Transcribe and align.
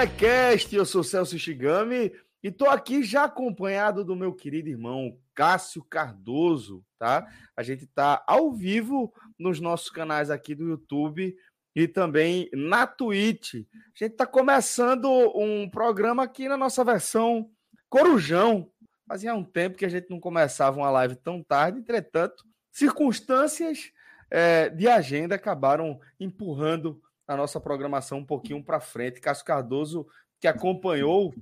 Telecast. 0.00 0.74
Eu 0.74 0.86
sou 0.86 1.04
Celso 1.04 1.38
Shigami 1.38 2.10
e 2.42 2.50
tô 2.50 2.64
aqui 2.64 3.02
já 3.02 3.24
acompanhado 3.24 4.02
do 4.02 4.16
meu 4.16 4.32
querido 4.32 4.70
irmão 4.70 5.18
Cássio 5.34 5.84
Cardoso, 5.84 6.82
tá? 6.98 7.26
A 7.54 7.62
gente 7.62 7.86
tá 7.86 8.24
ao 8.26 8.50
vivo 8.50 9.12
nos 9.38 9.60
nossos 9.60 9.90
canais 9.90 10.30
aqui 10.30 10.54
do 10.54 10.66
YouTube 10.66 11.36
e 11.76 11.86
também 11.86 12.48
na 12.54 12.86
Twitch. 12.86 13.56
A 13.56 14.04
gente 14.04 14.16
tá 14.16 14.26
começando 14.26 15.06
um 15.36 15.68
programa 15.68 16.22
aqui 16.22 16.48
na 16.48 16.56
nossa 16.56 16.82
versão 16.82 17.50
Corujão. 17.90 18.70
Fazia 19.06 19.34
um 19.34 19.44
tempo 19.44 19.76
que 19.76 19.84
a 19.84 19.90
gente 19.90 20.08
não 20.08 20.18
começava 20.18 20.78
uma 20.78 20.90
live 20.90 21.16
tão 21.16 21.42
tarde, 21.42 21.78
entretanto, 21.78 22.42
circunstâncias 22.72 23.92
é, 24.30 24.70
de 24.70 24.88
agenda 24.88 25.34
acabaram 25.34 26.00
empurrando 26.18 27.02
a 27.30 27.36
nossa 27.36 27.60
programação 27.60 28.18
um 28.18 28.26
pouquinho 28.26 28.60
para 28.62 28.80
frente. 28.80 29.20
Cássio 29.20 29.44
Cardoso, 29.44 30.04
que 30.40 30.48
acompanhou, 30.48 31.32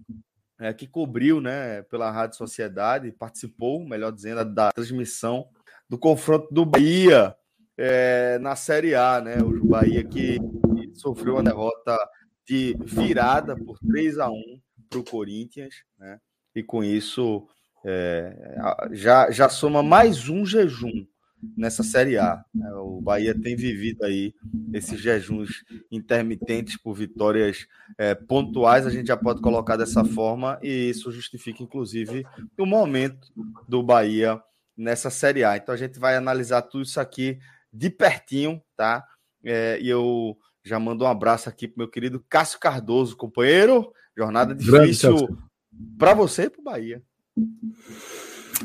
é, 0.61 0.70
que 0.75 0.86
cobriu 0.86 1.41
né, 1.41 1.83
pela 1.84 2.11
Rádio 2.11 2.36
Sociedade, 2.36 3.11
participou, 3.11 3.83
melhor 3.89 4.12
dizendo, 4.12 4.44
da 4.44 4.70
transmissão 4.70 5.48
do 5.89 5.97
confronto 5.97 6.53
do 6.53 6.66
Bahia 6.66 7.34
é, 7.75 8.39
na 8.39 8.55
Série 8.55 8.94
A. 8.94 9.19
Né, 9.19 9.39
o 9.39 9.64
Bahia 9.64 10.05
que, 10.05 10.39
que 10.39 10.94
sofreu 10.94 11.36
uma 11.36 11.42
derrota 11.42 11.97
de 12.47 12.77
virada 12.84 13.56
por 13.56 13.78
3 13.78 14.19
a 14.19 14.28
1 14.28 14.61
para 14.91 14.98
o 14.98 15.05
Corinthians, 15.05 15.75
né, 15.98 16.20
e 16.55 16.62
com 16.62 16.84
isso 16.84 17.48
é, 17.83 18.59
já, 18.92 19.31
já 19.31 19.48
soma 19.48 19.83
mais 19.83 20.28
um 20.28 20.44
jejum 20.44 21.06
nessa 21.56 21.83
Série 21.83 22.19
A. 22.19 22.44
Né? 22.55 22.70
O 22.75 23.00
Bahia 23.00 23.39
tem 23.39 23.56
vivido 23.56 24.05
aí 24.05 24.34
esses 24.72 25.00
jejuns 25.00 25.64
intermitentes 25.91 26.77
por 26.77 26.94
vitórias 26.94 27.67
é, 27.97 28.14
pontuais, 28.14 28.86
a 28.86 28.91
gente 28.91 29.06
já 29.06 29.17
pode 29.17 29.41
colocar 29.41 29.77
dessa 29.77 30.05
forma, 30.05 30.59
e 30.62 30.91
isso 30.91 31.11
justifica, 31.12 31.62
inclusive, 31.62 32.27
o 32.59 32.66
momento 32.66 33.33
do 33.69 33.83
Bahia 33.83 34.41
nessa 34.77 35.11
Série 35.11 35.44
A. 35.44 35.56
Então 35.56 35.75
a 35.75 35.78
gente 35.78 35.98
vai 35.98 36.16
analisar 36.16 36.62
tudo 36.62 36.84
isso 36.84 37.00
aqui 37.00 37.39
de 37.72 37.91
pertinho, 37.91 38.62
tá? 38.77 39.05
É, 39.44 39.78
e 39.81 39.89
eu 39.89 40.36
já 40.64 40.78
mando 40.78 41.05
um 41.05 41.09
abraço 41.09 41.48
aqui 41.48 41.66
pro 41.66 41.78
meu 41.78 41.88
querido 41.88 42.25
Cássio 42.28 42.60
Cardoso, 42.60 43.16
companheiro. 43.16 43.93
Jornada 44.16 44.54
difícil 44.54 45.38
para 45.97 46.15
você 46.15 46.44
e 46.44 46.50
para 46.50 46.60
o 46.60 46.65
Bahia. 46.65 47.03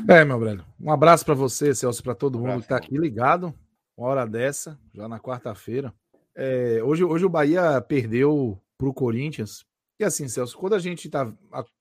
É, 0.08 0.24
meu 0.24 0.38
velho. 0.38 0.64
Um 0.80 0.90
abraço 0.90 1.24
para 1.24 1.34
você, 1.34 1.74
Celso, 1.74 2.02
para 2.02 2.14
todo 2.14 2.38
mundo 2.38 2.58
que 2.58 2.64
está 2.64 2.76
aqui 2.76 2.96
ligado. 2.96 3.54
Uma 3.96 4.08
hora 4.08 4.26
dessa, 4.26 4.78
já 4.92 5.08
na 5.08 5.20
quarta-feira. 5.20 5.94
É, 6.34 6.82
hoje, 6.82 7.04
hoje 7.04 7.24
o 7.24 7.30
Bahia 7.30 7.80
perdeu 7.80 8.60
para 8.76 8.88
o 8.88 8.94
Corinthians. 8.94 9.64
E 9.98 10.04
assim, 10.04 10.28
Celso, 10.28 10.58
quando 10.58 10.74
a 10.74 10.78
gente 10.78 11.08
tá. 11.08 11.32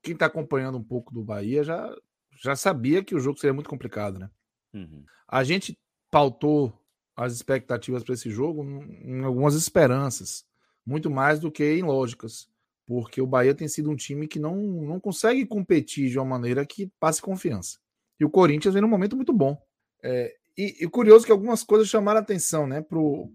Quem 0.01 0.13
está 0.13 0.27
acompanhando 0.27 0.77
um 0.77 0.83
pouco 0.83 1.13
do 1.13 1.23
Bahia 1.23 1.63
já, 1.63 1.93
já 2.41 2.55
sabia 2.55 3.03
que 3.03 3.15
o 3.15 3.19
jogo 3.19 3.39
seria 3.39 3.53
muito 3.53 3.69
complicado, 3.69 4.19
né? 4.19 4.29
Uhum. 4.73 5.03
A 5.27 5.43
gente 5.43 5.77
pautou 6.11 6.79
as 7.15 7.33
expectativas 7.33 8.03
para 8.03 8.13
esse 8.13 8.29
jogo 8.29 8.63
em 8.63 9.23
algumas 9.23 9.55
esperanças, 9.55 10.45
muito 10.85 11.09
mais 11.09 11.39
do 11.39 11.51
que 11.51 11.63
em 11.63 11.83
lógicas, 11.83 12.47
porque 12.85 13.21
o 13.21 13.27
Bahia 13.27 13.53
tem 13.53 13.67
sido 13.67 13.89
um 13.89 13.95
time 13.95 14.27
que 14.27 14.39
não, 14.39 14.55
não 14.55 14.99
consegue 14.99 15.45
competir 15.45 16.09
de 16.09 16.17
uma 16.17 16.25
maneira 16.25 16.65
que 16.65 16.91
passe 16.99 17.21
confiança. 17.21 17.79
E 18.19 18.25
o 18.25 18.29
Corinthians 18.29 18.73
vem 18.73 18.81
num 18.81 18.87
momento 18.87 19.15
muito 19.15 19.33
bom. 19.33 19.61
É, 20.01 20.33
e, 20.57 20.83
e 20.83 20.87
curioso 20.87 21.25
que 21.25 21.31
algumas 21.31 21.63
coisas 21.63 21.87
chamaram 21.87 22.19
a 22.19 22.23
atenção, 22.23 22.67
né? 22.67 22.81
Pro, 22.81 23.31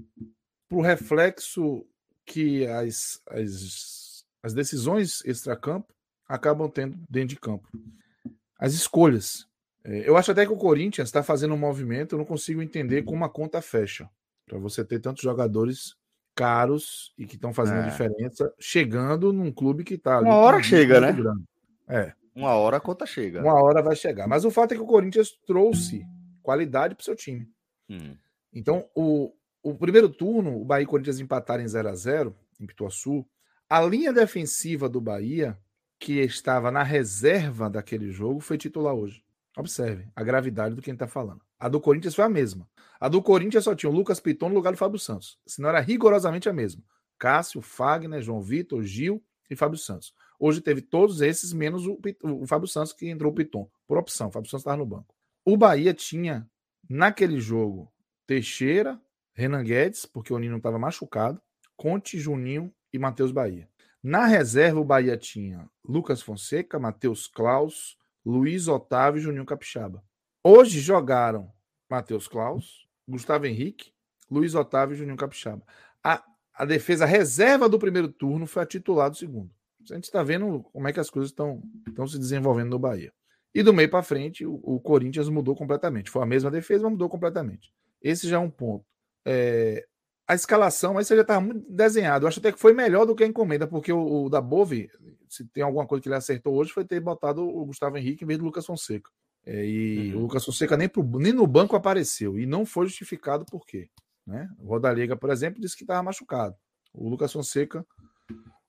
pro 0.69 0.81
reflexo 0.81 1.85
que 2.25 2.67
as, 2.67 3.21
as, 3.29 4.25
as 4.43 4.55
decisões 4.55 5.25
extracampo 5.25 5.93
acabam 6.29 6.71
tendo 6.71 6.97
dentro 7.09 7.31
de 7.31 7.41
campo. 7.41 7.67
As 8.59 8.75
escolhas. 8.75 9.47
É, 9.85 10.09
eu 10.09 10.17
acho 10.17 10.31
até 10.31 10.45
que 10.45 10.53
o 10.53 10.57
Corinthians 10.57 11.09
está 11.09 11.23
fazendo 11.23 11.55
um 11.55 11.59
movimento, 11.59 12.15
eu 12.15 12.19
não 12.19 12.27
consigo 12.27 12.63
entender 12.63 13.03
como 13.03 13.25
a 13.25 13.31
conta 13.31 13.63
fecha. 13.63 14.09
Para 14.47 14.59
você 14.59 14.85
ter 14.85 15.01
tantos 15.01 15.23
jogadores 15.23 15.95
caros 16.35 17.13
e 17.19 17.27
que 17.27 17.35
estão 17.35 17.53
fazendo 17.53 17.81
é. 17.81 17.89
diferença, 17.89 18.53
chegando 18.61 19.33
num 19.33 19.51
clube 19.51 19.83
que 19.83 19.95
está 19.95 20.21
Uma 20.21 20.37
hora 20.37 20.63
chega, 20.63 21.01
né? 21.01 21.13
Grande. 21.13 21.45
É. 21.89 22.13
Uma 22.39 22.55
hora 22.55 22.77
a 22.77 22.81
conta 22.81 23.05
chega. 23.05 23.43
Uma 23.43 23.61
hora 23.61 23.83
vai 23.83 23.97
chegar. 23.97 24.29
Mas 24.29 24.45
o 24.45 24.51
fato 24.51 24.71
é 24.71 24.77
que 24.77 24.83
o 24.83 24.87
Corinthians 24.87 25.31
trouxe 25.45 26.07
qualidade 26.41 26.95
para 26.95 27.03
o 27.03 27.05
seu 27.05 27.17
time. 27.17 27.51
Hum. 27.91 28.17
Então, 28.55 28.89
o, 28.95 29.33
o 29.61 29.75
primeiro 29.75 30.09
turno, 30.09 30.57
o 30.57 30.65
Bahia 30.65 30.85
e 30.85 30.87
o 30.87 30.89
Corinthians 30.89 31.19
empataram 31.19 31.65
em 31.65 31.69
0 31.69 31.89
a 31.89 31.95
0 31.97 32.37
em 32.61 32.67
Pituaçu. 32.67 33.27
A 33.69 33.83
linha 33.83 34.13
defensiva 34.13 34.89
do 34.89 35.01
Bahia, 35.01 35.59
que 35.99 36.21
estava 36.21 36.71
na 36.71 36.85
reserva 36.85 37.69
daquele 37.69 38.13
jogo, 38.13 38.39
foi 38.39 38.57
titular 38.57 38.95
hoje. 38.95 39.25
Observe 39.57 40.09
a 40.15 40.23
gravidade 40.23 40.77
do 40.77 40.81
que 40.81 40.91
a 40.91 40.93
gente 40.93 41.03
está 41.03 41.09
falando. 41.09 41.43
A 41.59 41.69
do 41.69 41.81
Corinthians 41.81 42.15
foi 42.15 42.25
a 42.25 42.29
mesma. 42.29 42.69
A 43.01 43.09
do 43.09 43.21
Corinthians 43.21 43.65
só 43.65 43.75
tinha 43.75 43.91
o 43.91 43.93
Lucas 43.93 44.21
Piton 44.21 44.49
no 44.49 44.55
lugar 44.55 44.73
do 44.73 44.79
Fábio 44.79 45.01
Santos. 45.01 45.41
Senão 45.45 45.71
era 45.71 45.81
rigorosamente 45.81 46.49
a 46.49 46.53
mesma. 46.53 46.85
Cássio, 47.19 47.61
Fagner, 47.61 48.23
João 48.23 48.41
Vitor, 48.41 48.85
Gil 48.85 49.21
e 49.51 49.57
Fábio 49.57 49.77
Santos. 49.77 50.15
Hoje 50.39 50.61
teve 50.61 50.81
todos 50.81 51.21
esses, 51.21 51.53
menos 51.53 51.87
o, 51.87 51.99
o 52.23 52.47
Fábio 52.47 52.69
Santos, 52.69 52.93
que 52.93 53.09
entrou 53.09 53.33
o 53.33 53.35
Piton, 53.35 53.69
por 53.87 53.99
opção. 53.99 54.29
O 54.29 54.31
Fábio 54.31 54.49
Santos 54.49 54.63
estava 54.63 54.77
no 54.77 54.87
banco. 54.87 55.15
O 55.45 55.57
Bahia 55.57 55.93
tinha, 55.93 56.49
naquele 56.89 57.41
jogo, 57.41 57.93
Teixeira, 58.27 59.01
Renan 59.35 59.65
Guedes, 59.65 60.07
porque 60.07 60.33
o 60.33 60.39
Nino 60.39 60.59
estava 60.59 60.79
machucado, 60.79 61.41
Conte, 61.77 62.19
Juninho 62.19 62.73
e 62.93 62.99
Matheus 62.99 63.33
Bahia. 63.33 63.69
Na 64.03 64.27
reserva, 64.27 64.79
o 64.81 64.85
Bahia 64.85 65.17
tinha 65.17 65.69
Lucas 65.85 66.23
Fonseca, 66.23 66.79
Matheus 66.79 67.27
Klaus, 67.27 67.97
Luiz 68.25 68.69
Otávio 68.69 69.19
e 69.19 69.23
Juninho 69.23 69.45
Capixaba. 69.45 70.05
Hoje 70.43 70.81
jogaram 70.81 71.53
Matheus 71.91 72.29
Klaus, 72.29 72.87
Gustavo 73.09 73.47
Henrique, 73.47 73.93
Luiz 74.31 74.55
Otávio 74.55 74.95
e 74.95 74.99
Juninho 74.99 75.17
Capixaba. 75.17 75.63
A, 76.03 76.23
a 76.55 76.65
defesa 76.65 77.07
reserva 77.07 77.69
do 77.69 77.79
primeiro 77.79 78.09
turno 78.09 78.47
foi 78.47 78.63
a 78.63 78.67
titular 78.67 79.11
do 79.11 79.17
segundo. 79.17 79.51
A 79.91 79.95
gente 79.95 80.05
está 80.05 80.23
vendo 80.23 80.63
como 80.73 80.89
é 80.89 80.93
que 80.93 81.01
as 81.01 81.11
coisas 81.11 81.31
estão 81.31 81.63
se 82.07 82.19
desenvolvendo 82.19 82.71
no 82.71 82.79
Bahia. 82.79 83.13
E 83.55 83.63
do 83.63 83.73
meio 83.73 83.91
para 83.91 84.03
frente, 84.03 84.47
o, 84.47 84.61
o, 84.63 84.81
Corinthians 84.81 85.29
mudou 85.29 85.57
completamente. 85.57 86.11
Foi 86.11 86.23
a 86.23 86.27
mesma 86.27 86.51
defesa, 86.51 86.85
mas 86.85 86.93
mudou 86.93 87.09
completamente. 87.09 87.73
Esse 88.03 88.29
já 88.29 88.37
é 88.37 88.39
um 88.39 88.51
ponto. 88.51 88.85
É, 89.27 89.87
a 90.27 90.35
escalação, 90.35 90.95
mas 90.95 91.07
você 91.07 91.17
já 91.17 91.23
estava 91.23 91.41
muito 91.41 91.65
desenhado. 91.71 92.25
Eu 92.25 92.29
acho 92.29 92.39
até 92.39 92.53
que 92.53 92.59
foi 92.59 92.73
melhor 92.73 93.07
do 93.07 93.15
que 93.15 93.25
a 93.25 93.27
encomenda, 93.27 93.67
porque 93.67 93.93
o, 93.93 94.25
o 94.25 94.29
da 94.29 94.41
Bove, 94.41 94.91
se 95.29 95.45
tem 95.47 95.63
alguma 95.63 95.87
coisa 95.87 96.03
que 96.03 96.09
ele 96.09 96.15
acertou 96.15 96.55
hoje, 96.55 96.73
foi 96.73 96.85
ter 96.85 97.01
botado 97.01 97.43
o 97.43 97.65
Gustavo 97.65 97.97
Henrique 97.97 98.25
em 98.25 98.27
vez 98.27 98.39
do 98.39 98.45
Lucas 98.45 98.67
Fonseca. 98.67 99.11
É, 99.47 99.65
e 99.65 100.13
uhum. 100.13 100.19
o 100.19 100.23
Lucas 100.23 100.45
Fonseca 100.45 100.77
nem, 100.77 100.89
pro, 100.89 101.03
nem 101.19 101.33
no 101.33 101.47
banco 101.47 101.75
apareceu. 101.75 102.39
E 102.39 102.45
não 102.45 102.67
foi 102.67 102.87
justificado 102.87 103.47
por 103.47 103.65
quê. 103.65 103.89
Né? 104.27 104.49
O 104.59 104.69
Rodallega, 104.69 105.17
por 105.17 105.31
exemplo, 105.31 105.61
disse 105.61 105.77
que 105.77 105.85
estava 105.85 106.03
machucado. 106.03 106.55
O 106.93 107.09
Lucas 107.09 107.33
Fonseca 107.33 107.85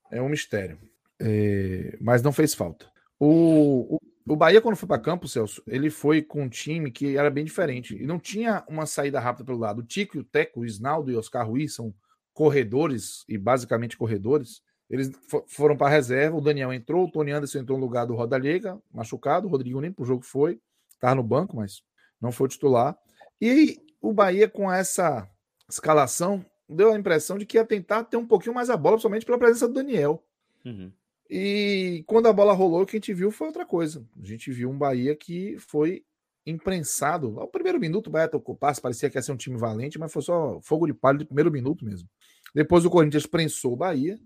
é 0.10 0.22
um 0.22 0.30
mistério 0.30 0.80
é, 1.20 1.98
mas 2.00 2.22
não 2.22 2.32
fez 2.32 2.54
falta. 2.54 2.86
O, 3.20 3.96
o, 3.96 4.00
o 4.34 4.36
Bahia, 4.36 4.62
quando 4.62 4.76
foi 4.76 4.88
para 4.88 5.02
campo, 5.02 5.28
Celso, 5.28 5.62
ele 5.68 5.90
foi 5.90 6.22
com 6.22 6.44
um 6.44 6.50
time 6.50 6.92
que 6.92 7.18
era 7.18 7.30
bem 7.30 7.44
diferente. 7.44 7.96
E 7.96 8.06
não 8.06 8.20
tinha 8.20 8.64
uma 8.68 8.86
saída 8.86 9.20
rápida 9.20 9.46
pelo 9.46 9.58
lado. 9.58 9.80
O 9.80 9.84
Tico, 9.84 10.20
o 10.20 10.24
Teco, 10.24 10.62
o 10.62 10.66
Isnaldo 10.66 11.12
e 11.12 11.16
o 11.16 11.20
Oscar 11.20 11.48
Ruiz 11.48 11.76
são 11.76 11.94
corredores, 12.34 13.26
e 13.28 13.38
basicamente 13.38 13.98
corredores. 13.98 14.62
Eles 14.90 15.12
foram 15.48 15.76
para 15.76 15.88
a 15.88 15.90
reserva. 15.90 16.38
O 16.38 16.42
Daniel 16.42 16.74
entrou, 16.74 17.06
o 17.06 17.12
Tony 17.12 17.32
Anderson 17.32 17.60
entrou 17.60 17.78
no 17.78 17.86
lugar 17.86 18.06
do 18.06 18.16
Roda 18.16 18.38
Liga, 18.38 18.80
machucado. 18.92 19.48
O 19.48 19.50
Rodrigo 19.50 19.82
nem 19.82 19.92
pro 19.92 20.06
jogo 20.06 20.24
foi, 20.24 20.60
estava 20.94 21.16
no 21.16 21.24
banco, 21.24 21.58
mas 21.58 21.84
não 22.20 22.32
foi 22.32 22.48
titular. 22.48 22.98
E 23.42 23.80
o 24.02 24.14
Bahia, 24.14 24.48
com 24.48 24.72
essa 24.72 25.30
escalação, 25.70 26.44
deu 26.68 26.92
a 26.92 26.98
impressão 26.98 27.38
de 27.38 27.46
que 27.46 27.58
ia 27.58 27.66
tentar 27.66 28.04
ter 28.06 28.18
um 28.18 28.26
pouquinho 28.26 28.56
mais 28.56 28.70
a 28.70 28.78
bola, 28.78 28.96
principalmente 28.96 29.26
pela 29.26 29.38
presença 29.38 29.68
do 29.68 29.74
Daniel. 29.74 30.24
Uhum. 30.66 30.92
E 31.30 32.04
quando 32.08 32.28
a 32.28 32.34
bola 32.34 32.54
rolou, 32.54 32.82
o 32.82 32.86
que 32.86 32.98
a 32.98 33.00
gente 33.00 33.14
viu 33.14 33.30
foi 33.30 33.48
outra 33.48 33.66
coisa. 33.66 34.04
A 34.22 34.26
gente 34.26 34.52
viu 34.52 34.70
um 34.70 34.78
Bahia 34.78 35.16
que 35.16 35.58
foi 35.60 36.04
imprensado. 36.46 37.40
Ao 37.40 37.48
primeiro 37.48 37.80
minuto, 37.80 38.08
o 38.08 38.10
Bahia 38.10 38.28
tocou 38.28 38.56
passe, 38.56 38.82
parecia 38.82 39.10
que 39.10 39.18
ia 39.18 39.22
ser 39.22 39.32
um 39.32 39.38
time 39.38 39.58
valente, 39.58 40.00
mas 40.00 40.12
foi 40.12 40.24
só 40.24 40.60
fogo 40.62 40.88
de 40.88 40.94
palha 40.94 41.20
de 41.20 41.26
primeiro 41.26 41.52
minuto 41.52 41.86
mesmo. 41.86 42.10
Depois 42.54 42.84
o 42.84 42.90
Corinthians 42.90 43.28
prensou 43.28 43.74
o 43.74 43.76
Bahia 43.76 44.20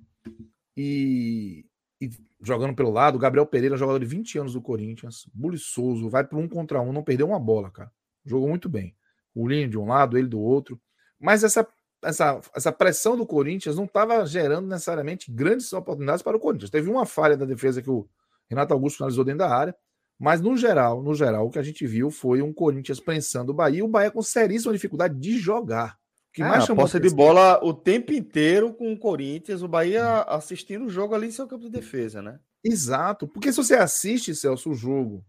e, 0.78 1.66
e 2.00 2.10
jogando 2.42 2.74
pelo 2.74 2.92
lado, 2.92 3.16
o 3.16 3.20
Gabriel 3.20 3.46
Pereira, 3.46 3.76
jogador 3.76 4.00
de 4.00 4.06
20 4.06 4.40
anos 4.40 4.54
do 4.54 4.62
Corinthians, 4.62 5.28
buliçoso, 5.34 6.10
vai 6.10 6.24
para 6.24 6.38
um 6.38 6.48
contra 6.48 6.82
um, 6.82 6.94
não 6.94 7.04
perdeu 7.04 7.28
uma 7.28 7.40
bola, 7.40 7.70
cara. 7.70 7.92
Jogou 8.26 8.48
muito 8.48 8.70
bem. 8.70 8.96
O 9.36 9.48
Linho 9.48 9.70
de 9.70 9.78
um 9.78 9.88
lado, 9.88 10.18
ele 10.18 10.28
do 10.28 10.40
outro. 10.40 10.80
Mas 11.20 11.44
essa, 11.44 11.68
essa, 12.04 12.42
essa 12.56 12.72
pressão 12.72 13.18
do 13.18 13.26
Corinthians 13.26 13.76
não 13.76 13.86
estava 13.86 14.26
gerando 14.26 14.68
necessariamente 14.68 15.32
grandes 15.32 15.72
oportunidades 15.74 16.22
para 16.22 16.38
o 16.38 16.40
Corinthians. 16.40 16.70
Teve 16.70 16.90
uma 16.90 17.06
falha 17.06 17.38
da 17.38 17.46
defesa 17.46 17.82
que 17.82 17.90
o 17.90 18.08
Renato 18.50 18.74
Augusto 18.74 18.98
finalizou 18.98 19.24
dentro 19.24 19.40
da 19.40 19.50
área. 19.50 19.76
Mas 20.20 20.40
no 20.42 20.56
geral, 20.56 21.02
no 21.02 21.14
geral, 21.14 21.48
o 21.48 21.50
que 21.50 21.60
a 21.60 21.64
gente 21.64 21.86
viu 21.86 22.12
foi 22.12 22.42
um 22.42 22.54
Corinthians 22.54 23.00
prensando 23.00 23.52
o 23.52 23.56
Bahia, 23.56 23.80
e 23.80 23.84
o 23.84 23.88
Bahia 23.88 24.12
com 24.12 24.22
seríssima 24.22 24.72
dificuldade 24.72 25.20
de 25.20 25.38
jogar 25.38 25.98
que 26.34 26.42
é, 26.42 26.48
mais 26.48 26.68
a 26.68 26.76
posse 26.76 27.00
de 27.00 27.10
bola 27.10 27.64
o 27.64 27.74
tempo 27.74 28.12
inteiro 28.12 28.74
com 28.74 28.92
o 28.92 28.98
Corinthians, 28.98 29.62
o 29.62 29.68
Bahia 29.68 30.22
assistindo 30.24 30.86
o 30.86 30.90
jogo 30.90 31.14
ali 31.14 31.28
em 31.28 31.32
seu 31.32 31.48
campo 31.48 31.66
de 31.66 31.70
defesa, 31.70 32.22
né? 32.22 32.40
Exato, 32.64 33.28
porque 33.28 33.52
se 33.52 33.58
você 33.58 33.76
assiste, 33.76 34.34
Celso, 34.34 34.72
o 34.72 34.74
jogo, 34.74 35.24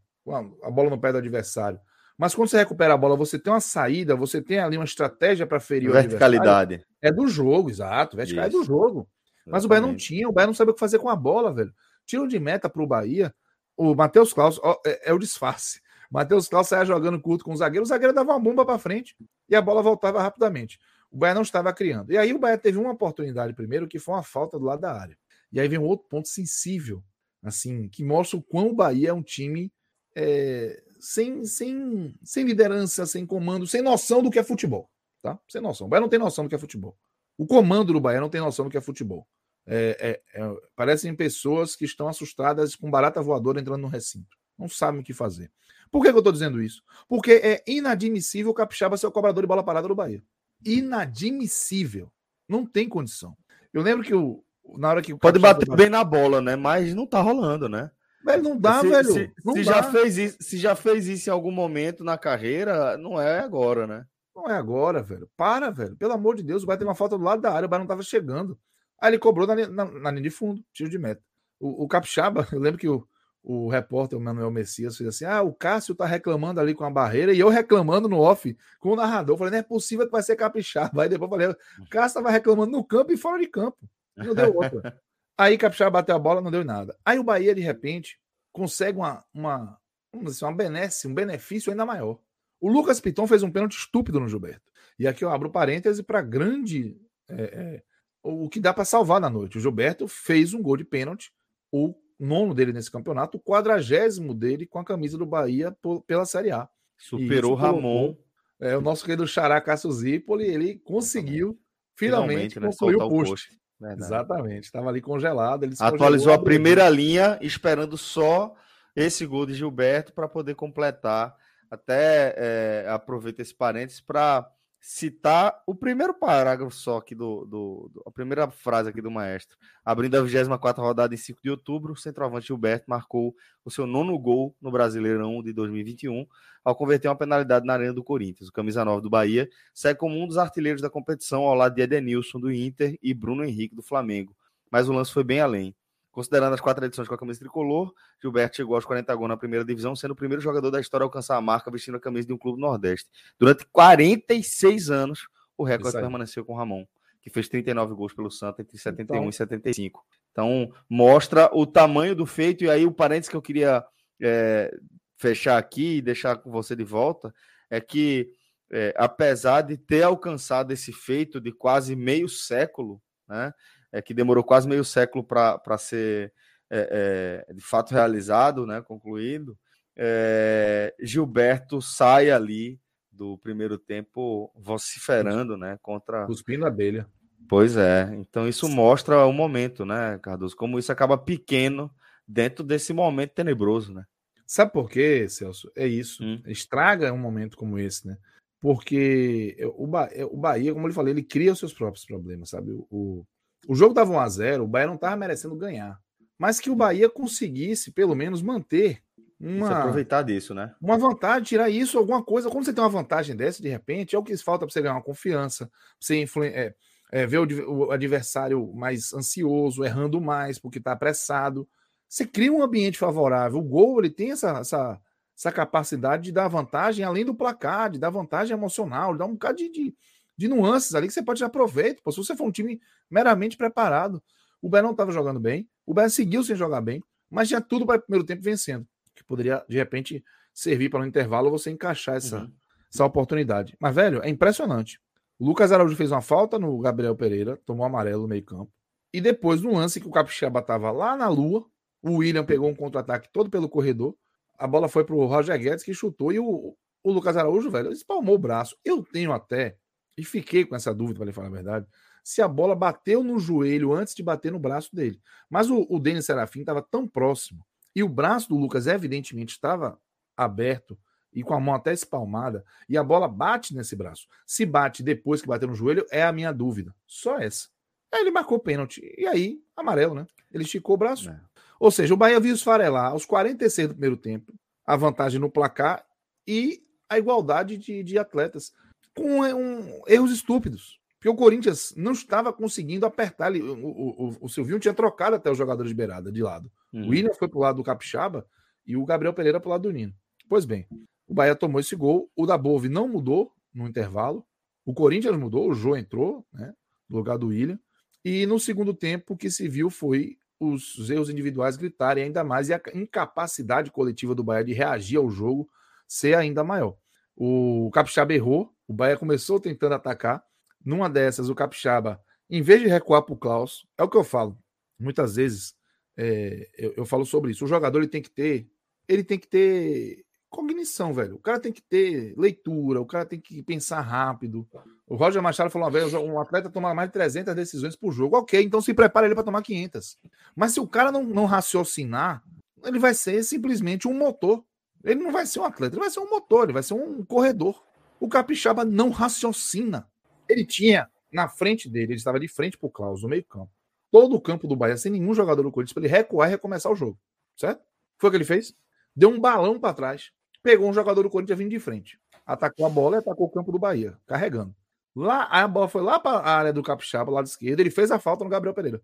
a 0.62 0.70
bola 0.70 0.88
no 0.88 0.98
pé 0.98 1.12
do 1.12 1.18
adversário, 1.18 1.78
mas 2.16 2.34
quando 2.34 2.48
você 2.48 2.58
recupera 2.58 2.94
a 2.94 2.96
bola, 2.96 3.16
você 3.16 3.38
tem 3.38 3.52
uma 3.52 3.60
saída, 3.60 4.14
você 4.14 4.40
tem 4.40 4.60
ali 4.60 4.76
uma 4.76 4.84
estratégia 4.84 5.46
para 5.46 5.58
ferir 5.58 5.90
Verticalidade. 5.90 6.86
É 7.02 7.12
do 7.12 7.26
jogo, 7.26 7.70
exato. 7.70 8.16
Verticalidade 8.16 8.54
é 8.54 8.58
do 8.58 8.64
jogo. 8.64 9.08
Mas 9.46 9.62
Exatamente. 9.62 9.64
o 9.64 9.68
Bahia 9.68 9.80
não 9.80 9.96
tinha, 9.96 10.28
o 10.28 10.32
Bahia 10.32 10.46
não 10.46 10.54
sabia 10.54 10.70
o 10.70 10.74
que 10.74 10.80
fazer 10.80 10.98
com 10.98 11.08
a 11.08 11.16
bola, 11.16 11.52
velho. 11.52 11.74
Tiro 12.06 12.28
de 12.28 12.38
meta 12.38 12.68
para 12.68 12.82
o 12.82 12.86
Bahia. 12.86 13.34
O 13.76 13.94
Matheus 13.94 14.32
Klaus 14.32 14.60
ó, 14.62 14.80
é, 14.86 15.10
é, 15.10 15.12
o 15.12 15.18
disfarce. 15.18 15.80
Matheus 16.10 16.48
Klaus 16.48 16.68
saia 16.68 16.84
jogando 16.84 17.20
curto 17.20 17.44
com 17.44 17.52
o 17.52 17.56
zagueiro, 17.56 17.82
o 17.82 17.88
zagueiro 17.88 18.14
dava 18.14 18.32
uma 18.32 18.38
bomba 18.38 18.64
para 18.64 18.78
frente 18.78 19.16
e 19.48 19.56
a 19.56 19.60
bola 19.60 19.82
voltava 19.82 20.22
rapidamente. 20.22 20.78
O 21.10 21.16
Bahia 21.16 21.34
não 21.34 21.42
estava 21.42 21.72
criando. 21.72 22.12
E 22.12 22.18
aí 22.18 22.32
o 22.32 22.38
Bahia 22.38 22.56
teve 22.56 22.78
uma 22.78 22.92
oportunidade 22.92 23.52
primeiro, 23.54 23.88
que 23.88 23.98
foi 23.98 24.14
uma 24.14 24.22
falta 24.22 24.58
do 24.58 24.64
lado 24.64 24.80
da 24.80 24.92
área. 24.92 25.18
E 25.52 25.58
aí 25.58 25.66
vem 25.66 25.78
um 25.78 25.84
outro 25.84 26.06
ponto 26.08 26.28
sensível, 26.28 27.02
assim, 27.42 27.88
que 27.88 28.04
mostra 28.04 28.38
o 28.38 28.42
quão 28.42 28.68
o 28.68 28.74
Bahia 28.74 29.10
é 29.10 29.12
um 29.12 29.22
time 29.22 29.72
é, 30.14 30.83
sem, 31.04 31.44
sem, 31.44 32.14
sem 32.22 32.44
liderança, 32.44 33.06
sem 33.06 33.26
comando, 33.26 33.66
sem 33.66 33.82
noção 33.82 34.22
do 34.22 34.30
que 34.30 34.38
é 34.38 34.44
futebol. 34.44 34.90
Tá? 35.22 35.38
Sem 35.48 35.60
noção. 35.60 35.86
O 35.86 35.90
Bahia 35.90 36.02
não 36.02 36.08
tem 36.08 36.18
noção 36.18 36.44
do 36.44 36.48
que 36.48 36.54
é 36.54 36.58
futebol. 36.58 36.96
O 37.36 37.46
comando 37.46 37.92
do 37.92 38.00
Bahia 38.00 38.20
não 38.20 38.28
tem 38.28 38.40
noção 38.40 38.66
do 38.66 38.70
que 38.70 38.76
é 38.76 38.80
futebol. 38.80 39.26
É, 39.66 40.20
é, 40.34 40.40
é, 40.40 40.56
parecem 40.76 41.14
pessoas 41.14 41.74
que 41.74 41.84
estão 41.84 42.08
assustadas 42.08 42.76
com 42.76 42.90
barata 42.90 43.22
voadora 43.22 43.60
entrando 43.60 43.80
no 43.80 43.88
recinto. 43.88 44.36
Não 44.58 44.68
sabem 44.68 45.00
o 45.00 45.04
que 45.04 45.14
fazer. 45.14 45.50
Por 45.90 46.02
que, 46.02 46.10
que 46.10 46.14
eu 46.14 46.18
estou 46.18 46.32
dizendo 46.32 46.62
isso? 46.62 46.82
Porque 47.08 47.32
é 47.32 47.62
inadmissível 47.66 48.50
o 48.50 48.54
Capixaba 48.54 48.96
ser 48.96 49.06
o 49.06 49.12
cobrador 49.12 49.42
de 49.42 49.48
bola 49.48 49.62
parada 49.62 49.88
do 49.88 49.94
Bahia 49.94 50.22
inadmissível. 50.64 52.10
Não 52.48 52.64
tem 52.64 52.88
condição. 52.88 53.36
Eu 53.72 53.82
lembro 53.82 54.04
que 54.04 54.14
o, 54.14 54.42
na 54.76 54.88
hora 54.88 55.02
que 55.02 55.12
o 55.12 55.18
Pode 55.18 55.38
bater 55.38 55.68
bem 55.76 55.90
na 55.90 56.02
bola, 56.02 56.40
né? 56.40 56.56
Mas 56.56 56.94
não 56.94 57.06
tá 57.06 57.20
rolando, 57.20 57.68
né? 57.68 57.90
Velho, 58.24 58.42
não 58.42 58.58
dá, 58.58 58.80
se, 58.80 58.88
velho. 58.88 59.12
Se, 59.12 59.32
não 59.44 59.54
se 59.54 59.64
dá. 59.64 59.72
já 59.72 59.82
fez 59.82 60.16
isso, 60.16 60.36
se 60.40 60.58
já 60.58 60.74
fez 60.74 61.06
isso 61.06 61.28
em 61.28 61.32
algum 61.32 61.50
momento 61.50 62.02
na 62.02 62.16
carreira, 62.16 62.96
não 62.96 63.20
é 63.20 63.40
agora, 63.40 63.86
né? 63.86 64.06
Não 64.34 64.48
é 64.48 64.56
agora, 64.56 65.02
velho. 65.02 65.28
Para, 65.36 65.70
velho. 65.70 65.94
Pelo 65.96 66.14
amor 66.14 66.34
de 66.34 66.42
Deus, 66.42 66.62
o 66.62 66.66
Bahia 66.66 66.78
tem 66.78 66.88
uma 66.88 66.94
falta 66.94 67.18
do 67.18 67.24
lado 67.24 67.42
da 67.42 67.52
área, 67.52 67.66
o 67.66 67.68
Bahia 67.68 67.80
não 67.80 67.86
tava 67.86 68.02
chegando. 68.02 68.58
Aí 69.00 69.10
ele 69.10 69.18
cobrou 69.18 69.46
na, 69.46 69.54
na, 69.54 69.84
na 69.84 70.10
linha 70.10 70.22
de 70.22 70.30
fundo, 70.30 70.64
tiro 70.72 70.88
de 70.88 70.98
meta. 70.98 71.22
O, 71.60 71.84
o 71.84 71.88
Capixaba, 71.88 72.48
eu 72.50 72.58
lembro 72.58 72.80
que 72.80 72.88
o, 72.88 73.06
o 73.42 73.68
repórter 73.68 74.18
o 74.18 74.22
Manuel 74.22 74.50
Messias 74.50 74.96
fez 74.96 75.08
assim: 75.08 75.26
ah, 75.26 75.42
o 75.42 75.52
Cássio 75.52 75.94
tá 75.94 76.06
reclamando 76.06 76.60
ali 76.60 76.74
com 76.74 76.84
a 76.84 76.90
barreira 76.90 77.32
e 77.34 77.38
eu 77.38 77.50
reclamando 77.50 78.08
no 78.08 78.18
off 78.18 78.56
com 78.80 78.92
o 78.92 78.96
narrador. 78.96 79.34
Eu 79.34 79.38
falei, 79.38 79.52
não 79.52 79.58
é 79.58 79.62
possível 79.62 80.06
que 80.06 80.12
vai 80.12 80.22
ser 80.22 80.34
capixaba. 80.34 81.02
Aí 81.02 81.08
depois 81.08 81.30
eu 81.30 81.38
falei, 81.38 81.56
o 81.78 81.88
Cássio 81.90 82.22
tava 82.22 82.30
reclamando 82.30 82.72
no 82.72 82.82
campo 82.82 83.12
e 83.12 83.16
fora 83.16 83.38
de 83.38 83.46
campo. 83.46 83.76
Não 84.16 84.34
deu 84.34 84.56
outra. 84.56 84.98
Aí 85.36 85.58
Capixaba 85.58 85.90
bateu 85.90 86.14
a 86.14 86.18
bola, 86.18 86.40
não 86.40 86.50
deu 86.50 86.62
em 86.62 86.66
nada. 86.66 86.96
Aí 87.04 87.18
o 87.18 87.24
Bahia, 87.24 87.54
de 87.54 87.60
repente, 87.60 88.18
consegue 88.52 88.98
uma, 88.98 89.24
uma, 89.34 89.78
vamos 90.12 90.32
dizer, 90.32 90.44
uma 90.44 90.54
benesse, 90.54 91.08
um 91.08 91.14
benefício 91.14 91.70
ainda 91.70 91.84
maior. 91.84 92.18
O 92.60 92.70
Lucas 92.70 93.00
Piton 93.00 93.26
fez 93.26 93.42
um 93.42 93.50
pênalti 93.50 93.76
estúpido 93.76 94.20
no 94.20 94.28
Gilberto. 94.28 94.72
E 94.98 95.06
aqui 95.08 95.24
eu 95.24 95.30
abro 95.30 95.50
parêntese 95.50 96.02
para 96.02 96.22
grande. 96.22 96.96
É, 97.28 97.42
é, 97.42 97.82
o 98.22 98.48
que 98.48 98.60
dá 98.60 98.72
para 98.72 98.84
salvar 98.84 99.20
na 99.20 99.28
noite. 99.28 99.58
O 99.58 99.60
Gilberto 99.60 100.06
fez 100.06 100.54
um 100.54 100.62
gol 100.62 100.76
de 100.76 100.84
pênalti. 100.84 101.32
O 101.70 101.94
nono 102.18 102.54
dele 102.54 102.72
nesse 102.72 102.90
campeonato, 102.90 103.36
o 103.36 103.40
quadragésimo 103.40 104.32
dele 104.32 104.66
com 104.66 104.78
a 104.78 104.84
camisa 104.84 105.18
do 105.18 105.26
Bahia 105.26 105.76
pela 106.06 106.24
Série 106.24 106.52
A. 106.52 106.68
Superou 106.96 107.52
o 107.52 107.56
Ramon. 107.56 108.16
É, 108.60 108.76
o 108.76 108.80
nosso 108.80 109.04
querido 109.04 109.26
Xará 109.26 109.60
Cássio 109.60 109.90
Zipoli, 109.90 110.44
ele 110.44 110.78
conseguiu 110.78 111.58
finalmente, 111.96 112.54
finalmente 112.54 112.60
né, 112.60 112.68
concluir 112.70 112.96
o 112.96 113.08
post. 113.08 113.60
Post. 113.78 114.02
Exatamente, 114.02 114.64
estava 114.64 114.88
ali 114.88 115.00
congelado. 115.00 115.64
Ele 115.64 115.74
Atualizou 115.78 116.32
a 116.32 116.38
primeira 116.38 116.88
linha, 116.88 117.38
esperando 117.40 117.96
só 117.96 118.54
esse 118.94 119.26
gol 119.26 119.46
de 119.46 119.54
Gilberto 119.54 120.12
para 120.12 120.28
poder 120.28 120.54
completar. 120.54 121.36
Até 121.70 122.34
é, 122.36 122.86
aproveito 122.88 123.40
esse 123.40 123.54
parênteses 123.54 124.00
para 124.00 124.48
citar 124.86 125.62
o 125.66 125.74
primeiro 125.74 126.12
parágrafo 126.12 126.76
só 126.76 126.98
aqui 126.98 127.14
do, 127.14 127.46
do, 127.46 127.90
do, 127.90 128.02
a 128.04 128.10
primeira 128.10 128.50
frase 128.50 128.90
aqui 128.90 129.00
do 129.00 129.10
maestro. 129.10 129.56
Abrindo 129.82 130.14
a 130.16 130.20
24 130.20 130.82
rodada 130.82 131.14
em 131.14 131.16
5 131.16 131.40
de 131.42 131.48
outubro, 131.48 131.94
o 131.94 131.96
centroavante 131.96 132.48
Gilberto 132.48 132.84
marcou 132.86 133.34
o 133.64 133.70
seu 133.70 133.86
nono 133.86 134.18
gol 134.18 134.54
no 134.60 134.70
Brasileirão 134.70 135.42
de 135.42 135.54
2021, 135.54 136.26
ao 136.62 136.76
converter 136.76 137.08
uma 137.08 137.16
penalidade 137.16 137.64
na 137.64 137.72
arena 137.72 137.94
do 137.94 138.04
Corinthians. 138.04 138.50
O 138.50 138.52
camisa 138.52 138.84
9 138.84 139.00
do 139.00 139.08
Bahia 139.08 139.48
segue 139.72 139.98
como 139.98 140.22
um 140.22 140.26
dos 140.26 140.36
artilheiros 140.36 140.82
da 140.82 140.90
competição 140.90 141.44
ao 141.44 141.54
lado 141.54 141.74
de 141.74 141.80
Edenilson 141.80 142.38
do 142.38 142.52
Inter 142.52 142.98
e 143.02 143.14
Bruno 143.14 143.42
Henrique 143.42 143.74
do 143.74 143.82
Flamengo. 143.82 144.36
Mas 144.70 144.86
o 144.86 144.92
lance 144.92 145.10
foi 145.14 145.24
bem 145.24 145.40
além. 145.40 145.74
Considerando 146.14 146.54
as 146.54 146.60
quatro 146.60 146.84
edições 146.84 147.08
com 147.08 147.14
a 147.14 147.18
camisa 147.18 147.40
tricolor, 147.40 147.92
Gilberto 148.22 148.54
chegou 148.54 148.76
aos 148.76 148.84
40 148.84 149.12
gols 149.16 149.28
na 149.28 149.36
primeira 149.36 149.64
divisão, 149.64 149.96
sendo 149.96 150.12
o 150.12 150.14
primeiro 150.14 150.40
jogador 150.40 150.70
da 150.70 150.80
história 150.80 151.02
a 151.02 151.06
alcançar 151.06 151.36
a 151.36 151.40
marca 151.40 151.72
vestindo 151.72 151.96
a 151.96 152.00
camisa 152.00 152.28
de 152.28 152.32
um 152.32 152.38
clube 152.38 152.60
nordeste. 152.60 153.10
Durante 153.36 153.66
46 153.66 154.90
anos, 154.90 155.26
o 155.58 155.64
recorde 155.64 155.98
permaneceu 155.98 156.44
com 156.44 156.54
Ramon, 156.54 156.86
que 157.20 157.30
fez 157.30 157.48
39 157.48 157.94
gols 157.94 158.14
pelo 158.14 158.30
Santa 158.30 158.62
entre 158.62 158.78
71 158.78 159.16
então... 159.16 159.28
e 159.28 159.32
75. 159.32 160.06
Então, 160.30 160.72
mostra 160.88 161.50
o 161.52 161.66
tamanho 161.66 162.14
do 162.14 162.26
feito. 162.26 162.62
E 162.62 162.70
aí, 162.70 162.86
o 162.86 162.92
parênteses 162.92 163.28
que 163.28 163.34
eu 163.34 163.42
queria 163.42 163.84
é, 164.22 164.72
fechar 165.16 165.58
aqui 165.58 165.96
e 165.96 166.02
deixar 166.02 166.36
com 166.36 166.48
você 166.48 166.76
de 166.76 166.84
volta 166.84 167.34
é 167.68 167.80
que, 167.80 168.30
é, 168.70 168.94
apesar 168.96 169.62
de 169.62 169.76
ter 169.76 170.04
alcançado 170.04 170.72
esse 170.72 170.92
feito 170.92 171.40
de 171.40 171.50
quase 171.50 171.96
meio 171.96 172.28
século, 172.28 173.02
né? 173.28 173.52
É, 173.94 174.02
que 174.02 174.12
demorou 174.12 174.42
quase 174.42 174.68
meio 174.68 174.84
século 174.84 175.22
para 175.22 175.78
ser 175.78 176.32
é, 176.68 177.44
é, 177.48 177.54
de 177.54 177.60
fato 177.60 177.92
realizado, 177.92 178.66
né, 178.66 178.82
concluído, 178.82 179.56
é, 179.96 180.92
Gilberto 181.00 181.80
sai 181.80 182.28
ali 182.30 182.80
do 183.12 183.38
primeiro 183.38 183.78
tempo 183.78 184.52
vociferando 184.56 185.56
né, 185.56 185.78
contra. 185.80 186.26
Cuspindo 186.26 186.64
a 186.64 186.68
abelha. 186.68 187.06
Pois 187.48 187.76
é, 187.76 188.10
então 188.14 188.48
isso 188.48 188.68
mostra 188.68 189.24
o 189.26 189.32
momento, 189.32 189.86
né, 189.86 190.18
Cardoso? 190.20 190.56
Como 190.56 190.76
isso 190.78 190.90
acaba 190.90 191.16
pequeno 191.16 191.88
dentro 192.26 192.64
desse 192.64 192.92
momento 192.92 193.30
tenebroso, 193.30 193.94
né? 193.94 194.04
Sabe 194.44 194.72
por 194.72 194.90
quê, 194.90 195.28
Celso? 195.28 195.70
É 195.76 195.86
isso. 195.86 196.24
Hum. 196.24 196.42
Estraga 196.46 197.12
um 197.12 197.18
momento 197.18 197.56
como 197.56 197.78
esse, 197.78 198.06
né? 198.08 198.16
Porque 198.60 199.56
o, 199.76 199.84
o 199.84 200.36
Bahia, 200.36 200.72
como 200.72 200.88
eu 200.88 200.92
falei, 200.92 201.12
ele 201.12 201.22
cria 201.22 201.52
os 201.52 201.58
seus 201.58 201.72
próprios 201.72 202.04
problemas, 202.04 202.50
sabe? 202.50 202.72
O, 202.72 202.86
o 202.90 203.26
jogo 203.72 203.94
dava 203.94 204.12
1 204.12 204.18
a 204.18 204.28
0 204.28 204.64
o 204.64 204.66
Bahia 204.66 204.86
não 204.86 204.96
estava 204.96 205.14
merecendo 205.14 205.54
ganhar. 205.54 206.00
Mas 206.36 206.58
que 206.58 206.70
o 206.70 206.74
Bahia 206.74 207.08
conseguisse, 207.08 207.92
pelo 207.92 208.14
menos, 208.14 208.42
manter 208.42 209.00
uma. 209.40 209.66
Se 209.68 209.72
aproveitar 209.72 210.22
disso, 210.22 210.54
né? 210.54 210.74
Uma 210.80 210.98
vantagem, 210.98 211.44
tirar 211.44 211.70
isso, 211.70 211.98
alguma 211.98 212.22
coisa. 212.22 212.50
Quando 212.50 212.64
você 212.64 212.72
tem 212.72 212.82
uma 212.82 212.90
vantagem 212.90 213.36
dessa, 213.36 213.62
de 213.62 213.68
repente, 213.68 214.16
é 214.16 214.18
o 214.18 214.22
que 214.22 214.36
falta 214.38 214.66
para 214.66 214.72
você 214.72 214.82
ganhar 214.82 214.94
uma 214.94 215.02
confiança, 215.02 215.66
pra 215.66 215.74
você 216.00 216.20
influ... 216.20 216.44
é, 216.44 216.74
é, 217.12 217.26
ver 217.26 217.38
o, 217.38 217.72
o, 217.72 217.90
adversário 217.92 218.72
mais 218.74 219.12
ansioso, 219.12 219.84
errando 219.84 220.20
mais, 220.20 220.58
porque 220.58 220.78
está 220.78 220.92
apressado. 220.92 221.68
Você 222.08 222.26
cria 222.26 222.52
um 222.52 222.62
ambiente 222.62 222.98
favorável. 222.98 223.60
O 223.60 223.62
gol 223.62 224.00
ele 224.00 224.10
tem 224.10 224.32
essa, 224.32 224.58
essa, 224.58 225.00
essa 225.36 225.52
capacidade 225.52 226.24
de 226.24 226.32
dar 226.32 226.48
vantagem 226.48 227.04
além 227.04 227.24
do 227.24 227.34
placar, 227.34 227.90
de 227.90 227.98
dar 227.98 228.10
vantagem 228.10 228.56
emocional, 228.56 229.12
de 229.12 229.18
dar 229.18 229.26
um 229.26 229.34
bocado 229.34 229.58
de, 229.58 229.70
de 229.70 229.94
de 230.36 230.48
nuances 230.48 230.94
ali 230.94 231.06
que 231.06 231.12
você 231.12 231.22
pode 231.22 231.42
aproveitar. 231.44 232.00
Pô, 232.02 232.10
se 232.10 232.18
você 232.18 232.36
for 232.36 232.44
um 232.44 232.50
time 232.50 232.80
meramente 233.10 233.56
preparado, 233.56 234.22
o 234.60 234.68
Bahia 234.68 234.82
não 234.82 234.92
estava 234.92 235.12
jogando 235.12 235.38
bem, 235.38 235.68
o 235.86 235.92
Bahia 235.92 236.08
seguiu 236.08 236.42
sem 236.42 236.56
jogar 236.56 236.80
bem, 236.80 237.02
mas 237.30 237.48
tinha 237.48 237.60
tudo 237.60 237.86
para 237.86 237.98
o 237.98 238.02
primeiro 238.02 238.24
tempo 238.24 238.42
vencendo, 238.42 238.86
que 239.14 239.24
poderia, 239.24 239.64
de 239.68 239.76
repente, 239.76 240.24
servir 240.52 240.88
para 240.88 241.00
no 241.00 241.06
intervalo 241.06 241.50
você 241.50 241.70
encaixar 241.70 242.16
essa, 242.16 242.40
uhum. 242.40 242.52
essa 242.92 243.04
oportunidade. 243.04 243.76
Mas, 243.78 243.94
velho, 243.94 244.22
é 244.22 244.28
impressionante. 244.28 245.00
O 245.38 245.46
Lucas 245.46 245.72
Araújo 245.72 245.96
fez 245.96 246.12
uma 246.12 246.22
falta 246.22 246.58
no 246.58 246.78
Gabriel 246.78 247.16
Pereira, 247.16 247.60
tomou 247.66 247.84
amarelo 247.84 248.22
no 248.22 248.28
meio-campo. 248.28 248.72
E 249.12 249.20
depois, 249.20 249.60
no 249.60 249.74
lance 249.74 250.00
que 250.00 250.08
o 250.08 250.10
Capixaba 250.10 250.60
estava 250.60 250.90
lá 250.90 251.16
na 251.16 251.28
lua, 251.28 251.66
o 252.02 252.16
William 252.18 252.44
pegou 252.44 252.68
um 252.68 252.74
contra-ataque 252.74 253.28
todo 253.32 253.50
pelo 253.50 253.68
corredor. 253.68 254.14
A 254.58 254.66
bola 254.66 254.88
foi 254.88 255.04
para 255.04 255.14
o 255.14 255.26
Roger 255.26 255.58
Guedes, 255.58 255.84
que 255.84 255.92
chutou. 255.92 256.32
E 256.32 256.38
o, 256.38 256.76
o 257.02 257.12
Lucas 257.12 257.36
Araújo, 257.36 257.70
velho, 257.70 257.90
espalmou 257.90 258.36
o 258.36 258.38
braço. 258.38 258.76
Eu 258.84 259.02
tenho 259.02 259.32
até, 259.32 259.76
e 260.16 260.24
fiquei 260.24 260.64
com 260.64 260.76
essa 260.76 260.94
dúvida, 260.94 261.18
para 261.18 261.26
lhe 261.26 261.32
falar 261.32 261.48
a 261.48 261.50
verdade, 261.50 261.86
se 262.22 262.40
a 262.40 262.48
bola 262.48 262.74
bateu 262.74 263.22
no 263.22 263.38
joelho 263.38 263.92
antes 263.92 264.14
de 264.14 264.22
bater 264.22 264.50
no 264.50 264.58
braço 264.58 264.94
dele. 264.94 265.20
Mas 265.50 265.68
o, 265.68 265.86
o 265.90 265.98
Denis 265.98 266.24
Serafim 266.24 266.60
estava 266.60 266.80
tão 266.80 267.06
próximo. 267.06 267.64
E 267.94 268.02
o 268.02 268.08
braço 268.08 268.48
do 268.48 268.56
Lucas, 268.56 268.86
evidentemente, 268.86 269.52
estava 269.52 269.98
aberto 270.36 270.98
e 271.32 271.42
com 271.42 271.52
a 271.52 271.60
mão 271.60 271.74
até 271.74 271.92
espalmada, 271.92 272.64
e 272.88 272.96
a 272.96 273.02
bola 273.02 273.26
bate 273.26 273.74
nesse 273.74 273.96
braço. 273.96 274.28
Se 274.46 274.64
bate 274.64 275.02
depois 275.02 275.42
que 275.42 275.48
bater 275.48 275.68
no 275.68 275.74
joelho, 275.74 276.06
é 276.10 276.22
a 276.22 276.32
minha 276.32 276.52
dúvida. 276.52 276.94
Só 277.06 277.38
essa. 277.38 277.68
Aí 278.12 278.20
ele 278.20 278.30
marcou 278.30 278.58
pênalti. 278.60 279.02
E 279.18 279.26
aí, 279.26 279.60
amarelo, 279.76 280.14
né? 280.14 280.26
Ele 280.52 280.62
esticou 280.62 280.94
o 280.94 280.98
braço. 280.98 281.28
É. 281.28 281.40
Ou 281.80 281.90
seja, 281.90 282.14
o 282.14 282.16
Bahia 282.16 282.38
viu 282.38 282.54
esfarelar 282.54 283.10
aos 283.10 283.26
46 283.26 283.88
do 283.88 283.94
primeiro 283.94 284.16
tempo, 284.16 284.54
a 284.86 284.96
vantagem 284.96 285.40
no 285.40 285.50
placar 285.50 286.06
e 286.46 286.86
a 287.08 287.18
igualdade 287.18 287.76
de, 287.76 288.04
de 288.04 288.16
atletas, 288.16 288.72
com 289.14 289.40
um, 289.40 290.02
erros 290.06 290.32
estúpidos. 290.32 290.98
Porque 291.18 291.28
o 291.28 291.34
Corinthians 291.34 291.94
não 291.96 292.12
estava 292.12 292.52
conseguindo 292.52 293.06
apertar. 293.06 293.54
Ele, 293.54 293.62
o, 293.62 293.86
o, 293.86 294.36
o 294.42 294.48
Silvinho 294.48 294.78
tinha 294.78 294.92
trocado 294.92 295.36
até 295.36 295.50
os 295.50 295.56
jogadores 295.56 295.90
de 295.90 295.94
beirada, 295.94 296.30
de 296.30 296.42
lado. 296.42 296.70
Uhum. 296.92 297.06
O 297.06 297.08
William 297.10 297.32
foi 297.32 297.48
para 297.48 297.58
o 297.58 297.62
lado 297.62 297.76
do 297.76 297.82
Capixaba 297.84 298.46
e 298.86 298.96
o 298.96 299.04
Gabriel 299.06 299.32
Pereira 299.32 299.58
para 299.58 299.68
o 299.68 299.70
lado 299.70 299.82
do 299.82 299.92
Nino. 299.92 300.12
Pois 300.48 300.66
bem, 300.66 300.86
o 301.26 301.32
Bahia 301.32 301.54
tomou 301.54 301.80
esse 301.80 301.96
gol. 301.96 302.30
O 302.36 302.44
da 302.44 302.58
Bove 302.58 302.90
não 302.90 303.08
mudou 303.08 303.52
no 303.72 303.88
intervalo. 303.88 304.44
O 304.84 304.92
Corinthians 304.92 305.36
mudou, 305.38 305.70
o 305.70 305.74
Jô 305.74 305.96
entrou, 305.96 306.46
né? 306.52 306.74
No 307.08 307.16
lugar 307.16 307.38
do 307.38 307.46
William. 307.46 307.78
E 308.22 308.44
no 308.44 308.58
segundo 308.58 308.92
tempo, 308.92 309.32
o 309.32 309.36
que 309.36 309.50
se 309.50 309.66
viu 309.66 309.88
foi 309.88 310.36
os 310.60 311.10
erros 311.10 311.30
individuais 311.30 311.76
gritarem 311.76 312.24
ainda 312.24 312.44
mais 312.44 312.68
e 312.68 312.74
a 312.74 312.80
incapacidade 312.94 313.90
coletiva 313.90 314.34
do 314.34 314.44
Bahia 314.44 314.64
de 314.64 314.72
reagir 314.72 315.16
ao 315.18 315.30
jogo 315.30 315.68
ser 316.06 316.34
ainda 316.34 316.62
maior. 316.62 316.96
O 317.36 317.90
Capixaba 317.92 318.32
errou, 318.32 318.73
o 318.86 318.92
Bahia 318.92 319.16
começou 319.16 319.60
tentando 319.60 319.94
atacar. 319.94 320.42
Numa 320.84 321.08
dessas, 321.08 321.48
o 321.48 321.54
Capixaba, 321.54 322.20
em 322.50 322.60
vez 322.60 322.82
de 322.82 322.88
recuar 322.88 323.22
para 323.22 323.32
o 323.32 323.38
Klaus, 323.38 323.86
é 323.96 324.02
o 324.02 324.08
que 324.08 324.16
eu 324.16 324.24
falo. 324.24 324.58
Muitas 324.98 325.36
vezes 325.36 325.74
é, 326.16 326.68
eu, 326.76 326.94
eu, 326.98 327.06
falo 327.06 327.24
sobre 327.24 327.50
isso. 327.50 327.64
O 327.64 327.68
jogador 327.68 327.98
ele 327.98 328.08
tem 328.08 328.22
que 328.22 328.30
ter, 328.30 328.68
ele 329.08 329.24
tem 329.24 329.38
que 329.38 329.48
ter 329.48 330.24
cognição, 330.50 331.12
velho. 331.12 331.34
O 331.34 331.40
cara 331.40 331.58
tem 331.58 331.72
que 331.72 331.82
ter 331.82 332.34
leitura, 332.36 333.00
o 333.00 333.06
cara 333.06 333.24
tem 333.24 333.40
que 333.40 333.62
pensar 333.62 334.00
rápido. 334.00 334.68
O 335.06 335.16
Roger 335.16 335.42
Machado 335.42 335.70
falou 335.70 335.88
uma 335.88 335.92
vez, 335.92 336.14
um 336.14 336.38
atleta 336.38 336.70
toma 336.70 336.94
mais 336.94 337.08
de 337.08 337.14
300 337.14 337.54
decisões 337.54 337.96
por 337.96 338.12
jogo. 338.12 338.36
Ok, 338.36 338.62
então 338.62 338.80
se 338.80 338.94
prepara 338.94 339.26
ele 339.26 339.34
para 339.34 339.44
tomar 339.44 339.62
500. 339.62 340.18
Mas 340.54 340.72
se 340.72 340.80
o 340.80 340.86
cara 340.86 341.10
não, 341.10 341.24
não 341.24 341.44
raciocinar, 341.46 342.42
ele 342.84 342.98
vai 342.98 343.14
ser 343.14 343.42
simplesmente 343.42 344.06
um 344.06 344.14
motor. 344.14 344.62
Ele 345.02 345.22
não 345.22 345.32
vai 345.32 345.44
ser 345.44 345.60
um 345.60 345.64
atleta, 345.64 345.94
ele 345.94 346.00
vai 346.00 346.10
ser 346.10 346.20
um 346.20 346.30
motor, 346.30 346.64
ele 346.64 346.72
vai 346.72 346.82
ser 346.82 346.94
um 346.94 347.24
corredor. 347.24 347.82
O 348.20 348.28
Capixaba 348.28 348.84
não 348.84 349.10
raciocina. 349.10 350.08
Ele 350.48 350.64
tinha 350.64 351.08
na 351.32 351.48
frente 351.48 351.88
dele, 351.88 352.12
ele 352.12 352.14
estava 352.14 352.38
de 352.38 352.48
frente 352.48 352.78
para 352.78 352.86
o 352.86 352.90
Klaus, 352.90 353.22
no 353.22 353.28
meio 353.28 353.44
campo. 353.44 353.70
Todo 354.10 354.36
o 354.36 354.40
campo 354.40 354.68
do 354.68 354.76
Bahia, 354.76 354.96
sem 354.96 355.10
nenhum 355.10 355.34
jogador 355.34 355.62
do 355.62 355.72
Corinthians, 355.72 355.92
para 355.92 356.04
ele 356.04 356.12
recuar 356.12 356.48
e 356.48 356.52
recomeçar 356.52 356.92
o 356.92 356.96
jogo. 356.96 357.18
Certo? 357.56 357.82
Foi 358.18 358.28
o 358.28 358.30
que 358.30 358.36
ele 358.36 358.44
fez? 358.44 358.74
Deu 359.16 359.28
um 359.28 359.40
balão 359.40 359.78
para 359.78 359.94
trás 359.94 360.32
pegou 360.64 360.88
um 360.88 360.94
jogador 360.94 361.22
do 361.22 361.30
Corinthians 361.30 361.58
vindo 361.58 361.70
de 361.70 361.78
frente. 361.78 362.18
Atacou 362.46 362.86
a 362.86 362.88
bola 362.88 363.16
e 363.16 363.18
atacou 363.18 363.46
o 363.46 363.50
campo 363.50 363.70
do 363.70 363.78
Bahia, 363.78 364.16
carregando. 364.26 364.74
Lá, 365.14 365.44
a 365.44 365.68
bola 365.68 365.86
foi 365.86 366.02
lá 366.02 366.18
para 366.18 366.38
a 366.38 366.56
área 366.56 366.72
do 366.72 366.82
Capixaba, 366.82 367.30
lado 367.30 367.46
esquerdo, 367.46 367.80
ele 367.80 367.90
fez 367.90 368.10
a 368.10 368.18
falta 368.18 368.42
no 368.42 368.50
Gabriel 368.50 368.74
Pereira. 368.74 369.00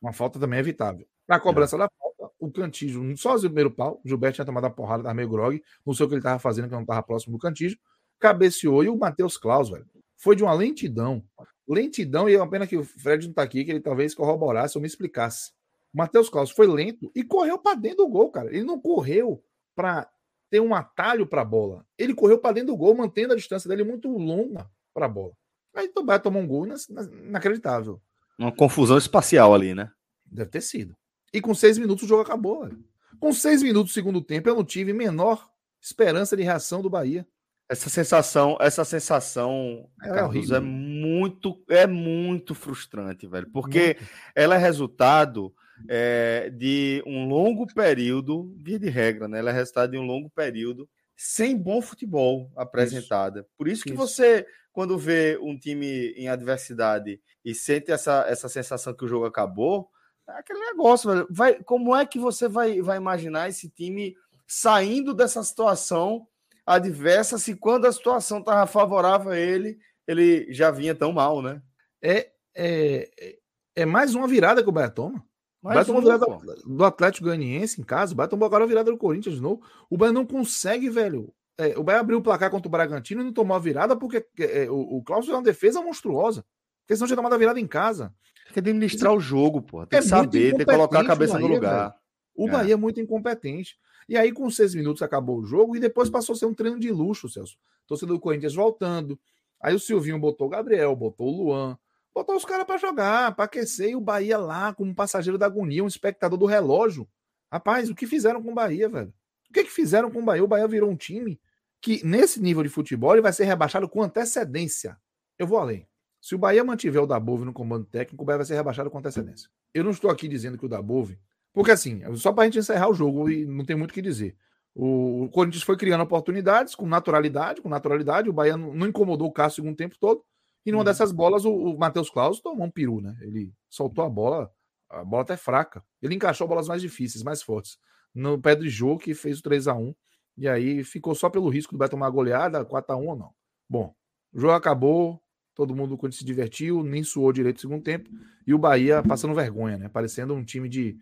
Uma 0.00 0.12
falta 0.12 0.38
também 0.38 0.60
evitável. 0.60 1.06
Na 1.28 1.38
cobrança 1.38 1.76
é. 1.76 1.80
da 1.80 1.90
falta, 1.90 2.32
o 2.38 2.50
Cantígio, 2.50 3.16
só 3.18 3.34
o 3.34 3.40
primeiro 3.40 3.70
pau, 3.70 4.00
Gilberto 4.04 4.36
tinha 4.36 4.44
tomado 4.44 4.64
a 4.64 4.70
porrada, 4.70 5.02
estava 5.02 5.14
meio 5.14 5.28
grog, 5.28 5.62
não 5.84 5.92
sei 5.92 6.06
o 6.06 6.08
que 6.08 6.14
ele 6.14 6.20
estava 6.20 6.38
fazendo, 6.38 6.68
que 6.68 6.74
não 6.74 6.82
estava 6.82 7.02
próximo 7.02 7.36
do 7.36 7.40
Cantígio, 7.40 7.78
cabeceou 8.20 8.84
e 8.84 8.88
o 8.88 8.96
Matheus 8.96 9.36
Klaus, 9.36 9.70
velho, 9.70 9.86
foi 10.16 10.36
de 10.36 10.42
uma 10.42 10.52
lentidão. 10.52 11.24
Lentidão, 11.66 12.28
e 12.28 12.34
é 12.34 12.36
uma 12.36 12.50
pena 12.50 12.66
que 12.66 12.76
o 12.76 12.84
Fred 12.84 13.24
não 13.24 13.30
está 13.30 13.42
aqui, 13.42 13.64
que 13.64 13.70
ele 13.70 13.80
talvez 13.80 14.14
corroborasse 14.14 14.76
ou 14.76 14.82
me 14.82 14.86
explicasse. 14.86 15.52
O 15.92 15.98
Matheus 15.98 16.28
Klaus 16.28 16.50
foi 16.50 16.66
lento 16.66 17.10
e 17.14 17.24
correu 17.24 17.58
para 17.58 17.76
dentro 17.76 17.98
do 17.98 18.08
gol, 18.08 18.30
cara. 18.30 18.54
Ele 18.54 18.64
não 18.64 18.80
correu 18.80 19.42
para 19.74 20.08
ter 20.50 20.60
um 20.60 20.74
atalho 20.74 21.26
para 21.26 21.42
a 21.42 21.44
bola. 21.44 21.86
Ele 21.96 22.14
correu 22.14 22.38
para 22.38 22.54
dentro 22.54 22.72
do 22.72 22.76
gol, 22.76 22.94
mantendo 22.94 23.32
a 23.32 23.36
distância 23.36 23.68
dele 23.68 23.84
muito 23.84 24.08
longa 24.08 24.68
para 24.92 25.06
a 25.06 25.08
bola. 25.08 25.32
Aí 25.74 25.88
tomou 26.22 26.42
um 26.42 26.46
gol 26.46 26.66
inacreditável. 26.66 28.00
Uma 28.38 28.54
confusão 28.54 28.98
espacial 28.98 29.54
ali, 29.54 29.74
né? 29.74 29.90
Deve 30.26 30.50
ter 30.50 30.60
sido. 30.60 30.96
E 31.32 31.40
com 31.40 31.54
seis 31.54 31.78
minutos 31.78 32.04
o 32.04 32.08
jogo 32.08 32.22
acabou. 32.22 32.62
Velho. 32.64 32.84
Com 33.20 33.32
seis 33.32 33.62
minutos 33.62 33.92
do 33.92 33.94
segundo 33.94 34.20
tempo, 34.20 34.48
eu 34.48 34.56
não 34.56 34.64
tive 34.64 34.92
menor 34.92 35.48
esperança 35.80 36.36
de 36.36 36.42
reação 36.42 36.82
do 36.82 36.90
Bahia. 36.90 37.26
Essa 37.70 37.88
sensação, 37.88 38.58
essa 38.60 38.84
sensação, 38.84 39.88
é, 40.02 40.08
Carlos, 40.08 40.50
é 40.50 40.58
muito, 40.58 41.62
é 41.68 41.86
muito 41.86 42.52
frustrante, 42.52 43.28
velho, 43.28 43.48
porque 43.52 43.96
muito. 43.96 44.12
ela 44.34 44.56
é 44.56 44.58
resultado 44.58 45.54
é, 45.88 46.50
de 46.50 47.00
um 47.06 47.28
longo 47.28 47.72
período, 47.72 48.52
via 48.58 48.76
de 48.76 48.88
regra, 48.88 49.28
né? 49.28 49.38
Ela 49.38 49.50
é 49.50 49.52
resultado 49.52 49.92
de 49.92 49.98
um 49.98 50.02
longo 50.02 50.28
período 50.30 50.88
sem 51.16 51.56
bom 51.56 51.80
futebol 51.80 52.50
apresentada. 52.56 53.40
Isso. 53.40 53.48
Por 53.56 53.68
isso 53.68 53.84
que 53.84 53.90
isso. 53.90 53.98
você, 53.98 54.44
quando 54.72 54.98
vê 54.98 55.38
um 55.40 55.56
time 55.56 56.08
em 56.16 56.28
adversidade 56.28 57.20
e 57.44 57.54
sente 57.54 57.92
essa, 57.92 58.24
essa 58.26 58.48
sensação 58.48 58.92
que 58.92 59.04
o 59.04 59.08
jogo 59.08 59.26
acabou, 59.26 59.88
é 60.28 60.32
aquele 60.32 60.58
negócio, 60.58 61.08
velho. 61.08 61.28
Vai, 61.30 61.62
como 61.62 61.94
é 61.94 62.04
que 62.04 62.18
você 62.18 62.48
vai, 62.48 62.80
vai 62.82 62.96
imaginar 62.96 63.48
esse 63.48 63.68
time 63.68 64.16
saindo 64.44 65.14
dessa 65.14 65.40
situação 65.44 66.26
adversa 66.74 67.38
se 67.38 67.54
quando 67.54 67.86
a 67.86 67.92
situação 67.92 68.38
estava 68.38 68.66
favorável 68.66 69.32
a 69.32 69.38
ele, 69.38 69.78
ele 70.06 70.52
já 70.52 70.70
vinha 70.70 70.94
tão 70.94 71.12
mal, 71.12 71.42
né? 71.42 71.62
É, 72.02 72.30
é, 72.54 73.38
é 73.76 73.86
mais 73.86 74.14
uma 74.14 74.26
virada 74.26 74.62
que 74.62 74.68
o 74.68 74.72
Bahia 74.72 74.90
toma. 74.90 75.24
Mais 75.62 75.76
vai 75.76 75.84
tomar 75.84 76.00
virada 76.00 76.26
do 76.64 76.84
Atlético 76.84 77.26
Goianiense 77.26 77.80
em 77.80 77.84
casa, 77.84 78.14
vai 78.14 78.26
tomar 78.26 78.46
agora 78.46 78.64
a 78.64 78.66
virada 78.66 78.90
do 78.90 78.96
Corinthians 78.96 79.34
de 79.34 79.42
novo. 79.42 79.62
O 79.90 79.96
Bahia 79.96 80.12
não 80.12 80.24
consegue, 80.24 80.88
velho. 80.88 81.32
É, 81.58 81.78
o 81.78 81.82
Bahia 81.82 82.00
abriu 82.00 82.18
o 82.18 82.22
placar 82.22 82.50
contra 82.50 82.66
o 82.66 82.70
Bragantino 82.70 83.20
e 83.20 83.24
não 83.24 83.32
tomou 83.32 83.54
a 83.54 83.60
virada 83.60 83.94
porque 83.94 84.26
é, 84.38 84.70
o, 84.70 84.96
o 84.96 85.02
Klaus 85.02 85.26
fez 85.26 85.36
uma 85.36 85.42
defesa 85.42 85.82
monstruosa. 85.82 86.44
Porque 86.82 86.96
senão 86.96 87.06
tinha 87.06 87.16
tomado 87.16 87.34
a 87.34 87.38
virada 87.38 87.60
em 87.60 87.66
casa. 87.66 88.14
Tem 88.46 88.54
que 88.54 88.58
administrar 88.60 89.12
o 89.12 89.20
jogo, 89.20 89.60
pô. 89.60 89.86
Tem 89.86 89.98
é 89.98 90.02
que 90.02 90.08
saber, 90.08 90.56
tem 90.56 90.58
que 90.60 90.64
colocar 90.64 91.00
a 91.00 91.06
cabeça 91.06 91.34
Bahia, 91.34 91.46
no 91.46 91.54
lugar. 91.54 91.88
Velho. 91.90 91.94
O 92.34 92.48
é. 92.48 92.50
Bahia 92.50 92.74
é 92.74 92.76
muito 92.76 93.00
incompetente. 93.00 93.76
E 94.10 94.16
aí, 94.16 94.32
com 94.32 94.50
seis 94.50 94.74
minutos, 94.74 95.02
acabou 95.02 95.38
o 95.38 95.44
jogo 95.44 95.76
e 95.76 95.78
depois 95.78 96.10
passou 96.10 96.32
a 96.32 96.36
ser 96.36 96.44
um 96.44 96.52
treino 96.52 96.80
de 96.80 96.90
luxo, 96.90 97.28
Celso. 97.28 97.56
Torcedor 97.86 98.16
do 98.16 98.20
Corinthians 98.20 98.56
voltando. 98.56 99.16
Aí 99.62 99.72
o 99.72 99.78
Silvinho 99.78 100.18
botou 100.18 100.48
o 100.48 100.50
Gabriel, 100.50 100.96
botou 100.96 101.28
o 101.28 101.44
Luan, 101.44 101.78
botou 102.12 102.34
os 102.34 102.44
caras 102.44 102.66
para 102.66 102.76
jogar, 102.76 103.36
para 103.36 103.44
aquecer, 103.44 103.90
e 103.90 103.94
o 103.94 104.00
Bahia 104.00 104.36
lá, 104.36 104.74
como 104.74 104.90
um 104.90 104.94
passageiro 104.94 105.38
da 105.38 105.46
agonia, 105.46 105.84
um 105.84 105.86
espectador 105.86 106.36
do 106.36 106.44
relógio. 106.44 107.08
Rapaz, 107.52 107.88
o 107.88 107.94
que 107.94 108.04
fizeram 108.04 108.42
com 108.42 108.50
o 108.50 108.54
Bahia, 108.54 108.88
velho? 108.88 109.14
O 109.48 109.52
que, 109.52 109.62
que 109.62 109.70
fizeram 109.70 110.10
com 110.10 110.18
o 110.18 110.24
Bahia? 110.24 110.42
O 110.42 110.48
Bahia 110.48 110.66
virou 110.66 110.90
um 110.90 110.96
time 110.96 111.40
que, 111.80 112.04
nesse 112.04 112.42
nível 112.42 112.64
de 112.64 112.68
futebol, 112.68 113.12
ele 113.12 113.22
vai 113.22 113.32
ser 113.32 113.44
rebaixado 113.44 113.88
com 113.88 114.02
antecedência. 114.02 114.98
Eu 115.38 115.46
vou 115.46 115.56
além. 115.56 115.86
Se 116.20 116.34
o 116.34 116.38
Bahia 116.38 116.64
mantiver 116.64 117.00
o 117.00 117.06
Dabove 117.06 117.44
no 117.44 117.52
comando 117.52 117.84
técnico, 117.84 118.24
o 118.24 118.26
Bahia 118.26 118.38
vai 118.38 118.46
ser 118.46 118.56
rebaixado 118.56 118.90
com 118.90 118.98
antecedência. 118.98 119.48
Eu 119.72 119.84
não 119.84 119.92
estou 119.92 120.10
aqui 120.10 120.26
dizendo 120.26 120.58
que 120.58 120.66
o 120.66 120.68
Dabove. 120.68 121.16
Porque 121.52 121.70
assim, 121.70 122.02
só 122.16 122.32
para 122.32 122.44
a 122.44 122.46
gente 122.46 122.58
encerrar 122.58 122.88
o 122.88 122.94
jogo 122.94 123.28
e 123.28 123.44
não 123.44 123.64
tem 123.64 123.76
muito 123.76 123.90
o 123.90 123.94
que 123.94 124.02
dizer. 124.02 124.36
O 124.74 125.28
Corinthians 125.32 125.64
foi 125.64 125.76
criando 125.76 126.02
oportunidades 126.02 126.74
com 126.74 126.86
naturalidade, 126.86 127.60
com 127.60 127.68
naturalidade. 127.68 128.30
O 128.30 128.32
Bahia 128.32 128.56
não 128.56 128.86
incomodou 128.86 129.28
o 129.28 129.32
Cássio 129.32 129.62
o 129.62 129.64
segundo 129.64 129.76
tempo 129.76 129.96
todo. 129.98 130.24
E 130.64 130.70
numa 130.70 130.80
uhum. 130.80 130.84
dessas 130.84 131.10
bolas, 131.10 131.44
o, 131.44 131.52
o 131.52 131.78
Matheus 131.78 132.10
Claus 132.10 132.40
tomou 132.40 132.66
um 132.66 132.70
peru, 132.70 133.00
né? 133.00 133.16
Ele 133.20 133.52
soltou 133.68 134.04
a 134.04 134.08
bola, 134.08 134.50
a 134.88 135.04
bola 135.04 135.22
até 135.22 135.36
fraca. 135.36 135.82
Ele 136.00 136.14
encaixou 136.14 136.46
bolas 136.46 136.68
mais 136.68 136.82
difíceis, 136.82 137.24
mais 137.24 137.42
fortes. 137.42 137.78
No 138.14 138.40
pé 138.40 138.54
do 138.54 138.68
Jô, 138.68 138.96
que 138.96 139.14
fez 139.14 139.38
o 139.38 139.42
3 139.42 139.68
a 139.68 139.74
1 139.74 139.94
E 140.36 140.48
aí 140.48 140.84
ficou 140.84 141.14
só 141.14 141.30
pelo 141.30 141.48
risco 141.48 141.72
do 141.72 141.78
Bahia 141.78 141.90
tomar 141.90 142.10
goleada, 142.10 142.64
4 142.64 142.94
a 142.94 142.96
1 142.96 143.06
ou 143.06 143.16
não. 143.16 143.30
Bom, 143.68 143.94
o 144.32 144.40
jogo 144.40 144.52
acabou, 144.52 145.20
todo 145.54 145.74
mundo 145.74 145.98
se 146.12 146.24
divertiu, 146.24 146.82
nem 146.82 147.02
suou 147.02 147.32
direito 147.32 147.56
no 147.56 147.60
segundo 147.60 147.82
tempo. 147.82 148.10
E 148.46 148.52
o 148.52 148.58
Bahia 148.58 149.02
passando 149.02 149.34
vergonha, 149.34 149.78
né? 149.78 149.88
Parecendo 149.88 150.34
um 150.34 150.44
time 150.44 150.68
de, 150.68 150.98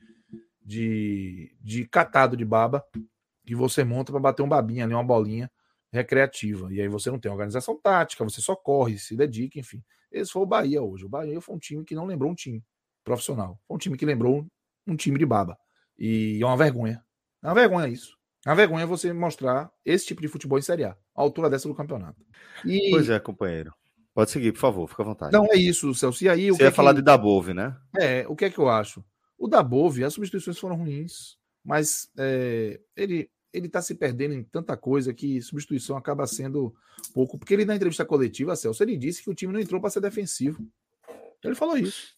de, 0.69 1.51
de 1.63 1.87
catado 1.87 2.37
de 2.37 2.45
baba 2.45 2.85
que 3.47 3.55
você 3.55 3.83
monta 3.83 4.13
para 4.13 4.21
bater 4.21 4.43
um 4.43 4.49
babinha 4.49 4.85
ali, 4.85 4.93
uma 4.93 5.03
bolinha 5.03 5.51
recreativa. 5.91 6.71
E 6.71 6.79
aí 6.79 6.89
você 6.89 7.11
não 7.11 7.19
tem 7.19 7.33
organização 7.33 7.75
tática, 7.81 8.23
você 8.23 8.43
só 8.43 8.55
corre, 8.55 8.99
se 8.99 9.17
dedica, 9.17 9.59
enfim. 9.59 9.83
Esse 10.13 10.31
foi 10.31 10.43
o 10.43 10.47
Bahia 10.47 10.83
hoje. 10.83 11.07
O 11.07 11.09
Bahia 11.09 11.41
foi 11.41 11.55
um 11.55 11.59
time 11.59 11.85
que 11.87 11.95
não 11.95 12.05
lembrou 12.05 12.31
um 12.31 12.35
time 12.35 12.63
profissional. 13.03 13.59
Foi 13.67 13.77
um 13.77 13.79
time 13.79 13.97
que 13.97 14.05
lembrou 14.05 14.47
um 14.87 14.95
time 14.95 15.19
de 15.19 15.25
baba. 15.25 15.57
E 15.99 16.39
é 16.43 16.45
uma 16.45 16.57
vergonha. 16.57 17.03
É 17.43 17.47
uma 17.47 17.55
vergonha 17.55 17.89
isso. 17.89 18.19
A 18.45 18.55
vergonha 18.55 18.83
é 18.83 18.87
você 18.87 19.11
mostrar 19.11 19.71
esse 19.87 20.07
tipo 20.07 20.21
de 20.21 20.29
futebol 20.29 20.59
em 20.59 20.63
Série 20.63 20.85
A, 20.85 20.91
a 20.91 21.23
altura 21.23 21.49
dessa 21.49 21.67
do 21.67 21.75
campeonato. 21.75 22.23
E... 22.63 22.91
Pois 22.91 23.09
é, 23.09 23.19
companheiro. 23.19 23.73
Pode 24.13 24.31
seguir, 24.31 24.53
por 24.53 24.61
favor, 24.61 24.87
fica 24.87 25.03
à 25.03 25.07
vontade. 25.07 25.33
Não, 25.33 25.47
é 25.47 25.57
isso, 25.57 25.95
Celso. 25.95 26.23
E 26.25 26.29
aí, 26.29 26.51
o 26.51 26.57
Você 26.57 26.65
ia 26.65 26.69
é 26.69 26.73
falar 26.73 26.91
que... 26.91 26.97
de 26.97 27.03
Dabove, 27.03 27.55
né? 27.55 27.75
É, 27.99 28.27
o 28.29 28.37
que 28.37 28.45
é 28.45 28.51
que 28.51 28.59
eu 28.59 28.69
acho? 28.69 29.03
O 29.39 29.47
Dabove, 29.47 30.05
as 30.05 30.15
substituições 30.15 30.59
foram 30.59 30.77
ruins, 30.77 31.39
mas 31.65 32.11
é, 32.19 32.81
ele 32.97 33.31
ele 33.53 33.67
está 33.67 33.81
se 33.81 33.95
perdendo 33.95 34.35
em 34.35 34.43
tanta 34.43 34.77
coisa 34.77 35.15
que 35.15 35.41
substituição 35.41 35.97
acaba 35.97 36.27
sendo 36.27 36.75
pouco. 37.15 37.39
Porque 37.39 37.55
ele, 37.55 37.65
na 37.65 37.75
entrevista 37.75 38.05
coletiva, 38.05 38.55
Celso, 38.55 38.83
ele 38.83 38.97
disse 38.97 39.23
que 39.23 39.31
o 39.31 39.35
time 39.35 39.53
não 39.53 39.61
entrou 39.61 39.81
para 39.81 39.91
ser 39.91 40.01
defensivo. 40.01 40.67
Ele 41.43 41.55
falou 41.55 41.77
isso. 41.77 42.15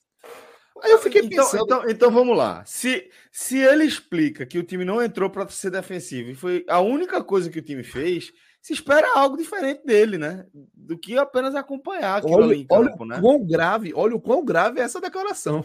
Aí 0.83 0.91
eu 0.91 0.99
fiquei 0.99 1.23
então, 1.23 1.45
pensando. 1.45 1.65
Então, 1.65 1.79
então, 1.79 1.91
então, 1.91 2.11
vamos 2.11 2.37
lá. 2.37 2.65
Se, 2.65 3.11
se 3.31 3.59
ele 3.59 3.85
explica 3.85 4.47
que 4.47 4.59
o 4.59 4.63
time 4.63 4.85
não 4.85 5.03
entrou 5.03 5.29
para 5.29 5.47
ser 5.49 5.71
defensivo 5.71 6.31
e 6.31 6.35
foi 6.35 6.65
a 6.69 6.81
única 6.81 7.23
coisa 7.23 7.51
que 7.51 7.59
o 7.59 7.63
time 7.63 7.83
fez, 7.83 8.33
se 8.63 8.73
espera 8.73 9.15
algo 9.15 9.37
diferente 9.37 9.85
dele, 9.85 10.17
né? 10.17 10.47
Do 10.75 10.99
que 10.99 11.19
apenas 11.19 11.55
acompanhar 11.55 12.19
aquilo 12.19 12.35
olha, 12.35 12.45
ali 12.47 12.61
em 12.63 12.67
campo, 12.67 13.03
olha 13.03 13.15
né? 13.15 13.21
Quão 13.21 13.47
grave, 13.47 13.93
olha 13.95 14.17
o 14.17 14.21
quão 14.21 14.45
grave 14.45 14.81
é 14.81 14.83
essa 14.83 15.01
declaração. 15.01 15.65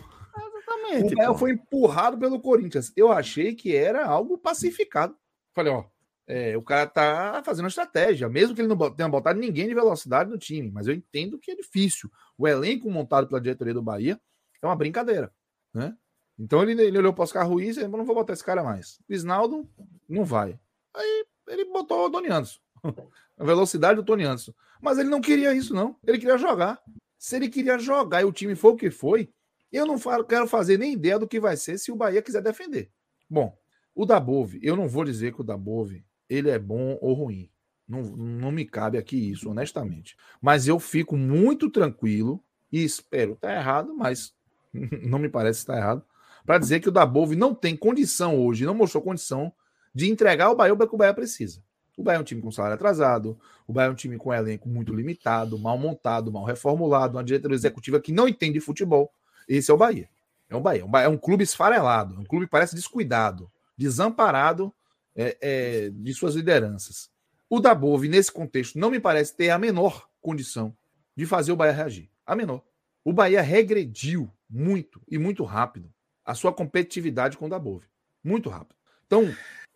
Exatamente. 0.75 1.13
O 1.13 1.17
Bahia 1.17 1.33
foi 1.33 1.51
empurrado 1.51 2.17
pelo 2.17 2.39
Corinthians. 2.39 2.91
Eu 2.95 3.11
achei 3.11 3.55
que 3.55 3.75
era 3.75 4.05
algo 4.05 4.37
pacificado. 4.37 5.15
Falei, 5.53 5.71
ó, 5.71 5.85
é, 6.27 6.57
o 6.57 6.61
cara 6.61 6.87
tá 6.87 7.41
fazendo 7.45 7.67
estratégia, 7.67 8.27
mesmo 8.27 8.55
que 8.55 8.61
ele 8.61 8.67
não 8.67 8.91
tenha 8.91 9.09
botado 9.09 9.39
ninguém 9.39 9.67
de 9.67 9.73
velocidade 9.75 10.29
no 10.29 10.37
time, 10.37 10.71
mas 10.71 10.87
eu 10.87 10.93
entendo 10.93 11.37
que 11.37 11.51
é 11.51 11.55
difícil. 11.55 12.09
O 12.37 12.47
elenco 12.47 12.89
montado 12.89 13.27
pela 13.27 13.41
diretoria 13.41 13.73
do 13.73 13.81
Bahia 13.81 14.19
é 14.61 14.65
uma 14.65 14.75
brincadeira, 14.75 15.31
né? 15.73 15.95
Então 16.37 16.63
ele, 16.63 16.81
ele 16.81 16.97
olhou 16.97 17.13
para 17.13 17.23
Oscar 17.23 17.47
Ruiz 17.47 17.77
e 17.77 17.81
falou, 17.81 17.97
não 17.97 18.05
vou 18.05 18.15
botar 18.15 18.33
esse 18.33 18.43
cara 18.43 18.63
mais. 18.63 18.99
O 19.07 19.13
Isnaldo 19.13 19.69
não 20.09 20.25
vai. 20.25 20.59
Aí 20.93 21.25
ele 21.47 21.65
botou 21.65 22.05
o 22.05 22.11
Tony 22.11 22.27
Anderson. 22.27 22.59
A 23.37 23.43
velocidade 23.43 23.95
do 23.95 24.05
Tony 24.05 24.23
Anderson. 24.23 24.53
Mas 24.81 24.97
ele 24.97 25.09
não 25.09 25.21
queria 25.21 25.53
isso, 25.53 25.73
não. 25.73 25.95
Ele 26.05 26.17
queria 26.17 26.37
jogar. 26.37 26.81
Se 27.17 27.35
ele 27.35 27.49
queria 27.49 27.77
jogar 27.77 28.21
e 28.21 28.25
o 28.25 28.31
time 28.31 28.55
foi 28.55 28.71
o 28.71 28.75
que 28.75 28.89
foi, 28.89 29.29
eu 29.75 29.85
não 29.85 29.97
quero 30.23 30.47
fazer 30.47 30.77
nem 30.77 30.93
ideia 30.93 31.19
do 31.19 31.27
que 31.27 31.39
vai 31.39 31.57
ser 31.57 31.77
se 31.77 31.91
o 31.91 31.95
Bahia 31.95 32.21
quiser 32.21 32.41
defender. 32.41 32.89
Bom, 33.29 33.57
o 33.93 34.05
Dabove, 34.05 34.59
eu 34.61 34.75
não 34.75 34.87
vou 34.87 35.03
dizer 35.03 35.33
que 35.33 35.41
o 35.41 35.43
Dabove 35.43 36.05
ele 36.29 36.49
é 36.49 36.59
bom 36.59 36.97
ou 37.01 37.13
ruim. 37.13 37.49
Não, 37.87 38.01
não 38.01 38.51
me 38.51 38.65
cabe 38.65 38.97
aqui 38.97 39.31
isso, 39.31 39.49
honestamente. 39.49 40.15
Mas 40.41 40.67
eu 40.67 40.79
fico 40.79 41.15
muito 41.15 41.69
tranquilo 41.69 42.43
e 42.71 42.83
espero 42.83 43.35
tá 43.35 43.53
errado, 43.53 43.95
mas 43.95 44.33
não 45.03 45.19
me 45.19 45.29
parece 45.29 45.59
estar 45.59 45.77
errado, 45.77 46.03
para 46.45 46.57
dizer 46.57 46.79
que 46.79 46.89
o 46.89 46.91
Dabove 46.91 47.35
não 47.35 47.53
tem 47.55 47.75
condição 47.75 48.39
hoje, 48.39 48.65
não 48.65 48.75
mostrou 48.75 49.03
condição 49.03 49.51
de 49.93 50.09
entregar 50.09 50.49
o 50.49 50.55
Bahia 50.55 50.73
o 50.73 50.77
que 50.77 50.95
o 50.95 50.97
Bahia 50.97 51.13
precisa. 51.13 51.63
O 51.97 52.03
Bahia 52.03 52.17
é 52.17 52.21
um 52.21 52.25
time 52.25 52.41
com 52.41 52.51
salário 52.51 52.75
atrasado, 52.75 53.39
o 53.65 53.71
Bahia 53.71 53.87
é 53.87 53.91
um 53.91 53.95
time 53.95 54.17
com 54.17 54.33
elenco 54.33 54.67
muito 54.67 54.93
limitado, 54.93 55.57
mal 55.57 55.77
montado, 55.77 56.31
mal 56.31 56.43
reformulado, 56.43 57.17
uma 57.17 57.23
diretoria 57.23 57.55
executiva 57.55 57.99
que 57.99 58.11
não 58.11 58.27
entende 58.27 58.59
futebol. 58.59 59.11
Esse 59.47 59.71
é 59.71 59.73
o 59.73 59.77
Bahia. 59.77 60.09
É 60.49 60.55
o 60.55 60.61
Bahia. 60.61 60.85
É 61.03 61.09
um 61.09 61.17
clube 61.17 61.43
esfarelado, 61.43 62.19
um 62.19 62.23
clube 62.23 62.45
que 62.45 62.51
parece 62.51 62.75
descuidado 62.75 63.51
desamparado 63.77 64.73
é, 65.15 65.37
é, 65.41 65.89
de 65.89 66.13
suas 66.13 66.35
lideranças. 66.35 67.09
O 67.49 67.59
Dabove, 67.59 68.07
nesse 68.07 68.31
contexto, 68.31 68.79
não 68.79 68.89
me 68.89 68.99
parece 68.99 69.35
ter 69.35 69.49
a 69.49 69.57
menor 69.57 70.09
condição 70.21 70.75
de 71.15 71.25
fazer 71.25 71.51
o 71.51 71.55
Bahia 71.55 71.73
reagir. 71.73 72.09
A 72.25 72.35
menor. 72.35 72.63
O 73.03 73.13
Bahia 73.13 73.41
regrediu 73.41 74.31
muito 74.49 75.01
e 75.07 75.17
muito 75.17 75.43
rápido 75.43 75.93
a 76.25 76.33
sua 76.33 76.51
competitividade 76.51 77.37
com 77.37 77.45
o 77.45 77.49
Dabove. 77.49 77.85
Muito 78.23 78.49
rápido. 78.49 78.75
Então, 79.05 79.31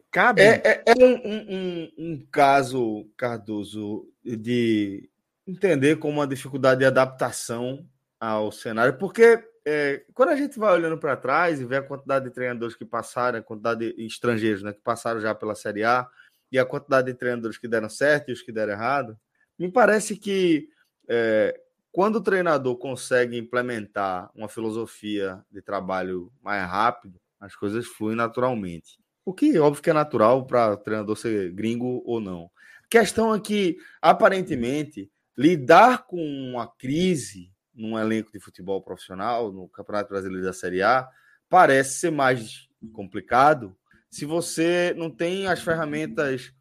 cabe. 0.09 0.41
É, 0.41 0.61
é, 0.65 0.83
é 0.87 0.93
um, 0.97 1.13
um, 1.13 1.91
um, 1.97 2.27
caso, 2.31 3.07
Cardoso, 3.15 4.11
de 4.23 5.07
entender 5.45 5.97
como 5.97 6.15
uma 6.15 6.27
dificuldade 6.27 6.79
de 6.79 6.85
adaptação 6.85 7.85
ao 8.19 8.51
cenário, 8.51 8.97
porque 8.97 9.43
é, 9.65 10.03
quando 10.13 10.29
a 10.29 10.35
gente 10.35 10.57
vai 10.57 10.73
olhando 10.73 10.97
para 10.97 11.15
trás 11.15 11.59
e 11.59 11.65
vê 11.65 11.77
a 11.77 11.83
quantidade 11.83 12.25
de 12.25 12.31
treinadores 12.31 12.75
que 12.75 12.85
passaram, 12.85 13.39
a 13.39 13.43
quantidade 13.43 13.93
de 13.93 14.05
estrangeiros 14.05 14.63
né, 14.63 14.73
que 14.73 14.81
passaram 14.81 15.19
já 15.19 15.33
pela 15.33 15.55
Série 15.55 15.83
A 15.83 16.07
e 16.51 16.57
a 16.57 16.65
quantidade 16.65 17.11
de 17.11 17.17
treinadores 17.17 17.57
que 17.57 17.67
deram 17.67 17.89
certo 17.89 18.29
e 18.29 18.33
os 18.33 18.41
que 18.41 18.51
deram 18.51 18.73
errado, 18.73 19.17
me 19.57 19.71
parece 19.71 20.15
que 20.15 20.69
é, 21.07 21.59
quando 21.91 22.17
o 22.17 22.21
treinador 22.21 22.77
consegue 22.77 23.37
implementar 23.37 24.29
uma 24.35 24.47
filosofia 24.47 25.43
de 25.51 25.61
trabalho 25.61 26.31
mais 26.41 26.69
rápido, 26.69 27.19
as 27.39 27.55
coisas 27.55 27.85
fluem 27.87 28.15
naturalmente. 28.15 28.99
O 29.25 29.33
que 29.33 29.57
óbvio 29.59 29.83
que 29.83 29.89
é 29.89 29.93
natural 29.93 30.45
para 30.45 30.77
treinador 30.77 31.15
ser 31.15 31.51
gringo 31.51 32.01
ou 32.05 32.19
não. 32.19 32.49
A 32.83 32.87
questão 32.89 33.33
é 33.33 33.39
que, 33.39 33.77
aparentemente, 34.01 35.09
lidar 35.37 36.05
com 36.05 36.21
uma 36.21 36.67
crise 36.67 37.51
num 37.73 37.97
elenco 37.97 38.31
de 38.31 38.39
futebol 38.39 38.81
profissional, 38.81 39.51
no 39.51 39.67
Campeonato 39.67 40.09
Brasileiro 40.09 40.45
da 40.45 40.53
Série 40.53 40.81
A, 40.81 41.07
parece 41.49 41.99
ser 41.99 42.11
mais 42.11 42.67
complicado 42.93 43.75
se 44.09 44.25
você 44.25 44.93
não 44.97 45.11
tem 45.11 45.45
as 45.47 45.61
ferramentas 45.61 46.51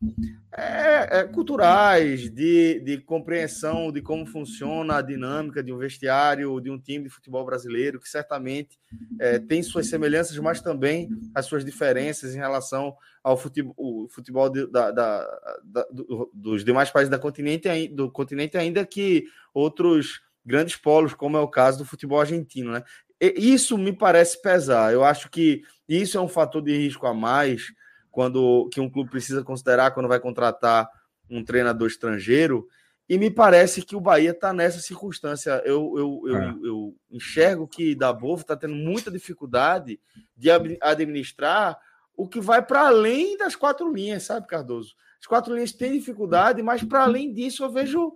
é, 0.54 1.20
é, 1.20 1.24
culturais 1.24 2.30
de, 2.30 2.80
de 2.80 2.98
compreensão 2.98 3.90
de 3.90 4.02
como 4.02 4.26
funciona 4.26 4.96
a 4.96 5.02
dinâmica 5.02 5.62
de 5.62 5.72
um 5.72 5.78
vestiário, 5.78 6.60
de 6.60 6.70
um 6.70 6.78
time 6.78 7.04
de 7.04 7.10
futebol 7.10 7.44
brasileiro, 7.46 7.98
que 7.98 8.08
certamente 8.08 8.78
é, 9.18 9.38
tem 9.38 9.62
suas 9.62 9.86
semelhanças, 9.86 10.36
mas 10.38 10.60
também 10.60 11.08
as 11.34 11.46
suas 11.46 11.64
diferenças 11.64 12.34
em 12.34 12.38
relação 12.38 12.94
ao 13.24 13.36
futebol, 13.36 14.06
futebol 14.10 14.50
de, 14.50 14.70
da, 14.70 14.90
da, 14.90 15.40
da, 15.64 15.86
dos 16.34 16.62
demais 16.64 16.90
países 16.90 17.10
da 17.10 17.18
continente, 17.18 17.88
do 17.88 18.10
continente, 18.10 18.58
ainda 18.58 18.84
que 18.84 19.24
outros 19.54 20.20
grandes 20.48 20.76
polos, 20.76 21.12
como 21.12 21.36
é 21.36 21.40
o 21.40 21.46
caso 21.46 21.78
do 21.78 21.84
futebol 21.84 22.18
argentino, 22.18 22.72
né? 22.72 22.82
Isso 23.20 23.76
me 23.76 23.92
parece 23.92 24.40
pesar. 24.40 24.92
Eu 24.92 25.04
acho 25.04 25.30
que 25.30 25.62
isso 25.86 26.16
é 26.16 26.20
um 26.20 26.28
fator 26.28 26.62
de 26.62 26.76
risco 26.76 27.06
a 27.06 27.12
mais 27.12 27.66
quando 28.10 28.68
que 28.72 28.80
um 28.80 28.88
clube 28.88 29.10
precisa 29.10 29.44
considerar 29.44 29.90
quando 29.90 30.08
vai 30.08 30.18
contratar 30.18 30.88
um 31.28 31.44
treinador 31.44 31.86
estrangeiro. 31.86 32.66
E 33.08 33.18
me 33.18 33.30
parece 33.30 33.82
que 33.82 33.96
o 33.96 34.00
Bahia 34.00 34.30
está 34.30 34.52
nessa 34.52 34.80
circunstância. 34.80 35.62
Eu, 35.64 35.94
eu, 35.96 36.22
eu, 36.26 36.36
é. 36.36 36.54
eu 36.62 36.96
enxergo 37.10 37.68
que 37.68 37.94
Dabov 37.94 38.40
está 38.40 38.56
tendo 38.56 38.74
muita 38.74 39.10
dificuldade 39.10 40.00
de 40.36 40.50
administrar 40.80 41.78
o 42.16 42.26
que 42.26 42.40
vai 42.40 42.62
para 42.62 42.88
além 42.88 43.36
das 43.36 43.54
quatro 43.54 43.92
linhas, 43.92 44.24
sabe, 44.24 44.46
Cardoso? 44.46 44.94
As 45.20 45.26
quatro 45.26 45.54
linhas 45.54 45.72
têm 45.72 45.92
dificuldade, 45.92 46.62
mas 46.62 46.82
para 46.82 47.02
além 47.02 47.32
disso 47.32 47.64
eu 47.64 47.70
vejo 47.70 48.12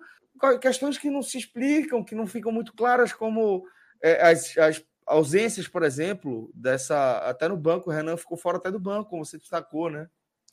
questões 0.60 0.98
que 0.98 1.10
não 1.10 1.22
se 1.22 1.38
explicam, 1.38 2.04
que 2.04 2.14
não 2.14 2.26
ficam 2.26 2.52
muito 2.52 2.72
claras, 2.74 3.12
como 3.12 3.64
é, 4.02 4.22
as, 4.22 4.56
as, 4.58 4.84
ausências, 5.06 5.68
por 5.68 5.82
exemplo, 5.82 6.50
dessa. 6.54 7.18
Até 7.18 7.48
no 7.48 7.56
banco, 7.56 7.90
o 7.90 7.92
Renan 7.92 8.16
ficou 8.16 8.36
fora 8.36 8.58
até 8.58 8.70
do 8.70 8.80
banco, 8.80 9.10
como 9.10 9.24
você 9.24 9.38
destacou, 9.38 9.90
né? 9.90 10.08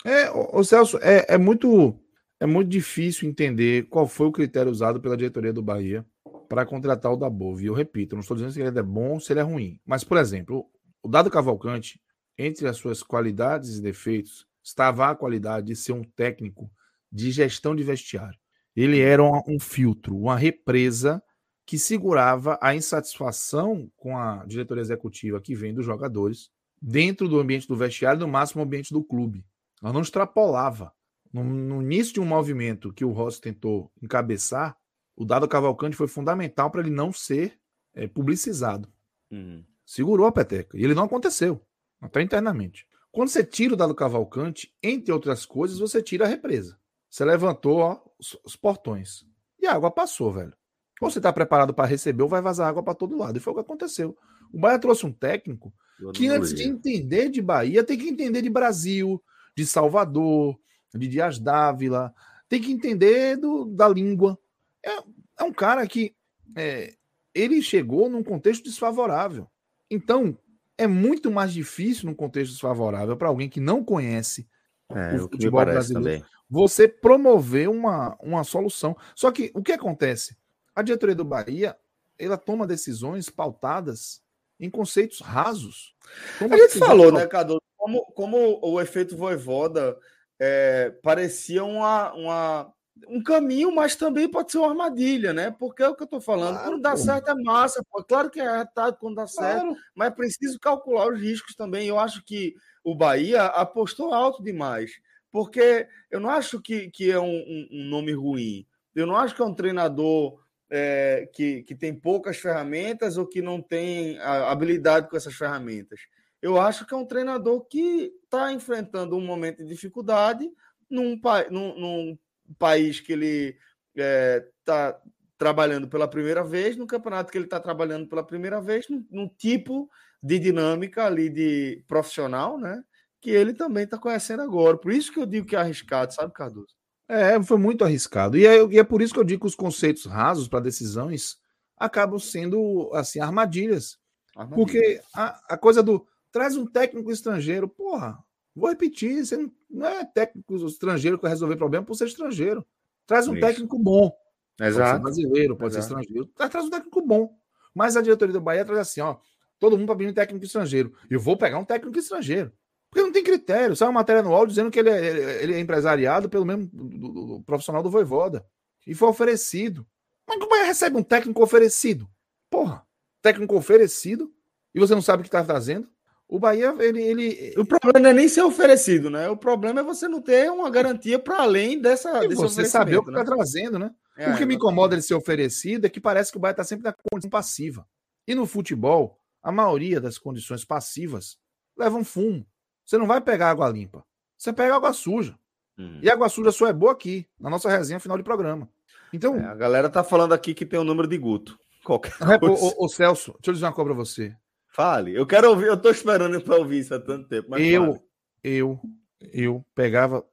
É, 0.06 0.30
o 0.32 0.64
Celso, 0.64 0.98
é, 1.02 1.26
é 1.34 1.38
muito 1.38 2.00
é 2.40 2.46
muito 2.46 2.70
difícil 2.70 3.28
entender 3.28 3.88
qual 3.90 4.08
foi 4.08 4.28
o 4.28 4.32
critério 4.32 4.72
usado 4.72 5.02
pela 5.02 5.18
diretoria 5.18 5.52
do 5.52 5.62
Bahia 5.62 6.06
para 6.48 6.66
contratar 6.66 7.12
o 7.12 7.18
Dabov. 7.18 7.62
E 7.62 7.66
eu 7.66 7.74
repito, 7.74 8.16
não 8.16 8.22
estou 8.22 8.36
dizendo 8.36 8.54
se 8.54 8.62
ele 8.62 8.80
é 8.80 8.84
bom 8.84 9.20
se 9.20 9.34
ele 9.34 9.42
é 9.42 9.44
ruim. 9.44 9.80
Mas, 9.86 10.06
por 10.06 10.18
exemplo, 10.18 10.66
o 11.04 11.10
Dado 11.10 11.30
Cavalcante, 11.30 12.02
entre 12.38 12.66
as 12.68 12.78
suas 12.78 13.04
qualidades 13.04 13.78
e 13.78 13.82
defeitos, 13.82 14.48
estava 14.64 15.10
a 15.10 15.16
qualidade 15.16 15.68
de 15.68 15.76
ser 15.76 15.92
um 15.92 16.04
técnico 16.04 16.72
de 17.12 17.30
gestão 17.30 17.76
de 17.76 17.84
vestiário. 17.84 18.40
Ele 18.80 19.02
era 19.02 19.22
um, 19.22 19.42
um 19.46 19.60
filtro, 19.60 20.16
uma 20.16 20.38
represa 20.38 21.22
que 21.66 21.78
segurava 21.78 22.58
a 22.62 22.74
insatisfação 22.74 23.92
com 23.98 24.18
a 24.18 24.46
diretoria 24.46 24.80
executiva 24.80 25.42
que 25.42 25.54
vem 25.54 25.74
dos 25.74 25.86
jogadores 25.86 26.50
dentro 26.82 27.28
do 27.28 27.42
ambiente 27.42 27.68
do 27.68 27.76
vestiário, 27.76 28.22
no 28.22 28.28
máximo 28.30 28.64
ambiente 28.64 28.94
do 28.94 29.04
clube. 29.04 29.46
Ela 29.84 29.92
não 29.92 30.00
extrapolava. 30.00 30.94
No, 31.34 31.44
no 31.44 31.82
início 31.82 32.14
de 32.14 32.20
um 32.22 32.26
movimento 32.26 32.94
que 32.94 33.04
o 33.04 33.12
Rossi 33.12 33.42
tentou 33.42 33.92
encabeçar, 34.02 34.78
o 35.14 35.26
Dado 35.26 35.46
Cavalcante 35.46 35.98
foi 35.98 36.08
fundamental 36.08 36.72
para 36.72 36.80
ele 36.80 36.90
não 36.90 37.12
ser 37.12 37.60
é, 37.94 38.08
publicizado. 38.08 38.88
Uhum. 39.30 39.62
Segurou 39.86 40.26
a 40.26 40.32
peteca. 40.32 40.78
E 40.78 40.86
ele 40.86 40.96
não 40.96 41.04
aconteceu, 41.04 41.62
até 42.00 42.22
internamente. 42.22 42.88
Quando 43.12 43.28
você 43.28 43.44
tira 43.44 43.74
o 43.74 43.78
Dado 43.78 43.94
Cavalcante, 43.94 44.74
entre 44.82 45.12
outras 45.12 45.46
coisas, 45.46 45.80
você 45.80 46.02
tira 46.02 46.24
a 46.24 46.30
represa. 46.30 46.79
Você 47.10 47.26
levantou 47.26 47.80
ó, 47.80 48.00
os, 48.46 48.56
portões. 48.56 49.26
E 49.60 49.66
a 49.66 49.74
água 49.74 49.90
passou, 49.90 50.32
velho. 50.32 50.54
Ou 51.02 51.10
você 51.10 51.20
está 51.20 51.32
preparado 51.34 51.74
para 51.74 51.88
receber, 51.88 52.22
ou 52.22 52.30
vai 52.30 52.42
vazar 52.42 52.68
água 52.68 52.84
para 52.84 52.94
todo 52.94 53.18
lado. 53.18 53.38
E 53.38 53.40
foi 53.40 53.54
o 53.54 53.56
que 53.56 53.62
aconteceu. 53.62 54.18
O 54.52 54.60
Bahia 54.60 54.80
trouxe 54.80 55.06
um 55.06 55.12
técnico 55.12 55.74
que, 56.14 56.28
antes 56.28 56.54
de 56.54 56.64
entender 56.64 57.30
de 57.30 57.42
Bahia, 57.42 57.84
tem 57.84 57.98
que 57.98 58.10
entender 58.10 58.42
de 58.42 58.50
Brasil, 58.50 59.22
de 59.56 59.66
Salvador, 59.66 60.60
de 60.94 61.08
Dias 61.08 61.40
Dávila, 61.40 62.14
tem 62.48 62.62
que 62.62 62.72
entender 62.72 63.38
do, 63.38 63.66
da 63.66 63.88
língua. 63.88 64.38
É, 64.84 64.98
é 65.40 65.44
um 65.44 65.54
cara 65.54 65.86
que 65.88 66.16
é, 66.56 66.96
ele 67.34 67.62
chegou 67.62 68.10
num 68.10 68.24
contexto 68.24 68.64
desfavorável. 68.64 69.48
Então, 69.90 70.38
é 70.78 70.88
muito 70.88 71.30
mais 71.30 71.54
difícil 71.54 72.08
num 72.08 72.16
contexto 72.16 72.52
desfavorável 72.52 73.16
para 73.18 73.28
alguém 73.28 73.50
que 73.50 73.60
não 73.60 73.84
conhece 73.84 74.48
é, 74.90 75.16
o 75.16 75.20
futebol 75.30 75.66
brasileiro. 75.66 76.22
Também. 76.22 76.40
Você 76.50 76.88
promover 76.88 77.70
uma, 77.70 78.18
uma 78.20 78.44
solução. 78.44 78.96
Só 79.16 79.32
que 79.32 79.52
o 79.54 79.62
que 79.62 79.72
acontece? 79.72 80.36
A 80.76 80.82
diretoria 80.82 81.16
do 81.16 81.26
Bahia 81.26 81.78
ela 82.18 82.38
toma 82.38 82.68
decisões 82.68 83.30
pautadas 83.30 84.22
em 84.60 84.70
conceitos 84.70 85.22
rasos. 85.22 85.96
Toma 86.38 86.56
a 86.56 86.58
gente 86.58 86.78
falou, 86.78 87.12
né, 87.12 87.26
Cadu? 87.26 87.62
Como, 87.78 88.06
como 88.08 88.60
o 88.62 88.82
efeito 88.82 89.16
voivoda 89.16 89.98
é, 90.38 90.92
parecia 91.02 91.64
uma, 91.64 92.14
uma, 92.14 92.74
um 93.08 93.22
caminho, 93.24 93.74
mas 93.74 93.96
também 93.96 94.30
pode 94.30 94.52
ser 94.52 94.58
uma 94.58 94.70
armadilha, 94.70 95.34
né? 95.34 95.52
Porque 95.52 95.84
é 95.84 95.88
o 95.88 95.96
que 95.96 96.04
eu 96.04 96.06
estou 96.06 96.22
falando. 96.22 96.56
Claro, 96.56 96.70
quando 96.72 96.82
dá 96.82 96.92
pô. 96.92 96.98
certo 96.98 97.30
é 97.30 97.36
massa, 97.36 97.84
pô. 97.90 98.04
Claro 98.04 98.30
que 98.30 98.40
é 98.40 98.58
retado 98.58 98.98
quando 99.00 99.16
dá 99.16 99.26
claro. 99.26 99.60
certo, 99.70 99.82
mas 99.96 100.08
é 100.08 100.12
preciso 100.12 100.60
calcular 100.60 101.08
os 101.08 101.20
riscos 101.20 101.56
também. 101.56 101.88
Eu 101.88 102.00
acho 102.00 102.24
que 102.24 102.56
o 102.84 102.96
Bahia 102.96 103.46
apostou 103.46 104.14
alto 104.14 104.44
demais. 104.44 105.00
Porque 105.32 105.88
eu 106.10 106.20
não 106.20 106.30
acho 106.30 106.60
que, 106.62 106.90
que 106.90 107.12
é 107.12 107.20
um, 107.20 107.26
um, 107.26 107.68
um 107.72 107.84
nome 107.86 108.12
ruim. 108.14 108.66
Eu 108.96 109.06
não 109.06 109.16
acho 109.16 109.36
que 109.36 109.42
é 109.42 109.46
um 109.46 109.54
treinador 109.54 110.40
é, 110.70 111.30
que, 111.34 111.64
que 111.64 111.76
tem 111.76 111.94
poucas 111.94 112.38
ferramentas 112.38 113.18
ou 113.18 113.26
que 113.26 113.42
não 113.42 113.62
tem 113.62 114.20
habilidade 114.20 115.10
com 115.10 115.16
essas 115.16 115.36
ferramentas. 115.36 116.00
Eu 116.42 116.60
acho 116.60 116.86
que 116.86 116.94
é 116.94 116.98
um 116.98 117.06
treinador 117.06 117.66
que 117.66 118.12
está 118.24 118.52
enfrentando 118.54 119.16
um 119.16 119.26
momento 119.26 119.58
de 119.58 119.66
dificuldade 119.66 120.50
num, 120.90 121.20
num, 121.52 121.80
num 121.80 122.18
país 122.58 123.00
que 123.00 123.14
ele 123.14 123.58
está 123.96 124.88
é, 124.90 124.98
trabalhando 125.38 125.88
pela 125.88 126.08
primeira 126.08 126.44
vez, 126.44 126.76
no 126.76 126.88
campeonato 126.88 127.32
que 127.32 127.38
ele 127.38 127.46
está 127.46 127.60
trabalhando 127.60 128.08
pela 128.08 128.24
primeira 128.24 128.62
vez, 128.62 128.88
num, 128.90 129.06
num, 129.10 129.28
tipo 129.28 129.90
de 130.22 130.38
dinâmica 130.38 131.06
ali 131.06 131.30
de 131.30 131.84
profissional, 131.88 132.58
né? 132.58 132.84
Que 133.22 133.32
ele 133.32 133.54
também 133.54 133.84
está 133.84 133.98
conhecendo 133.98 134.42
agora. 134.42 134.78
Por 134.78 134.92
isso 134.92 135.12
que 135.12 135.20
eu 135.20 135.26
digo 135.26 135.48
que 135.48 135.56
é 135.56 135.60
arriscado, 135.60 136.14
sabe, 136.14 136.34
Cardoso? 136.34 136.76
É, 137.08 137.42
foi 137.42 137.58
muito 137.58 137.84
arriscado. 137.84 138.38
E 138.38 138.46
é, 138.46 138.64
e 138.66 138.78
é 138.78 138.84
por 138.84 139.02
isso 139.02 139.14
que 139.14 139.20
eu 139.20 139.24
digo 139.24 139.42
que 139.42 139.48
os 139.48 139.56
conceitos 139.56 140.06
rasos 140.06 140.48
para 140.48 140.60
decisões 140.60 141.38
acabam 141.76 142.20
sendo 142.20 142.92
assim 142.94 143.20
armadilhas. 143.20 143.98
armadilhas. 144.36 144.72
Porque 144.72 145.02
a, 145.16 145.54
a, 145.54 145.58
coisa 145.58 145.82
do 145.82 146.06
traz 146.32 146.56
um 146.56 146.66
técnico 146.66 147.12
estrangeiro, 147.12 147.68
porra, 147.68 148.24
vou 148.56 148.70
repetir, 148.70 149.26
você 149.26 149.38
não, 149.38 149.52
não 149.70 149.88
é 149.88 150.06
técnico 150.06 150.56
estrangeiro 150.68 151.18
que 151.18 151.24
vai 151.24 151.32
resolver 151.32 151.56
problema 151.56 151.86
por 151.86 151.96
ser 151.96 152.08
estrangeiro. 152.08 152.66
Traz 153.06 153.28
um 153.28 153.34
isso. 153.34 153.46
técnico 153.46 153.80
bom. 153.80 154.12
Exato. 154.60 155.02
Pode 155.02 155.16
ser 155.16 155.28
brasileiro, 155.28 155.56
pode 155.56 155.74
Exato. 155.74 155.88
ser 155.88 156.00
estrangeiro. 156.00 156.30
Traz 156.36 156.66
um 156.66 156.70
técnico 156.70 157.02
bom. 157.02 157.36
Mas 157.74 157.96
a 157.96 158.02
diretoria 158.02 158.34
do 158.34 158.42
Bahia 158.42 158.66
traz 158.66 158.80
assim, 158.80 159.02
ó, 159.02 159.18
todo 159.58 159.78
mundo 159.78 159.88
para 159.88 159.96
pedir 159.96 160.10
um 160.10 160.14
técnico 160.14 160.46
estrangeiro. 160.46 160.94
Eu 161.10 161.20
vou 161.20 161.38
pegar 161.38 161.58
um 161.58 161.66
técnico 161.66 161.98
estrangeiro. 161.98 162.52
Porque 162.90 163.04
não 163.04 163.12
tem 163.12 163.24
critério. 163.24 163.76
Sai 163.76 163.88
uma 163.88 164.00
matéria 164.00 164.22
no 164.22 164.34
áudio 164.34 164.50
dizendo 164.50 164.72
que 164.72 164.80
ele 164.80 164.90
é, 164.90 165.44
ele 165.44 165.54
é 165.54 165.60
empresariado 165.60 166.30
pelo 166.30 166.46
mesmo 166.46 166.68
do, 166.68 166.90
do, 166.90 167.26
do 167.26 167.44
profissional 167.44 167.84
do 167.84 167.90
Voivoda. 167.90 168.46
E 168.86 168.96
foi 168.96 169.10
oferecido. 169.10 169.86
Mas 170.28 170.40
como 170.40 170.56
é 170.56 170.62
que 170.62 170.68
recebe 170.68 170.98
um 170.98 171.04
técnico 171.04 171.44
oferecido? 171.44 172.10
Porra, 172.50 172.86
técnico 173.22 173.56
oferecido 173.56 174.34
e 174.74 174.80
você 174.80 174.96
não 174.96 175.02
sabe 175.02 175.22
o 175.22 175.24
que 175.24 175.28
está 175.28 175.44
fazendo? 175.44 175.88
O 176.30 176.38
Bahia, 176.38 176.76
ele, 176.80 177.02
ele. 177.02 177.54
O 177.58 177.66
problema 177.66 178.00
não 178.00 178.10
é 178.12 178.14
nem 178.14 178.30
ser 178.30 178.44
oferecido, 178.44 179.10
né? 179.10 179.28
O 179.30 179.36
problema 179.36 179.80
é 179.80 179.84
você 179.84 180.08
não 180.08 180.22
ter 180.22 180.52
uma 180.52 180.70
garantia 180.70 181.18
para 181.18 181.42
além 181.42 181.82
dessa. 181.82 182.24
E 182.24 182.36
você 182.36 182.66
saber 182.66 182.98
o 182.98 183.04
que 183.04 183.10
está 183.10 183.24
né? 183.24 183.26
trazendo, 183.26 183.80
né? 183.80 183.92
É, 184.16 184.32
o 184.32 184.38
que 184.38 184.46
me 184.46 184.54
incomoda 184.54 184.94
ele 184.94 185.02
ser 185.02 185.16
oferecido 185.16 185.86
é 185.86 185.90
que 185.90 186.00
parece 186.00 186.32
que 186.32 186.38
o 186.38 186.40
Bahia 186.40 186.52
está 186.52 186.64
sempre 186.64 186.84
na 186.84 186.94
condição 187.12 187.32
passiva. 187.32 187.88
E 188.28 188.36
no 188.36 188.46
futebol, 188.46 189.18
a 189.42 189.52
maioria 189.52 190.00
das 190.00 190.20
condições 190.20 190.64
passivas 190.64 191.36
levam 191.76 192.04
fumo. 192.04 192.46
Você 192.86 192.96
não 192.96 193.08
vai 193.08 193.20
pegar 193.22 193.50
água 193.50 193.68
limpa. 193.68 194.06
Você 194.38 194.54
pega 194.54 194.76
água 194.76 194.94
suja. 194.94 195.36
Hum. 195.80 196.00
E 196.00 196.12
água 196.12 196.30
suja 196.30 196.52
só 196.52 196.68
é 196.68 196.74
boa 196.74 196.92
aqui, 196.92 197.26
na 197.40 197.50
nossa 197.50 197.70
resenha 197.70 198.00
final 198.00 198.18
de 198.18 198.24
programa. 198.24 198.70
Então. 199.12 199.36
É, 199.36 199.46
a 199.46 199.56
galera 199.56 199.90
tá 199.90 200.04
falando 200.04 200.34
aqui 200.34 200.54
que 200.54 200.66
tem 200.66 200.78
o 200.78 200.84
um 200.84 200.86
número 200.86 201.08
de 201.08 201.18
Guto. 201.18 201.58
Qualquer 201.84 202.14
coisa. 202.40 202.66
Ô, 202.66 202.86
ô, 202.86 202.88
Celso, 202.88 203.32
deixa 203.32 203.50
eu 203.50 203.54
dizer 203.54 203.66
uma 203.66 203.74
coisa 203.74 203.88
pra 203.90 203.98
você. 203.98 204.36
Fale. 204.80 205.14
Eu 205.14 205.28
quero 205.28 205.50
ouvir, 205.50 205.66
eu 205.66 205.76
tô 205.76 205.90
esperando 205.90 206.40
para 206.40 206.56
ouvir 206.56 206.80
isso 206.80 206.96
há 206.96 207.00
tanto 207.02 207.28
tempo. 207.28 207.54
eu, 207.58 207.86
fale. 207.86 208.02
eu, 208.42 208.80
eu 209.20 209.66
pegava, 209.76 210.26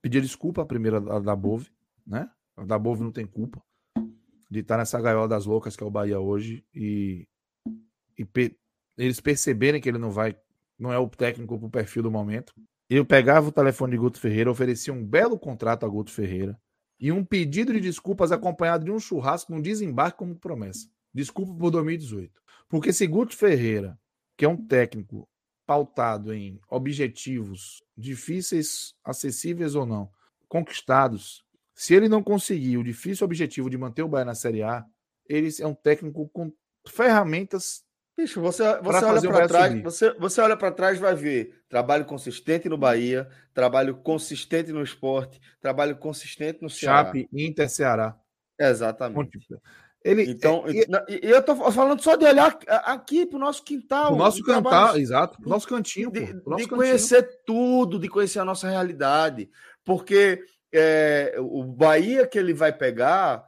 pedia 0.00 0.20
desculpa 0.20 0.62
a 0.62 0.64
primeira 0.64 1.00
da, 1.00 1.18
da 1.18 1.34
Bove, 1.34 1.68
né? 2.06 2.30
A 2.56 2.64
da 2.64 2.78
Bove 2.78 3.02
não 3.02 3.10
tem 3.10 3.26
culpa 3.26 3.60
de 4.48 4.60
estar 4.60 4.76
nessa 4.76 5.00
gaiola 5.00 5.26
das 5.26 5.44
loucas 5.44 5.74
que 5.74 5.82
é 5.82 5.86
o 5.86 5.90
Bahia 5.90 6.20
hoje 6.20 6.64
e, 6.72 7.26
e 8.16 8.24
pe, 8.24 8.56
eles 8.96 9.18
perceberem 9.18 9.80
que 9.80 9.88
ele 9.88 9.98
não 9.98 10.12
vai 10.12 10.36
não 10.78 10.92
é 10.92 10.98
o 10.98 11.08
técnico 11.08 11.58
para 11.58 11.66
o 11.66 11.70
perfil 11.70 12.04
do 12.04 12.12
momento. 12.12 12.54
Eu 12.88 13.04
pegava 13.04 13.48
o 13.48 13.52
telefone 13.52 13.90
de 13.90 13.98
Guto 13.98 14.20
Ferreira, 14.20 14.52
oferecia 14.52 14.94
um 14.94 15.04
belo 15.04 15.36
contrato 15.36 15.84
a 15.84 15.88
Guto 15.88 16.12
Ferreira 16.12 16.56
e 17.00 17.10
um 17.10 17.24
pedido 17.24 17.72
de 17.72 17.80
desculpas 17.80 18.30
acompanhado 18.30 18.84
de 18.84 18.92
um 18.92 19.00
churrasco, 19.00 19.52
um 19.52 19.60
desembarque 19.60 20.18
como 20.18 20.36
promessa. 20.36 20.88
Desculpa 21.12 21.52
por 21.52 21.72
2018. 21.72 22.40
Porque 22.70 22.92
se 22.92 23.06
Guto 23.06 23.36
Ferreira, 23.36 23.98
que 24.38 24.46
é 24.46 24.48
um 24.48 24.56
técnico 24.56 25.28
pautado 25.66 26.32
em 26.32 26.58
objetivos 26.70 27.82
difíceis, 27.96 28.94
acessíveis 29.04 29.74
ou 29.74 29.84
não, 29.84 30.10
conquistados, 30.48 31.44
se 31.74 31.94
ele 31.94 32.08
não 32.08 32.22
conseguir 32.22 32.78
o 32.78 32.84
difícil 32.84 33.26
objetivo 33.26 33.68
de 33.68 33.76
manter 33.76 34.02
o 34.02 34.08
Bahia 34.08 34.24
na 34.24 34.34
Série 34.34 34.62
A, 34.62 34.86
ele 35.28 35.48
é 35.60 35.66
um 35.66 35.74
técnico 35.74 36.28
com 36.30 36.52
ferramentas 36.88 37.84
Bicho, 38.20 38.38
você, 38.40 38.62
você 38.82 39.04
olha 39.04 39.22
para 39.22 39.48
trás, 39.48 39.82
você, 39.82 40.12
você 40.18 40.40
olha 40.42 40.56
para 40.56 40.70
trás 40.70 40.98
vai 40.98 41.14
ver 41.14 41.62
trabalho 41.70 42.04
consistente 42.04 42.68
no 42.68 42.76
Bahia, 42.76 43.26
trabalho 43.54 43.96
consistente 43.96 44.72
no 44.72 44.82
esporte, 44.82 45.40
trabalho 45.58 45.96
consistente 45.96 46.60
no 46.60 46.68
Ceará. 46.68 47.06
Chape, 47.06 47.28
Inter, 47.32 47.70
Ceará. 47.70 48.20
Exatamente. 48.58 49.38
Ele, 50.02 50.30
então, 50.30 50.64
é, 50.66 51.04
e, 51.08 51.30
eu 51.30 51.42
tô 51.42 51.54
falando 51.70 52.02
só 52.02 52.16
de 52.16 52.24
olhar 52.24 52.58
aqui 52.84 53.26
para 53.26 53.36
o 53.36 53.40
nosso 53.40 53.62
quintal. 53.62 54.14
O 54.14 54.16
nosso 54.16 54.42
quintal, 54.42 54.96
exato, 54.96 55.38
nosso 55.46 55.68
cantinho. 55.68 56.10
De, 56.10 56.32
de 56.32 56.42
cantinho. 56.42 56.68
conhecer 56.68 57.42
tudo, 57.44 57.98
de 57.98 58.08
conhecer 58.08 58.38
a 58.38 58.44
nossa 58.44 58.68
realidade. 58.68 59.50
Porque 59.84 60.42
é, 60.72 61.34
o 61.38 61.64
Bahia 61.64 62.26
que 62.26 62.38
ele 62.38 62.54
vai 62.54 62.72
pegar 62.72 63.44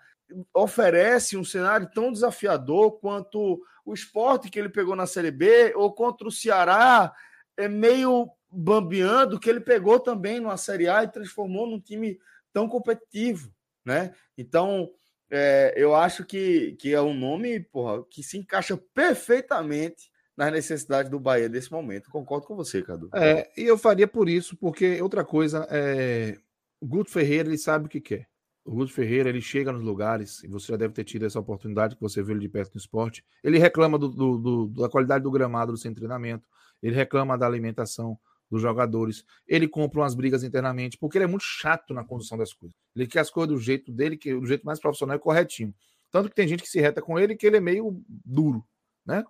oferece 0.54 1.36
um 1.36 1.44
cenário 1.44 1.90
tão 1.94 2.12
desafiador 2.12 2.98
quanto 2.98 3.60
o 3.84 3.94
esporte 3.94 4.50
que 4.50 4.58
ele 4.58 4.68
pegou 4.68 4.94
na 4.94 5.06
Série 5.06 5.30
B, 5.30 5.72
ou 5.74 5.92
contra 5.92 6.28
o 6.28 6.32
Ceará, 6.32 7.12
é 7.56 7.68
meio 7.68 8.30
bambeando, 8.50 9.40
que 9.40 9.48
ele 9.48 9.60
pegou 9.60 9.98
também 9.98 10.38
numa 10.38 10.56
Série 10.56 10.88
A 10.88 11.02
e 11.02 11.10
transformou 11.10 11.66
num 11.66 11.80
time 11.80 12.18
tão 12.52 12.68
competitivo, 12.68 13.50
né? 13.84 14.14
Então, 14.36 14.90
é, 15.34 15.72
eu 15.74 15.94
acho 15.94 16.26
que, 16.26 16.76
que 16.78 16.92
é 16.92 17.00
um 17.00 17.14
nome 17.14 17.58
porra, 17.58 18.04
que 18.10 18.22
se 18.22 18.36
encaixa 18.36 18.76
perfeitamente 18.76 20.12
nas 20.36 20.52
necessidades 20.52 21.10
do 21.10 21.18
Bahia 21.18 21.48
nesse 21.48 21.72
momento. 21.72 22.10
Concordo 22.10 22.46
com 22.46 22.54
você, 22.54 22.82
Cadu. 22.82 23.08
É, 23.14 23.50
e 23.56 23.62
eu 23.62 23.78
faria 23.78 24.06
por 24.06 24.28
isso, 24.28 24.54
porque 24.58 25.00
outra 25.00 25.24
coisa 25.24 25.66
é. 25.70 26.36
O 26.78 26.86
Guto 26.86 27.10
Ferreira 27.10 27.48
ele 27.48 27.56
sabe 27.56 27.86
o 27.86 27.88
que 27.88 28.00
quer. 28.00 28.28
O 28.64 28.72
Guto 28.74 28.92
Ferreira, 28.92 29.28
ele 29.28 29.40
chega 29.40 29.72
nos 29.72 29.82
lugares, 29.82 30.44
e 30.44 30.48
você 30.48 30.68
já 30.68 30.76
deve 30.76 30.92
ter 30.92 31.04
tido 31.04 31.24
essa 31.24 31.40
oportunidade 31.40 31.96
que 31.96 32.00
você 32.00 32.22
viu 32.22 32.32
ele 32.32 32.40
de 32.40 32.48
perto 32.48 32.74
no 32.74 32.78
esporte. 32.78 33.24
Ele 33.42 33.58
reclama 33.58 33.98
do, 33.98 34.08
do, 34.08 34.38
do, 34.38 34.66
da 34.68 34.88
qualidade 34.88 35.24
do 35.24 35.30
gramado 35.30 35.72
do 35.72 35.78
seu 35.78 35.92
treinamento, 35.94 36.46
ele 36.82 36.94
reclama 36.94 37.38
da 37.38 37.46
alimentação 37.46 38.18
dos 38.52 38.60
jogadores, 38.60 39.24
ele 39.48 39.66
compra 39.66 40.00
umas 40.00 40.14
brigas 40.14 40.44
internamente, 40.44 40.98
porque 40.98 41.16
ele 41.16 41.24
é 41.24 41.26
muito 41.26 41.42
chato 41.42 41.94
na 41.94 42.04
condução 42.04 42.36
das 42.36 42.52
coisas. 42.52 42.76
Ele 42.94 43.06
quer 43.06 43.20
as 43.20 43.30
coisas 43.30 43.56
do 43.56 43.58
jeito 43.58 43.90
dele, 43.90 44.14
que 44.14 44.34
do 44.34 44.44
jeito 44.44 44.66
mais 44.66 44.78
profissional 44.78 45.16
e 45.16 45.18
corretinho. 45.18 45.74
Tanto 46.10 46.28
que 46.28 46.34
tem 46.34 46.46
gente 46.46 46.62
que 46.62 46.68
se 46.68 46.78
reta 46.78 47.00
com 47.00 47.18
ele 47.18 47.34
que 47.34 47.46
ele 47.46 47.56
é 47.56 47.60
meio 47.60 47.98
duro, 48.06 48.62
né? 49.06 49.24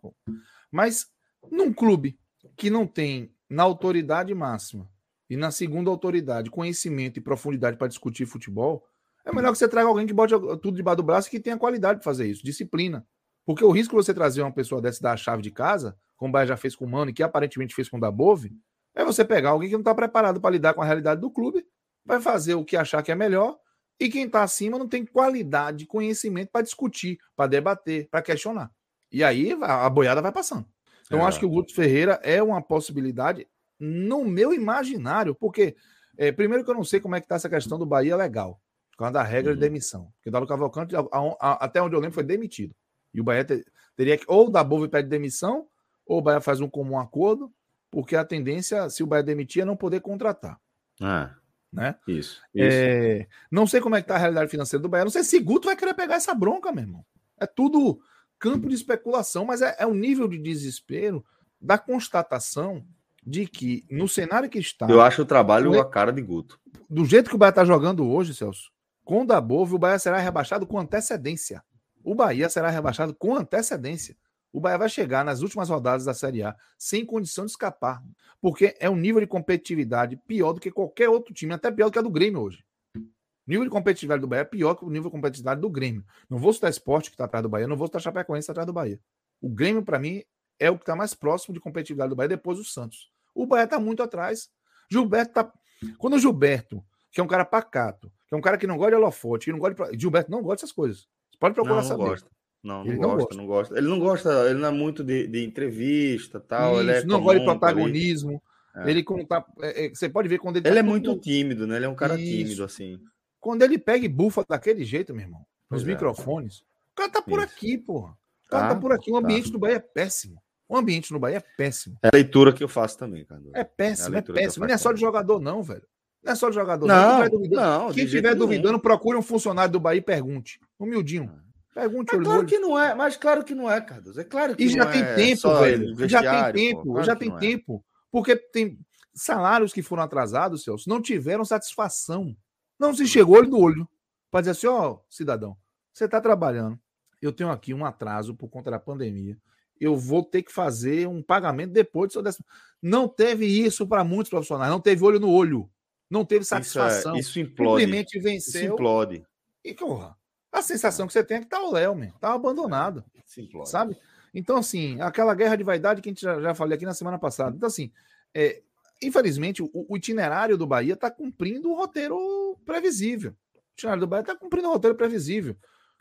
Mas 0.72 1.06
num 1.52 1.72
clube 1.72 2.18
que 2.56 2.68
não 2.68 2.84
tem 2.84 3.32
na 3.48 3.62
autoridade 3.62 4.34
máxima 4.34 4.90
e 5.30 5.36
na 5.36 5.52
segunda 5.52 5.88
autoridade 5.88 6.50
conhecimento 6.50 7.20
e 7.20 7.22
profundidade 7.22 7.76
para 7.76 7.86
discutir 7.86 8.26
futebol, 8.26 8.84
é 9.24 9.32
melhor 9.32 9.52
que 9.52 9.58
você 9.58 9.68
traga 9.68 9.86
alguém 9.86 10.04
que 10.04 10.12
bote 10.12 10.34
tudo 10.60 10.72
debaixo 10.72 10.96
do 10.96 11.04
braço 11.04 11.28
e 11.28 11.30
que 11.30 11.38
tenha 11.38 11.56
qualidade 11.56 12.00
para 12.00 12.04
fazer 12.04 12.26
isso, 12.26 12.42
disciplina. 12.42 13.06
Porque 13.46 13.64
o 13.64 13.70
risco 13.70 13.96
de 13.96 14.04
você 14.04 14.12
trazer 14.12 14.42
uma 14.42 14.52
pessoa 14.52 14.82
dessa 14.82 15.00
da 15.00 15.16
chave 15.16 15.42
de 15.42 15.52
casa, 15.52 15.96
como 16.16 16.30
o 16.30 16.32
Bahia 16.32 16.48
já 16.48 16.56
fez 16.56 16.74
com 16.74 16.84
o 16.84 16.90
Mano 16.90 17.12
e 17.12 17.14
que 17.14 17.22
aparentemente 17.22 17.72
fez 17.72 17.88
com 17.88 17.98
o 17.98 18.00
Dabove, 18.00 18.52
é 18.94 19.04
você 19.04 19.24
pegar 19.24 19.50
alguém 19.50 19.68
que 19.68 19.74
não 19.74 19.80
está 19.80 19.94
preparado 19.94 20.40
para 20.40 20.50
lidar 20.50 20.74
com 20.74 20.82
a 20.82 20.84
realidade 20.84 21.20
do 21.20 21.30
clube, 21.30 21.66
vai 22.04 22.20
fazer 22.20 22.54
o 22.54 22.64
que 22.64 22.76
achar 22.76 23.02
que 23.02 23.12
é 23.12 23.14
melhor, 23.14 23.58
e 23.98 24.08
quem 24.08 24.24
está 24.24 24.42
acima 24.42 24.78
não 24.78 24.88
tem 24.88 25.04
qualidade, 25.04 25.86
conhecimento 25.86 26.50
para 26.50 26.62
discutir, 26.62 27.18
para 27.36 27.46
debater, 27.46 28.08
para 28.10 28.22
questionar. 28.22 28.70
E 29.10 29.22
aí 29.22 29.56
a 29.62 29.88
boiada 29.88 30.20
vai 30.20 30.32
passando. 30.32 30.66
Então, 31.06 31.20
é. 31.20 31.22
acho 31.24 31.38
que 31.38 31.46
o 31.46 31.50
Guto 31.50 31.74
Ferreira 31.74 32.18
é 32.22 32.42
uma 32.42 32.62
possibilidade 32.62 33.46
no 33.78 34.24
meu 34.24 34.52
imaginário, 34.52 35.34
porque, 35.34 35.76
é, 36.16 36.32
primeiro 36.32 36.64
que 36.64 36.70
eu 36.70 36.74
não 36.74 36.84
sei 36.84 37.00
como 37.00 37.14
é 37.14 37.20
que 37.20 37.26
está 37.26 37.36
essa 37.36 37.48
questão 37.48 37.78
do 37.78 37.86
Bahia 37.86 38.16
legal 38.16 38.60
por 38.92 38.98
causa 38.98 39.12
da 39.12 39.22
regra 39.22 39.52
uhum. 39.52 39.56
de 39.56 39.60
demissão. 39.60 40.12
Porque 40.14 40.28
o 40.28 40.32
Dado 40.32 40.46
Cavalcante, 40.46 40.94
a, 40.94 41.00
a, 41.00 41.36
a, 41.40 41.64
até 41.64 41.82
onde 41.82 41.94
eu 41.94 42.00
lembro, 42.00 42.14
foi 42.14 42.22
demitido. 42.22 42.74
E 43.12 43.20
o 43.20 43.24
Bahia 43.24 43.44
ter, 43.44 43.64
teria 43.96 44.16
que, 44.16 44.24
ou 44.28 44.50
da 44.50 44.62
Bove 44.62 44.88
pede 44.88 45.08
demissão, 45.08 45.66
ou 46.06 46.18
o 46.18 46.22
Bahia 46.22 46.40
faz 46.40 46.60
um 46.60 46.68
comum 46.68 46.98
acordo, 46.98 47.52
porque 47.92 48.16
a 48.16 48.24
tendência, 48.24 48.88
se 48.88 49.02
o 49.02 49.06
Bahia 49.06 49.22
demitir, 49.22 49.62
é 49.62 49.66
não 49.66 49.76
poder 49.76 50.00
contratar. 50.00 50.58
Ah, 50.98 51.34
né? 51.70 51.94
Isso. 52.08 52.40
isso. 52.54 52.76
É, 52.76 53.26
não 53.50 53.66
sei 53.66 53.82
como 53.82 53.94
é 53.94 54.00
que 54.00 54.08
tá 54.08 54.14
a 54.14 54.18
realidade 54.18 54.50
financeira 54.50 54.82
do 54.82 54.88
Bahia. 54.88 55.04
Não 55.04 55.10
sei 55.10 55.22
se 55.22 55.38
Guto 55.38 55.66
vai 55.66 55.76
querer 55.76 55.92
pegar 55.92 56.14
essa 56.14 56.34
bronca, 56.34 56.72
meu 56.72 56.82
irmão. 56.82 57.04
É 57.38 57.46
tudo 57.46 58.00
campo 58.38 58.66
de 58.66 58.74
especulação, 58.74 59.44
mas 59.44 59.60
é, 59.60 59.76
é 59.78 59.86
um 59.86 59.94
nível 59.94 60.26
de 60.26 60.38
desespero 60.38 61.22
da 61.60 61.76
constatação 61.76 62.82
de 63.24 63.46
que 63.46 63.84
no 63.90 64.08
cenário 64.08 64.48
que 64.48 64.58
está. 64.58 64.86
Eu 64.88 65.02
acho 65.02 65.22
o 65.22 65.26
trabalho 65.26 65.78
a 65.78 65.88
cara 65.88 66.12
de 66.12 66.22
Guto. 66.22 66.58
Do 66.88 67.04
jeito 67.04 67.28
que 67.28 67.36
o 67.36 67.38
Bahia 67.38 67.50
está 67.50 67.64
jogando 67.64 68.08
hoje, 68.08 68.34
Celso, 68.34 68.70
com 69.04 69.22
o 69.22 69.26
Dabove, 69.26 69.74
o 69.74 69.78
Bahia 69.78 69.98
será 69.98 70.18
rebaixado 70.18 70.66
com 70.66 70.78
antecedência. 70.78 71.62
O 72.02 72.14
Bahia 72.14 72.48
será 72.48 72.70
rebaixado 72.70 73.14
com 73.14 73.36
antecedência. 73.36 74.16
O 74.52 74.60
Bahia 74.60 74.76
vai 74.76 74.88
chegar 74.88 75.24
nas 75.24 75.40
últimas 75.40 75.68
rodadas 75.68 76.04
da 76.04 76.12
Série 76.12 76.42
A 76.42 76.54
sem 76.76 77.06
condição 77.06 77.46
de 77.46 77.52
escapar, 77.52 78.02
porque 78.40 78.76
é 78.78 78.90
um 78.90 78.96
nível 78.96 79.20
de 79.20 79.26
competitividade 79.26 80.16
pior 80.26 80.52
do 80.52 80.60
que 80.60 80.70
qualquer 80.70 81.08
outro 81.08 81.32
time, 81.32 81.54
até 81.54 81.70
pior 81.70 81.86
do 81.86 81.92
que 81.92 81.98
a 81.98 82.02
do 82.02 82.10
Grêmio 82.10 82.42
hoje. 82.42 82.62
O 82.94 83.50
nível 83.50 83.64
de 83.64 83.70
competitividade 83.70 84.20
do 84.20 84.28
Bahia 84.28 84.42
é 84.42 84.44
pior 84.44 84.74
que 84.74 84.84
o 84.84 84.90
nível 84.90 85.10
de 85.10 85.16
competitividade 85.16 85.60
do 85.60 85.70
Grêmio. 85.70 86.04
Não 86.28 86.38
vou 86.38 86.52
citar 86.52 86.70
esporte 86.70 87.10
que 87.10 87.14
está 87.14 87.24
atrás 87.24 87.42
do 87.42 87.48
Bahia, 87.48 87.66
não 87.66 87.76
vou 87.76 87.86
citar 87.86 88.02
Chapecoense 88.02 88.46
que 88.46 88.52
está 88.52 88.52
atrás 88.52 88.66
do 88.66 88.72
Bahia. 88.72 89.00
O 89.40 89.48
Grêmio, 89.48 89.82
para 89.82 89.98
mim, 89.98 90.22
é 90.60 90.70
o 90.70 90.76
que 90.76 90.82
está 90.82 90.94
mais 90.94 91.14
próximo 91.14 91.54
de 91.54 91.60
competitividade 91.60 92.10
do 92.10 92.16
Bahia 92.16 92.28
depois 92.28 92.58
do 92.58 92.64
Santos. 92.64 93.10
O 93.34 93.46
Bahia 93.46 93.64
está 93.64 93.80
muito 93.80 94.02
atrás. 94.02 94.48
Gilberto 94.90 95.32
tá. 95.32 95.52
Quando 95.98 96.14
o 96.14 96.18
Gilberto, 96.18 96.84
que 97.10 97.20
é 97.20 97.24
um 97.24 97.26
cara 97.26 97.44
pacato, 97.44 98.12
que 98.28 98.34
é 98.34 98.36
um 98.36 98.40
cara 98.40 98.56
que 98.56 98.66
não 98.66 98.76
gosta 98.76 98.92
de 98.92 98.96
holofote, 98.96 99.46
que 99.46 99.52
não 99.52 99.58
gosta 99.58 99.90
de. 99.90 99.98
Gilberto 100.00 100.30
não 100.30 100.42
gosta 100.42 100.56
dessas 100.56 100.72
coisas. 100.72 101.08
Você 101.30 101.38
pode 101.40 101.54
procurar 101.54 101.76
não, 101.76 101.82
não 101.82 101.88
saber. 101.88 102.04
Gosta. 102.04 102.30
Não, 102.62 102.84
não, 102.84 102.96
gosta, 102.96 103.06
não 103.06 103.16
gosta, 103.16 103.34
não 103.36 103.46
gosta. 103.46 103.78
Ele 103.78 103.88
não 103.88 103.98
gosta, 103.98 104.50
ele 104.50 104.60
não 104.60 104.68
é 104.68 104.70
muito 104.70 105.02
de, 105.02 105.26
de 105.26 105.44
entrevista 105.44 106.38
tal. 106.38 106.74
Isso, 106.74 106.80
ele 106.82 106.90
é 106.92 107.04
não 107.04 107.20
gosta 107.20 107.40
de 107.40 107.44
protagonismo. 107.44 108.42
É. 108.76 108.90
Ele 108.90 109.02
quando 109.02 109.26
tá. 109.26 109.44
É, 109.60 109.86
é, 109.86 109.88
você 109.88 110.08
pode 110.08 110.28
ver 110.28 110.38
quando 110.38 110.58
ele. 110.58 110.68
Ele 110.68 110.74
tá 110.74 110.80
é 110.80 110.82
muito 110.82 111.18
tímido, 111.18 111.66
né? 111.66 111.76
Ele 111.76 111.86
é 111.86 111.88
um 111.88 111.94
cara 111.94 112.14
Isso. 112.14 112.24
tímido, 112.24 112.64
assim. 112.64 112.98
Quando 113.40 113.62
ele 113.62 113.78
pega 113.78 114.04
e 114.04 114.08
bufa 114.08 114.44
daquele 114.48 114.84
jeito, 114.84 115.12
meu 115.12 115.24
irmão, 115.24 115.44
nos 115.68 115.82
é. 115.82 115.86
microfones, 115.86 116.60
o 116.92 116.94
cara 116.94 117.10
tá 117.10 117.20
por 117.20 117.40
Isso. 117.40 117.48
aqui, 117.48 117.76
porra. 117.76 118.12
O 118.46 118.50
cara 118.50 118.68
tá, 118.68 118.74
tá 118.74 118.80
por 118.80 118.92
aqui. 118.92 119.10
O 119.10 119.14
tá. 119.14 119.20
ambiente 119.20 119.46
tá. 119.46 119.52
do 119.52 119.58
Bahia 119.58 119.76
é 119.76 119.80
péssimo. 119.80 120.40
O 120.68 120.76
ambiente 120.76 121.12
no 121.12 121.18
Bahia 121.18 121.38
é 121.38 121.44
péssimo. 121.56 121.98
É 122.02 122.08
a 122.08 122.10
leitura 122.14 122.52
que 122.52 122.62
eu 122.62 122.68
faço 122.68 122.96
também, 122.96 123.26
cara. 123.26 123.42
É 123.54 123.64
péssimo, 123.64 124.14
é, 124.14 124.18
é 124.20 124.22
péssimo. 124.22 124.66
Não 124.66 124.72
é 124.72 124.78
só 124.78 124.92
de 124.92 125.00
jogador, 125.00 125.40
não, 125.40 125.62
velho. 125.62 125.82
Não 126.24 126.32
é 126.32 126.36
só 126.36 126.48
de 126.48 126.54
jogador. 126.54 126.86
Não, 126.86 127.18
não. 127.18 127.92
Quem 127.92 128.04
estiver 128.04 128.04
Quem 128.04 128.06
tiver 128.06 128.34
duvidando, 128.34 128.78
procure 128.78 129.18
um 129.18 129.22
funcionário 129.22 129.72
do 129.72 129.80
Bahia 129.80 129.98
e 129.98 130.02
pergunte. 130.02 130.60
Humildinho. 130.78 131.30
Pergunte, 131.74 132.14
mas 132.14 132.24
claro 132.24 132.46
que 132.46 132.58
não 132.58 132.78
é, 132.78 132.94
mas 132.94 133.16
claro 133.16 133.44
que 133.44 133.54
não 133.54 133.70
é, 133.70 133.80
Carlos. 133.80 134.18
É 134.18 134.24
claro 134.24 134.54
que 134.54 134.64
E 134.64 134.68
já 134.68 134.86
tem 134.86 135.02
é 135.02 135.14
tempo, 135.14 135.58
velho. 135.58 136.08
Já 136.08 136.20
tem 136.20 136.52
tempo, 136.52 136.92
claro 136.92 137.06
já 137.06 137.16
tem 137.16 137.32
é. 137.34 137.38
tempo. 137.38 137.84
Porque 138.10 138.36
tem 138.36 138.78
salários 139.14 139.72
que 139.72 139.82
foram 139.82 140.02
atrasados, 140.02 140.62
Celso, 140.62 140.88
não 140.88 141.00
tiveram 141.00 141.44
satisfação. 141.44 142.36
Não 142.78 142.94
se 142.94 143.06
chegou 143.06 143.36
olho 143.36 143.48
no 143.48 143.58
olho 143.58 143.88
para 144.30 144.40
dizer 144.40 144.50
assim, 144.52 144.66
ó, 144.66 144.92
oh, 144.92 145.00
cidadão, 145.08 145.56
você 145.92 146.04
está 146.04 146.20
trabalhando. 146.20 146.78
Eu 147.20 147.32
tenho 147.32 147.50
aqui 147.50 147.72
um 147.72 147.84
atraso 147.84 148.34
por 148.34 148.48
conta 148.48 148.70
da 148.70 148.78
pandemia. 148.78 149.38
Eu 149.80 149.96
vou 149.96 150.22
ter 150.22 150.42
que 150.42 150.52
fazer 150.52 151.08
um 151.08 151.22
pagamento 151.22 151.72
depois 151.72 152.08
do 152.08 152.12
seu 152.12 152.22
décimo. 152.22 152.44
Não 152.82 153.08
teve 153.08 153.46
isso 153.46 153.86
para 153.86 154.04
muitos 154.04 154.30
profissionais. 154.30 154.70
Não 154.70 154.80
teve 154.80 155.04
olho 155.04 155.20
no 155.20 155.30
olho. 155.30 155.70
Não 156.10 156.24
teve 156.24 156.44
satisfação. 156.44 157.16
Isso, 157.16 157.38
é, 157.38 157.40
isso 157.40 157.40
implode. 157.40 157.82
Simplesmente 157.82 158.18
venceu. 158.18 158.64
Isso 158.64 158.72
implode. 158.74 159.24
E, 159.64 159.72
porra, 159.72 160.16
a 160.52 160.62
sensação 160.62 161.06
que 161.06 161.12
você 161.12 161.24
tem 161.24 161.38
é 161.38 161.40
que 161.40 161.46
tá 161.46 161.60
o 161.62 161.72
Léo, 161.72 161.94
meu. 161.94 162.12
Tá 162.20 162.34
abandonado. 162.34 163.04
Simplório. 163.24 163.70
Sabe? 163.70 163.96
Então, 164.34 164.56
assim, 164.58 165.00
aquela 165.00 165.34
guerra 165.34 165.56
de 165.56 165.64
vaidade 165.64 166.02
que 166.02 166.08
a 166.08 166.12
gente 166.12 166.22
já, 166.22 166.40
já 166.40 166.54
falei 166.54 166.76
aqui 166.76 166.84
na 166.84 166.94
semana 166.94 167.18
passada. 167.18 167.56
Então, 167.56 167.66
assim, 167.66 167.90
é, 168.34 168.62
infelizmente, 169.02 169.62
o, 169.62 169.70
o, 169.72 169.96
itinerário 169.96 170.56
do 170.56 170.66
Bahia 170.66 170.94
está 170.94 171.10
cumprindo 171.10 171.70
o 171.70 171.74
roteiro 171.74 172.58
previsível. 172.64 173.32
O 173.54 173.72
itinerário 173.74 174.00
do 174.00 174.06
Bahia 174.06 174.22
está 174.22 174.36
cumprindo 174.36 174.68
o 174.68 174.72
roteiro 174.72 174.96
previsível. 174.96 175.56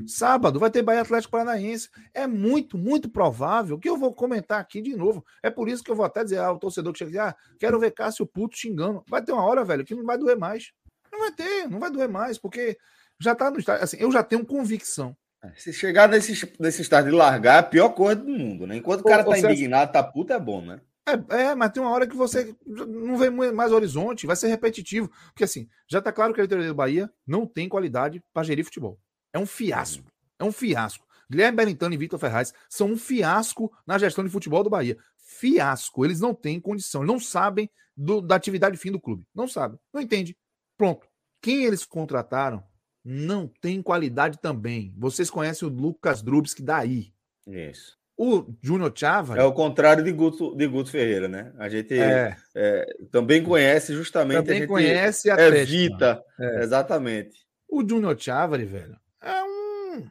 Sábado 0.08 0.60
vai 0.60 0.72
ter 0.72 0.82
Bahia 0.82 1.02
Atlético 1.02 1.32
Paranaense. 1.32 1.90
É 2.14 2.26
muito, 2.26 2.78
muito 2.78 3.10
provável 3.10 3.78
que 3.78 3.90
eu 3.90 3.98
vou 3.98 4.14
comentar 4.14 4.60
aqui 4.60 4.82
de 4.82 4.96
novo. 4.96 5.24
É 5.44 5.50
por 5.50 5.70
isso 5.70 5.84
que 5.84 5.92
eu 5.92 5.96
vou 5.96 6.06
até 6.06 6.24
dizer 6.24 6.40
ao 6.40 6.58
torcedor 6.58 6.94
que 6.94 7.00
chega 7.00 7.12
e 7.12 7.20
ah, 7.20 7.36
quero 7.60 7.80
ver 7.80 7.92
Cássio 7.92 8.26
Puto 8.26 8.58
xingando. 8.58 9.04
Vai 9.08 9.24
ter 9.24 9.32
uma 9.32 9.44
hora, 9.44 9.64
velho, 9.64 9.86
que 9.86 9.94
não 9.94 10.04
vai 10.04 10.18
doer 10.18 10.38
mais. 10.38 10.72
Não 11.12 11.20
vai 11.20 11.32
ter, 11.32 11.70
não 11.70 11.80
vai 11.80 11.92
doer 11.92 12.08
mais, 12.08 12.38
porque 12.38 12.78
já 13.22 13.34
está 13.34 13.52
no 13.52 13.60
estádio. 13.60 13.84
Assim, 13.84 13.98
eu 14.00 14.12
já 14.12 14.24
tenho 14.24 14.46
convicção. 14.46 15.16
É, 15.44 15.52
se 15.56 15.72
chegar 15.74 16.08
nesse, 16.08 16.52
nesse 16.60 16.82
estádio 16.82 17.12
de 17.12 17.18
largar, 17.18 17.56
é 17.56 17.60
a 17.60 17.64
pior 17.64 17.90
coisa 17.90 18.22
do 18.22 18.30
mundo, 18.30 18.68
né? 18.68 18.78
Enquanto 18.78 19.02
o 19.02 19.04
cara 19.04 19.24
tá 19.24 19.38
indignado, 19.38 19.92
tá 19.92 20.04
puto, 20.04 20.34
é 20.34 20.40
bom, 20.40 20.62
né? 20.62 20.82
É, 21.08 21.42
é, 21.42 21.56
mas 21.56 21.72
tem 21.72 21.82
uma 21.82 21.92
hora 21.92 22.08
que 22.08 22.16
você 22.16 22.56
não 22.66 23.18
vê 23.18 23.30
mais 23.30 23.72
horizonte, 23.72 24.28
vai 24.28 24.36
ser 24.36 24.48
repetitivo. 24.48 25.10
Porque 25.28 25.44
assim, 25.44 25.68
já 25.88 26.02
tá 26.02 26.12
claro 26.12 26.34
que 26.34 26.40
a 26.40 26.44
diretoria 26.44 26.68
do 26.68 26.76
Bahia 26.76 27.12
não 27.26 27.46
tem 27.46 27.68
qualidade 27.68 28.24
para 28.34 28.44
gerir 28.44 28.64
futebol. 28.64 29.00
É 29.34 29.40
um 29.40 29.46
fiasco. 29.46 30.04
É 30.40 30.44
um 30.44 30.52
fiasco. 30.52 31.06
Guilherme 31.30 31.56
Berentano 31.56 31.94
e 31.94 31.98
Vitor 31.98 32.20
Ferraz 32.20 32.54
são 32.70 32.92
um 32.92 32.98
fiasco 32.98 33.72
na 33.88 33.98
gestão 33.98 34.24
de 34.24 34.30
futebol 34.30 34.64
do 34.64 34.70
Bahia. 34.70 34.98
Fiasco. 35.18 36.06
Eles 36.06 36.20
não 36.20 36.36
têm 36.36 36.60
condição, 36.60 37.04
não 37.04 37.20
sabem 37.20 37.70
do, 37.96 38.22
da 38.22 38.36
atividade 38.36 38.78
fim 38.78 38.92
do 38.92 39.00
clube. 39.00 39.26
Não 39.34 39.48
sabem. 39.48 39.80
Não 39.94 40.02
entende. 40.02 40.38
Pronto. 40.78 41.08
Quem 41.42 41.64
eles 41.66 41.84
contrataram 41.86 42.64
não 43.04 43.48
tem 43.48 43.82
qualidade 43.82 44.40
também. 44.40 44.94
Vocês 44.98 45.30
conhecem 45.30 45.68
o 45.68 45.72
Lucas 45.72 46.22
Drubs 46.22 46.54
que 46.54 46.62
daí. 46.62 47.14
Isso. 47.48 48.00
O 48.18 48.46
Júnior 48.62 48.94
Chava. 48.96 49.36
É 49.36 49.44
o 49.44 49.52
contrário 49.52 50.04
de 50.04 50.12
Guto, 50.12 50.56
de 50.56 50.68
Guto 50.68 50.92
Ferreira, 50.92 51.28
né? 51.28 51.52
A 51.58 51.68
gente 51.68 51.98
é. 51.98 52.38
É, 52.54 52.86
também 53.12 53.42
conhece 53.42 53.94
justamente. 53.96 54.38
Também 54.38 54.58
a 54.58 54.60
gente 54.60 54.68
conhece 54.68 55.32
a 55.32 55.48
evita. 55.48 56.24
É. 56.40 56.64
Exatamente. 56.64 57.48
O 57.68 57.88
Júnior 57.88 58.16
Chavari, 58.20 58.66
velho, 58.66 58.96
é 59.22 59.44
um. 59.44 60.08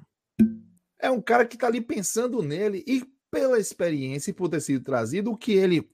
É 0.98 1.10
um 1.10 1.20
cara 1.20 1.46
que 1.46 1.56
tá 1.56 1.68
ali 1.68 1.80
pensando 1.80 2.42
nele 2.42 2.82
e 2.86 3.04
pela 3.30 3.58
experiência 3.58 4.32
e 4.32 4.34
por 4.34 4.48
ter 4.48 4.60
sido 4.60 4.82
trazido, 4.82 5.30
o 5.30 5.36
que 5.36 5.52
ele 5.52 5.88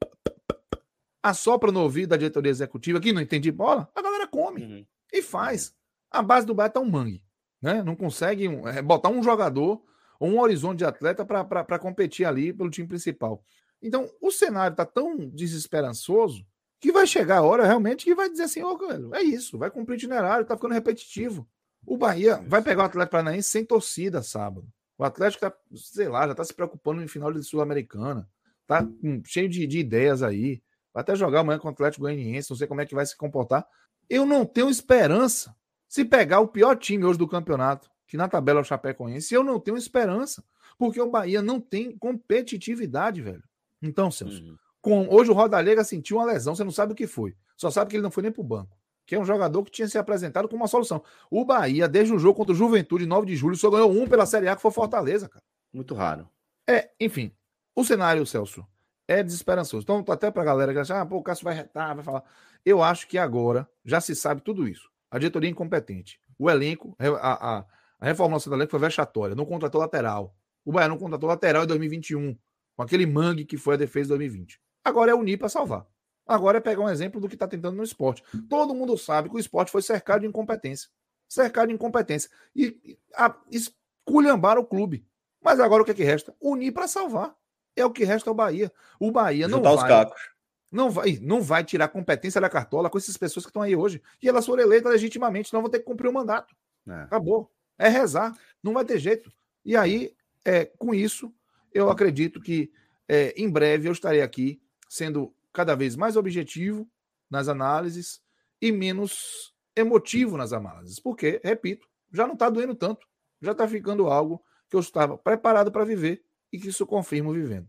assopra 1.22 1.70
no 1.70 1.82
ouvido 1.82 2.10
da 2.10 2.16
diretoria 2.16 2.50
executiva, 2.50 3.00
que 3.00 3.12
não 3.12 3.20
entende 3.20 3.52
bola, 3.52 3.90
a 3.94 4.00
galera 4.00 4.26
come 4.26 4.62
uhum. 4.62 4.86
e 5.12 5.20
faz. 5.20 5.74
A 6.10 6.22
base 6.22 6.46
do 6.46 6.54
Bahia 6.54 6.70
tá 6.70 6.80
um 6.80 6.90
mangue. 6.90 7.22
Né? 7.60 7.82
Não 7.82 7.96
consegue 7.96 8.46
é, 8.66 8.82
botar 8.82 9.08
um 9.08 9.22
jogador 9.22 9.82
ou 10.18 10.30
um 10.30 10.40
horizonte 10.40 10.78
de 10.78 10.84
atleta 10.84 11.24
para 11.24 11.78
competir 11.78 12.26
ali 12.26 12.52
pelo 12.52 12.70
time 12.70 12.88
principal. 12.88 13.44
Então, 13.82 14.10
o 14.20 14.30
cenário 14.30 14.72
está 14.72 14.84
tão 14.84 15.16
desesperançoso 15.16 16.46
que 16.80 16.92
vai 16.92 17.06
chegar 17.06 17.38
a 17.38 17.42
hora 17.42 17.66
realmente 17.66 18.04
que 18.04 18.14
vai 18.14 18.30
dizer 18.30 18.44
assim: 18.44 18.62
oh, 18.62 19.14
é 19.14 19.22
isso, 19.22 19.58
vai 19.58 19.70
cumprir 19.70 19.96
itinerário, 19.96 20.42
está 20.42 20.56
ficando 20.56 20.74
repetitivo. 20.74 21.46
O 21.84 21.96
Bahia 21.96 22.42
vai 22.46 22.62
pegar 22.62 22.82
o 22.82 22.86
Atlético 22.86 23.12
Paranaense 23.12 23.48
sem 23.48 23.64
torcida 23.64 24.22
sábado. 24.22 24.66
O 24.98 25.04
Atlético 25.04 25.46
está, 25.46 25.58
sei 25.74 26.08
lá, 26.08 26.24
já 26.26 26.32
está 26.32 26.44
se 26.44 26.54
preocupando 26.54 27.02
em 27.02 27.08
final 27.08 27.32
de 27.32 27.42
Sul-Americana. 27.44 28.28
Está 28.62 28.86
cheio 29.24 29.48
de, 29.48 29.66
de, 29.66 29.78
ideias 29.78 30.22
aí. 30.22 30.62
Vai 30.92 31.02
até 31.02 31.14
jogar 31.14 31.40
amanhã 31.40 31.58
com 31.58 31.68
o 31.68 31.70
Atlético 31.70 32.02
Goianiense, 32.02 32.50
não 32.50 32.56
sei 32.56 32.66
como 32.66 32.80
é 32.80 32.86
que 32.86 32.94
vai 32.94 33.04
se 33.04 33.16
comportar. 33.16 33.66
Eu 34.08 34.24
não 34.24 34.44
tenho 34.44 34.70
esperança 34.70 35.54
se 35.96 36.04
pegar 36.04 36.40
o 36.40 36.48
pior 36.48 36.76
time 36.76 37.06
hoje 37.06 37.18
do 37.18 37.26
campeonato, 37.26 37.90
que 38.06 38.18
na 38.18 38.28
tabela 38.28 38.60
é 38.60 38.62
o 38.62 38.64
Chapecoense, 38.64 39.32
eu 39.32 39.42
não 39.42 39.58
tenho 39.58 39.78
esperança, 39.78 40.44
porque 40.76 41.00
o 41.00 41.10
Bahia 41.10 41.40
não 41.40 41.58
tem 41.58 41.96
competitividade, 41.96 43.22
velho. 43.22 43.42
Então, 43.80 44.10
Celso, 44.10 44.42
uhum. 44.42 44.56
com, 44.82 45.08
hoje 45.08 45.30
o 45.30 45.34
Rodalega 45.34 45.82
sentiu 45.84 46.18
uma 46.18 46.26
lesão, 46.26 46.54
você 46.54 46.62
não 46.62 46.70
sabe 46.70 46.92
o 46.92 46.94
que 46.94 47.06
foi. 47.06 47.34
Só 47.56 47.70
sabe 47.70 47.88
que 47.88 47.96
ele 47.96 48.02
não 48.02 48.10
foi 48.10 48.22
nem 48.22 48.30
pro 48.30 48.42
banco. 48.42 48.76
Que 49.06 49.14
é 49.14 49.18
um 49.18 49.24
jogador 49.24 49.64
que 49.64 49.70
tinha 49.70 49.88
se 49.88 49.96
apresentado 49.96 50.50
como 50.50 50.60
uma 50.60 50.68
solução. 50.68 51.02
O 51.30 51.46
Bahia, 51.46 51.88
desde 51.88 52.12
o 52.12 52.18
jogo 52.18 52.34
contra 52.34 52.52
o 52.52 52.56
Juventude, 52.56 53.06
9 53.06 53.26
de 53.26 53.34
julho, 53.34 53.56
só 53.56 53.70
ganhou 53.70 53.90
um 53.90 54.06
pela 54.06 54.26
Série 54.26 54.48
A, 54.48 54.54
que 54.54 54.60
foi 54.60 54.70
Fortaleza, 54.70 55.30
cara. 55.30 55.42
Muito 55.72 55.94
raro. 55.94 56.28
É, 56.68 56.90
enfim. 57.00 57.32
O 57.74 57.82
cenário, 57.82 58.26
Celso, 58.26 58.66
é 59.08 59.22
desesperançoso. 59.22 59.82
Então, 59.82 60.04
até 60.12 60.30
pra 60.30 60.44
galera 60.44 60.74
que 60.74 60.78
acha, 60.78 61.00
ah, 61.00 61.06
pô, 61.06 61.16
o 61.16 61.22
Cássio 61.22 61.44
vai 61.44 61.54
retar, 61.54 61.94
vai 61.94 62.04
falar. 62.04 62.22
Eu 62.66 62.82
acho 62.82 63.08
que 63.08 63.16
agora 63.16 63.66
já 63.82 63.98
se 63.98 64.14
sabe 64.14 64.42
tudo 64.42 64.68
isso. 64.68 64.94
A 65.10 65.18
diretoria 65.18 65.50
incompetente. 65.50 66.20
O 66.38 66.50
elenco, 66.50 66.96
a, 66.98 67.58
a, 67.58 67.66
a 68.00 68.06
reformulação 68.06 68.50
do 68.50 68.56
elenco 68.56 68.70
foi 68.70 68.80
vexatória. 68.80 69.34
Não 69.34 69.46
contratou 69.46 69.80
lateral. 69.80 70.34
O 70.64 70.72
Bahia 70.72 70.88
não 70.88 70.98
contratou 70.98 71.28
lateral 71.28 71.64
em 71.64 71.66
2021, 71.66 72.36
com 72.74 72.82
aquele 72.82 73.06
mangue 73.06 73.44
que 73.44 73.56
foi 73.56 73.74
a 73.74 73.78
defesa 73.78 74.06
de 74.06 74.18
2020. 74.18 74.60
Agora 74.84 75.12
é 75.12 75.14
unir 75.14 75.38
para 75.38 75.48
salvar. 75.48 75.86
Agora 76.26 76.58
é 76.58 76.60
pegar 76.60 76.82
um 76.82 76.88
exemplo 76.88 77.20
do 77.20 77.28
que 77.28 77.34
está 77.34 77.46
tentando 77.46 77.76
no 77.76 77.84
esporte. 77.84 78.22
Todo 78.48 78.74
mundo 78.74 78.98
sabe 78.98 79.28
que 79.28 79.36
o 79.36 79.38
esporte 79.38 79.70
foi 79.70 79.80
cercado 79.80 80.22
de 80.22 80.26
incompetência. 80.26 80.88
Cercado 81.28 81.68
de 81.68 81.74
incompetência. 81.74 82.28
E, 82.54 82.98
a, 83.14 83.34
esculhambar 83.50 84.58
o 84.58 84.64
clube. 84.64 85.06
Mas 85.40 85.60
agora 85.60 85.82
o 85.82 85.84
que, 85.84 85.92
é 85.92 85.94
que 85.94 86.02
resta? 86.02 86.34
Unir 86.40 86.72
para 86.72 86.88
salvar. 86.88 87.34
É 87.76 87.84
o 87.84 87.92
que 87.92 88.04
resta 88.04 88.28
ao 88.28 88.34
Bahia. 88.34 88.72
O 88.98 89.12
Bahia 89.12 89.48
Juntar 89.48 89.70
não 89.70 89.76
vai. 89.76 89.84
Os 89.84 89.88
cacos. 89.88 90.35
Não 90.70 90.90
vai, 90.90 91.18
não 91.22 91.40
vai 91.40 91.64
tirar 91.64 91.88
competência 91.88 92.40
da 92.40 92.48
cartola 92.48 92.90
com 92.90 92.98
essas 92.98 93.16
pessoas 93.16 93.44
que 93.46 93.50
estão 93.50 93.62
aí 93.62 93.76
hoje. 93.76 94.02
E 94.22 94.28
elas 94.28 94.44
foram 94.44 94.62
eleitas 94.62 94.92
legitimamente, 94.92 95.52
não 95.52 95.62
vão 95.62 95.70
ter 95.70 95.78
que 95.78 95.84
cumprir 95.84 96.08
o 96.08 96.12
mandato. 96.12 96.54
É. 96.86 97.02
Acabou. 97.02 97.50
É 97.78 97.88
rezar. 97.88 98.36
Não 98.62 98.72
vai 98.72 98.84
ter 98.84 98.98
jeito. 98.98 99.32
E 99.64 99.76
aí, 99.76 100.14
é, 100.44 100.64
com 100.64 100.94
isso, 100.94 101.32
eu 101.72 101.90
acredito 101.90 102.40
que 102.40 102.72
é, 103.08 103.34
em 103.36 103.48
breve 103.48 103.88
eu 103.88 103.92
estarei 103.92 104.22
aqui 104.22 104.60
sendo 104.88 105.34
cada 105.52 105.74
vez 105.74 105.96
mais 105.96 106.16
objetivo 106.16 106.88
nas 107.30 107.48
análises 107.48 108.20
e 108.60 108.72
menos 108.72 109.54
emotivo 109.74 110.36
nas 110.36 110.52
análises, 110.52 110.98
porque, 110.98 111.40
repito, 111.44 111.86
já 112.12 112.26
não 112.26 112.32
está 112.34 112.48
doendo 112.48 112.74
tanto, 112.74 113.06
já 113.42 113.52
está 113.52 113.68
ficando 113.68 114.06
algo 114.06 114.42
que 114.68 114.76
eu 114.76 114.80
estava 114.80 115.18
preparado 115.18 115.70
para 115.70 115.84
viver 115.84 116.24
e 116.52 116.58
que 116.58 116.68
isso 116.68 116.86
confirmo 116.86 117.32
vivendo. 117.32 117.68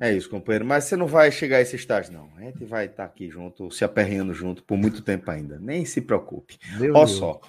É 0.00 0.12
isso, 0.12 0.28
companheiro. 0.28 0.64
Mas 0.64 0.84
você 0.84 0.96
não 0.96 1.06
vai 1.06 1.30
chegar 1.32 1.58
a 1.58 1.60
esse 1.60 1.76
estágio, 1.76 2.12
não. 2.12 2.30
A 2.36 2.42
gente 2.42 2.64
vai 2.64 2.86
estar 2.86 3.04
tá 3.04 3.04
aqui 3.04 3.28
junto, 3.30 3.70
se 3.70 3.84
aperreando 3.84 4.34
junto 4.34 4.62
por 4.62 4.76
muito 4.76 5.02
tempo 5.02 5.30
ainda. 5.30 5.58
Nem 5.58 5.84
se 5.84 6.00
preocupe. 6.00 6.58
Olha 6.94 7.06
só. 7.06 7.40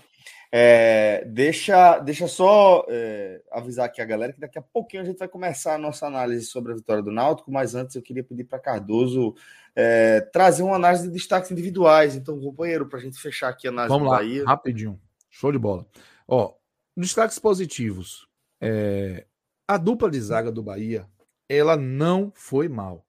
É, 0.53 1.23
deixa, 1.27 1.99
deixa 1.99 2.27
só 2.27 2.85
é, 2.89 3.41
avisar 3.49 3.85
aqui 3.85 4.01
a 4.01 4.05
galera 4.05 4.33
que 4.33 4.39
daqui 4.39 4.59
a 4.59 4.61
pouquinho 4.61 5.01
a 5.01 5.05
gente 5.05 5.17
vai 5.17 5.27
começar 5.29 5.75
a 5.75 5.77
nossa 5.77 6.05
análise 6.05 6.45
sobre 6.45 6.73
a 6.73 6.75
vitória 6.75 7.01
do 7.01 7.09
Náutico, 7.09 7.49
mas 7.49 7.73
antes 7.73 7.95
eu 7.95 8.01
queria 8.01 8.23
pedir 8.23 8.43
para 8.43 8.59
Cardoso 8.59 9.33
é, 9.73 10.19
trazer 10.19 10.63
uma 10.63 10.75
análise 10.75 11.03
de 11.03 11.13
destaques 11.13 11.51
individuais. 11.51 12.17
Então, 12.17 12.39
companheiro, 12.39 12.85
para 12.85 12.99
a 12.99 13.01
gente 13.01 13.17
fechar 13.17 13.47
aqui 13.47 13.67
a 13.67 13.71
análise 13.71 13.93
Vamos 13.93 14.07
do 14.07 14.11
lá, 14.11 14.17
Bahia. 14.17 14.43
Rapidinho. 14.45 14.99
Show 15.29 15.53
de 15.53 15.57
bola. 15.57 15.85
Ó, 16.27 16.53
destaques 16.97 17.39
positivos. 17.39 18.27
É, 18.59 19.25
a 19.65 19.77
dupla 19.77 20.11
de 20.11 20.19
zaga 20.19 20.51
do 20.51 20.61
Bahia, 20.61 21.07
ela 21.55 21.75
não 21.75 22.31
foi 22.35 22.67
mal. 22.67 23.05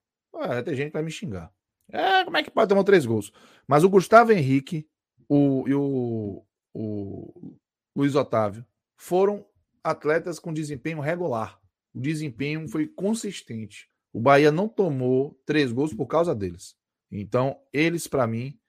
Tem 0.65 0.75
gente 0.75 0.87
que 0.87 0.93
vai 0.93 1.03
me 1.03 1.11
xingar. 1.11 1.51
É, 1.89 2.23
como 2.23 2.37
é 2.37 2.43
que 2.43 2.51
pode 2.51 2.69
tomar 2.69 2.83
três 2.83 3.05
gols? 3.05 3.31
Mas 3.67 3.83
o 3.83 3.89
Gustavo 3.89 4.31
Henrique 4.31 4.87
o, 5.27 5.67
e 5.67 5.73
o, 5.73 6.45
o 6.73 7.57
Luiz 7.95 8.15
Otávio, 8.15 8.65
foram 8.95 9.45
atletas 9.83 10.39
com 10.39 10.53
desempenho 10.53 10.99
regular. 10.99 11.59
O 11.93 11.99
desempenho 11.99 12.67
foi 12.67 12.87
consistente. 12.87 13.89
O 14.11 14.19
Bahia 14.19 14.51
não 14.51 14.67
tomou 14.67 15.39
três 15.45 15.71
gols 15.71 15.93
por 15.93 16.07
causa 16.07 16.33
deles. 16.33 16.75
Então, 17.11 17.59
eles, 17.71 18.07
para 18.07 18.27
mim, 18.27 18.59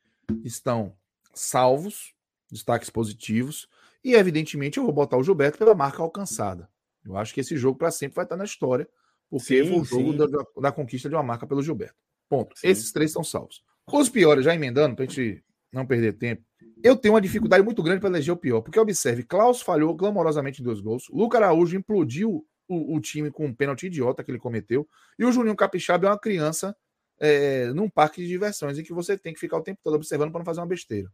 estão 0.42 0.96
salvos, 1.34 2.14
destaques 2.50 2.90
positivos, 2.90 3.68
e 4.02 4.14
evidentemente 4.14 4.78
eu 4.78 4.84
vou 4.84 4.92
botar 4.92 5.16
o 5.16 5.22
Gilberto 5.22 5.58
pela 5.58 5.74
marca 5.74 6.02
alcançada. 6.02 6.68
Eu 7.04 7.16
acho 7.16 7.32
que 7.32 7.40
esse 7.40 7.56
jogo 7.56 7.78
para 7.78 7.90
sempre 7.90 8.16
vai 8.16 8.24
estar 8.24 8.36
na 8.36 8.44
história, 8.44 8.88
porque 9.30 9.64
sim, 9.64 9.68
foi 9.68 9.80
o 9.80 9.84
jogo 9.84 10.12
da, 10.12 10.46
da, 10.60 10.72
conquista 10.72 11.08
de 11.08 11.14
uma 11.14 11.22
marca 11.22 11.46
pelo 11.46 11.62
Gilberto. 11.62 11.96
Ponto. 12.28 12.56
Sim. 12.58 12.68
Esses 12.68 12.92
três 12.92 13.12
são 13.12 13.24
salvos. 13.24 13.62
Os 13.86 14.08
piores, 14.08 14.44
já 14.44 14.54
emendando, 14.54 14.96
para 14.96 15.04
a 15.04 15.08
gente 15.08 15.44
não 15.72 15.86
perder 15.86 16.14
tempo, 16.14 16.42
eu 16.82 16.96
tenho 16.96 17.14
uma 17.14 17.20
dificuldade 17.20 17.64
muito 17.64 17.82
grande 17.82 18.00
para 18.00 18.10
eleger 18.10 18.32
o 18.32 18.36
pior, 18.36 18.60
porque 18.60 18.78
observe, 18.78 19.22
Klaus 19.22 19.60
falhou 19.60 19.96
clamorosamente 19.96 20.60
em 20.60 20.64
dois 20.64 20.80
gols, 20.80 21.08
Lucas 21.10 21.40
Araújo 21.40 21.76
implodiu 21.76 22.46
o, 22.68 22.96
o, 22.96 23.00
time 23.00 23.30
com 23.30 23.46
um 23.46 23.54
pênalti 23.54 23.86
idiota 23.86 24.22
que 24.22 24.30
ele 24.30 24.38
cometeu, 24.38 24.88
e 25.18 25.24
o 25.24 25.32
Juninho 25.32 25.56
Capixaba 25.56 26.06
é 26.06 26.10
uma 26.10 26.18
criança 26.18 26.76
é, 27.18 27.72
num 27.72 27.88
parque 27.88 28.22
de 28.22 28.28
diversões 28.28 28.78
em 28.78 28.82
que 28.82 28.92
você 28.92 29.16
tem 29.16 29.32
que 29.32 29.40
ficar 29.40 29.58
o 29.58 29.62
tempo 29.62 29.80
todo 29.82 29.94
observando 29.94 30.30
para 30.30 30.40
não 30.40 30.44
fazer 30.44 30.60
uma 30.60 30.66
besteira. 30.66 31.10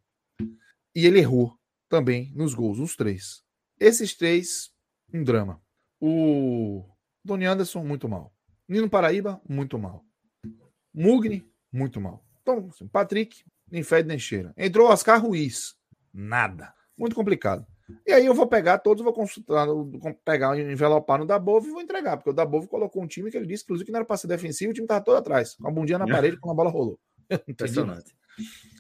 E 0.94 1.06
ele 1.06 1.18
errou 1.18 1.56
também 1.88 2.32
nos 2.34 2.54
gols, 2.54 2.78
os 2.78 2.96
três. 2.96 3.42
Esses 3.78 4.14
três, 4.14 4.70
um 5.12 5.22
drama. 5.22 5.60
O 6.00 6.84
Doni 7.24 7.44
Anderson, 7.44 7.84
muito 7.84 8.08
mal. 8.08 8.32
Nino 8.68 8.88
Paraíba, 8.88 9.40
muito 9.48 9.78
mal. 9.78 10.04
Mugni, 10.94 11.48
muito 11.72 12.00
mal. 12.00 12.24
Então, 12.42 12.68
assim, 12.68 12.86
Patrick, 12.86 13.44
nem 13.70 13.82
fede 13.82 14.08
nem 14.08 14.18
cheira. 14.18 14.52
Entrou 14.56 14.88
Oscar 14.88 15.20
Ruiz. 15.20 15.74
Nada. 16.12 16.72
Muito 16.96 17.14
complicado. 17.14 17.66
E 18.06 18.12
aí 18.12 18.26
eu 18.26 18.34
vou 18.34 18.46
pegar 18.46 18.78
todos, 18.78 19.02
vou 19.02 19.12
consultar, 19.12 19.66
pegar, 20.24 20.58
envelopar 20.58 21.18
no 21.18 21.26
Dabov 21.26 21.66
e 21.66 21.70
vou 21.70 21.80
entregar, 21.80 22.16
porque 22.16 22.30
o 22.30 22.32
Dabov 22.32 22.66
colocou 22.68 23.02
um 23.02 23.06
time 23.06 23.30
que 23.30 23.36
ele 23.36 23.46
disse, 23.46 23.64
inclusive, 23.64 23.86
que 23.86 23.92
não 23.92 23.98
era 23.98 24.06
para 24.06 24.16
ser 24.16 24.28
defensivo, 24.28 24.70
o 24.70 24.74
time 24.74 24.84
estava 24.84 25.04
todo 25.04 25.16
atrás, 25.16 25.56
com 25.56 25.68
a 25.68 25.70
bundinha 25.70 25.98
na 25.98 26.06
parede, 26.06 26.36
quando 26.38 26.52
a 26.52 26.56
bola 26.56 26.70
rolou. 26.70 26.98
Impressionante. 27.48 28.14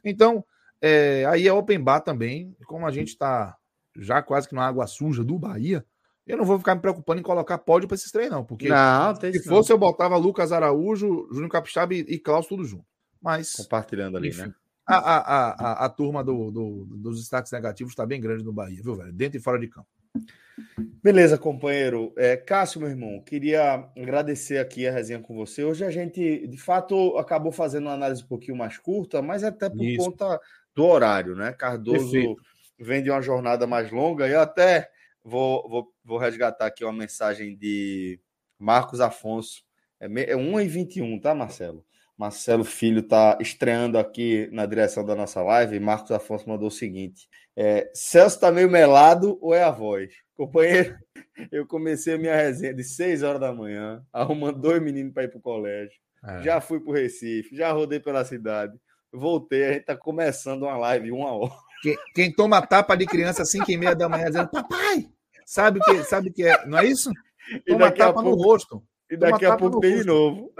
Então, 0.04 0.44
é, 0.80 1.24
aí 1.26 1.46
é 1.46 1.52
open 1.52 1.80
bar 1.80 2.00
também, 2.00 2.56
como 2.66 2.86
a 2.86 2.90
gente 2.90 3.08
está 3.08 3.56
já 3.96 4.22
quase 4.22 4.48
que 4.48 4.54
na 4.54 4.66
água 4.66 4.86
suja 4.86 5.24
do 5.24 5.38
Bahia, 5.38 5.84
eu 6.30 6.36
não 6.36 6.44
vou 6.44 6.58
ficar 6.58 6.74
me 6.74 6.80
preocupando 6.80 7.20
em 7.20 7.24
colocar 7.24 7.58
pódio 7.58 7.88
para 7.88 7.94
esses 7.94 8.10
três, 8.10 8.30
não, 8.30 8.44
porque 8.44 8.68
não, 8.68 9.14
se 9.14 9.42
fosse 9.44 9.70
não. 9.70 9.76
eu 9.76 9.78
botava 9.78 10.16
Lucas 10.16 10.52
Araújo, 10.52 11.28
Júnior 11.30 11.50
Capixaba 11.50 11.94
e, 11.94 12.00
e 12.00 12.18
Klaus 12.18 12.46
tudo 12.46 12.64
junto. 12.64 12.84
Mas. 13.20 13.52
Compartilhando 13.52 14.16
ali, 14.16 14.28
enfim, 14.28 14.42
né? 14.42 14.54
a, 14.86 14.96
a, 14.96 15.50
a, 15.50 15.84
a 15.86 15.88
turma 15.88 16.24
do, 16.24 16.50
do, 16.50 16.84
dos 16.86 17.20
destaques 17.20 17.52
negativos 17.52 17.92
está 17.92 18.04
bem 18.04 18.20
grande 18.20 18.44
no 18.44 18.52
Bahia, 18.52 18.82
viu, 18.82 18.94
velho? 18.94 19.12
Dentro 19.12 19.38
e 19.38 19.42
fora 19.42 19.58
de 19.58 19.68
campo. 19.68 19.86
Beleza, 21.02 21.38
companheiro. 21.38 22.12
É, 22.16 22.36
Cássio, 22.36 22.80
meu 22.80 22.90
irmão, 22.90 23.22
queria 23.22 23.88
agradecer 23.96 24.58
aqui 24.58 24.86
a 24.86 24.92
resenha 24.92 25.20
com 25.20 25.34
você. 25.34 25.64
Hoje 25.64 25.84
a 25.84 25.90
gente, 25.90 26.46
de 26.46 26.58
fato, 26.58 27.16
acabou 27.16 27.52
fazendo 27.52 27.86
uma 27.86 27.94
análise 27.94 28.22
um 28.22 28.26
pouquinho 28.26 28.56
mais 28.56 28.76
curta, 28.76 29.22
mas 29.22 29.44
até 29.44 29.70
por 29.70 29.84
Isso. 29.84 30.04
conta 30.04 30.40
do 30.74 30.84
horário, 30.84 31.34
né? 31.34 31.52
Cardoso 31.52 32.10
Perfeito. 32.10 32.42
vem 32.78 33.02
de 33.02 33.10
uma 33.10 33.22
jornada 33.22 33.66
mais 33.66 33.90
longa 33.90 34.28
e 34.28 34.32
eu 34.32 34.40
até 34.40 34.90
vou, 35.24 35.68
vou, 35.68 35.94
vou 36.04 36.18
resgatar 36.18 36.66
aqui 36.66 36.84
uma 36.84 36.92
mensagem 36.92 37.56
de 37.56 38.20
Marcos 38.58 39.00
Afonso. 39.00 39.62
É, 39.98 40.06
é 40.06 40.36
1h21, 40.36 41.20
tá, 41.20 41.34
Marcelo? 41.34 41.84
Marcelo 42.20 42.64
Filho 42.64 43.00
está 43.00 43.38
estreando 43.40 43.96
aqui 43.96 44.46
na 44.52 44.66
direção 44.66 45.02
da 45.02 45.14
nossa 45.16 45.42
live. 45.42 45.80
Marcos 45.80 46.10
Afonso 46.10 46.46
mandou 46.46 46.68
o 46.68 46.70
seguinte: 46.70 47.26
é, 47.56 47.90
Celso 47.94 48.36
está 48.36 48.52
meio 48.52 48.70
melado 48.70 49.38
ou 49.40 49.54
é 49.54 49.62
a 49.62 49.70
voz? 49.70 50.12
Companheiro, 50.34 50.98
eu 51.50 51.66
comecei 51.66 52.14
a 52.14 52.18
minha 52.18 52.36
resenha 52.36 52.74
de 52.74 52.84
6 52.84 53.22
horas 53.22 53.40
da 53.40 53.54
manhã, 53.54 54.04
arrumando 54.12 54.60
dois 54.60 54.82
meninos 54.82 55.14
para 55.14 55.24
ir 55.24 55.28
para 55.28 55.38
o 55.38 55.42
colégio. 55.42 55.98
É. 56.22 56.42
Já 56.42 56.60
fui 56.60 56.78
para 56.78 56.90
o 56.90 56.94
Recife, 56.94 57.56
já 57.56 57.72
rodei 57.72 57.98
pela 57.98 58.22
cidade. 58.22 58.78
Voltei, 59.10 59.64
a 59.64 59.72
gente 59.72 59.80
está 59.80 59.96
começando 59.96 60.64
uma 60.64 60.76
live 60.76 61.10
uma 61.10 61.32
hora. 61.32 61.54
Quem, 61.82 61.96
quem 62.14 62.32
toma 62.32 62.64
tapa 62.66 62.96
de 62.96 63.06
criança 63.06 63.42
às 63.42 63.50
5 63.50 63.70
e 63.70 63.76
meia 63.76 63.94
da 63.94 64.08
manhã 64.08 64.26
dizendo, 64.26 64.50
papai, 64.50 65.08
sabe 65.46 65.80
que, 65.80 66.04
sabe 66.04 66.30
que 66.30 66.44
é? 66.44 66.66
Não 66.66 66.78
é 66.78 66.86
isso? 66.86 67.10
Toma 67.66 67.90
tapa 67.90 68.22
pouco... 68.22 68.30
no 68.30 68.36
rosto. 68.36 68.82
E 69.10 69.16
daqui 69.16 69.44
a 69.44 69.56
pouco 69.56 69.80
tem 69.80 69.96
de 69.96 70.04
novo. 70.04 70.52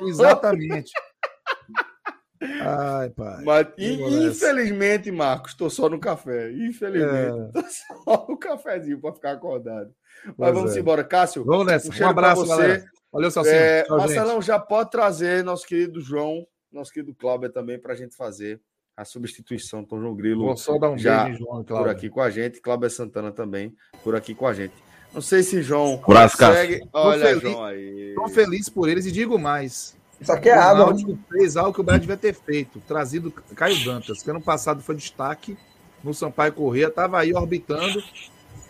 Exatamente. 0.00 0.92
Ai, 2.60 3.08
pai. 3.10 3.42
Mas, 3.42 3.68
infelizmente, 3.78 5.10
Marcos, 5.10 5.52
estou 5.52 5.70
só 5.70 5.88
no 5.88 5.98
café. 5.98 6.52
Infelizmente, 6.52 7.46
estou 7.46 7.62
é. 7.62 7.68
só 8.04 8.26
no 8.28 8.36
cafezinho 8.36 9.00
para 9.00 9.14
ficar 9.14 9.32
acordado. 9.32 9.94
Mas 10.26 10.34
pois 10.36 10.54
vamos 10.54 10.76
é. 10.76 10.80
embora. 10.80 11.04
Cássio, 11.04 11.44
vamos 11.44 11.66
nessa. 11.66 11.90
Um, 11.90 12.06
um 12.06 12.08
abraço, 12.08 12.44
você. 12.44 12.50
Galera. 12.50 12.84
Valeu, 13.10 13.30
Salsinho. 13.30 13.56
É, 13.56 13.82
Tchau, 13.84 13.96
Marcelão, 13.96 14.34
gente. 14.34 14.46
já 14.46 14.58
pode 14.58 14.90
trazer 14.90 15.44
nosso 15.44 15.66
querido 15.66 16.00
João, 16.00 16.46
nosso 16.70 16.92
querido 16.92 17.14
Cláudio 17.14 17.48
também, 17.50 17.80
para 17.80 17.92
a 17.92 17.96
gente 17.96 18.14
fazer 18.16 18.60
a 18.96 19.04
substituição. 19.04 19.80
Então, 19.80 20.00
João 20.00 20.14
Grilo 20.14 20.46
Vou 20.46 20.56
só 20.56 20.78
dar 20.78 20.90
um 20.90 20.98
já 20.98 21.24
beijo, 21.24 21.38
João, 21.38 21.64
por 21.64 21.88
aqui 21.88 22.08
com 22.08 22.20
a 22.20 22.30
gente. 22.30 22.60
Cláudio 22.60 22.90
Santana 22.90 23.32
também 23.32 23.74
por 24.02 24.14
aqui 24.14 24.34
com 24.34 24.46
a 24.46 24.54
gente. 24.54 24.74
Não 25.12 25.20
sei 25.20 25.42
se 25.42 25.62
João 25.62 26.02
Braço, 26.06 26.36
consegue. 26.36 26.86
Olha, 26.92 27.26
feliz, 27.26 27.42
João 27.42 27.64
aí. 27.64 28.08
Estou 28.08 28.28
feliz 28.28 28.68
por 28.68 28.88
eles 28.88 29.06
e 29.06 29.12
digo 29.12 29.38
mais. 29.38 29.96
Isso 30.20 30.32
aqui 30.32 30.48
é 30.48 30.54
água. 30.54 30.92
O 30.92 31.18
fez 31.30 31.56
algo 31.56 31.72
que 31.72 31.80
o 31.80 31.84
Bahia 31.84 32.00
devia 32.00 32.16
ter 32.16 32.34
feito, 32.34 32.80
trazido 32.80 33.30
Caio 33.30 33.84
Dantas, 33.84 34.22
que 34.22 34.30
ano 34.30 34.40
passado 34.40 34.82
foi 34.82 34.94
destaque 34.96 35.56
no 36.02 36.12
Sampaio 36.12 36.52
Corrêa, 36.52 36.88
estava 36.88 37.18
aí 37.18 37.32
orbitando. 37.32 38.02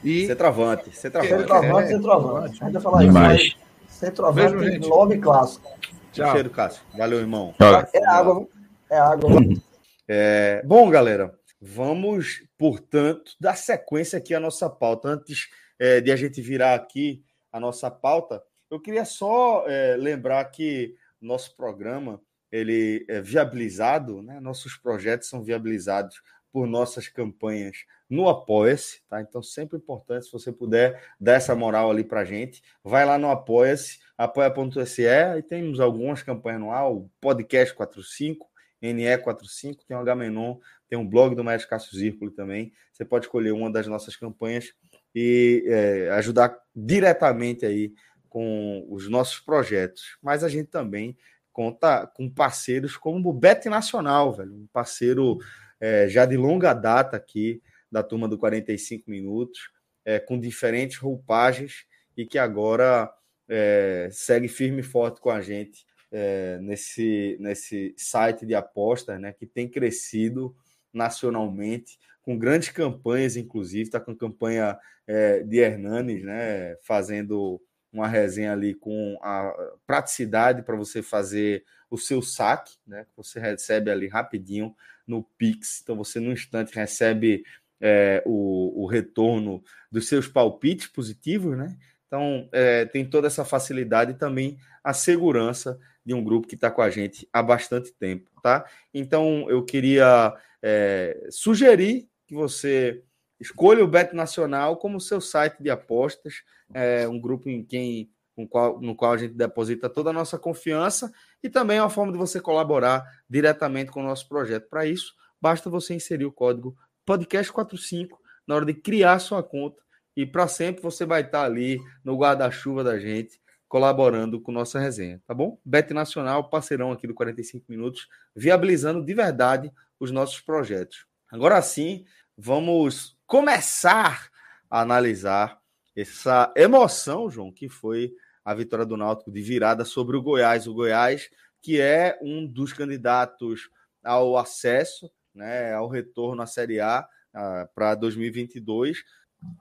E... 0.03 0.27
Centroavante, 0.27 0.95
centroavante. 0.95 1.41
Centroavante, 1.41 1.89
é, 1.89 1.97
centroavante. 1.97 2.65
Ainda 2.65 2.81
falar 2.81 3.05
isso, 3.05 3.13
mas 3.13 3.57
centroavante 3.89 4.89
nome 4.89 5.19
clássico. 5.19 5.71
Tchau. 6.13 6.33
Cheiro, 6.33 6.51
Cássio. 6.51 6.83
Valeu, 6.97 7.19
irmão. 7.19 7.55
É 7.93 8.07
água, 8.07 8.47
é 8.91 8.99
água. 8.99 9.31
É, 10.07 10.63
bom, 10.67 10.91
galera, 10.91 11.35
vamos, 11.61 12.47
portanto, 12.59 13.33
dar 13.41 13.57
sequência 13.57 14.19
aqui 14.19 14.35
à 14.35 14.41
nossa 14.41 14.69
pauta. 14.69 15.09
Antes 15.09 15.49
é, 15.79 16.01
de 16.01 16.13
a 16.13 16.17
gente 16.17 16.43
virar 16.43 16.75
aqui 16.75 17.25
a 17.51 17.59
nossa 17.59 17.91
pauta, 17.91 18.43
eu 18.71 18.81
queria 18.81 19.05
só 19.05 19.65
é, 19.67 19.97
lembrar 19.97 20.45
que 20.47 20.95
nosso 21.21 21.57
programa 21.57 22.21
ele 22.53 23.05
é 23.09 23.21
viabilizado, 23.21 24.23
né? 24.23 24.39
nossos 24.41 24.77
projetos 24.77 25.29
são 25.29 25.43
viabilizados 25.43 26.23
por 26.53 26.69
nossas 26.69 27.09
campanhas 27.09 27.79
no 28.09 28.29
Apoia-se, 28.29 29.03
tá? 29.09 29.21
Então, 29.21 29.43
sempre 29.43 29.77
importante, 29.77 30.27
se 30.27 30.33
você 30.33 30.53
puder 30.53 31.03
dar 31.19 31.33
essa 31.33 31.53
moral 31.57 31.91
ali 31.91 32.05
pra 32.05 32.25
gente, 32.25 32.63
vai 32.85 33.05
lá 33.05 33.19
no 33.19 33.29
Apoia-se, 33.29 33.99
apoia.se, 34.17 35.03
e 35.03 35.43
temos 35.43 35.81
algumas 35.81 36.23
campanhas 36.23 36.61
no 36.61 36.71
ar, 36.71 36.93
o 36.93 37.11
Podcast 37.21 37.75
45, 37.75 38.49
NE45, 38.93 39.79
tem 39.87 39.97
o 39.97 40.01
H-Menon, 40.01 40.59
tem 40.89 40.99
um 40.99 41.09
blog 41.09 41.35
do 41.35 41.45
Médico 41.45 41.71
Cássio 41.71 41.97
Zirpoli 41.97 42.31
também, 42.33 42.73
você 42.93 43.05
pode 43.05 43.27
escolher 43.27 43.53
uma 43.53 43.71
das 43.71 43.87
nossas 43.87 44.17
campanhas 44.17 44.73
e 45.15 45.65
é, 45.67 46.11
ajudar 46.11 46.57
diretamente 46.75 47.65
aí 47.65 47.93
com 48.29 48.85
os 48.91 49.09
nossos 49.09 49.41
projetos. 49.41 50.19
Mas 50.23 50.43
a 50.43 50.49
gente 50.49 50.69
também 50.69 51.17
conta 51.53 52.07
com 52.07 52.29
parceiros 52.29 52.97
como 52.97 53.29
o 53.29 53.33
Bet 53.33 53.69
Nacional, 53.69 54.33
velho, 54.33 54.53
um 54.53 54.67
parceiro 54.73 55.39
é, 55.81 56.09
já 56.09 56.27
de 56.27 56.37
longa 56.37 56.75
data 56.75 57.17
aqui 57.17 57.63
da 57.91 58.03
turma 58.03 58.27
do 58.27 58.37
45 58.37 59.09
minutos, 59.09 59.71
é, 60.05 60.19
com 60.19 60.39
diferentes 60.39 60.99
roupagens 60.99 61.87
e 62.17 62.27
que 62.27 62.39
agora 62.39 63.13
é, 63.49 64.09
segue 64.11 64.49
firme 64.49 64.81
e 64.81 64.85
forte 64.85 65.21
com 65.21 65.31
a 65.31 65.41
gente 65.41 65.87
é, 66.17 66.61
nesse, 66.61 67.37
nesse 67.41 67.93
site 67.97 68.47
de 68.47 68.55
apostas, 68.55 69.21
né, 69.21 69.33
que 69.33 69.45
tem 69.45 69.69
crescido 69.69 70.55
nacionalmente, 70.93 71.99
com 72.23 72.39
grandes 72.39 72.69
campanhas, 72.69 73.37
inclusive, 73.37 73.83
está 73.83 73.99
com 73.99 74.13
a 74.13 74.17
campanha 74.17 74.79
é, 75.09 75.43
de 75.43 75.59
Hernanes, 75.59 76.23
né, 76.23 76.77
fazendo 76.85 77.61
uma 77.93 78.07
resenha 78.07 78.53
ali 78.53 78.75
com 78.75 79.19
a 79.21 79.53
praticidade 79.85 80.63
para 80.63 80.77
você 80.77 81.03
fazer 81.03 81.65
o 81.91 81.99
seu 81.99 82.23
saque, 82.23 82.77
né, 82.87 83.05
que 83.05 83.17
você 83.17 83.41
recebe 83.41 83.91
ali 83.91 84.07
rapidinho 84.07 84.73
no 85.05 85.25
Pix, 85.37 85.81
então 85.83 85.97
você 85.97 86.21
no 86.21 86.31
instante 86.31 86.73
recebe 86.73 87.43
é, 87.81 88.23
o, 88.25 88.85
o 88.85 88.87
retorno 88.87 89.63
dos 89.91 90.09
seus 90.09 90.29
palpites 90.29 90.87
positivos, 90.87 91.59
né? 91.59 91.77
Então, 92.07 92.49
é, 92.53 92.85
tem 92.85 93.05
toda 93.05 93.27
essa 93.27 93.45
facilidade 93.45 94.13
e 94.13 94.15
também 94.15 94.59
a 94.83 94.93
segurança 94.93 95.79
de 96.05 96.15
um 96.15 96.23
grupo 96.23 96.47
que 96.47 96.55
está 96.55 96.71
com 96.71 96.83
a 96.83 96.91
gente 96.91 97.29
há 97.33 97.43
bastante 97.43 97.93
tempo, 97.93 98.31
tá? 98.43 98.65
Então, 98.93 99.47
eu 99.49 99.65
queria 99.65 100.35
é, 100.63 101.27
sugerir 101.31 102.09
que 102.27 102.35
você 102.35 103.03
escolha 103.41 103.83
o 103.83 103.89
Beto 103.89 104.15
Nacional 104.15 104.77
como 104.77 105.01
seu 105.01 105.21
site 105.21 105.63
de 105.63 105.71
apostas, 105.71 106.43
é 106.73 107.09
um 107.09 107.21
grupo 107.21 107.49
em 107.49 107.65
quem 107.65 108.11
com 108.35 108.47
qual, 108.49 108.81
no 108.81 108.97
qual 108.97 109.13
a 109.13 109.17
gente 109.17 109.35
deposita 109.35 109.89
toda 109.89 110.11
a 110.11 110.13
nossa 110.13 110.39
confiança 110.39 111.13
e 111.43 111.49
também 111.49 111.79
é 111.79 111.83
uma 111.83 111.91
forma 111.91 112.13
de 112.13 112.19
você 112.19 112.41
colaborar 112.41 113.05
diretamente 113.29 113.93
com 113.93 114.01
o 114.01 114.05
nosso 114.05 114.29
projeto. 114.29 114.69
Para 114.69 114.87
isso, 114.87 115.15
basta 115.41 115.71
você 115.71 115.95
inserir 115.95 116.25
o 116.25 116.33
código 116.33 116.77
podcast45 117.09 118.09
na 118.47 118.57
hora 118.57 118.65
de 118.65 118.75
criar 118.75 119.19
sua 119.21 119.43
conta 119.43 119.83
e 120.17 120.25
para 120.25 120.49
sempre 120.49 120.83
você 120.83 121.05
vai 121.05 121.23
estar 121.23 121.45
ali 121.45 121.81
no 122.05 122.17
guarda-chuva 122.17 122.85
da 122.85 122.99
gente 122.99 123.41
colaborando 123.69 124.41
com 124.41 124.53
nossa 124.53 124.79
resenha, 124.79 125.21
tá 125.27 125.35
bom? 125.35 125.59
Bet 125.65 125.93
Nacional, 125.93 126.49
parceirão 126.49 126.93
aqui 126.93 127.09
do 127.09 127.15
45 127.15 127.65
minutos, 127.69 128.07
viabilizando 128.35 129.05
de 129.05 129.13
verdade 129.13 129.73
os 129.99 130.13
nossos 130.13 130.41
projetos. 130.41 131.07
Agora 131.29 131.61
sim, 131.61 132.05
vamos 132.37 133.19
começar 133.27 134.31
a 134.71 134.81
analisar 134.81 135.59
essa 135.97 136.53
emoção, 136.57 137.29
João, 137.29 137.51
que 137.51 137.69
foi 137.69 138.13
a 138.45 138.55
vitória 138.55 138.85
do 138.85 138.97
Náutico 138.97 139.33
de 139.33 139.41
virada 139.41 139.85
sobre 139.85 140.17
o 140.17 140.23
Goiás. 140.23 140.67
O 140.67 140.75
Goiás, 140.75 141.29
que 141.63 141.81
é 141.81 142.19
um 142.23 142.47
dos 142.47 142.73
candidatos 142.73 143.71
ao 144.05 144.37
acesso, 144.37 145.11
né, 145.35 145.73
ao 145.73 145.89
retorno 145.89 146.43
à 146.43 146.47
Série 146.47 146.79
A 146.79 147.09
uh, 147.35 147.69
para 147.75 147.95
2022, 147.95 149.03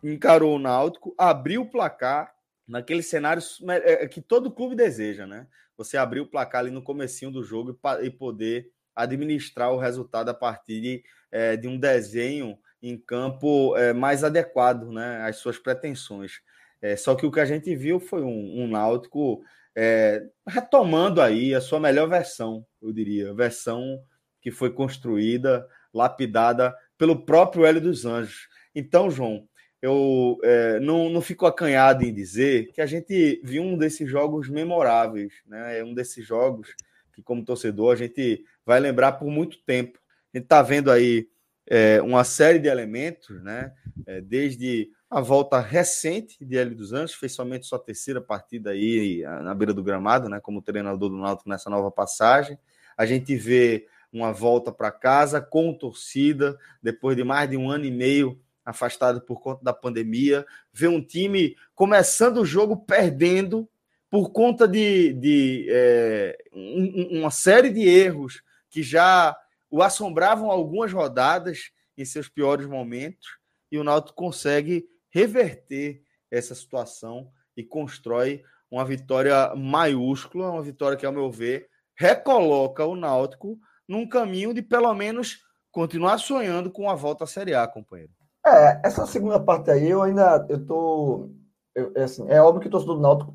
encarou 0.03 0.55
o 0.55 0.59
Náutico, 0.59 1.13
abriu 1.17 1.61
o 1.61 1.69
placar 1.69 2.34
naquele 2.67 3.03
cenário 3.03 3.41
é, 3.69 4.03
é, 4.03 4.07
que 4.07 4.21
todo 4.21 4.51
clube 4.51 4.75
deseja, 4.75 5.27
né? 5.27 5.47
Você 5.77 5.97
abrir 5.97 6.21
o 6.21 6.27
placar 6.27 6.61
ali 6.61 6.71
no 6.71 6.81
comecinho 6.81 7.31
do 7.31 7.43
jogo 7.43 7.77
e, 8.01 8.09
poder 8.09 8.69
administrar 8.95 9.71
o 9.71 9.77
resultado 9.77 10.29
a 10.29 10.34
partir 10.34 10.81
de, 10.81 11.03
é, 11.31 11.57
de 11.57 11.67
um 11.67 11.79
desenho 11.79 12.57
em 12.81 12.97
campo 12.97 13.75
é, 13.75 13.91
mais 13.91 14.23
adequado 14.23 14.91
né, 14.91 15.21
às 15.21 15.38
suas 15.38 15.57
pretensões. 15.57 16.41
É, 16.81 16.95
só 16.95 17.15
que 17.15 17.25
o 17.25 17.31
que 17.31 17.39
a 17.39 17.45
gente 17.45 17.75
viu 17.75 17.99
foi 17.99 18.21
um, 18.21 18.63
um 18.63 18.67
Náutico 18.67 19.41
é, 19.75 20.21
retomando 20.47 21.21
aí 21.21 21.55
a 21.55 21.61
sua 21.61 21.79
melhor 21.79 22.07
versão, 22.07 22.65
eu 22.81 22.91
diria, 22.91 23.34
versão 23.34 23.99
que 24.41 24.51
foi 24.51 24.71
construída, 24.71 25.67
lapidada 25.93 26.75
pelo 26.97 27.25
próprio 27.25 27.65
Hélio 27.65 27.81
dos 27.81 28.05
Anjos. 28.05 28.47
Então, 28.75 29.09
João, 29.09 29.47
eu 29.84 30.39
é, 30.43 30.79
não, 30.79 31.09
não 31.09 31.19
fico 31.19 31.45
acanhado 31.45 32.05
em 32.05 32.13
dizer 32.13 32.71
que 32.71 32.79
a 32.79 32.86
gente 32.86 33.41
viu 33.43 33.61
um 33.61 33.77
desses 33.77 34.09
jogos 34.09 34.47
memoráveis, 34.47 35.34
né? 35.45 35.79
É 35.79 35.84
um 35.84 35.93
desses 35.93 36.25
jogos 36.25 36.73
que, 37.11 37.21
como 37.21 37.43
torcedor, 37.43 37.91
a 37.91 37.97
gente 37.97 38.45
vai 38.65 38.79
lembrar 38.79 39.11
por 39.11 39.27
muito 39.27 39.57
tempo. 39.65 39.99
A 40.34 40.38
gente 40.38 40.45
está 40.45 40.61
vendo 40.61 40.89
aí 40.89 41.27
é, 41.67 42.01
uma 42.01 42.23
série 42.23 42.59
de 42.59 42.69
elementos, 42.69 43.43
né? 43.43 43.73
É, 44.07 44.21
desde 44.21 44.89
a 45.09 45.19
volta 45.19 45.59
recente 45.59 46.45
de 46.45 46.57
Hélio 46.57 46.77
dos 46.77 46.93
Anjos, 46.93 47.15
fez 47.15 47.34
somente 47.34 47.65
sua 47.65 47.77
terceira 47.77 48.21
partida 48.21 48.69
aí 48.69 49.21
na 49.43 49.53
beira 49.53 49.73
do 49.73 49.84
gramado, 49.84 50.29
né, 50.29 50.39
como 50.39 50.61
treinador 50.61 51.09
do 51.09 51.17
Náutico 51.17 51.49
nessa 51.49 51.69
nova 51.69 51.91
passagem. 51.91 52.57
A 52.97 53.05
gente 53.05 53.36
vê 53.36 53.86
uma 54.13 54.31
volta 54.31 54.71
para 54.71 54.89
casa 54.91 55.41
com 55.41 55.73
torcida, 55.73 56.57
depois 56.81 57.17
de 57.17 57.23
mais 57.25 57.49
de 57.49 57.57
um 57.57 57.69
ano 57.69 57.84
e 57.84 57.91
meio 57.91 58.39
afastado 58.66 59.22
por 59.22 59.41
conta 59.41 59.64
da 59.64 59.74
pandemia, 59.74 60.45
vê 60.72 60.88
um 60.88 61.03
time 61.03 61.55
começando 61.76 62.38
o 62.38 62.45
jogo 62.45 62.78
perdendo 62.78 63.70
por 64.09 64.30
conta 64.32 64.68
de, 64.68 65.14
de 65.14 65.68
é, 65.70 66.38
um, 66.53 67.20
uma 67.20 67.32
série 67.32 67.70
de 67.70 67.82
erros 67.88 68.43
que 68.70 68.84
já 68.84 69.36
o 69.70 69.82
assombravam 69.82 70.51
algumas 70.51 70.93
rodadas 70.93 71.72
em 71.97 72.05
seus 72.05 72.30
piores 72.30 72.68
momentos, 72.68 73.39
e 73.72 73.78
o 73.78 73.84
Náutico 73.84 74.16
consegue 74.16 74.86
reverter 75.09 76.03
essa 76.30 76.53
situação 76.53 77.32
e 77.57 77.64
constrói 77.64 78.43
uma 78.70 78.86
vitória 78.86 79.53
maiúscula, 79.55 80.51
uma 80.51 80.61
vitória 80.61 80.97
que, 80.97 81.05
ao 81.05 81.11
meu 81.11 81.32
ver, 81.32 81.70
recoloca 81.95 82.86
o 82.86 82.95
Náutico 82.95 83.59
num 83.88 84.07
caminho 84.07 84.53
de 84.53 84.61
pelo 84.61 84.93
menos 84.93 85.43
continuar 85.72 86.18
sonhando 86.20 86.72
com 86.72 86.89
a 86.89 86.95
volta 86.95 87.24
à 87.24 87.28
Série 87.28 87.53
A, 87.53 87.68
companheiro. 87.68 88.14
É, 88.45 88.81
essa 88.87 89.05
segunda 89.05 89.39
parte 89.39 89.71
aí 89.71 89.89
eu 89.89 90.01
ainda 90.01 90.45
eu 90.49 90.65
tô 90.65 91.29
eu, 91.73 91.91
é 91.95 92.03
assim, 92.03 92.25
é 92.29 92.41
óbvio 92.41 92.61
que 92.61 92.67
o 92.67 92.71
torcedor 92.71 92.95
do 92.97 93.01
Náutico 93.01 93.33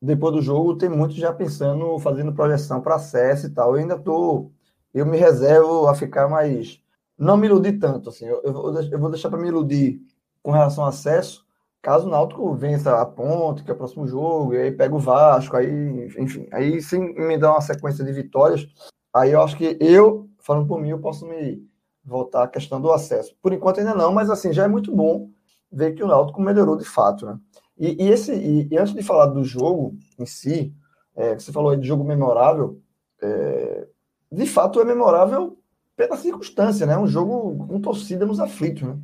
depois 0.00 0.34
do 0.34 0.42
jogo 0.42 0.76
tem 0.76 0.88
muito 0.88 1.14
já 1.14 1.32
pensando, 1.32 1.98
fazendo 1.98 2.32
projeção 2.34 2.80
para 2.80 2.96
acesso 2.96 3.46
e 3.46 3.50
tal. 3.50 3.72
Eu 3.72 3.82
ainda 3.82 3.98
tô 3.98 4.50
eu 4.94 5.04
me 5.06 5.18
reservo 5.18 5.86
a 5.88 5.94
ficar 5.94 6.28
mais 6.28 6.80
não 7.18 7.36
me 7.36 7.46
iludir 7.46 7.78
tanto 7.78 8.10
assim. 8.10 8.26
Eu, 8.26 8.42
eu, 8.44 8.52
vou, 8.52 8.82
eu 8.82 8.98
vou 8.98 9.10
deixar 9.10 9.30
para 9.30 9.38
me 9.38 9.48
iludir 9.48 10.00
com 10.42 10.52
relação 10.52 10.84
ao 10.84 10.90
acesso, 10.90 11.44
caso 11.82 12.06
o 12.06 12.10
Náutico 12.10 12.54
vença 12.54 13.00
a 13.00 13.06
Ponte, 13.06 13.64
que 13.64 13.70
é 13.70 13.74
o 13.74 13.76
próximo 13.76 14.06
jogo, 14.06 14.54
e 14.54 14.58
aí 14.58 14.72
pega 14.72 14.94
o 14.94 14.98
Vasco, 14.98 15.56
aí, 15.56 16.06
enfim, 16.18 16.46
aí 16.52 16.80
sim 16.80 17.00
me 17.14 17.36
dá 17.38 17.50
uma 17.52 17.60
sequência 17.60 18.04
de 18.04 18.12
vitórias, 18.12 18.66
aí 19.12 19.32
eu 19.32 19.42
acho 19.42 19.56
que 19.56 19.76
eu, 19.80 20.28
falando 20.38 20.68
por 20.68 20.80
mim, 20.80 20.90
eu 20.90 21.00
posso 21.00 21.26
me 21.26 21.66
voltar 22.06 22.44
à 22.44 22.48
questão 22.48 22.80
do 22.80 22.92
acesso. 22.92 23.36
Por 23.42 23.52
enquanto 23.52 23.80
ainda 23.80 23.94
não, 23.94 24.12
mas 24.12 24.30
assim, 24.30 24.52
já 24.52 24.64
é 24.64 24.68
muito 24.68 24.94
bom 24.94 25.28
ver 25.70 25.94
que 25.94 26.02
o 26.02 26.06
Náutico 26.06 26.40
melhorou 26.40 26.76
de 26.76 26.84
fato, 26.84 27.26
né? 27.26 27.38
E, 27.76 28.04
e 28.04 28.08
esse, 28.08 28.32
e, 28.32 28.68
e, 28.70 28.78
antes 28.78 28.94
de 28.94 29.02
falar 29.02 29.26
do 29.26 29.44
jogo 29.44 29.94
em 30.18 30.24
si, 30.24 30.72
é, 31.14 31.34
você 31.34 31.52
falou 31.52 31.70
aí 31.70 31.78
de 31.78 31.86
jogo 31.86 32.04
memorável, 32.04 32.80
é, 33.20 33.86
de 34.30 34.46
fato 34.46 34.80
é 34.80 34.84
memorável 34.84 35.58
pela 35.96 36.16
circunstância, 36.16 36.86
né? 36.86 36.96
Um 36.96 37.06
jogo 37.06 37.66
com 37.66 37.80
torcida 37.80 38.24
nos 38.24 38.38
aflitos, 38.38 38.82
né? 38.82 38.96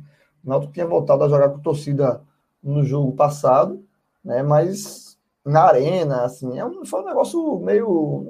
O 0.43 0.49
Náutico 0.49 0.73
tinha 0.73 0.87
voltado 0.87 1.23
a 1.23 1.29
jogar 1.29 1.49
com 1.49 1.59
torcida 1.59 2.21
no 2.63 2.83
jogo 2.83 3.11
passado, 3.11 3.85
né? 4.23 4.41
Mas 4.41 5.17
na 5.45 5.63
arena, 5.63 6.23
assim, 6.23 6.57
é 6.57 6.65
um, 6.65 6.85
foi 6.85 7.01
um 7.01 7.05
negócio 7.05 7.59
meio. 7.59 8.25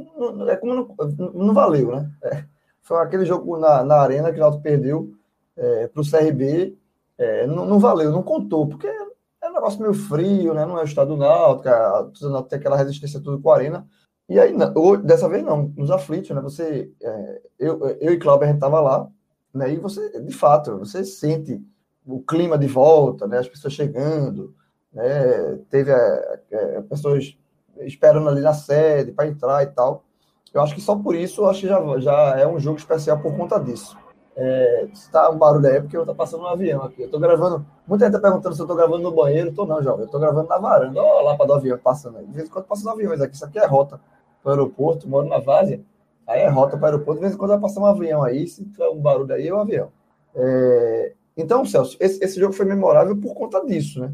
É 0.50 0.56
como 0.56 0.74
não, 0.74 1.32
não 1.34 1.54
valeu, 1.54 1.96
né? 1.96 2.12
É, 2.24 2.46
foi 2.84 2.98
aquele 2.98 3.26
jogo 3.26 3.58
na, 3.58 3.84
na 3.84 3.96
arena 3.96 4.32
que 4.32 4.38
o 4.38 4.42
Náutico 4.42 4.62
perdeu 4.62 5.14
é, 5.56 5.88
para 5.88 6.02
o 6.02 6.10
CRB. 6.10 6.78
É, 7.18 7.48
não, 7.48 7.66
não, 7.66 7.80
valeu, 7.80 8.12
não 8.12 8.22
contou, 8.22 8.68
porque 8.68 8.88
é 8.88 9.50
um 9.50 9.54
negócio 9.54 9.82
meio 9.82 9.94
frio, 9.94 10.54
né? 10.54 10.66
Não 10.66 10.78
é 10.78 10.82
o 10.82 10.86
estado 10.86 11.10
do 11.10 11.18
Náutico, 11.18 11.70
a 11.70 12.10
Náutico 12.22 12.50
tem 12.50 12.60
aquela 12.60 12.78
resistência 12.78 13.22
tudo 13.22 13.42
com 13.42 13.50
a 13.50 13.56
arena. 13.56 13.88
E 14.28 14.40
aí, 14.40 14.54
não, 14.54 15.02
dessa 15.02 15.28
vez 15.30 15.44
não, 15.44 15.74
nos 15.76 15.92
aflitos, 15.92 16.30
né? 16.32 16.42
Você, 16.42 16.92
é, 17.02 17.42
eu, 17.60 17.88
eu 18.02 18.14
e 18.14 18.18
Cláudio, 18.18 18.48
a 18.48 18.52
gente 18.52 18.60
tava 18.60 18.80
lá, 18.82 19.08
né? 19.54 19.72
E 19.72 19.78
você, 19.78 20.20
de 20.22 20.34
fato, 20.34 20.78
você 20.80 21.06
sente 21.06 21.62
o 22.06 22.22
clima 22.22 22.58
de 22.58 22.68
volta, 22.68 23.28
né? 23.28 23.38
As 23.38 23.48
pessoas 23.48 23.74
chegando, 23.74 24.54
né? 24.92 25.58
Teve 25.70 25.92
é, 25.92 26.42
é, 26.52 26.82
pessoas 26.82 27.38
esperando 27.82 28.30
ali 28.30 28.42
na 28.42 28.54
sede 28.54 29.12
para 29.12 29.28
entrar 29.28 29.64
e 29.64 29.68
tal. 29.68 30.04
Eu 30.54 30.62
acho 30.62 30.76
que 30.76 30.82
só 30.82 30.96
por 30.96 31.16
isso, 31.16 31.46
acho 31.46 31.62
que 31.62 31.68
já, 31.68 32.00
já 32.00 32.40
é 32.40 32.48
um 32.48 32.60
jogo 32.60 32.78
especial 32.78 33.20
por 33.20 33.36
conta 33.36 33.60
disso. 33.60 33.98
É, 34.36 34.88
se 34.94 35.12
tá 35.12 35.30
um 35.30 35.38
barulho 35.38 35.68
aí, 35.68 35.78
é 35.78 35.82
porque 35.82 35.96
eu 35.96 36.06
tô 36.06 36.14
passando 36.16 36.44
um 36.44 36.48
avião 36.48 36.84
aqui. 36.84 37.04
Eu 37.04 37.10
tô 37.10 37.20
gravando. 37.20 37.66
Muita 37.88 38.06
gente 38.06 38.14
tá 38.14 38.22
perguntando 38.22 38.56
se 38.56 38.62
eu 38.62 38.68
tô 38.68 38.76
gravando 38.76 39.04
no 39.04 39.12
banheiro. 39.12 39.52
Tô 39.54 39.66
não, 39.66 39.82
jovem. 39.82 40.06
Eu 40.06 40.12
tô 40.12 40.20
gravando 40.20 40.48
na 40.48 40.58
varanda. 40.58 41.02
Olha 41.02 41.26
lá 41.30 41.36
para 41.36 41.46
do 41.46 41.54
avião 41.54 41.78
passando 41.78 42.18
aí. 42.18 42.26
De 42.26 42.34
vez 42.34 42.48
em 42.48 42.52
quando 42.52 42.66
passa 42.66 42.88
um 42.88 42.92
aviões 42.92 43.22
aqui. 43.22 43.36
Isso 43.36 43.46
aqui 43.46 43.60
é 43.60 43.66
rota 43.66 44.00
para 44.42 44.50
o 44.50 44.52
aeroporto. 44.52 45.08
Moro 45.08 45.28
na 45.28 45.40
Várzea. 45.40 45.82
Aí 46.28 46.42
é 46.42 46.50
rota 46.50 46.78
para 46.78 46.84
o 46.84 46.86
aeroporto. 46.86 47.20
De 47.20 47.22
vez 47.22 47.36
em 47.36 47.38
quando 47.38 47.52
vai 47.52 47.60
passar 47.60 47.82
um 47.82 47.86
avião 47.86 48.24
aí. 48.24 48.48
Se 48.48 48.66
tiver 48.66 48.90
um 48.90 49.00
barulho 49.00 49.34
aí, 49.34 49.48
é 49.48 49.54
o 49.54 49.58
um 49.58 49.60
avião. 49.60 49.92
É, 50.36 51.14
então, 51.38 51.66
Celso, 51.66 51.98
esse, 52.00 52.24
esse, 52.24 52.40
jogo 52.40 52.54
foi 52.54 52.66
memorável 52.66 53.16
por 53.18 53.34
conta 53.34 53.64
disso, 53.66 54.00
né? 54.00 54.14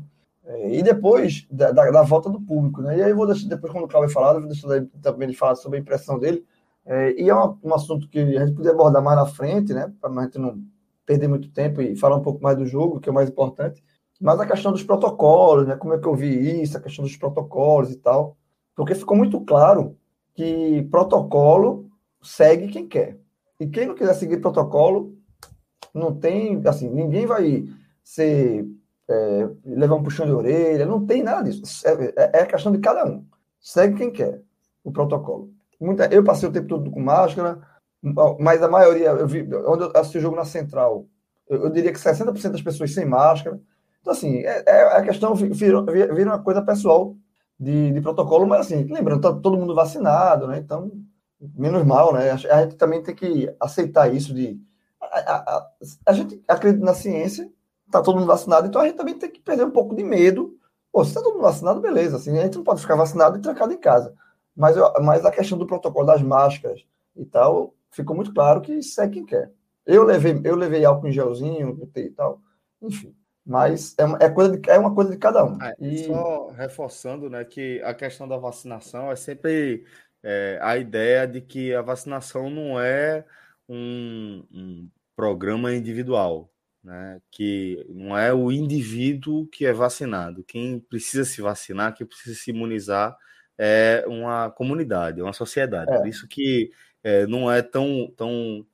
É, 0.49 0.77
e 0.77 0.81
depois 0.81 1.45
da, 1.51 1.71
da, 1.71 1.91
da, 1.91 2.01
volta 2.01 2.27
do 2.27 2.41
público, 2.41 2.81
né? 2.81 2.97
E 2.97 3.03
aí 3.03 3.11
eu 3.11 3.15
vou 3.15 3.27
deixar, 3.27 3.47
depois, 3.47 3.71
quando 3.71 3.83
o 3.83 3.87
Cláudio 3.87 4.11
falar, 4.11 4.33
eu 4.33 4.39
vou 4.39 4.49
deixar 4.49 4.67
também 4.99 5.27
ele 5.27 5.37
falar 5.37 5.53
sobre 5.53 5.77
a 5.77 5.81
impressão 5.81 6.17
dele. 6.17 6.43
É, 6.83 7.13
e 7.21 7.29
é 7.29 7.35
um, 7.35 7.55
um, 7.63 7.73
assunto 7.75 8.09
que 8.09 8.17
a 8.17 8.45
gente 8.45 8.55
podia 8.55 8.71
abordar 8.71 9.03
mais 9.03 9.15
na 9.15 9.27
frente, 9.27 9.73
né? 9.75 9.93
Para 10.01 10.09
a 10.09 10.23
gente 10.23 10.39
não 10.39 10.59
perder 11.05 11.27
muito 11.27 11.51
tempo 11.51 11.83
e 11.83 11.95
falar 11.95 12.15
um 12.15 12.23
pouco 12.23 12.41
mais 12.41 12.57
do 12.57 12.65
jogo, 12.65 12.99
que 12.99 13.07
é 13.07 13.11
o 13.11 13.15
mais 13.15 13.29
importante. 13.29 13.83
Mas 14.19 14.39
a 14.39 14.47
questão 14.47 14.71
dos 14.71 14.83
protocolos, 14.83 15.67
né? 15.67 15.75
Como 15.75 15.93
é 15.93 15.99
que 15.99 16.07
eu 16.07 16.15
vi 16.15 16.61
isso, 16.63 16.75
a 16.75 16.81
questão 16.81 17.05
dos 17.05 17.15
protocolos 17.15 17.91
e 17.91 17.97
tal. 17.97 18.35
Porque 18.75 18.95
ficou 18.95 19.15
muito 19.15 19.39
claro 19.41 19.95
que 20.33 20.81
protocolo 20.89 21.87
segue 22.23 22.69
quem 22.69 22.87
quer. 22.87 23.19
E 23.59 23.67
quem 23.67 23.85
não 23.85 23.93
quiser 23.95 24.13
seguir 24.15 24.41
protocolo 24.41 25.15
Não 25.93 26.15
tem, 26.15 26.59
assim, 26.65 26.89
ninguém 26.89 27.25
vai 27.27 27.65
ser 28.03 28.65
é, 29.09 29.49
levar 29.65 29.95
um 29.95 30.03
puxão 30.03 30.25
de 30.25 30.31
orelha, 30.31 30.85
não 30.85 31.05
tem 31.05 31.23
nada 31.23 31.49
disso. 31.49 31.87
É, 31.87 32.13
é, 32.15 32.41
é 32.41 32.45
questão 32.45 32.71
de 32.71 32.77
cada 32.79 33.05
um. 33.05 33.25
Segue 33.59 33.97
quem 33.97 34.11
quer 34.11 34.41
o 34.83 34.91
protocolo. 34.91 35.51
Muita, 35.79 36.05
eu 36.13 36.23
passei 36.23 36.47
o 36.47 36.51
tempo 36.51 36.67
todo 36.67 36.91
com 36.91 36.99
máscara, 36.99 37.61
mas 38.39 38.61
a 38.61 38.67
maioria, 38.69 39.09
eu 39.09 39.27
vi, 39.27 39.41
onde 39.65 39.83
eu 39.83 39.91
assisti 39.95 40.17
o 40.17 40.21
jogo 40.21 40.35
na 40.35 40.45
Central, 40.45 41.05
eu, 41.49 41.63
eu 41.63 41.69
diria 41.69 41.91
que 41.91 41.99
60% 41.99 42.51
das 42.51 42.61
pessoas 42.61 42.93
sem 42.93 43.05
máscara. 43.05 43.59
Então, 44.01 44.13
assim, 44.13 44.39
é, 44.39 44.63
é 44.65 44.97
a 44.97 45.01
questão 45.01 45.33
vira, 45.35 45.81
vira 45.81 46.29
uma 46.29 46.39
coisa 46.39 46.61
pessoal 46.61 47.15
de, 47.59 47.91
de, 47.91 48.01
protocolo, 48.01 48.47
mas 48.47 48.61
assim, 48.61 48.83
lembrando, 48.83 49.21
tá 49.21 49.33
todo 49.33 49.57
mundo 49.57 49.75
vacinado, 49.75 50.47
né? 50.47 50.59
Então, 50.59 50.91
menos 51.55 51.83
mal, 51.85 52.13
né? 52.13 52.31
A, 52.31 52.33
a 52.33 52.61
gente 52.63 52.75
também 52.75 53.01
tem 53.03 53.15
que 53.15 53.53
aceitar 53.59 54.13
isso 54.13 54.33
de. 54.33 54.59
A, 55.01 55.33
a, 55.33 55.67
a, 56.05 56.13
gente 56.13 56.41
acredita 56.47 56.85
na 56.85 56.93
ciência, 56.93 57.49
tá 57.91 58.01
todo 58.01 58.15
mundo 58.17 58.27
vacinado, 58.27 58.67
então 58.67 58.81
a 58.81 58.85
gente 58.85 58.97
também 58.97 59.17
tem 59.17 59.29
que 59.29 59.39
perder 59.39 59.65
um 59.65 59.71
pouco 59.71 59.95
de 59.95 60.03
medo. 60.03 60.57
Pô, 60.91 61.03
se 61.03 61.13
tá 61.13 61.21
todo 61.21 61.33
mundo 61.33 61.43
vacinado, 61.43 61.81
beleza, 61.81 62.17
assim, 62.17 62.37
a 62.37 62.43
gente 62.43 62.57
não 62.57 62.63
pode 62.63 62.81
ficar 62.81 62.95
vacinado 62.95 63.37
e 63.37 63.41
trancado 63.41 63.73
em 63.73 63.77
casa. 63.77 64.13
Mas, 64.55 64.75
eu, 64.75 64.91
mas 65.01 65.25
a 65.25 65.31
questão 65.31 65.57
do 65.57 65.67
protocolo 65.67 66.05
das 66.05 66.21
máscaras 66.21 66.85
e 67.15 67.25
tal, 67.25 67.73
ficou 67.91 68.15
muito 68.15 68.33
claro 68.33 68.61
que 68.61 68.81
segue 68.81 69.13
quem 69.13 69.25
quer. 69.25 69.51
Eu 69.85 70.03
levei, 70.03 70.39
eu 70.43 70.55
levei 70.55 70.85
álcool 70.85 71.07
em 71.07 71.11
gelzinho 71.11 71.89
e 71.95 72.09
tal, 72.11 72.41
enfim. 72.81 73.15
Mas 73.45 73.95
é, 73.97 74.25
é, 74.25 74.29
coisa 74.29 74.55
de, 74.55 74.69
é 74.69 74.77
uma 74.77 74.93
coisa 74.93 75.09
de 75.09 75.17
cada 75.17 75.43
um. 75.43 75.61
É, 75.61 75.75
e... 75.79 76.05
Só 76.05 76.51
reforçando 76.51 77.29
né, 77.29 77.43
que 77.43 77.81
a 77.83 77.93
questão 77.93 78.27
da 78.27 78.37
vacinação 78.37 79.11
é 79.11 79.15
sempre 79.15 79.85
é, 80.21 80.59
a 80.61 80.77
ideia 80.77 81.27
de 81.27 81.41
que 81.41 81.73
a 81.73 81.81
vacinação 81.81 82.49
não 82.49 82.79
é 82.79 83.25
um, 83.67 84.43
um 84.51 84.89
programa 85.15 85.73
individual, 85.73 86.49
né? 86.83 87.21
que 87.31 87.85
não 87.89 88.17
é 88.17 88.33
o 88.33 88.51
indivíduo 88.51 89.47
que 89.47 89.65
é 89.65 89.73
vacinado. 89.73 90.43
Quem 90.43 90.79
precisa 90.79 91.25
se 91.25 91.41
vacinar, 91.41 91.93
quem 91.93 92.05
precisa 92.07 92.35
se 92.35 92.51
imunizar 92.51 93.17
é 93.57 94.05
uma 94.07 94.49
comunidade, 94.49 95.19
é 95.19 95.23
uma 95.23 95.33
sociedade. 95.33 95.91
É. 95.91 95.97
Por 95.97 96.07
isso 96.07 96.27
que 96.27 96.71
é, 97.03 97.27
não 97.27 97.51
é 97.51 97.61
tão, 97.61 98.11
tão, 98.15 98.65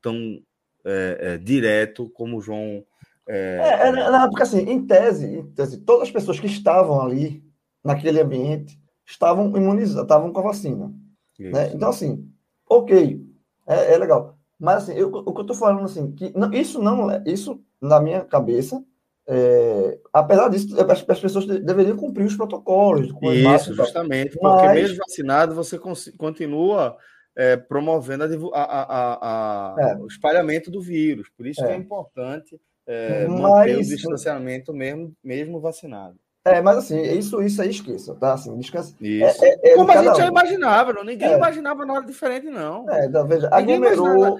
tão 0.00 0.42
é, 0.84 1.18
é 1.20 1.38
direto 1.38 2.08
como 2.10 2.38
o 2.38 2.40
João. 2.40 2.84
É, 3.28 3.58
é, 3.60 3.88
é 3.88 3.92
não, 3.92 4.28
porque 4.28 4.42
assim, 4.42 4.60
em 4.60 4.86
tese, 4.86 5.26
em 5.26 5.46
tese, 5.52 5.78
todas 5.78 6.08
as 6.08 6.10
pessoas 6.10 6.38
que 6.38 6.46
estavam 6.46 7.00
ali, 7.00 7.44
naquele 7.84 8.20
ambiente, 8.20 8.78
estavam 9.04 9.46
imunizadas, 9.56 10.02
estavam 10.02 10.32
com 10.32 10.40
a 10.40 10.44
vacina. 10.44 10.92
Né? 11.38 11.72
Então, 11.74 11.88
assim, 11.88 12.30
ok, 12.68 13.24
é, 13.66 13.96
legal. 13.96 14.38
Mas 14.60 14.82
assim, 14.82 14.92
eu, 14.92 15.08
o 15.08 15.32
que 15.32 15.40
eu 15.40 15.42
estou 15.42 15.56
falando 15.56 15.84
assim, 15.84 16.12
que 16.12 16.30
não, 16.36 16.52
isso 16.52 16.80
não, 16.82 17.08
isso 17.24 17.64
na 17.80 17.98
minha 17.98 18.20
cabeça, 18.20 18.84
é, 19.26 19.98
apesar 20.12 20.48
disso, 20.48 20.78
as, 20.78 21.04
as, 21.08 21.20
pessoas 21.20 21.46
deveriam 21.46 21.96
cumprir 21.96 22.26
os 22.26 22.36
protocolos. 22.36 23.08
Isso, 23.56 23.72
justamente, 23.74 24.36
porque 24.38 24.66
mas... 24.66 24.74
mesmo 24.74 24.98
vacinado 24.98 25.54
você 25.54 25.78
continua 26.18 26.96
é, 27.34 27.56
promovendo 27.56 28.24
a, 28.52 28.62
a, 28.62 29.74
a, 29.74 29.76
é. 29.80 29.96
o 29.96 30.06
espalhamento 30.06 30.70
do 30.70 30.82
vírus. 30.82 31.28
Por 31.34 31.46
isso 31.46 31.62
que 31.62 31.66
é, 31.66 31.72
é 31.72 31.76
importante 31.76 32.60
é, 32.86 33.26
mas... 33.26 33.40
manter 33.40 33.78
o 33.78 33.82
distanciamento 33.82 34.74
mesmo, 34.74 35.16
mesmo 35.24 35.58
vacinado. 35.58 36.18
É, 36.44 36.62
mas 36.62 36.78
assim, 36.78 37.00
isso, 37.02 37.42
isso 37.42 37.60
aí 37.60 37.70
esqueça, 37.70 38.14
tá? 38.14 38.32
Assim, 38.32 38.56
descansa. 38.58 38.94
Isso. 39.00 39.44
É, 39.44 39.48
é, 39.48 39.72
é 39.72 39.74
Como 39.76 39.92
a 39.92 39.96
gente 40.02 40.12
um. 40.12 40.14
já 40.14 40.26
imaginava, 40.26 40.92
não? 40.92 41.04
ninguém 41.04 41.32
é. 41.32 41.36
imaginava 41.36 41.84
nada 41.84 42.06
diferente, 42.06 42.46
não. 42.46 42.88
É, 42.88 43.08
da, 43.08 43.22
veja, 43.22 43.48
aglomerou. 43.52 44.38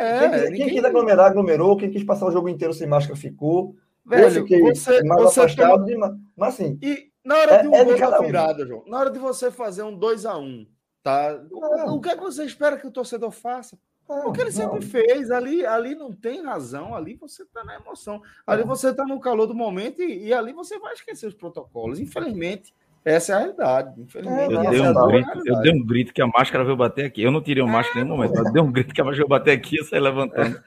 É, 0.00 0.18
quem, 0.20 0.30
ninguém... 0.30 0.52
quem 0.54 0.74
quis 0.76 0.84
aglomerar, 0.84 1.26
aglomerou. 1.26 1.76
Quem 1.76 1.90
quis 1.90 2.04
passar 2.04 2.26
o 2.26 2.30
jogo 2.30 2.48
inteiro 2.48 2.72
sem 2.72 2.86
máscara 2.86 3.18
ficou. 3.18 3.74
Velho, 4.06 4.24
eu 4.24 4.30
fiquei 4.30 4.60
você, 4.60 5.02
mais 5.02 5.22
você 5.22 5.40
afastado. 5.40 5.84
De, 5.84 5.96
mas 6.36 6.54
assim. 6.54 6.78
E 6.82 7.10
na 7.24 7.36
hora 7.36 7.62
de 7.62 7.68
um 7.68 7.74
é, 7.74 7.84
gol 7.84 8.10
da 8.10 8.18
virada, 8.20 8.62
um. 8.62 8.66
João, 8.66 8.84
na 8.86 8.98
hora 8.98 9.10
de 9.10 9.18
você 9.18 9.50
fazer 9.50 9.82
um 9.82 9.98
2x1, 9.98 10.40
um, 10.40 10.66
tá? 11.02 11.40
O, 11.50 11.94
o 11.96 12.00
que 12.00 12.08
é 12.08 12.16
que 12.16 12.22
você 12.22 12.44
espera 12.44 12.78
que 12.78 12.86
o 12.86 12.90
torcedor 12.90 13.30
faça? 13.30 13.78
O 14.08 14.32
que 14.32 14.40
ele 14.40 14.52
sempre 14.52 14.82
fez, 14.82 15.30
ali, 15.30 15.64
ali 15.64 15.94
não 15.94 16.12
tem 16.12 16.42
razão, 16.42 16.94
ali 16.94 17.14
você 17.14 17.42
está 17.42 17.64
na 17.64 17.76
emoção, 17.76 18.22
ali 18.46 18.62
é. 18.62 18.66
você 18.66 18.90
está 18.90 19.04
no 19.04 19.18
calor 19.18 19.46
do 19.46 19.54
momento 19.54 20.02
e, 20.02 20.26
e, 20.26 20.34
ali 20.34 20.52
você 20.52 20.78
vai 20.78 20.92
esquecer 20.92 21.26
os 21.26 21.34
protocolos. 21.34 21.98
Infelizmente, 21.98 22.74
essa 23.04 23.32
é 23.32 23.34
a 23.34 23.38
realidade. 23.38 24.00
Infelizmente, 24.00 24.54
é, 24.54 24.56
eu, 24.56 24.70
dei 24.70 24.80
um 24.80 25.06
grito, 25.06 25.42
eu 25.46 25.60
dei 25.60 25.72
um 25.72 25.86
grito 25.86 26.12
que 26.12 26.22
a 26.22 26.26
máscara 26.26 26.64
veio 26.64 26.76
bater 26.76 27.06
aqui. 27.06 27.22
Eu 27.22 27.30
não 27.30 27.42
tirei 27.42 27.62
o 27.62 27.68
máscara 27.68 28.00
em 28.00 28.04
nenhum 28.04 28.16
momento, 28.16 28.34
mas 28.34 28.52
dei 28.52 28.62
um 28.62 28.72
grito 28.72 28.94
que 28.94 29.00
a 29.00 29.04
máscara 29.04 29.26
veio 29.26 29.28
bater 29.28 29.52
aqui 29.52 29.80
e 29.80 29.84
saí 29.84 30.00
levantando. 30.00 30.62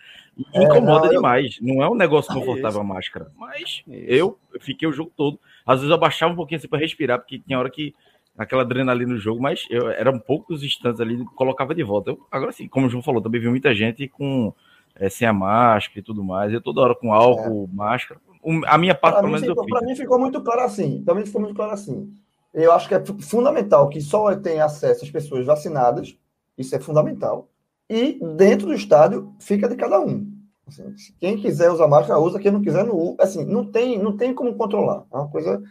É, 0.53 0.63
incomoda 0.63 1.05
não, 1.05 1.13
demais. 1.13 1.57
Eu... 1.59 1.67
Não 1.67 1.83
é 1.83 1.89
um 1.89 1.95
negócio 1.95 2.33
confortável 2.33 2.81
a 2.81 2.83
máscara, 2.83 3.31
mas 3.35 3.83
eu 3.87 4.37
fiquei 4.59 4.87
o 4.87 4.93
jogo 4.93 5.11
todo. 5.15 5.39
Às 5.65 5.79
vezes 5.79 5.89
eu 5.89 5.95
abaixava 5.95 6.33
um 6.33 6.35
pouquinho 6.35 6.57
assim 6.57 6.67
para 6.67 6.79
respirar, 6.79 7.19
porque 7.19 7.39
tinha 7.39 7.57
hora 7.57 7.69
que 7.69 7.95
aquela 8.37 8.61
adrenalina 8.61 9.13
no 9.13 9.19
jogo, 9.19 9.41
mas 9.41 9.65
eu, 9.69 9.89
eram 9.89 10.19
poucos 10.19 10.63
instantes 10.63 11.01
ali, 11.01 11.25
colocava 11.35 11.73
de 11.73 11.83
volta. 11.83 12.11
Eu, 12.11 12.19
agora 12.31 12.51
sim, 12.51 12.67
como 12.67 12.85
o 12.85 12.89
João 12.89 13.01
falou, 13.01 13.21
também 13.21 13.41
vi 13.41 13.49
muita 13.49 13.73
gente 13.73 14.07
com 14.07 14.53
é, 14.95 15.09
sem 15.09 15.27
a 15.27 15.33
máscara 15.33 15.99
e 15.99 16.03
tudo 16.03 16.23
mais. 16.23 16.53
Eu 16.53 16.61
toda 16.61 16.81
hora 16.81 16.95
com 16.95 17.13
álcool, 17.13 17.69
é. 17.71 17.75
máscara. 17.75 18.19
a 18.67 18.77
minha 18.77 18.95
parte, 18.95 19.21
pelo 19.21 19.31
menos, 19.31 19.65
Para 19.69 19.81
mim 19.81 19.95
ficou 19.95 20.19
muito 20.19 20.41
claro 20.41 20.61
assim. 20.61 21.03
Para 21.03 21.15
mim 21.15 21.25
ficou 21.25 21.41
muito 21.41 21.55
claro 21.55 21.71
assim. 21.71 22.13
Eu 22.53 22.71
acho 22.71 22.87
que 22.87 22.95
é 22.95 23.03
fundamental 23.21 23.89
que 23.89 24.01
só 24.01 24.35
tenha 24.35 24.65
acesso 24.65 25.03
às 25.03 25.11
pessoas 25.11 25.45
vacinadas. 25.45 26.17
Isso 26.57 26.75
é 26.75 26.79
fundamental. 26.79 27.49
E 27.89 28.19
dentro 28.35 28.67
do 28.67 28.73
estádio 28.73 29.33
fica 29.39 29.67
de 29.67 29.75
cada 29.75 29.99
um. 29.99 30.35
Assim, 30.67 30.93
quem 31.19 31.37
quiser 31.37 31.71
usar 31.71 31.87
máscara, 31.87 32.19
usa. 32.19 32.39
Quem 32.39 32.51
não 32.51 32.61
quiser, 32.61 32.83
não. 32.85 33.15
Assim, 33.19 33.45
não 33.45 33.65
tem, 33.65 33.97
não 33.97 34.17
tem 34.17 34.33
como 34.33 34.55
controlar. 34.55 35.05
É 35.11 35.17
uma 35.17 35.29
coisa 35.29 35.63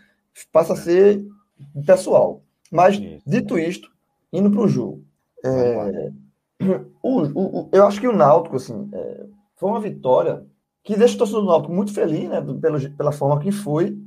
passa 0.52 0.74
a 0.74 0.76
ser 0.76 1.24
pessoal. 1.84 2.42
Mas, 2.70 2.98
dito 3.26 3.58
isto, 3.58 3.88
indo 4.32 4.50
para 4.50 4.60
o 4.60 4.68
jogo. 4.68 5.04
É, 5.44 6.12
o, 7.02 7.22
o, 7.22 7.68
eu 7.72 7.86
acho 7.86 8.00
que 8.00 8.08
o 8.08 8.16
Náutico, 8.16 8.56
assim, 8.56 8.88
é, 8.92 9.26
foi 9.56 9.70
uma 9.70 9.80
vitória 9.80 10.44
que 10.82 10.96
deixa 10.96 11.14
o 11.14 11.18
torcedor 11.18 11.42
do 11.42 11.48
Náutico 11.48 11.74
muito 11.74 11.92
feliz, 11.92 12.28
né, 12.28 12.40
pela, 12.60 12.78
pela 12.90 13.12
forma 13.12 13.40
que 13.40 13.50
foi, 13.50 13.98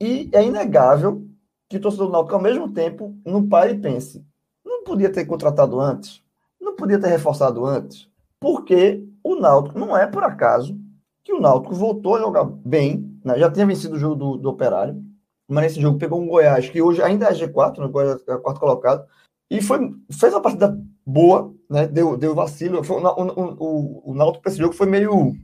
e 0.00 0.28
é 0.32 0.44
inegável 0.44 1.26
que 1.68 1.76
o 1.76 1.80
torcedor 1.80 2.06
do 2.06 2.12
Náutico, 2.12 2.34
ao 2.34 2.42
mesmo 2.42 2.72
tempo, 2.72 3.16
não 3.24 3.46
pare 3.48 3.72
e 3.72 3.78
pense, 3.78 4.24
não 4.64 4.84
podia 4.84 5.10
ter 5.10 5.26
contratado 5.26 5.80
antes, 5.80 6.22
não 6.60 6.76
podia 6.76 6.98
ter 7.00 7.08
reforçado 7.08 7.64
antes, 7.66 8.08
porque 8.40 9.04
o 9.22 9.34
Náutico, 9.34 9.78
não 9.78 9.96
é 9.96 10.06
por 10.06 10.22
acaso, 10.22 10.78
que 11.24 11.32
o 11.32 11.40
Náutico 11.40 11.74
voltou 11.74 12.14
a 12.14 12.20
jogar 12.20 12.44
bem, 12.44 13.18
né, 13.24 13.38
já 13.38 13.50
tinha 13.50 13.66
vencido 13.66 13.96
o 13.96 13.98
jogo 13.98 14.14
do, 14.14 14.36
do 14.36 14.48
Operário, 14.48 15.02
mas 15.48 15.64
nesse 15.64 15.80
jogo 15.80 15.98
pegou 15.98 16.20
um 16.20 16.28
Goiás, 16.28 16.68
que 16.68 16.82
hoje 16.82 17.02
ainda 17.02 17.26
é 17.26 17.32
G4, 17.32 17.78
né? 17.78 17.88
Goiás 17.88 18.20
é 18.28 18.36
quarto 18.36 18.60
colocado, 18.60 19.06
e 19.50 19.62
foi, 19.62 19.94
fez 20.12 20.32
uma 20.34 20.42
partida 20.42 20.78
boa, 21.04 21.54
né? 21.70 21.86
Deu, 21.86 22.16
deu 22.16 22.34
vacilo. 22.34 22.84
Foi, 22.84 23.00
o, 23.00 23.06
o, 23.06 23.56
o, 23.58 24.10
o 24.10 24.14
Náutico 24.14 24.42
para 24.42 24.52
esse 24.52 24.60
jogo 24.60 24.74
foi 24.74 24.86
meio. 24.86 25.34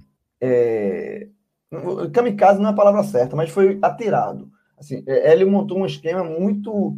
É, 0.40 1.28
kamikaze 2.12 2.60
não 2.60 2.68
é 2.68 2.72
a 2.72 2.76
palavra 2.76 3.02
certa, 3.02 3.34
mas 3.34 3.50
foi 3.50 3.78
atirado. 3.82 4.50
Assim, 4.76 5.02
é, 5.06 5.32
ele 5.32 5.44
montou 5.44 5.78
um 5.78 5.86
esquema 5.86 6.22
muito 6.22 6.96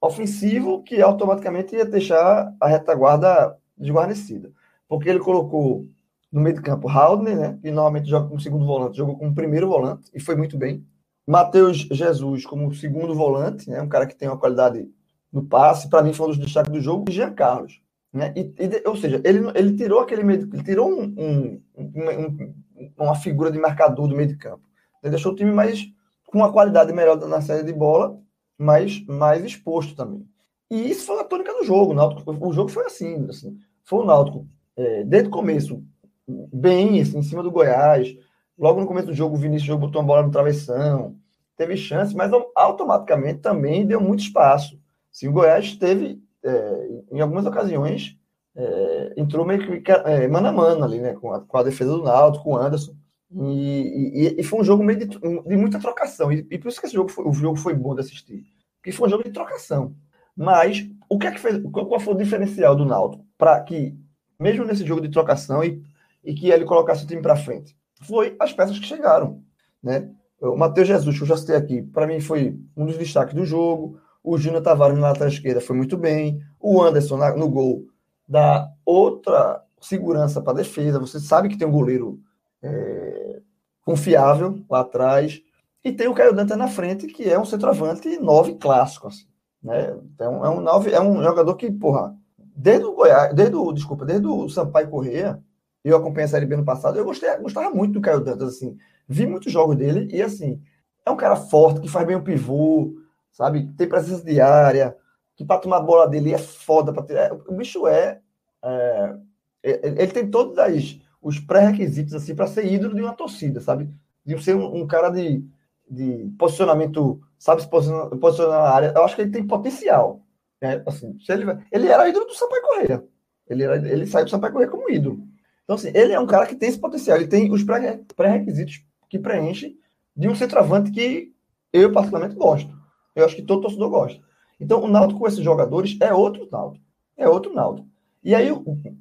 ofensivo 0.00 0.82
que 0.82 1.00
automaticamente 1.00 1.76
ia 1.76 1.84
deixar 1.84 2.54
a 2.60 2.68
retaguarda 2.68 3.56
desguarnecida. 3.76 4.50
Porque 4.88 5.08
ele 5.08 5.20
colocou 5.20 5.86
no 6.32 6.40
meio 6.40 6.56
de 6.56 6.62
campo 6.62 6.88
Haldner, 6.88 7.36
né? 7.36 7.58
Que 7.62 7.70
normalmente 7.70 8.08
joga 8.08 8.28
como 8.28 8.40
segundo 8.40 8.66
volante, 8.66 8.96
jogou 8.96 9.16
como 9.16 9.34
primeiro 9.34 9.68
volante 9.68 10.10
e 10.12 10.20
foi 10.20 10.34
muito 10.34 10.58
bem. 10.58 10.84
Matheus 11.28 11.86
Jesus 11.90 12.46
como 12.46 12.72
segundo 12.74 13.14
volante, 13.14 13.68
né, 13.68 13.82
um 13.82 13.88
cara 13.88 14.06
que 14.06 14.16
tem 14.16 14.28
uma 14.28 14.38
qualidade 14.38 14.88
no 15.30 15.44
passe, 15.44 15.90
para 15.90 16.02
mim 16.02 16.14
foi 16.14 16.26
um 16.26 16.30
dos 16.30 16.38
destaques 16.38 16.72
do 16.72 16.80
jogo, 16.80 17.04
e 17.08 17.12
Jean 17.12 17.32
Carlos. 17.34 17.82
Né? 18.10 18.32
E, 18.34 18.40
e, 18.58 18.88
ou 18.88 18.96
seja, 18.96 19.20
ele, 19.22 19.40
ele 19.54 19.76
tirou 19.76 20.00
aquele 20.00 20.22
meio, 20.24 20.48
ele 20.50 20.62
tirou 20.62 20.90
um, 20.90 21.02
um, 21.18 21.62
um, 21.76 22.54
uma 22.96 23.14
figura 23.14 23.50
de 23.50 23.58
marcador 23.58 24.08
do 24.08 24.16
meio 24.16 24.28
de 24.28 24.36
campo. 24.36 24.62
Ele 25.02 25.10
deixou 25.10 25.32
o 25.32 25.36
time 25.36 25.52
mais 25.52 25.86
com 26.26 26.38
uma 26.38 26.50
qualidade 26.50 26.92
melhor 26.92 27.16
na 27.28 27.42
série 27.42 27.62
de 27.62 27.72
bola, 27.74 28.18
mas 28.56 29.04
mais 29.06 29.44
exposto 29.44 29.94
também. 29.94 30.26
E 30.70 30.90
isso 30.90 31.04
foi 31.04 31.20
a 31.20 31.24
tônica 31.24 31.52
do 31.52 31.64
jogo. 31.64 31.92
O, 31.92 31.94
Náutico, 31.94 32.46
o 32.46 32.52
jogo 32.52 32.70
foi 32.70 32.86
assim, 32.86 33.26
assim 33.28 33.58
foi 33.84 34.00
o 34.00 34.04
Náutico 34.04 34.46
é, 34.76 35.04
desde 35.04 35.28
o 35.28 35.32
começo 35.32 35.82
bem 36.26 37.00
assim, 37.00 37.18
em 37.18 37.22
cima 37.22 37.42
do 37.42 37.50
Goiás, 37.50 38.14
Logo 38.58 38.80
no 38.80 38.86
começo 38.86 39.06
do 39.06 39.14
jogo, 39.14 39.36
o 39.36 39.38
Vinícius 39.38 39.78
botou 39.78 40.00
uma 40.00 40.06
bola 40.06 40.22
no 40.22 40.32
travessão, 40.32 41.16
teve 41.56 41.76
chance, 41.76 42.14
mas 42.14 42.32
automaticamente 42.56 43.40
também 43.40 43.86
deu 43.86 44.00
muito 44.00 44.20
espaço. 44.20 44.80
Sim, 45.10 45.28
o 45.28 45.32
Goiás 45.32 45.76
teve, 45.76 46.20
é, 46.42 46.88
em 47.12 47.20
algumas 47.20 47.46
ocasiões, 47.46 48.16
é, 48.56 49.14
entrou 49.16 49.46
meio 49.46 49.82
que 49.82 49.92
é, 49.92 50.26
mano 50.26 50.48
a 50.48 50.52
mano 50.52 50.84
ali, 50.84 51.00
né? 51.00 51.14
Com 51.14 51.32
a, 51.32 51.40
com 51.40 51.56
a 51.56 51.62
defesa 51.62 51.92
do 51.92 52.02
Náutico, 52.02 52.44
com 52.44 52.50
o 52.54 52.56
Anderson. 52.56 52.94
E, 53.30 54.34
e, 54.36 54.40
e, 54.40 54.42
foi 54.42 54.60
um 54.60 54.64
jogo 54.64 54.82
meio 54.82 54.98
de, 54.98 55.06
de 55.06 55.56
muita 55.56 55.78
trocação. 55.78 56.32
E, 56.32 56.46
e, 56.50 56.58
por 56.58 56.68
isso 56.68 56.80
que 56.80 56.86
esse 56.86 56.94
jogo 56.94 57.10
foi, 57.10 57.24
o 57.24 57.32
jogo 57.32 57.56
foi 57.56 57.74
bom 57.74 57.94
de 57.94 58.00
assistir. 58.00 58.44
Porque 58.76 58.90
foi 58.90 59.06
um 59.06 59.10
jogo 59.10 59.24
de 59.24 59.30
trocação. 59.30 59.94
Mas 60.36 60.88
o 61.08 61.18
que 61.18 61.26
é 61.26 61.30
que 61.30 61.38
fez. 61.38 61.60
Qual 61.70 62.00
foi 62.00 62.14
o 62.14 62.16
diferencial 62.16 62.74
do 62.74 62.84
Náutico? 62.84 63.24
Para 63.36 63.60
que, 63.60 63.94
mesmo 64.40 64.64
nesse 64.64 64.84
jogo 64.84 65.00
de 65.00 65.10
trocação, 65.10 65.62
e, 65.62 65.82
e 66.24 66.34
que 66.34 66.50
ele 66.50 66.64
colocasse 66.64 67.04
o 67.04 67.06
time 67.06 67.22
para 67.22 67.36
frente? 67.36 67.77
Foi 68.02 68.36
as 68.38 68.52
peças 68.52 68.78
que 68.78 68.86
chegaram, 68.86 69.42
né? 69.82 70.10
O 70.40 70.56
Matheus 70.56 70.86
Jesus, 70.86 71.16
que 71.16 71.22
eu 71.22 71.26
já 71.26 71.36
citei 71.36 71.56
aqui, 71.56 71.82
para 71.82 72.06
mim 72.06 72.20
foi 72.20 72.58
um 72.76 72.86
dos 72.86 72.96
destaques 72.96 73.34
do 73.34 73.44
jogo. 73.44 73.98
O 74.22 74.38
Júnior 74.38 74.62
Tavares 74.62 74.96
na 74.96 75.08
lateral 75.08 75.28
esquerda 75.28 75.60
foi 75.60 75.76
muito 75.76 75.96
bem. 75.96 76.40
O 76.60 76.80
Anderson 76.80 77.16
na, 77.16 77.34
no 77.34 77.48
gol 77.48 77.86
dá 78.28 78.70
outra 78.84 79.62
segurança 79.80 80.40
para 80.40 80.52
a 80.52 80.56
defesa. 80.56 81.00
Você 81.00 81.18
sabe 81.18 81.48
que 81.48 81.58
tem 81.58 81.66
um 81.66 81.72
goleiro 81.72 82.20
é, 82.62 83.40
confiável 83.84 84.62
lá 84.70 84.80
atrás. 84.80 85.40
E 85.82 85.92
tem 85.92 86.08
o 86.08 86.14
Caio 86.14 86.34
Danta 86.34 86.56
na 86.56 86.68
frente, 86.68 87.06
que 87.06 87.28
é 87.28 87.38
um 87.38 87.44
centroavante 87.44 88.18
nove 88.18 88.56
clássico. 88.56 89.08
Assim, 89.08 89.26
né? 89.62 89.96
Então, 90.14 90.44
é, 90.44 90.50
um 90.50 90.60
nove, 90.60 90.92
é 90.92 91.00
um 91.00 91.22
jogador 91.22 91.54
que, 91.56 91.70
porra, 91.70 92.14
desde 92.54 92.84
o 92.84 92.94
Goiás, 92.94 93.34
desde 93.34 93.56
o, 93.56 93.72
desculpa, 93.72 94.04
desde 94.04 94.26
o 94.26 94.48
Sampaio 94.48 94.90
Correia, 94.90 95.42
eu 95.84 95.96
acompanhei 95.96 96.26
a 96.26 96.28
Série 96.28 96.46
B 96.46 96.56
no 96.56 96.64
passado, 96.64 96.98
eu 96.98 97.04
gostei, 97.04 97.34
gostava 97.36 97.70
muito 97.70 97.94
do 97.94 98.00
Caio 98.00 98.20
Dantas, 98.20 98.56
assim. 98.56 98.76
Vi 99.08 99.26
muitos 99.26 99.52
jogos 99.52 99.76
dele 99.76 100.08
e, 100.12 100.20
assim, 100.20 100.60
é 101.04 101.10
um 101.10 101.16
cara 101.16 101.36
forte, 101.36 101.80
que 101.80 101.88
faz 101.88 102.06
bem 102.06 102.16
o 102.16 102.22
pivô, 102.22 102.94
sabe? 103.32 103.72
Tem 103.76 103.88
presença 103.88 104.24
diária, 104.24 104.96
que 105.36 105.44
para 105.44 105.60
tomar 105.60 105.78
a 105.78 105.82
bola 105.82 106.08
dele 106.08 106.34
é 106.34 106.38
foda 106.38 106.92
para 106.92 107.04
tirar. 107.04 107.32
O 107.32 107.54
bicho 107.54 107.86
é, 107.86 108.20
é, 108.62 109.14
Ele 109.62 110.08
tem 110.08 110.30
todos 110.30 110.58
as, 110.58 110.98
os 111.22 111.38
pré-requisitos, 111.38 112.14
assim, 112.14 112.34
para 112.34 112.46
ser 112.46 112.66
ídolo 112.66 112.94
de 112.94 113.02
uma 113.02 113.14
torcida, 113.14 113.60
sabe? 113.60 113.88
De 114.24 114.42
ser 114.42 114.56
um, 114.56 114.82
um 114.82 114.86
cara 114.86 115.10
de, 115.10 115.44
de 115.88 116.32
posicionamento, 116.38 117.20
sabe 117.38 117.62
se 117.62 117.68
posicionar, 117.68 118.08
posicionar, 118.16 118.62
na 118.62 118.70
área. 118.70 118.92
Eu 118.94 119.04
acho 119.04 119.14
que 119.16 119.22
ele 119.22 119.30
tem 119.30 119.46
potencial. 119.46 120.20
Né? 120.60 120.82
Assim, 120.86 121.16
ele, 121.28 121.44
ele 121.70 121.88
era 121.88 122.08
ídolo 122.08 122.26
do 122.26 122.34
Sampaio 122.34 122.62
Correia. 122.62 123.04
Ele, 123.48 123.62
era, 123.62 123.76
ele 123.76 124.06
saiu 124.06 124.24
do 124.24 124.30
Sampaio 124.30 124.52
Correia 124.52 124.70
como 124.70 124.90
ídolo. 124.90 125.27
Então, 125.68 125.76
assim, 125.76 125.90
ele 125.92 126.14
é 126.14 126.18
um 126.18 126.26
cara 126.26 126.46
que 126.46 126.56
tem 126.56 126.70
esse 126.70 126.78
potencial, 126.78 127.18
ele 127.18 127.26
tem 127.26 127.52
os 127.52 127.62
pré-requisitos 127.62 128.82
que 129.06 129.18
preenche 129.18 129.76
de 130.16 130.26
um 130.26 130.34
centroavante 130.34 130.90
que 130.90 131.30
eu, 131.70 131.92
particularmente, 131.92 132.36
gosto. 132.36 132.74
Eu 133.14 133.26
acho 133.26 133.36
que 133.36 133.42
todo 133.42 133.60
torcedor 133.60 133.90
gosta. 133.90 134.18
Então, 134.58 134.82
o 134.82 134.88
Náutico 134.88 135.20
com 135.20 135.28
esses 135.28 135.44
jogadores 135.44 135.98
é 136.00 136.10
outro 136.10 136.48
Náutico. 136.50 136.82
É 137.18 137.28
outro 137.28 137.52
Náutico. 137.52 137.86
E 138.24 138.34
aí, 138.34 138.48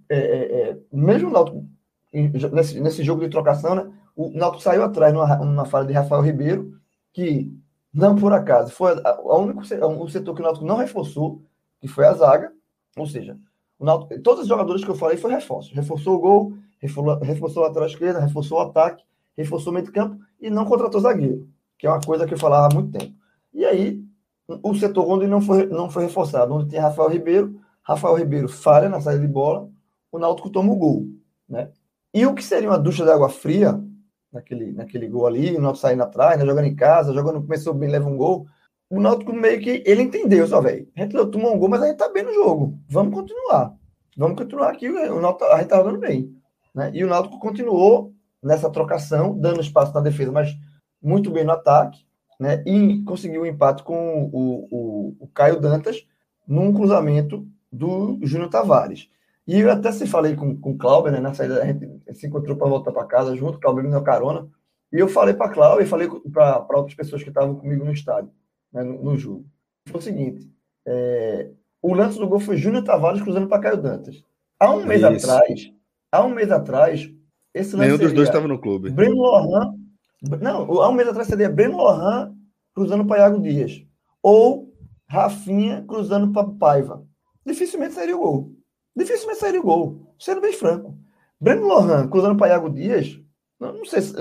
é, 0.10 0.18
é, 0.18 0.62
é, 0.72 0.78
mesmo 0.92 1.30
o 1.30 1.32
Náutico, 1.32 1.66
nesse, 2.52 2.82
nesse 2.82 3.02
jogo 3.02 3.22
de 3.22 3.30
trocação, 3.30 3.74
né, 3.74 3.90
o 4.14 4.30
Náutico 4.32 4.62
saiu 4.62 4.84
atrás 4.84 5.14
numa, 5.14 5.38
numa 5.38 5.66
falha 5.66 5.88
de 5.88 5.94
Rafael 5.94 6.22
Ribeiro, 6.22 6.78
que, 7.14 7.50
não 7.94 8.14
por 8.18 8.34
acaso, 8.34 8.74
foi 8.74 8.92
a, 9.06 9.10
a 9.10 9.38
único, 9.38 9.62
o 9.62 10.10
setor 10.10 10.36
que 10.36 10.42
o 10.42 10.44
Náutico 10.44 10.66
não 10.66 10.76
reforçou, 10.76 11.42
que 11.80 11.88
foi 11.88 12.06
a 12.06 12.14
zaga. 12.14 12.52
Ou 12.98 13.06
seja, 13.06 13.38
Náutico, 13.86 14.20
todos 14.22 14.44
os 14.44 14.48
jogadores 14.48 14.84
que 14.84 14.90
eu 14.90 14.96
falei 14.96 15.18
foi 15.18 15.32
reforço. 15.32 15.74
Reforçou 15.74 16.16
o 16.16 16.20
gol, 16.20 16.54
reforçou, 16.80 17.20
reforçou 17.20 17.64
a 17.64 17.68
lateral 17.68 17.88
esquerda, 17.88 18.20
reforçou 18.20 18.58
o 18.58 18.62
ataque, 18.62 19.04
reforçou 19.36 19.72
o 19.72 19.74
meio 19.74 19.86
de 19.86 19.92
campo 19.92 20.20
e 20.40 20.50
não 20.50 20.66
contratou 20.66 21.00
zagueiro, 21.00 21.48
que 21.78 21.86
é 21.86 21.90
uma 21.90 22.02
coisa 22.02 22.26
que 22.26 22.34
eu 22.34 22.38
falava 22.38 22.68
há 22.68 22.74
muito 22.74 22.98
tempo. 22.98 23.14
E 23.54 23.66
aí, 23.66 24.04
o 24.48 24.76
setor 24.76 25.08
onde 25.08 25.28
não 25.28 25.42
foi, 25.42 25.68
não 25.68 25.90
foi 25.90 26.04
reforçado, 26.04 26.54
onde 26.54 26.70
tem 26.70 26.80
Rafael 26.80 27.10
Ribeiro, 27.10 27.60
Rafael 27.84 28.16
Ribeiro 28.16 28.48
falha 28.50 28.90
na 28.90 29.00
saída 29.00 29.22
de 29.22 29.32
bola, 29.32 29.70
o 30.12 30.18
Náutico 30.18 30.50
toma 30.50 30.72
o 30.72 30.76
gol. 30.76 31.06
Né? 31.48 31.70
E 32.14 32.26
o 32.26 32.34
que 32.34 32.44
seria 32.44 32.70
uma 32.70 32.80
ducha 32.80 33.04
de 33.04 33.12
água 33.12 33.30
fria, 33.30 33.80
naquele, 34.32 34.72
naquele 34.72 35.08
gol 35.08 35.28
ali, 35.28 35.56
o 35.56 35.62
Náutico 35.62 35.82
saindo 35.82 36.04
atrás, 36.04 36.40
né, 36.40 36.46
jogando 36.46 36.66
em 36.66 36.76
casa, 36.76 37.14
jogando, 37.14 37.42
começou 37.42 37.74
bem, 37.74 37.90
leva 37.90 38.10
um 38.10 38.18
gol, 38.18 38.48
o 38.90 39.00
Náutico 39.00 39.34
meio 39.34 39.60
que 39.60 39.84
ele 39.86 40.02
entendeu, 40.02 40.48
só 40.48 40.62
velho. 40.62 40.88
A 40.96 41.02
gente 41.02 41.14
tomou 41.30 41.54
um 41.54 41.60
gol, 41.60 41.70
mas 41.70 41.82
a 41.82 41.88
gente 41.88 41.98
tá 41.98 42.10
bem 42.10 42.24
no 42.24 42.34
jogo. 42.34 42.80
Vamos 42.90 43.14
continuar. 43.14 43.76
Vamos 44.18 44.38
continuar 44.38 44.70
aqui. 44.70 44.88
O 44.90 45.22
Náutico, 45.22 45.46
a 45.46 45.58
gente 45.58 45.68
tá 45.68 45.78
jogando 45.78 46.00
bem. 46.00 46.34
Né? 46.74 46.92
E 46.94 47.04
o 47.04 47.08
Náutico 47.08 47.40
continuou 47.40 48.14
nessa 48.42 48.70
trocação, 48.70 49.38
dando 49.38 49.62
espaço 49.62 49.94
na 49.94 50.00
defesa, 50.00 50.32
mas 50.32 50.56
muito 51.02 51.30
bem 51.30 51.44
no 51.44 51.52
ataque. 51.52 52.06
Né? 52.40 52.64
E 52.66 53.04
conseguiu 53.04 53.42
o 53.42 53.44
um 53.44 53.48
empate 53.48 53.84
com 53.84 54.30
o, 54.32 54.68
o, 54.72 55.16
o 55.20 55.28
Caio 55.28 55.60
Dantas 55.60 56.06
num 56.48 56.74
cruzamento 56.74 57.46
do 57.72 58.18
Júnior 58.22 58.50
Tavares. 58.50 59.10
E 59.46 59.60
eu 59.60 59.72
até 59.72 59.92
se 59.92 60.08
falei 60.08 60.36
com, 60.36 60.56
com 60.56 60.72
o 60.72 60.78
Cláudio, 60.78 61.12
né? 61.12 61.20
Na 61.20 61.34
saída, 61.34 61.62
a 61.62 61.66
gente 61.66 62.00
se 62.14 62.28
encontrou 62.28 62.56
para 62.58 62.68
voltar 62.68 62.92
para 62.92 63.06
casa 63.06 63.36
junto, 63.36 63.58
o 63.58 63.60
Cláudio 63.60 63.84
me 63.84 63.90
deu 63.90 64.02
carona. 64.02 64.48
E 64.92 65.00
eu 65.00 65.08
falei 65.08 65.34
para 65.34 65.52
Cláudio 65.52 65.84
e 65.84 65.88
falei 65.88 66.10
para 66.32 66.66
outras 66.74 66.96
pessoas 66.96 67.24
que 67.24 67.30
estavam 67.30 67.56
comigo 67.56 67.84
no 67.84 67.92
estádio 67.92 68.32
né, 68.72 68.84
no, 68.84 69.04
no, 69.04 69.18
jogo. 69.18 69.46
Foi 69.88 70.00
o 70.00 70.04
seguinte: 70.04 70.50
é, 70.86 71.50
o 71.82 71.94
lance 71.94 72.18
do 72.18 72.28
gol 72.28 72.40
foi 72.40 72.58
Júnior 72.58 72.84
Tavares 72.84 73.22
cruzando 73.22 73.48
para 73.48 73.62
Caio 73.62 73.78
Dantas. 73.82 74.24
Há 74.60 74.72
um 74.72 74.86
mês 74.86 75.02
Isso. 75.02 75.30
atrás, 75.30 75.72
há 76.12 76.24
um 76.26 76.30
mês 76.30 76.52
atrás, 76.52 77.12
esse 77.54 77.76
lance. 77.76 77.88
Nenhum 77.88 77.98
dos 77.98 78.14
dois 78.14 78.28
estava 78.28 78.48
no 78.48 78.60
clube. 78.60 78.90
Breno 78.90 79.16
Lohan. 79.16 79.76
Não, 80.42 80.82
há 80.82 80.90
um 80.90 80.94
mês 80.94 81.08
atrás 81.08 81.28
seria 81.28 81.50
Breno 81.50 81.78
Lohan 81.78 82.36
cruzando 82.74 83.06
para 83.06 83.20
Iago 83.20 83.42
Dias. 83.42 83.84
Ou 84.22 84.74
Rafinha 85.08 85.86
cruzando 85.88 86.32
para 86.34 86.48
Paiva. 86.48 87.06
Dificilmente 87.46 87.94
sairia 87.94 88.16
o 88.16 88.20
gol. 88.20 88.52
Dificilmente 88.96 89.40
sairia 89.40 89.60
o 89.60 89.64
gol. 89.64 90.14
Sendo 90.20 90.42
bem 90.42 90.54
franco. 90.54 90.98
Breno 91.40 91.68
Lohan 91.68 92.08
cruzando 92.08 92.36
para 92.36 92.50
Iago 92.50 92.70
Dias. 92.70 93.20
Não, 93.60 93.74
não 93.74 93.86
sei 93.86 94.02
se. 94.02 94.14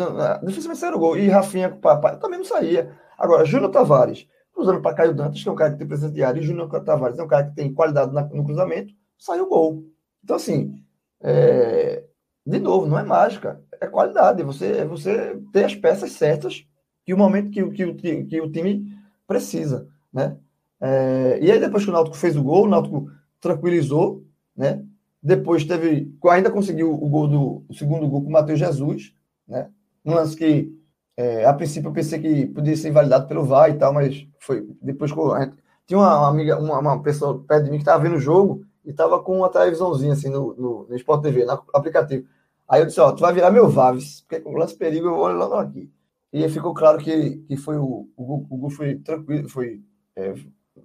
Dificilmente 0.44 0.80
sairia 0.80 0.96
o 0.96 1.00
gol. 1.00 1.16
E 1.16 1.28
Rafinha 1.28 1.70
para 1.70 1.96
Paiva 1.96 2.18
também 2.18 2.38
não 2.38 2.46
saía. 2.46 2.94
Agora, 3.18 3.44
Júnior 3.44 3.70
Tavares, 3.70 4.26
cruzando 4.56 4.80
para 4.80 4.96
Caio 4.96 5.14
Dantas, 5.14 5.42
que 5.42 5.48
é 5.48 5.52
um 5.52 5.54
cara 5.54 5.72
que 5.72 5.78
tem 5.78 5.86
presença 5.86 6.12
diária, 6.12 6.40
e 6.40 6.42
Júnior 6.42 6.68
Tavares 6.82 7.18
é 7.18 7.22
um 7.22 7.28
cara 7.28 7.44
que 7.44 7.54
tem 7.54 7.72
qualidade 7.72 8.12
no 8.34 8.44
cruzamento, 8.44 8.94
sai 9.18 9.38
o 9.38 9.46
gol. 9.46 9.84
Então, 10.24 10.36
assim, 10.36 10.82
é... 11.20 12.02
de 12.44 12.58
novo, 12.58 12.86
não 12.86 12.98
é 12.98 13.02
mágica, 13.04 13.60
é 13.78 13.86
qualidade. 13.86 14.42
Você, 14.42 14.78
é 14.78 14.84
você 14.86 15.38
ter 15.52 15.64
as 15.64 15.74
peças 15.74 16.12
certas 16.12 16.66
que 17.04 17.12
o 17.12 17.18
momento 17.18 17.50
que, 17.50 17.64
que, 17.70 17.94
que, 17.94 18.24
que 18.24 18.40
o 18.40 18.50
time 18.50 18.90
precisa, 19.26 19.86
né? 20.12 20.38
É... 20.80 21.38
E 21.42 21.52
aí, 21.52 21.60
depois 21.60 21.84
que 21.84 21.90
o 21.90 21.92
Náutico 21.92 22.16
fez 22.16 22.34
o 22.34 22.42
gol, 22.42 22.64
o 22.64 22.68
Náutico 22.68 23.10
tranquilizou, 23.40 24.24
né? 24.56 24.82
Depois 25.22 25.64
teve, 25.64 26.12
ainda 26.30 26.50
conseguiu 26.50 26.92
o 26.92 27.08
gol 27.08 27.28
do 27.28 27.64
o 27.68 27.74
segundo 27.74 28.08
gol 28.08 28.22
com 28.22 28.28
o 28.28 28.32
Matheus 28.32 28.58
Jesus, 28.58 29.12
né? 29.46 29.68
Um 30.04 30.14
lance 30.14 30.34
que 30.34 30.72
é, 31.16 31.46
a 31.46 31.52
princípio 31.54 31.88
eu 31.88 31.92
pensei 31.92 32.20
que 32.20 32.46
poderia 32.46 32.76
ser 32.76 32.88
invalidado 32.90 33.26
pelo 33.26 33.44
VAR 33.44 33.70
e 33.70 33.74
tal, 33.78 33.92
mas 33.92 34.26
foi 34.38 34.68
depois 34.82 35.10
que 35.10 35.18
tinha 35.86 35.98
uma 35.98 36.28
amiga, 36.28 36.58
uma, 36.58 36.78
uma, 36.78 37.02
pessoa 37.02 37.42
perto 37.42 37.64
de 37.64 37.70
mim 37.70 37.78
que 37.78 37.82
estava 37.82 38.02
vendo 38.02 38.16
o 38.16 38.20
jogo 38.20 38.64
e 38.84 38.90
estava 38.90 39.22
com 39.22 39.38
uma 39.38 39.48
televisãozinha 39.48 40.12
assim 40.12 40.28
no, 40.28 40.54
no, 40.54 40.86
no 40.88 40.96
Sport 40.96 41.22
TV, 41.22 41.44
no 41.44 41.62
aplicativo. 41.72 42.26
Aí 42.68 42.82
eu 42.82 42.86
disse, 42.86 43.00
ó, 43.00 43.12
tu 43.12 43.20
vai 43.20 43.32
virar 43.32 43.50
meu 43.50 43.68
Vaves, 43.68 44.20
porque 44.22 44.40
com 44.40 44.50
o 44.50 44.58
lance 44.58 44.76
perigo 44.76 45.06
eu 45.06 45.14
vou 45.14 45.28
logo 45.28 45.54
aqui. 45.54 45.90
E 46.32 46.46
ficou 46.48 46.74
claro 46.74 46.98
que, 46.98 47.36
que 47.48 47.56
foi 47.56 47.78
o, 47.78 48.08
o, 48.16 48.46
o 48.50 48.56
gol 48.58 48.70
foi 48.70 48.96
tranquilo, 48.96 49.48
foi 49.48 49.80
é, 50.16 50.34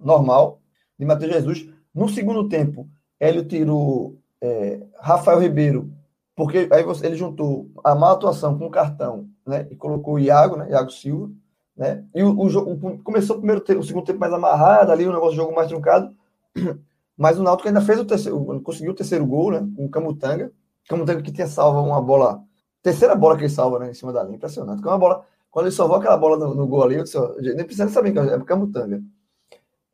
normal 0.00 0.60
de 0.98 1.04
Matheus 1.04 1.32
Jesus. 1.32 1.68
No 1.94 2.08
segundo 2.08 2.48
tempo, 2.48 2.88
Hélio 3.20 3.44
tirou 3.44 4.18
é, 4.40 4.80
Rafael 5.00 5.40
Ribeiro, 5.40 5.91
porque 6.34 6.68
aí 6.70 6.82
você, 6.82 7.06
ele 7.06 7.16
juntou 7.16 7.70
a 7.84 7.94
má 7.94 8.12
atuação 8.12 8.58
com 8.58 8.66
o 8.66 8.70
cartão 8.70 9.28
né? 9.46 9.66
E 9.70 9.76
colocou 9.76 10.14
o 10.14 10.18
Iago, 10.18 10.56
né? 10.56 10.70
Iago 10.70 10.90
Silva, 10.90 11.30
né? 11.76 12.04
E 12.14 12.22
o, 12.22 12.38
o 12.38 12.48
jogo 12.48 13.00
começou 13.02 13.36
o 13.36 13.38
primeiro 13.38 13.60
tempo, 13.60 13.80
o 13.80 13.84
segundo 13.84 14.04
tempo 14.04 14.20
mais 14.20 14.32
amarrado 14.32 14.92
ali, 14.92 15.06
o 15.06 15.12
negócio 15.12 15.36
jogo 15.36 15.54
mais 15.54 15.68
truncado. 15.68 16.14
Mas 17.16 17.38
o 17.38 17.42
Náutico 17.42 17.68
ainda 17.68 17.80
fez 17.80 18.00
o 18.00 18.04
terceiro, 18.04 18.60
conseguiu 18.62 18.92
o 18.92 18.96
terceiro 18.96 19.26
gol, 19.26 19.52
né? 19.52 19.66
Com 19.76 19.84
o 19.84 19.90
Camutanga. 19.90 20.52
Camutanga 20.88 21.22
que 21.22 21.32
tinha 21.32 21.46
salvo 21.46 21.80
uma 21.80 22.00
bola, 22.00 22.42
terceira 22.82 23.14
bola 23.14 23.36
que 23.36 23.42
ele 23.42 23.50
salva, 23.50 23.78
né? 23.78 23.90
Em 23.90 23.94
cima 23.94 24.12
da 24.12 24.22
linha, 24.22 24.36
impressionante. 24.36 24.82
É 24.82 24.86
uma 24.86 24.98
bola, 24.98 25.24
quando 25.50 25.66
ele 25.66 25.74
salvou 25.74 25.96
aquela 25.96 26.16
bola 26.16 26.36
no, 26.36 26.54
no 26.54 26.66
gol 26.66 26.82
ali, 26.82 26.96
eu 26.96 27.04
disse, 27.04 27.16
ó, 27.16 27.34
nem 27.38 27.64
precisa 27.64 27.88
saber 27.88 28.12
que 28.12 28.18
é 28.18 28.40
Camutanga. 28.40 29.02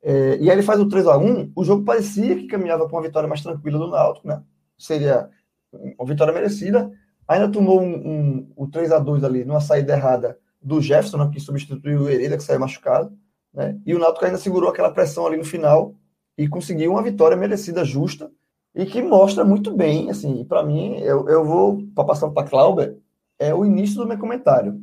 É, 0.01 0.37
e 0.37 0.49
aí 0.49 0.55
ele 0.55 0.63
faz 0.63 0.79
o 0.79 0.87
3 0.87 1.07
a 1.07 1.17
1 1.17 1.51
o 1.53 1.63
jogo 1.65 1.83
parecia 1.83 2.33
que 2.33 2.47
caminhava 2.47 2.87
para 2.87 2.95
uma 2.95 3.01
vitória 3.01 3.27
mais 3.27 3.41
tranquila 3.41 3.77
do 3.77 3.89
Náutico, 3.89 4.27
né? 4.27 4.41
Seria 4.77 5.29
uma 5.71 6.07
vitória 6.07 6.33
merecida, 6.33 6.91
Ainda 7.29 7.47
tomou 7.47 7.79
um, 7.79 7.93
um, 7.93 8.51
o 8.55 8.67
3 8.67 8.91
a 8.91 8.97
2 8.97 9.23
ali, 9.23 9.45
numa 9.45 9.61
saída 9.61 9.93
errada 9.93 10.35
do 10.59 10.81
Jefferson, 10.81 11.17
né, 11.17 11.29
que 11.31 11.39
substituiu 11.39 12.01
o 12.01 12.09
Hereda, 12.09 12.35
que 12.35 12.43
saiu 12.43 12.59
machucado. 12.59 13.15
Né? 13.53 13.79
E 13.85 13.93
o 13.93 13.99
Náutico 13.99 14.25
ainda 14.25 14.39
segurou 14.39 14.67
aquela 14.67 14.91
pressão 14.91 15.27
ali 15.27 15.37
no 15.37 15.45
final 15.45 15.93
e 16.35 16.47
conseguiu 16.47 16.93
uma 16.93 17.03
vitória 17.03 17.37
merecida, 17.37 17.85
justa, 17.85 18.31
e 18.73 18.83
que 18.83 18.99
mostra 18.99 19.45
muito 19.45 19.75
bem, 19.75 20.09
assim, 20.09 20.43
para 20.43 20.63
mim, 20.63 20.97
eu, 20.97 21.29
eu 21.29 21.45
vou, 21.45 21.83
passar 21.93 22.29
para 22.29 22.47
Clauber, 22.47 22.97
é 23.37 23.53
o 23.53 23.63
início 23.63 23.97
do 23.97 24.07
meu 24.07 24.17
comentário, 24.17 24.81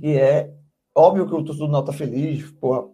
que 0.00 0.16
é 0.16 0.50
óbvio 0.94 1.26
que 1.26 1.34
o 1.34 1.44
torcedor 1.44 1.68
do 1.68 1.72
Náutico 1.72 1.92
tá 1.92 1.98
feliz, 1.98 2.50
porra, 2.52 2.88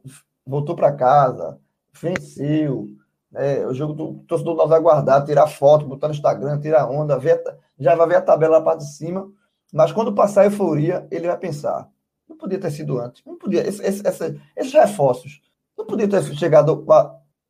voltou 0.45 0.75
para 0.75 0.93
casa, 0.93 1.61
venceu, 2.03 2.89
né? 3.31 3.67
o 3.67 3.75
jogo 3.75 3.93
do 3.93 4.15
torcedor 4.27 4.57
do 4.57 4.69
vai 4.69 4.81
guardar, 4.81 5.25
tirar 5.25 5.47
foto, 5.47 5.87
botar 5.87 6.09
no 6.09 6.15
Instagram, 6.15 6.61
tirar 6.61 6.91
onda, 6.91 7.19
ver, 7.19 7.43
já 7.79 7.95
vai 7.95 8.09
ver 8.09 8.17
a 8.17 8.23
tabela 8.23 8.59
na 8.59 8.65
parte 8.65 8.81
de 8.81 8.93
cima, 8.95 9.31
mas 9.73 9.93
quando 9.93 10.15
passar 10.15 10.43
a 10.43 10.45
euforia, 10.47 11.07
ele 11.11 11.27
vai 11.27 11.39
pensar: 11.39 11.89
não 12.29 12.37
podia 12.37 12.59
ter 12.59 12.71
sido 12.71 12.99
antes, 12.99 13.23
não 13.25 13.37
podia, 13.37 13.67
esse, 13.67 13.83
esse, 13.83 14.07
esse, 14.07 14.41
esses 14.57 14.73
reforços, 14.73 15.41
não 15.77 15.87
podia 15.87 16.09
ter 16.09 16.23
chegado 16.35 16.85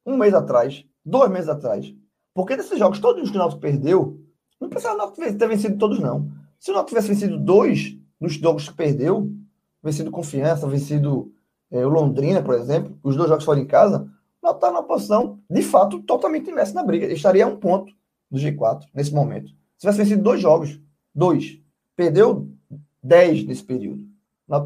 um 0.04 0.16
mês 0.16 0.34
atrás, 0.34 0.84
dois 1.04 1.30
meses 1.30 1.48
atrás. 1.48 1.94
Porque 2.34 2.56
desses 2.56 2.78
jogos, 2.78 3.00
todos 3.00 3.22
os 3.24 3.30
que 3.30 3.36
o 3.36 3.38
Náutico 3.38 3.60
perdeu, 3.60 4.20
não 4.60 4.68
precisava 4.68 4.94
o 4.94 4.98
Náutico 4.98 5.38
ter 5.38 5.48
vencido 5.48 5.76
todos, 5.76 5.98
não. 5.98 6.30
Se 6.58 6.70
o 6.70 6.74
Náutico 6.74 6.90
tivesse 6.90 7.08
vencido 7.08 7.38
dois, 7.38 7.96
nos 8.20 8.34
jogos 8.34 8.68
que 8.68 8.74
perdeu, 8.76 9.32
vencido 9.82 10.10
Confiança, 10.10 10.66
vencido 10.66 11.32
é, 11.70 11.84
o 11.84 11.88
Londrina, 11.88 12.42
por 12.42 12.54
exemplo, 12.54 12.98
os 13.02 13.16
dois 13.16 13.28
jogos 13.28 13.44
foram 13.44 13.62
em 13.62 13.66
casa, 13.66 14.08
Náutico 14.42 14.66
está 14.66 14.70
numa 14.70 14.82
posição, 14.82 15.38
de 15.50 15.62
fato, 15.62 16.02
totalmente 16.02 16.50
imerso 16.50 16.74
na 16.74 16.82
briga. 16.82 17.06
Estaria 17.06 17.44
a 17.44 17.48
um 17.48 17.56
ponto 17.56 17.92
do 18.30 18.38
G4 18.38 18.86
nesse 18.94 19.12
momento. 19.12 19.48
Se 19.48 19.80
tivesse 19.80 19.98
vencido 19.98 20.22
dois 20.22 20.40
jogos, 20.40 20.80
dois, 21.14 21.60
perdeu 21.96 22.48
10 23.02 23.44
nesse 23.44 23.64
período. 23.64 24.06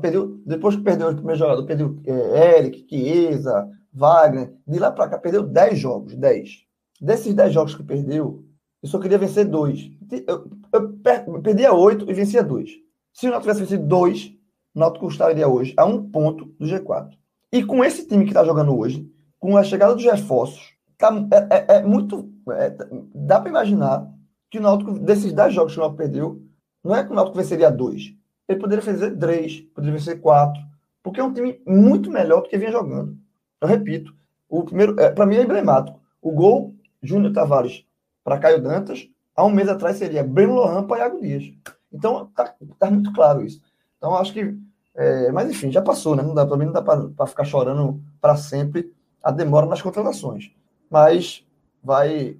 Perdeu, 0.01 0.41
depois 0.47 0.77
que 0.77 0.83
perdeu 0.83 1.11
o 1.11 1.15
primeiro 1.15 1.39
jogador, 1.39 1.65
perdeu 1.65 1.99
é, 2.05 2.59
Eric, 2.59 2.87
Chiesa, 2.89 3.69
Wagner, 3.93 4.55
de 4.67 4.79
lá 4.79 4.91
para 4.93 5.09
cá 5.09 5.19
perdeu 5.19 5.43
10 5.43 5.79
jogos, 5.79 6.15
10. 6.15 6.65
Desses 7.01 7.35
10 7.35 7.53
jogos 7.53 7.75
que 7.75 7.83
perdeu, 7.83 8.45
eu 8.83 8.89
só 8.89 8.99
queria 8.99 9.19
vencer 9.19 9.45
dois. 9.45 9.91
Eu, 10.27 10.51
eu, 10.73 11.41
perdia 11.43 11.73
8 11.73 12.11
e 12.11 12.15
vencia 12.15 12.43
dois. 12.43 12.71
Se 13.13 13.27
o 13.27 13.31
Náutico 13.31 13.53
tivesse 13.53 13.61
vencido 13.61 13.87
dois, 13.87 14.33
o 14.75 14.79
Náutico 14.79 15.09
estaria 15.09 15.47
hoje 15.49 15.75
a 15.77 15.85
um 15.85 16.11
ponto 16.11 16.47
do 16.59 16.67
G4. 16.67 17.11
E 17.53 17.65
com 17.65 17.85
esse 17.85 18.07
time 18.07 18.25
que 18.25 18.31
está 18.31 18.45
jogando 18.45 18.77
hoje, 18.77 19.07
com 19.43 19.57
a 19.57 19.65
chegada 19.65 19.93
dos 19.93 20.05
reforços, 20.05 20.73
tá, 20.97 21.13
é, 21.33 21.57
é, 21.57 21.77
é 21.79 21.83
muito. 21.83 22.33
É, 22.51 22.77
dá 23.13 23.41
para 23.41 23.51
imaginar 23.51 24.09
que 24.49 24.59
o 24.59 24.63
Náutico, 24.63 24.97
desses 25.01 25.33
10 25.33 25.53
jogos 25.53 25.73
que 25.73 25.81
o 25.81 25.83
Náutico 25.83 25.99
perdeu, 25.99 26.41
não 26.85 26.95
é 26.95 27.03
que 27.03 27.11
o 27.11 27.15
Náutico 27.15 27.37
venceria 27.37 27.69
dois. 27.69 28.15
Ele 28.49 28.61
poderia 28.61 28.85
fazer 28.85 29.17
três, 29.19 29.63
poderia 29.75 29.99
vencer 29.99 30.21
quatro. 30.21 30.63
Porque 31.03 31.19
é 31.19 31.25
um 31.25 31.33
time 31.33 31.61
muito 31.67 32.09
melhor 32.09 32.43
do 32.43 32.49
que 32.49 32.57
vinha 32.57 32.71
jogando. 32.71 33.17
Eu 33.61 33.67
repito, 33.67 34.15
o 34.49 34.63
primeiro, 34.63 34.99
é, 35.01 35.11
para 35.11 35.27
mim 35.27 35.35
é 35.35 35.43
emblemático. 35.43 36.01
O 36.21 36.31
gol 36.31 36.77
Júnior 37.03 37.33
Tavares 37.33 37.85
para 38.23 38.39
Caio 38.39 38.63
Dantas, 38.63 39.09
há 39.35 39.45
um 39.45 39.51
mês 39.51 39.69
atrás 39.69 39.97
seria 39.97 40.23
Breno 40.23 40.55
Lohan 40.55 40.85
para 40.85 40.99
Iago 40.99 41.21
Dias. 41.21 41.53
Então, 41.93 42.31
tá, 42.37 42.55
tá 42.79 42.89
muito 42.89 43.13
claro 43.13 43.45
isso. 43.45 43.61
Então, 43.99 44.15
acho 44.15 44.33
que. 44.33 44.57
É, 44.95 45.33
mas, 45.33 45.51
enfim, 45.51 45.73
já 45.73 45.83
passou, 45.83 46.15
né? 46.15 46.23
Não 46.23 46.33
dá, 46.33 46.47
para 46.47 46.57
mim 46.57 46.67
não 46.67 46.73
dá 46.73 46.83
para 46.83 47.27
ficar 47.27 47.45
chorando 47.45 48.01
para 48.21 48.37
sempre 48.37 48.93
a 49.23 49.31
demora 49.31 49.67
nas 49.67 49.81
contratações. 49.81 50.51
Mas 50.91 51.45
vai. 51.83 52.37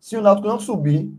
Se 0.00 0.16
o 0.16 0.22
Náutico 0.22 0.48
não 0.48 0.60
subir. 0.60 1.12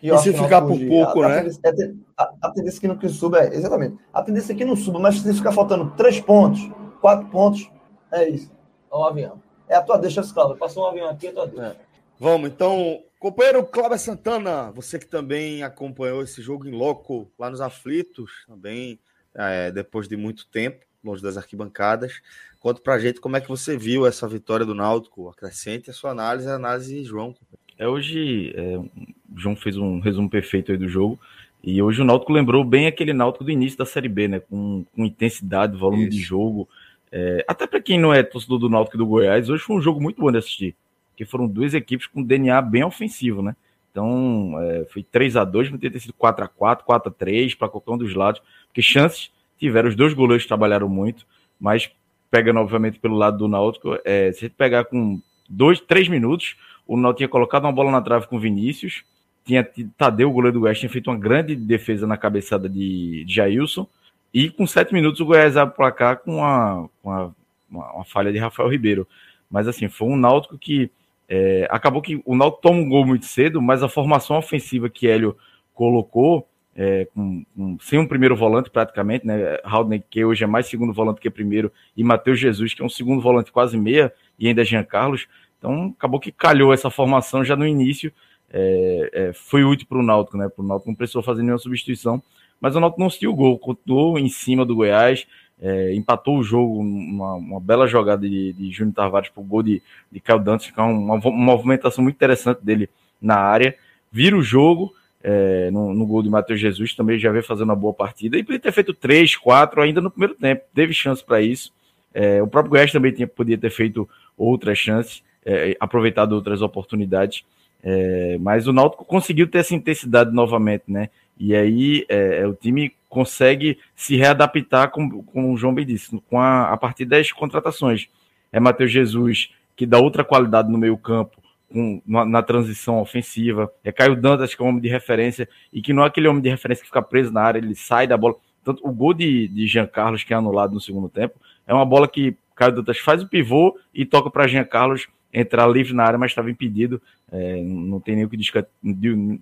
E, 0.00 0.10
e 0.10 0.18
se 0.18 0.32
ficar 0.32 0.62
por 0.62 0.78
pouco, 0.78 1.22
a, 1.22 1.28
né? 1.28 1.50
A, 1.64 1.68
é 1.68 1.94
a, 2.16 2.32
a, 2.42 2.50
tendência 2.50 2.80
que 2.80 2.86
não 2.86 2.96
que 2.96 3.08
suba 3.08 3.40
é. 3.40 3.54
Exatamente. 3.54 3.98
A 4.12 4.22
tendência 4.22 4.52
é 4.52 4.56
que 4.56 4.64
não 4.64 4.76
suba, 4.76 5.00
mas 5.00 5.16
se 5.16 5.34
ficar 5.34 5.52
faltando 5.52 5.90
três 5.96 6.20
pontos, 6.20 6.70
quatro 7.00 7.26
pontos, 7.28 7.68
é 8.12 8.28
isso. 8.28 8.50
É 8.90 8.96
um 8.96 9.04
avião. 9.04 9.42
É 9.68 9.74
a 9.74 9.82
tua 9.82 9.96
deixa, 9.96 10.22
Cláudio. 10.22 10.56
Passou 10.56 10.84
um 10.84 10.86
avião 10.86 11.08
aqui, 11.08 11.26
é 11.26 11.30
a 11.30 11.32
tua 11.32 11.46
deixa. 11.46 11.66
É. 11.66 11.76
Vamos, 12.18 12.50
então, 12.50 13.02
companheiro 13.18 13.64
Cláudio 13.64 13.98
Santana, 13.98 14.70
você 14.70 14.98
que 14.98 15.06
também 15.06 15.64
acompanhou 15.64 16.22
esse 16.22 16.40
jogo 16.40 16.68
em 16.68 16.70
loco 16.70 17.28
lá 17.36 17.50
nos 17.50 17.60
aflitos, 17.60 18.44
também 18.46 19.00
é, 19.34 19.72
depois 19.72 20.06
de 20.06 20.16
muito 20.16 20.46
tempo, 20.48 20.84
longe 21.02 21.22
das 21.22 21.36
arquibancadas. 21.36 22.20
Conta 22.62 22.80
pra 22.80 22.98
gente 22.98 23.20
como 23.20 23.36
é 23.36 23.40
que 23.40 23.48
você 23.48 23.76
viu 23.76 24.06
essa 24.06 24.28
vitória 24.28 24.64
do 24.64 24.74
Náutico. 24.74 25.28
Acrescente 25.28 25.90
a 25.90 25.92
sua 25.92 26.12
análise, 26.12 26.48
a 26.48 26.54
análise 26.54 26.94
de 26.94 27.04
João. 27.04 27.34
É, 27.76 27.88
hoje, 27.88 28.52
é, 28.54 28.78
o 28.78 28.88
João 29.36 29.56
fez 29.56 29.76
um 29.76 29.98
resumo 29.98 30.30
perfeito 30.30 30.70
aí 30.70 30.78
do 30.78 30.88
jogo. 30.88 31.18
E 31.62 31.82
hoje 31.82 32.00
o 32.00 32.04
Náutico 32.04 32.32
lembrou 32.32 32.64
bem 32.64 32.86
aquele 32.86 33.12
Náutico 33.12 33.44
do 33.44 33.50
início 33.50 33.78
da 33.78 33.84
Série 33.84 34.08
B, 34.08 34.28
né? 34.28 34.40
Com, 34.40 34.84
com 34.94 35.04
intensidade, 35.04 35.76
volume 35.76 36.04
Isso. 36.04 36.16
de 36.16 36.22
jogo. 36.22 36.68
É, 37.10 37.44
até 37.48 37.66
para 37.66 37.80
quem 37.80 37.98
não 37.98 38.14
é 38.14 38.22
torcedor 38.22 38.58
do 38.58 38.70
Náutico 38.70 38.96
e 38.96 38.98
do 38.98 39.06
Goiás, 39.06 39.50
hoje 39.50 39.62
foi 39.62 39.76
um 39.76 39.82
jogo 39.82 40.00
muito 40.00 40.20
bom 40.20 40.30
de 40.30 40.38
assistir 40.38 40.76
que 41.16 41.24
foram 41.24 41.46
duas 41.46 41.74
equipes 41.74 42.06
com 42.06 42.22
DNA 42.22 42.60
bem 42.62 42.84
ofensivo, 42.84 43.42
né? 43.42 43.54
Então, 43.90 44.54
é, 44.60 44.84
foi 44.86 45.02
3 45.02 45.36
a 45.36 45.44
2 45.44 45.70
poderia 45.70 45.90
ter 45.90 46.00
sido 46.00 46.14
4 46.14 46.44
a 46.44 46.48
4 46.48 46.84
4 46.84 47.08
a 47.10 47.12
3 47.12 47.54
para 47.54 47.68
qualquer 47.68 47.92
um 47.92 47.98
dos 47.98 48.14
lados, 48.14 48.40
porque 48.66 48.80
chances 48.80 49.30
tiveram, 49.58 49.88
os 49.88 49.94
dois 49.94 50.14
goleiros 50.14 50.46
trabalharam 50.46 50.88
muito, 50.88 51.26
mas 51.60 51.90
pegando, 52.32 52.60
obviamente, 52.60 52.98
pelo 52.98 53.14
lado 53.14 53.36
do 53.36 53.46
Náutico, 53.46 53.98
é, 54.06 54.32
se 54.32 54.38
a 54.38 54.48
gente 54.48 54.56
pegar 54.56 54.86
com 54.86 55.20
dois, 55.46 55.78
três 55.78 56.08
minutos, 56.08 56.56
o 56.86 56.96
Náutico 56.96 57.18
tinha 57.18 57.28
colocado 57.28 57.64
uma 57.64 57.72
bola 57.72 57.90
na 57.90 58.00
trave 58.00 58.26
com 58.26 58.40
Vinícius, 58.40 59.04
tinha 59.44 59.68
Tadeu, 59.98 60.30
o 60.30 60.32
goleiro 60.32 60.54
do 60.54 60.60
Goiás, 60.60 60.80
tinha 60.80 60.88
feito 60.88 61.10
uma 61.10 61.18
grande 61.18 61.54
defesa 61.54 62.06
na 62.06 62.16
cabeçada 62.16 62.70
de, 62.70 63.22
de 63.26 63.34
Jailson, 63.34 63.86
e 64.32 64.48
com 64.48 64.66
sete 64.66 64.94
minutos 64.94 65.20
o 65.20 65.26
Goiás 65.26 65.58
abre 65.58 65.74
o 65.74 65.76
placar 65.76 66.20
com 66.20 66.36
uma, 66.36 66.88
uma, 67.04 67.36
uma, 67.70 67.92
uma 67.96 68.04
falha 68.06 68.32
de 68.32 68.38
Rafael 68.38 68.70
Ribeiro. 68.70 69.06
Mas 69.50 69.68
assim, 69.68 69.86
foi 69.90 70.08
um 70.08 70.16
Náutico 70.16 70.56
que 70.56 70.90
é, 71.28 71.68
acabou 71.70 72.00
que 72.00 72.22
o 72.24 72.34
Náutico 72.34 72.62
toma 72.62 72.78
um 72.78 72.88
gol 72.88 73.04
muito 73.04 73.26
cedo, 73.26 73.60
mas 73.60 73.82
a 73.82 73.90
formação 73.90 74.38
ofensiva 74.38 74.88
que 74.88 75.06
Hélio 75.06 75.36
colocou, 75.74 76.48
é, 76.74 77.06
com, 77.14 77.44
com, 77.54 77.78
sem 77.80 77.98
um 77.98 78.06
primeiro 78.06 78.34
volante 78.34 78.70
praticamente, 78.70 79.26
né? 79.26 79.58
Haldner, 79.64 80.02
que 80.08 80.24
hoje 80.24 80.44
é 80.44 80.46
mais 80.46 80.66
segundo 80.66 80.92
volante 80.92 81.20
que 81.20 81.30
primeiro, 81.30 81.70
e 81.96 82.02
Matheus 82.02 82.38
Jesus, 82.38 82.74
que 82.74 82.82
é 82.82 82.84
um 82.84 82.88
segundo 82.88 83.20
volante 83.20 83.52
quase 83.52 83.76
meia, 83.76 84.12
e 84.38 84.48
ainda 84.48 84.64
Jean 84.64 84.84
Carlos. 84.84 85.26
Então 85.58 85.94
acabou 85.96 86.18
que 86.18 86.32
calhou 86.32 86.72
essa 86.72 86.90
formação 86.90 87.44
já 87.44 87.54
no 87.54 87.66
início. 87.66 88.12
É, 88.50 89.10
é 89.12 89.32
foi 89.32 89.64
útil 89.64 89.86
para 89.86 89.98
o 89.98 90.02
Náutico, 90.02 90.36
né? 90.36 90.48
Para 90.48 90.64
o 90.64 90.66
Náutico 90.66 90.90
não 90.90 90.96
precisou 90.96 91.22
fazer 91.22 91.42
nenhuma 91.42 91.58
substituição, 91.58 92.22
mas 92.60 92.74
o 92.74 92.80
Náutico 92.80 93.00
não 93.00 93.10
sentiu 93.10 93.32
o 93.32 93.34
gol, 93.34 93.58
continuou 93.58 94.18
em 94.18 94.28
cima 94.28 94.64
do 94.64 94.74
Goiás, 94.74 95.26
é, 95.60 95.94
empatou 95.94 96.38
o 96.38 96.42
jogo, 96.42 96.80
uma, 96.80 97.34
uma 97.34 97.60
bela 97.60 97.86
jogada 97.86 98.28
de, 98.28 98.52
de 98.52 98.70
Júnior 98.72 98.94
Tavares 98.94 99.28
para 99.28 99.40
o 99.40 99.44
gol 99.44 99.62
de, 99.62 99.80
de 100.10 100.20
Caio 100.20 100.40
Dantas, 100.40 100.72
é 100.76 100.80
uma, 100.80 101.14
uma, 101.14 101.30
movimentação 101.30 102.02
muito 102.02 102.16
interessante 102.16 102.64
dele 102.64 102.88
na 103.20 103.36
área, 103.36 103.76
vira 104.10 104.36
o 104.36 104.42
jogo 104.42 104.92
é, 105.22 105.70
no, 105.70 105.94
no, 105.94 106.06
gol 106.06 106.22
de 106.22 106.28
Matheus 106.28 106.60
Jesus, 106.60 106.94
também 106.94 107.18
já 107.18 107.30
veio 107.30 107.44
fazendo 107.44 107.70
uma 107.70 107.76
boa 107.76 107.94
partida, 107.94 108.36
e 108.36 108.42
podia 108.42 108.60
ter 108.60 108.72
feito 108.72 108.92
3, 108.92 109.36
4 109.36 109.82
ainda 109.82 110.00
no 110.00 110.10
primeiro 110.10 110.34
tempo, 110.34 110.64
teve 110.74 110.92
chance 110.92 111.24
para 111.24 111.40
isso, 111.40 111.72
é, 112.12 112.42
o 112.42 112.46
próprio 112.46 112.70
Goiás 112.70 112.92
também 112.92 113.12
tinha, 113.12 113.26
podia 113.26 113.56
ter 113.56 113.70
feito 113.70 114.08
outras 114.36 114.78
chances, 114.78 115.22
é, 115.44 115.76
aproveitado 115.80 116.32
outras 116.32 116.62
oportunidades, 116.62 117.44
é, 117.82 118.38
mas 118.40 118.66
o 118.66 118.72
Náutico 118.72 119.04
conseguiu 119.04 119.46
ter 119.48 119.58
essa 119.58 119.74
intensidade 119.74 120.32
novamente, 120.32 120.84
né, 120.88 121.08
e 121.38 121.54
aí 121.54 122.06
é, 122.08 122.40
é, 122.40 122.46
o 122.46 122.54
time 122.54 122.92
consegue 123.08 123.78
se 123.96 124.16
readaptar, 124.16 124.90
com, 124.90 125.22
com 125.22 125.52
o 125.52 125.56
João 125.56 125.74
bem 125.74 125.84
disse, 125.84 126.16
com 126.30 126.38
a, 126.38 126.72
a 126.72 126.76
partir 126.76 127.04
das 127.04 127.32
contratações. 127.32 128.08
É 128.52 128.60
Matheus 128.60 128.92
Jesus, 128.92 129.50
que 129.74 129.84
dá 129.84 129.98
outra 129.98 130.22
qualidade 130.22 130.70
no 130.70 130.78
meio 130.78 130.96
campo, 130.96 131.41
com, 131.72 132.02
na, 132.06 132.24
na, 132.24 132.42
transição 132.42 133.00
ofensiva. 133.00 133.70
É 133.82 133.90
Caio 133.90 134.14
Dantas, 134.14 134.54
que 134.54 134.62
é 134.62 134.64
um 134.64 134.68
homem 134.68 134.80
de 134.80 134.88
referência, 134.88 135.48
e 135.72 135.80
que 135.80 135.92
não 135.92 136.04
é 136.04 136.06
aquele 136.06 136.28
homem 136.28 136.42
de 136.42 136.48
referência 136.48 136.82
que 136.82 136.88
fica 136.88 137.02
preso 137.02 137.32
na 137.32 137.42
área, 137.42 137.58
ele 137.58 137.74
sai 137.74 138.06
da 138.06 138.16
bola. 138.16 138.36
Tanto 138.64 138.86
o 138.86 138.92
gol 138.92 139.12
de, 139.12 139.48
de 139.48 139.66
Jean 139.66 139.86
Carlos, 139.86 140.22
que 140.22 140.32
é 140.32 140.36
anulado 140.36 140.72
no 140.72 140.80
segundo 140.80 141.08
tempo, 141.08 141.40
é 141.66 141.74
uma 141.74 141.84
bola 141.84 142.06
que 142.06 142.36
Caio 142.54 142.72
Dantas 142.72 142.98
faz 142.98 143.22
o 143.22 143.28
pivô 143.28 143.76
e 143.92 144.04
toca 144.04 144.30
para 144.30 144.46
Jean 144.46 144.64
Carlos 144.64 145.08
entrar 145.32 145.66
livre 145.66 145.94
na 145.94 146.04
área, 146.04 146.18
mas 146.18 146.30
estava 146.30 146.50
impedido. 146.50 147.00
É, 147.30 147.62
não, 147.62 147.98
tem 147.98 148.14
nem 148.14 148.24
o 148.24 148.28
que 148.28 148.36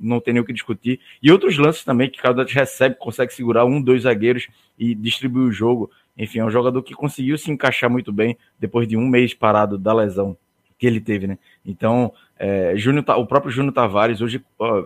não 0.00 0.20
tem 0.20 0.32
nem 0.32 0.42
o 0.42 0.46
que 0.46 0.52
discutir. 0.52 1.00
E 1.22 1.32
outros 1.32 1.58
lances 1.58 1.84
também 1.84 2.08
que 2.08 2.22
cada 2.22 2.44
recebe, 2.44 2.94
consegue 2.96 3.34
segurar 3.34 3.64
um, 3.64 3.82
dois 3.82 4.02
zagueiros 4.02 4.48
e 4.78 4.94
distribuir 4.94 5.48
o 5.48 5.52
jogo. 5.52 5.90
Enfim, 6.16 6.38
é 6.38 6.44
um 6.44 6.50
jogador 6.50 6.82
que 6.82 6.94
conseguiu 6.94 7.36
se 7.36 7.50
encaixar 7.50 7.90
muito 7.90 8.12
bem 8.12 8.38
depois 8.58 8.86
de 8.86 8.96
um 8.96 9.08
mês 9.08 9.34
parado 9.34 9.76
da 9.76 9.92
lesão 9.92 10.36
que 10.80 10.86
ele 10.86 10.98
teve, 10.98 11.26
né? 11.26 11.38
Então, 11.64 12.10
é, 12.38 12.72
Júnior, 12.74 13.04
o 13.18 13.26
próprio 13.26 13.52
Júnior 13.52 13.74
Tavares 13.74 14.22
hoje, 14.22 14.42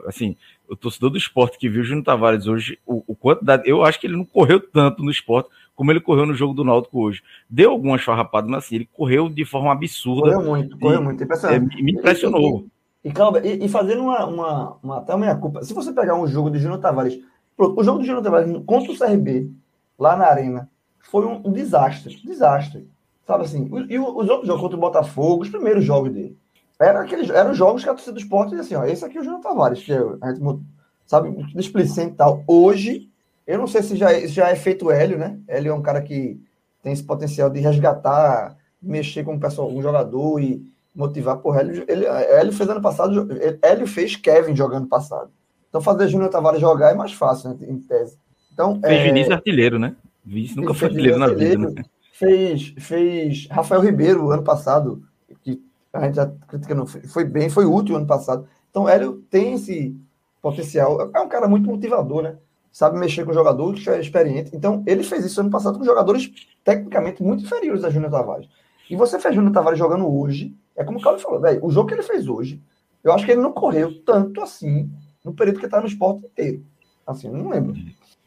assim, 0.09 0.37
o 0.69 0.75
torcedor 0.75 1.11
do 1.11 1.17
esporte 1.17 1.57
que 1.57 1.69
viu 1.69 1.83
o 1.83 1.85
Júnior 1.85 2.05
Tavares 2.05 2.49
hoje, 2.49 2.81
o, 2.85 3.05
o 3.07 3.15
quantidade, 3.15 3.63
eu 3.65 3.85
acho 3.85 4.01
que 4.01 4.09
ele 4.09 4.17
não 4.17 4.25
correu 4.25 4.59
tanto 4.59 5.05
no 5.05 5.11
esporte 5.11 5.49
como 5.77 5.93
ele 5.93 6.01
correu 6.01 6.27
no 6.27 6.35
jogo 6.35 6.53
do 6.53 6.65
Náutico 6.65 7.01
hoje. 7.01 7.23
Deu 7.49 7.71
algumas 7.71 8.03
farrapadas, 8.03 8.51
mas 8.51 8.65
assim, 8.65 8.75
ele 8.75 8.89
correu 8.93 9.29
de 9.29 9.45
forma 9.45 9.71
absurda. 9.71 10.33
Correu 10.33 10.43
muito, 10.43 10.79
correu 10.79 11.03
muito, 11.03 11.23
É, 11.23 11.59
me 11.61 11.93
impressionou. 11.93 12.67
E, 13.05 13.09
e, 13.09 13.13
e, 13.49 13.65
e 13.65 13.69
fazendo 13.69 14.03
uma, 14.03 14.27
uma, 14.27 14.77
uma, 14.83 14.99
até 14.99 15.15
uma 15.15 15.35
culpa, 15.37 15.63
se 15.63 15.73
você 15.73 15.93
pegar 15.93 16.17
um 16.17 16.27
jogo 16.27 16.51
de 16.51 16.59
Júnior 16.59 16.81
Tavares, 16.81 17.21
o 17.57 17.85
jogo 17.85 18.01
do 18.01 18.05
Júnior 18.05 18.23
Tavares 18.23 18.51
contra 18.67 18.91
o 18.91 18.99
CRB, 18.99 19.51
lá 19.97 20.17
na 20.17 20.27
Arena, 20.27 20.69
foi 20.99 21.25
um, 21.25 21.41
um 21.45 21.53
desastre, 21.53 22.21
desastre. 22.25 22.89
Sabe 23.27 23.45
assim, 23.45 23.71
e 23.89 23.99
os 23.99 24.29
outros 24.29 24.47
jogos 24.47 24.61
contra 24.61 24.77
o 24.77 24.81
Botafogo, 24.81 25.43
os 25.43 25.49
primeiros 25.49 25.85
jogos 25.85 26.13
dele, 26.13 26.37
eram, 26.79 27.01
aqueles, 27.01 27.31
eram 27.31 27.55
jogos 27.55 27.83
que 27.83 27.89
a 27.89 27.95
torcida 27.95 28.13
do 28.13 28.21
esporte 28.21 28.51
dizia 28.51 28.63
assim, 28.63 28.75
ó, 28.75 28.85
esse 28.85 29.05
aqui 29.05 29.17
é 29.17 29.21
o 29.21 29.25
Júnior 29.25 29.41
Tavares, 29.41 29.83
que 29.83 29.93
é, 29.93 29.99
a 30.21 30.33
gente, 30.33 30.61
sabe, 31.07 31.31
displicente 31.55 32.13
e 32.13 32.17
tal. 32.17 32.45
Hoje, 32.47 33.09
eu 33.47 33.59
não 33.59 33.67
sei 33.67 33.83
se 33.83 33.97
já, 33.97 34.13
é, 34.13 34.27
já 34.27 34.49
é 34.51 34.57
feito 34.57 34.91
Hélio, 34.91 35.19
né? 35.19 35.39
Hélio 35.49 35.71
é 35.71 35.75
um 35.75 35.83
cara 35.83 36.03
que 36.03 36.39
tem 36.83 36.93
esse 36.93 37.03
potencial 37.03 37.49
de 37.49 37.61
resgatar, 37.61 38.57
mexer 38.83 39.25
com 39.25 39.37
o 39.37 39.41
pessoal, 39.41 39.71
um 39.71 39.81
jogador 39.81 40.41
e 40.41 40.63
motivar. 40.95 41.39
Por 41.39 41.57
Hélio, 41.57 41.85
ele, 41.89 42.05
Hélio 42.07 42.53
fez 42.53 42.69
ano 42.69 42.83
passado, 42.83 43.29
Hélio 43.63 43.87
fez 43.87 44.17
Kevin 44.17 44.55
jogando 44.55 44.87
passado. 44.87 45.31
Então 45.69 45.81
fazer 45.81 46.09
Júnior 46.09 46.31
Tavares 46.31 46.61
jogar 46.61 46.91
é 46.91 46.95
mais 46.95 47.13
fácil, 47.13 47.51
né, 47.51 47.57
em 47.63 47.79
tese. 47.79 48.19
Então, 48.53 48.79
fez 48.81 49.01
é... 49.01 49.05
Vinícius 49.05 49.35
artilheiro, 49.35 49.79
né? 49.79 49.97
Vinícius 50.25 50.57
nunca 50.57 50.75
foi 50.75 50.89
artilheiro 50.89 51.19
na 51.19 51.29
vida. 51.29 51.71
Né? 51.71 51.85
Fez, 52.19 52.75
fez 52.79 53.49
Rafael 53.51 53.81
Ribeiro 53.81 54.31
ano 54.31 54.45
passado, 54.45 55.03
que 55.43 55.63
a 55.93 56.07
gente 56.07 56.17
já 56.17 56.27
critica, 56.49 56.75
não 56.75 56.87
foi 56.87 57.25
bem, 57.25 57.51
foi 57.51 57.65
útil 57.65 57.97
ano 57.97 58.07
passado. 58.07 58.47
Então, 58.71 58.89
Hélio 58.89 59.25
tem 59.31 59.55
esse 59.55 59.97
potencial. 60.41 61.11
É 61.15 61.21
um 61.21 61.29
cara 61.29 61.49
muito 61.49 61.67
motivador, 61.67 62.23
né? 62.23 62.37
sabe 62.75 62.99
mexer 62.99 63.25
com 63.25 63.31
o 63.31 63.35
jogador, 63.35 63.73
que 63.73 63.89
é 63.89 64.01
experiente. 64.01 64.51
Então, 64.53 64.83
ele 64.85 65.05
fez 65.05 65.25
isso 65.25 65.41
ano 65.41 65.49
passado 65.49 65.79
com 65.79 65.85
jogadores 65.85 66.29
tecnicamente 66.65 67.23
muito 67.23 67.45
inferiores 67.45 67.85
a 67.85 67.89
Júnior 67.89 68.11
Tavares. 68.11 68.49
E 68.91 68.97
você 68.97 69.17
fez 69.21 69.33
Júnior 69.33 69.53
Tavares 69.53 69.79
jogando 69.79 70.13
hoje, 70.13 70.53
é 70.75 70.83
como 70.83 70.99
o 70.99 71.01
Carlos 71.01 71.23
falou, 71.23 71.41
velho, 71.41 71.65
o 71.65 71.71
jogo 71.71 71.87
que 71.87 71.95
ele 71.95 72.03
fez 72.03 72.27
hoje, 72.27 72.61
eu 73.05 73.13
acho 73.13 73.25
que 73.25 73.31
ele 73.31 73.41
não 73.41 73.53
correu 73.53 74.03
tanto 74.05 74.43
assim 74.43 74.91
no 75.25 75.33
período 75.33 75.61
que 75.61 75.67
está 75.67 75.81
no 75.81 75.87
esporte 75.87 76.27
inteiro. 76.27 76.65
Assim, 77.07 77.29
não 77.29 77.49
lembro. 77.49 77.77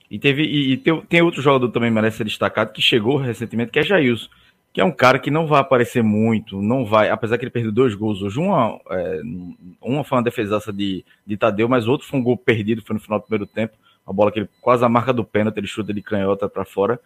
E 0.10 0.18
teve 0.18 0.44
e, 0.44 0.74
e 0.74 0.78
tem, 0.78 1.02
tem, 1.02 1.22
outro 1.22 1.42
jogador 1.42 1.70
também 1.70 1.92
merece 1.92 2.18
ser 2.18 2.24
destacado 2.24 2.72
que 2.72 2.82
chegou 2.82 3.18
recentemente, 3.18 3.72
que 3.72 3.80
é 3.80 3.84
Jailson, 3.84 4.30
que 4.74 4.80
é 4.80 4.86
um 4.86 4.92
cara 4.92 5.20
que 5.20 5.32
não 5.32 5.48
vai 5.48 5.60
aparecer 5.60 6.04
muito, 6.04 6.62
não 6.62 6.86
vai, 6.86 7.10
apesar 7.10 7.38
que 7.38 7.44
ele 7.44 7.52
perdeu 7.52 7.72
dois 7.72 7.94
gols 7.94 8.22
hoje, 8.22 8.40
uma, 8.40 8.80
é, 8.90 9.22
uma 9.82 10.04
foi 10.04 10.18
uma 10.18 10.24
defesaça 10.24 10.72
de, 10.72 11.04
de 11.26 11.36
Tadeu, 11.36 11.68
mas 11.68 11.88
outro 11.88 12.08
foi 12.08 12.20
um 12.20 12.24
gol 12.24 12.38
perdido, 12.38 12.82
foi 12.86 12.94
no 12.94 13.00
final 13.00 13.20
do 13.20 13.24
primeiro 13.24 13.46
tempo 13.46 13.76
uma 14.08 14.14
bola 14.14 14.32
que 14.32 14.40
ele 14.40 14.50
quase 14.62 14.86
a 14.86 14.90
marca 14.90 15.12
do 15.12 15.26
pênalti, 15.26 15.58
ele 15.58 15.68
chuta 15.68 15.94
de 15.94 16.02
canhota 16.02 16.48
para 16.48 16.64
fora. 16.64 16.98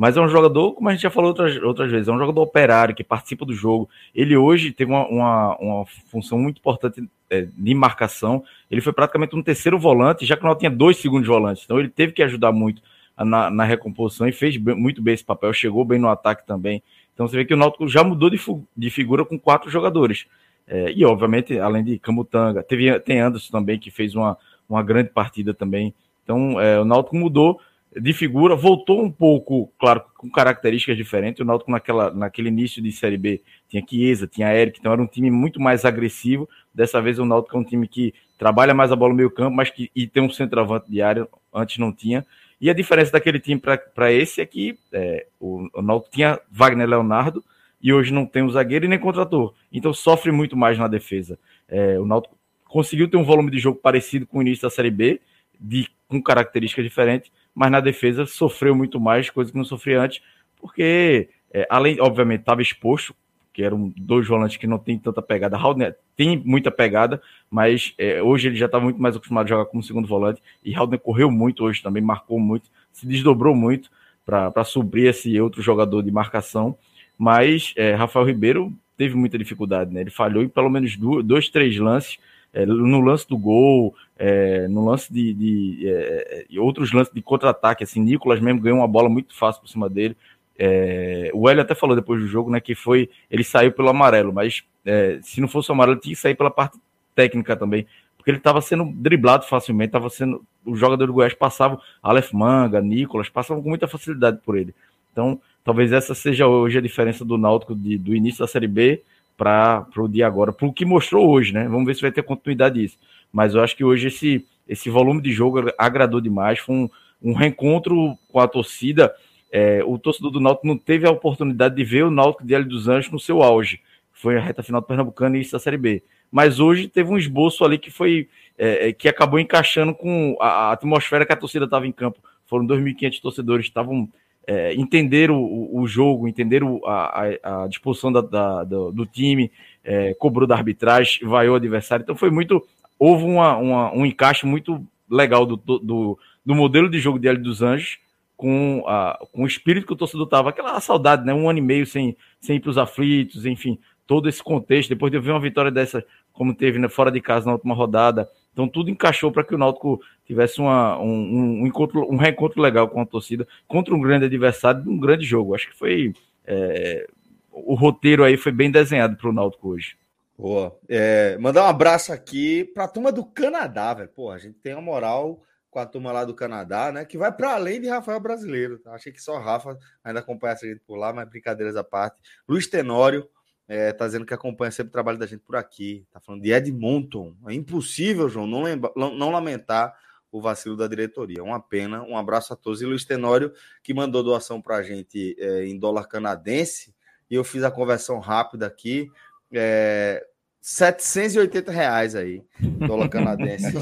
Mas 0.00 0.16
é 0.16 0.20
um 0.22 0.28
jogador, 0.30 0.72
como 0.72 0.88
a 0.88 0.92
gente 0.92 1.02
já 1.02 1.10
falou 1.10 1.28
outras, 1.28 1.62
outras 1.62 1.90
vezes, 1.90 2.08
é 2.08 2.10
um 2.10 2.18
jogador 2.18 2.40
operário 2.40 2.94
que 2.94 3.04
participa 3.04 3.44
do 3.44 3.52
jogo. 3.52 3.86
Ele 4.14 4.34
hoje 4.34 4.72
tem 4.72 4.86
uma, 4.86 5.06
uma, 5.06 5.56
uma 5.58 5.84
função 6.10 6.38
muito 6.38 6.56
importante 6.56 7.06
é, 7.28 7.42
de 7.42 7.74
marcação. 7.74 8.42
Ele 8.70 8.80
foi 8.80 8.94
praticamente 8.94 9.36
um 9.36 9.42
terceiro 9.42 9.78
volante, 9.78 10.24
já 10.24 10.38
que 10.38 10.42
não 10.42 10.54
tinha 10.54 10.70
dois 10.70 10.96
segundos 10.96 11.28
volantes. 11.28 11.64
Então 11.66 11.78
ele 11.78 11.90
teve 11.90 12.14
que 12.14 12.22
ajudar 12.22 12.50
muito 12.50 12.80
na, 13.14 13.50
na 13.50 13.62
recomposição 13.62 14.26
e 14.26 14.32
fez 14.32 14.56
bem, 14.56 14.74
muito 14.74 15.02
bem 15.02 15.12
esse 15.12 15.22
papel. 15.22 15.52
Chegou 15.52 15.84
bem 15.84 15.98
no 15.98 16.08
ataque 16.08 16.46
também. 16.46 16.82
Então 17.12 17.28
você 17.28 17.36
vê 17.36 17.44
que 17.44 17.52
o 17.52 17.56
Náutico 17.58 17.86
já 17.86 18.02
mudou 18.02 18.30
de, 18.30 18.40
de 18.74 18.88
figura 18.88 19.22
com 19.22 19.38
quatro 19.38 19.70
jogadores. 19.70 20.24
É, 20.66 20.92
e 20.92 21.04
obviamente, 21.04 21.58
além 21.58 21.84
de 21.84 21.98
Camutanga, 21.98 22.62
teve, 22.62 22.98
tem 23.00 23.20
Anderson 23.20 23.52
também 23.52 23.78
que 23.78 23.90
fez 23.90 24.14
uma, 24.14 24.38
uma 24.66 24.82
grande 24.82 25.10
partida 25.10 25.52
também. 25.52 25.92
Então, 26.24 26.58
é, 26.58 26.80
o 26.80 26.86
Náutico 26.86 27.16
mudou 27.16 27.60
de 27.98 28.12
figura, 28.12 28.54
voltou 28.54 29.02
um 29.02 29.10
pouco, 29.10 29.72
claro, 29.78 30.02
com 30.16 30.30
características 30.30 30.96
diferentes. 30.96 31.40
O 31.40 31.44
Náutico 31.44 31.70
naquela, 31.70 32.12
naquele 32.12 32.48
início 32.48 32.80
de 32.80 32.92
Série 32.92 33.16
B 33.16 33.42
tinha 33.68 33.84
Chiesa, 33.88 34.26
tinha 34.26 34.52
Eric, 34.54 34.78
então 34.78 34.92
era 34.92 35.02
um 35.02 35.06
time 35.06 35.30
muito 35.30 35.60
mais 35.60 35.84
agressivo. 35.84 36.48
Dessa 36.72 37.02
vez 37.02 37.18
o 37.18 37.24
Náutico 37.24 37.56
é 37.56 37.60
um 37.60 37.64
time 37.64 37.88
que 37.88 38.14
trabalha 38.38 38.72
mais 38.72 38.92
a 38.92 38.96
bola 38.96 39.10
no 39.10 39.16
meio 39.16 39.30
campo, 39.30 39.56
mas 39.56 39.70
que 39.70 39.90
e 39.94 40.06
tem 40.06 40.22
um 40.22 40.30
centroavante 40.30 40.90
de 40.90 41.02
área, 41.02 41.26
antes 41.52 41.78
não 41.78 41.92
tinha. 41.92 42.24
E 42.60 42.70
a 42.70 42.74
diferença 42.74 43.12
daquele 43.12 43.40
time 43.40 43.60
para 43.60 44.12
esse 44.12 44.40
é 44.40 44.46
que 44.46 44.78
é, 44.92 45.26
o, 45.40 45.68
o 45.74 45.82
Náutico 45.82 46.14
tinha 46.14 46.38
Wagner 46.50 46.88
Leonardo 46.88 47.42
e 47.82 47.92
hoje 47.92 48.12
não 48.12 48.26
tem 48.26 48.42
o 48.42 48.50
zagueiro 48.50 48.84
e 48.84 48.88
nem 48.88 48.98
contrator. 48.98 49.54
Então 49.72 49.92
sofre 49.92 50.30
muito 50.30 50.56
mais 50.56 50.78
na 50.78 50.86
defesa. 50.86 51.38
É, 51.68 51.98
o 51.98 52.06
Náutico 52.06 52.36
conseguiu 52.68 53.08
ter 53.08 53.16
um 53.16 53.24
volume 53.24 53.50
de 53.50 53.58
jogo 53.58 53.80
parecido 53.82 54.26
com 54.26 54.38
o 54.38 54.42
início 54.42 54.62
da 54.62 54.70
Série 54.70 54.90
B, 54.90 55.20
de, 55.58 55.88
com 56.06 56.22
características 56.22 56.84
diferentes, 56.84 57.32
mas 57.54 57.70
na 57.70 57.80
defesa 57.80 58.26
sofreu 58.26 58.74
muito 58.74 59.00
mais, 59.00 59.30
coisa 59.30 59.50
que 59.50 59.58
não 59.58 59.64
sofria 59.64 60.00
antes, 60.00 60.22
porque, 60.56 61.28
é, 61.52 61.66
além, 61.70 62.00
obviamente, 62.00 62.40
estava 62.40 62.62
exposto, 62.62 63.14
que 63.52 63.62
eram 63.62 63.92
dois 63.96 64.28
volantes 64.28 64.56
que 64.56 64.66
não 64.66 64.78
tem 64.78 64.98
tanta 64.98 65.20
pegada. 65.20 65.56
Haldner 65.56 65.96
tem 66.16 66.40
muita 66.44 66.70
pegada, 66.70 67.20
mas 67.50 67.94
é, 67.98 68.22
hoje 68.22 68.48
ele 68.48 68.56
já 68.56 68.66
estava 68.66 68.84
muito 68.84 69.00
mais 69.00 69.16
acostumado 69.16 69.46
a 69.46 69.48
jogar 69.48 69.64
como 69.66 69.82
segundo 69.82 70.06
volante, 70.06 70.42
e 70.64 70.74
Haldner 70.74 71.00
correu 71.00 71.30
muito 71.30 71.64
hoje 71.64 71.82
também, 71.82 72.02
marcou 72.02 72.38
muito, 72.38 72.70
se 72.92 73.06
desdobrou 73.06 73.54
muito 73.54 73.90
para 74.24 74.64
suprir 74.64 75.08
esse 75.08 75.40
outro 75.40 75.60
jogador 75.60 76.02
de 76.02 76.10
marcação, 76.10 76.76
mas 77.18 77.74
é, 77.76 77.94
Rafael 77.94 78.24
Ribeiro 78.24 78.72
teve 78.96 79.16
muita 79.16 79.36
dificuldade, 79.36 79.92
né? 79.92 80.02
Ele 80.02 80.10
falhou 80.10 80.42
em 80.42 80.48
pelo 80.48 80.70
menos 80.70 80.96
dois, 80.96 81.48
três 81.48 81.76
lances 81.78 82.18
é, 82.52 82.66
no 82.66 83.00
lance 83.00 83.28
do 83.28 83.38
gol, 83.38 83.94
é, 84.18 84.66
no 84.68 84.84
lance 84.84 85.12
de, 85.12 85.32
de 85.32 85.88
é, 85.88 86.46
outros 86.58 86.92
lances 86.92 87.12
de 87.12 87.22
contra-ataque, 87.22 87.84
assim, 87.84 88.00
Nicolas 88.00 88.40
mesmo 88.40 88.60
ganhou 88.60 88.78
uma 88.78 88.88
bola 88.88 89.08
muito 89.08 89.36
fácil 89.36 89.62
por 89.62 89.68
cima 89.68 89.88
dele. 89.88 90.16
É, 90.58 91.30
o 91.32 91.48
Hélio 91.48 91.62
até 91.62 91.74
falou 91.74 91.96
depois 91.96 92.20
do 92.20 92.26
jogo, 92.26 92.50
né, 92.50 92.60
que 92.60 92.74
foi 92.74 93.08
ele 93.30 93.42
saiu 93.42 93.72
pelo 93.72 93.88
amarelo, 93.88 94.32
mas 94.32 94.62
é, 94.84 95.18
se 95.22 95.40
não 95.40 95.48
fosse 95.48 95.70
o 95.70 95.72
amarelo 95.72 95.98
tinha 95.98 96.14
que 96.14 96.20
sair 96.20 96.34
pela 96.34 96.50
parte 96.50 96.78
técnica 97.14 97.56
também, 97.56 97.86
porque 98.16 98.30
ele 98.30 98.38
estava 98.38 98.60
sendo 98.60 98.84
driblado 98.92 99.46
facilmente, 99.46 99.88
estava 99.88 100.10
sendo 100.10 100.44
o 100.64 100.76
jogador 100.76 101.06
do 101.06 101.12
Goiás 101.14 101.32
passava 101.32 101.80
Aleph 102.02 102.32
Manga, 102.32 102.80
Nicolas, 102.82 103.30
passavam 103.30 103.62
com 103.62 103.70
muita 103.70 103.88
facilidade 103.88 104.40
por 104.44 104.58
ele. 104.58 104.74
Então, 105.10 105.40
talvez 105.64 105.92
essa 105.92 106.14
seja 106.14 106.46
hoje 106.46 106.76
a 106.76 106.82
diferença 106.82 107.24
do 107.24 107.38
Náutico 107.38 107.74
de, 107.74 107.96
do 107.96 108.14
início 108.14 108.40
da 108.40 108.46
Série 108.46 108.68
B 108.68 109.02
para 109.40 109.86
o 109.96 110.06
dia 110.06 110.26
agora, 110.26 110.52
para 110.52 110.66
o 110.66 110.72
que 110.72 110.84
mostrou 110.84 111.30
hoje, 111.30 111.54
né? 111.54 111.66
Vamos 111.66 111.86
ver 111.86 111.94
se 111.94 112.02
vai 112.02 112.12
ter 112.12 112.22
continuidade 112.22 112.78
disso. 112.78 112.98
Mas 113.32 113.54
eu 113.54 113.62
acho 113.62 113.74
que 113.74 113.82
hoje 113.82 114.08
esse, 114.08 114.46
esse 114.68 114.90
volume 114.90 115.22
de 115.22 115.32
jogo 115.32 115.72
agradou 115.78 116.20
demais. 116.20 116.58
Foi 116.58 116.74
um, 116.74 116.90
um 117.22 117.32
reencontro 117.32 118.18
com 118.30 118.38
a 118.38 118.46
torcida. 118.46 119.10
É, 119.50 119.82
o 119.82 119.98
torcedor 119.98 120.30
do 120.30 120.40
Náutico 120.40 120.66
não 120.66 120.76
teve 120.76 121.06
a 121.06 121.10
oportunidade 121.10 121.74
de 121.74 121.82
ver 121.82 122.04
o 122.04 122.10
Náutico 122.10 122.44
de 122.44 122.54
Hélio 122.54 122.68
dos 122.68 122.86
Anjos 122.86 123.10
no 123.10 123.18
seu 123.18 123.42
auge. 123.42 123.80
Foi 124.12 124.36
a 124.36 124.40
reta 124.40 124.62
final 124.62 124.82
do 124.82 124.86
Pernambucano 124.86 125.34
e 125.34 125.40
isso 125.40 125.52
da 125.52 125.58
Série 125.58 125.78
B. 125.78 126.02
Mas 126.30 126.60
hoje 126.60 126.86
teve 126.86 127.10
um 127.10 127.16
esboço 127.16 127.64
ali 127.64 127.78
que 127.78 127.90
foi 127.90 128.28
é, 128.58 128.88
é 128.88 128.92
que 128.92 129.08
acabou 129.08 129.40
encaixando 129.40 129.94
com 129.94 130.36
a, 130.38 130.48
a 130.48 130.72
atmosfera 130.72 131.24
que 131.24 131.32
a 131.32 131.36
torcida 131.36 131.64
estava 131.64 131.86
em 131.86 131.92
campo. 131.92 132.18
Foram 132.46 132.66
2.500 132.66 133.20
torcedores, 133.22 133.64
estavam 133.64 134.06
é, 134.46 134.74
entender 134.74 135.30
o, 135.30 135.70
o, 135.72 135.86
jogo, 135.86 136.26
entender 136.26 136.62
o, 136.64 136.80
a, 136.86 137.24
a, 137.42 137.68
disposição 137.68 138.10
da, 138.10 138.20
da, 138.20 138.64
do, 138.64 138.90
do, 138.90 139.06
time, 139.06 139.50
é, 139.84 140.14
cobrou 140.14 140.46
da 140.46 140.56
arbitragem, 140.56 141.26
vaiou 141.26 141.54
o 141.54 141.56
adversário. 141.56 142.02
Então 142.02 142.16
foi 142.16 142.30
muito. 142.30 142.62
Houve 142.98 143.24
uma, 143.24 143.56
uma, 143.56 143.92
um 143.92 144.04
encaixe 144.04 144.46
muito 144.46 144.84
legal 145.08 145.46
do, 145.46 145.56
do, 145.56 146.18
do 146.44 146.54
modelo 146.54 146.88
de 146.88 146.98
jogo 146.98 147.18
de 147.18 147.28
Hélio 147.28 147.42
dos 147.42 147.62
Anjos 147.62 147.98
com, 148.40 148.82
a, 148.86 149.18
com 149.32 149.42
o 149.42 149.46
espírito 149.46 149.86
que 149.86 149.92
o 149.92 149.96
torcedor 149.96 150.24
estava, 150.24 150.48
aquela 150.48 150.80
saudade, 150.80 151.26
né? 151.26 151.34
Um 151.34 151.48
ano 151.48 151.58
e 151.58 151.62
meio 151.62 151.86
sem, 151.86 152.16
sem 152.40 152.56
ir 152.56 152.60
para 152.60 152.70
os 152.70 152.78
aflitos, 152.78 153.44
enfim, 153.44 153.78
todo 154.06 154.30
esse 154.30 154.42
contexto. 154.42 154.88
Depois 154.88 155.10
de 155.10 155.18
eu 155.18 155.22
ver 155.22 155.32
uma 155.32 155.40
vitória 155.40 155.70
dessa, 155.70 156.02
como 156.32 156.54
teve 156.54 156.78
né, 156.78 156.88
fora 156.88 157.10
de 157.12 157.20
casa 157.20 157.44
na 157.44 157.52
última 157.52 157.74
rodada, 157.74 158.30
então 158.52 158.68
tudo 158.68 158.90
encaixou 158.90 159.30
para 159.32 159.44
que 159.44 159.54
o 159.54 159.58
Náutico 159.58 160.00
tivesse 160.24 160.60
uma, 160.60 160.98
um, 160.98 161.62
um, 161.62 161.66
encontro, 161.66 162.10
um 162.10 162.16
reencontro 162.16 162.60
legal 162.60 162.88
com 162.88 163.00
a 163.00 163.06
torcida 163.06 163.46
contra 163.66 163.94
um 163.94 164.00
grande 164.00 164.26
adversário 164.26 164.82
de 164.82 164.88
um 164.88 164.98
grande 164.98 165.24
jogo. 165.24 165.54
Acho 165.54 165.68
que 165.68 165.76
foi 165.76 166.12
é, 166.46 167.08
o 167.50 167.74
roteiro 167.74 168.24
aí 168.24 168.36
foi 168.36 168.52
bem 168.52 168.70
desenhado 168.70 169.16
para 169.16 169.28
o 169.28 169.32
Náutico 169.32 169.68
hoje. 169.68 169.96
Boa. 170.36 170.78
É, 170.88 171.36
mandar 171.38 171.64
um 171.64 171.68
abraço 171.68 172.12
aqui 172.12 172.64
para 172.64 172.84
a 172.84 172.88
turma 172.88 173.12
do 173.12 173.24
Canadá, 173.24 173.92
velho. 173.92 174.08
Pô, 174.08 174.30
a 174.30 174.38
gente 174.38 174.58
tem 174.58 174.72
uma 174.72 174.80
moral 174.80 175.42
com 175.70 175.78
a 175.78 175.86
turma 175.86 176.10
lá 176.10 176.24
do 176.24 176.34
Canadá, 176.34 176.90
né? 176.90 177.04
Que 177.04 177.18
vai 177.18 177.30
para 177.30 177.54
além 177.54 177.80
de 177.80 177.88
Rafael 177.88 178.18
Brasileiro. 178.18 178.78
Tá? 178.78 178.92
Achei 178.92 179.12
que 179.12 179.22
só 179.22 179.38
Rafa 179.38 179.78
ainda 180.02 180.20
acompanha 180.20 180.54
a 180.54 180.56
gente 180.56 180.80
por 180.86 180.96
lá, 180.96 181.12
mas 181.12 181.28
brincadeiras 181.28 181.76
à 181.76 181.84
parte. 181.84 182.16
Luiz 182.48 182.66
Tenório, 182.66 183.28
é, 183.70 183.92
tá 183.92 184.04
dizendo 184.04 184.26
que 184.26 184.34
acompanha 184.34 184.72
sempre 184.72 184.88
o 184.88 184.92
trabalho 184.92 185.16
da 185.16 185.26
gente 185.26 185.44
por 185.46 185.54
aqui. 185.54 186.04
Tá 186.10 186.18
falando 186.18 186.42
de 186.42 186.50
Edmonton. 186.50 187.36
É 187.46 187.54
impossível, 187.54 188.28
João, 188.28 188.44
não, 188.44 188.64
lembra, 188.64 188.90
não 188.96 189.30
lamentar 189.30 189.94
o 190.32 190.40
vacilo 190.40 190.76
da 190.76 190.88
diretoria. 190.88 191.40
Uma 191.40 191.60
pena. 191.60 192.02
Um 192.02 192.16
abraço 192.16 192.52
a 192.52 192.56
todos. 192.56 192.82
E 192.82 192.84
Luiz 192.84 193.04
Tenório, 193.04 193.52
que 193.80 193.94
mandou 193.94 194.24
doação 194.24 194.60
para 194.60 194.78
a 194.78 194.82
gente 194.82 195.36
é, 195.38 195.66
em 195.66 195.78
dólar 195.78 196.08
canadense. 196.08 196.92
E 197.30 197.36
eu 197.36 197.44
fiz 197.44 197.62
a 197.62 197.70
conversão 197.70 198.18
rápida 198.18 198.66
aqui. 198.66 199.08
É, 199.52 200.26
780 200.60 201.70
reais 201.70 202.16
aí, 202.16 202.42
dólar 202.58 203.08
canadense. 203.08 203.72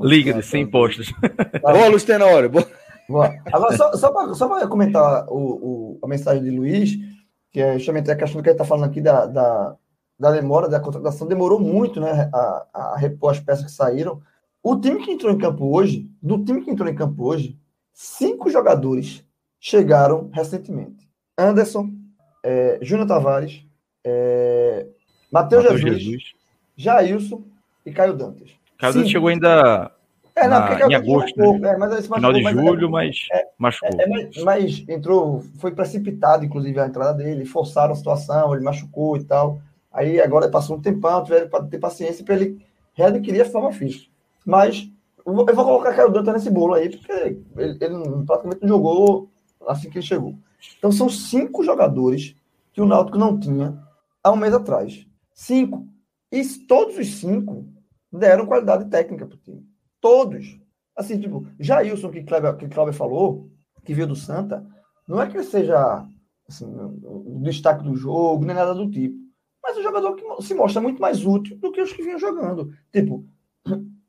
Liga 0.00 0.32
de 0.32 0.42
100 0.42 0.62
impostos. 0.62 1.12
Boa, 1.60 1.88
Luiz 1.88 2.04
Tenório. 2.04 2.48
Boa. 2.48 3.34
Agora, 3.52 3.76
só, 3.76 3.92
só 4.34 4.48
para 4.48 4.66
comentar 4.66 5.26
o, 5.28 5.36
o, 5.36 5.98
a 6.02 6.08
mensagem 6.08 6.42
de 6.42 6.50
Luiz, 6.50 6.98
que 7.50 7.60
é 7.60 7.78
justamente 7.78 8.10
a 8.10 8.16
questão 8.16 8.42
que 8.42 8.48
ele 8.48 8.54
está 8.54 8.64
falando 8.64 8.90
aqui 8.90 9.00
da, 9.00 9.26
da, 9.26 9.76
da, 10.18 10.30
demora 10.32 10.68
da 10.68 10.80
contratação, 10.80 11.26
demorou 11.26 11.58
muito 11.58 12.00
né, 12.00 12.30
a, 12.32 12.66
a 12.72 12.96
repor 12.96 13.32
as 13.32 13.40
peças 13.40 13.64
que 13.64 13.70
saíram. 13.70 14.20
O 14.62 14.76
time 14.76 15.02
que 15.02 15.10
entrou 15.10 15.32
em 15.32 15.38
campo 15.38 15.74
hoje, 15.74 16.10
do 16.22 16.44
time 16.44 16.62
que 16.62 16.70
entrou 16.70 16.88
em 16.88 16.94
campo 16.94 17.24
hoje, 17.24 17.58
cinco 17.92 18.50
jogadores 18.50 19.24
chegaram 19.58 20.30
recentemente. 20.32 21.08
Anderson, 21.36 21.90
é, 22.44 22.78
Júnior 22.82 23.06
Tavares, 23.06 23.64
é, 24.04 24.86
Matheus 25.32 25.64
Jesus, 25.64 25.80
Jesus, 25.80 26.22
Jailson 26.76 27.42
e 27.84 27.92
Caio 27.92 28.14
Dantas. 28.14 28.50
Caio 28.78 28.94
Dantas 28.94 29.10
chegou 29.10 29.28
ainda 29.28 29.92
é, 30.40 30.48
não, 30.48 30.60
na, 30.60 30.88
em 30.88 30.94
agosto, 30.94 31.36
né? 31.58 31.70
é, 31.70 31.76
mas 31.76 32.06
final 32.06 32.32
de 32.32 32.42
julho, 32.42 32.90
mas, 32.90 33.26
é, 33.32 33.46
machucou. 33.58 34.00
É, 34.00 34.06
mas, 34.06 34.36
mas, 34.42 34.84
entrou, 34.88 35.42
foi 35.58 35.72
precipitado, 35.72 36.44
inclusive, 36.44 36.78
a 36.80 36.86
entrada 36.86 37.14
dele, 37.14 37.44
forçaram 37.44 37.92
a 37.92 37.96
situação, 37.96 38.54
ele 38.54 38.64
machucou 38.64 39.16
e 39.16 39.24
tal. 39.24 39.60
Aí 39.92 40.20
agora 40.20 40.48
passou 40.48 40.76
um 40.76 40.80
tempão, 40.80 41.22
tiveram 41.24 41.48
para 41.48 41.64
ter 41.64 41.78
paciência 41.78 42.24
para 42.24 42.36
ele 42.36 42.64
readquirir 42.94 43.42
a 43.42 43.50
forma 43.50 43.72
física. 43.72 44.06
Mas 44.44 44.88
eu 45.26 45.34
vou 45.34 45.44
colocar 45.44 45.94
Caio 45.94 46.10
Dantas 46.10 46.34
nesse 46.34 46.50
bolo 46.50 46.74
aí, 46.74 46.88
porque 46.88 47.12
ele, 47.12 47.78
ele 47.80 48.24
praticamente 48.26 48.62
não 48.62 48.68
jogou 48.68 49.30
assim 49.66 49.90
que 49.90 49.98
ele 49.98 50.06
chegou. 50.06 50.34
Então 50.78 50.90
são 50.92 51.08
cinco 51.08 51.64
jogadores 51.64 52.34
que 52.72 52.80
o 52.80 52.86
Náutico 52.86 53.18
não 53.18 53.38
tinha 53.38 53.78
há 54.22 54.30
um 54.30 54.36
mês 54.36 54.54
atrás. 54.54 55.06
Cinco. 55.34 55.86
E 56.30 56.44
todos 56.66 56.96
os 56.96 57.16
cinco 57.16 57.66
deram 58.12 58.46
qualidade 58.46 58.86
técnica 58.86 59.26
para 59.26 59.36
o 59.36 59.40
time. 59.40 59.69
Todos. 60.00 60.58
Assim, 60.96 61.18
tipo, 61.18 61.46
Jailson, 61.58 62.10
que 62.10 62.22
Kleber, 62.22 62.56
que 62.56 62.68
Kleber 62.68 62.94
falou, 62.94 63.50
que 63.84 63.94
veio 63.94 64.06
do 64.06 64.16
Santa, 64.16 64.66
não 65.06 65.20
é 65.20 65.26
que 65.28 65.36
ele 65.36 65.44
seja 65.44 66.06
assim, 66.48 66.66
o 66.66 67.40
destaque 67.42 67.84
do 67.84 67.96
jogo, 67.96 68.44
nem 68.44 68.54
nada 68.54 68.74
do 68.74 68.90
tipo. 68.90 69.16
Mas 69.62 69.76
o 69.76 69.82
jogador 69.82 70.14
que 70.14 70.42
se 70.42 70.54
mostra 70.54 70.80
muito 70.80 71.00
mais 71.00 71.24
útil 71.24 71.58
do 71.58 71.70
que 71.70 71.80
os 71.80 71.92
que 71.92 72.02
vinham 72.02 72.18
jogando. 72.18 72.72
Tipo, 72.92 73.24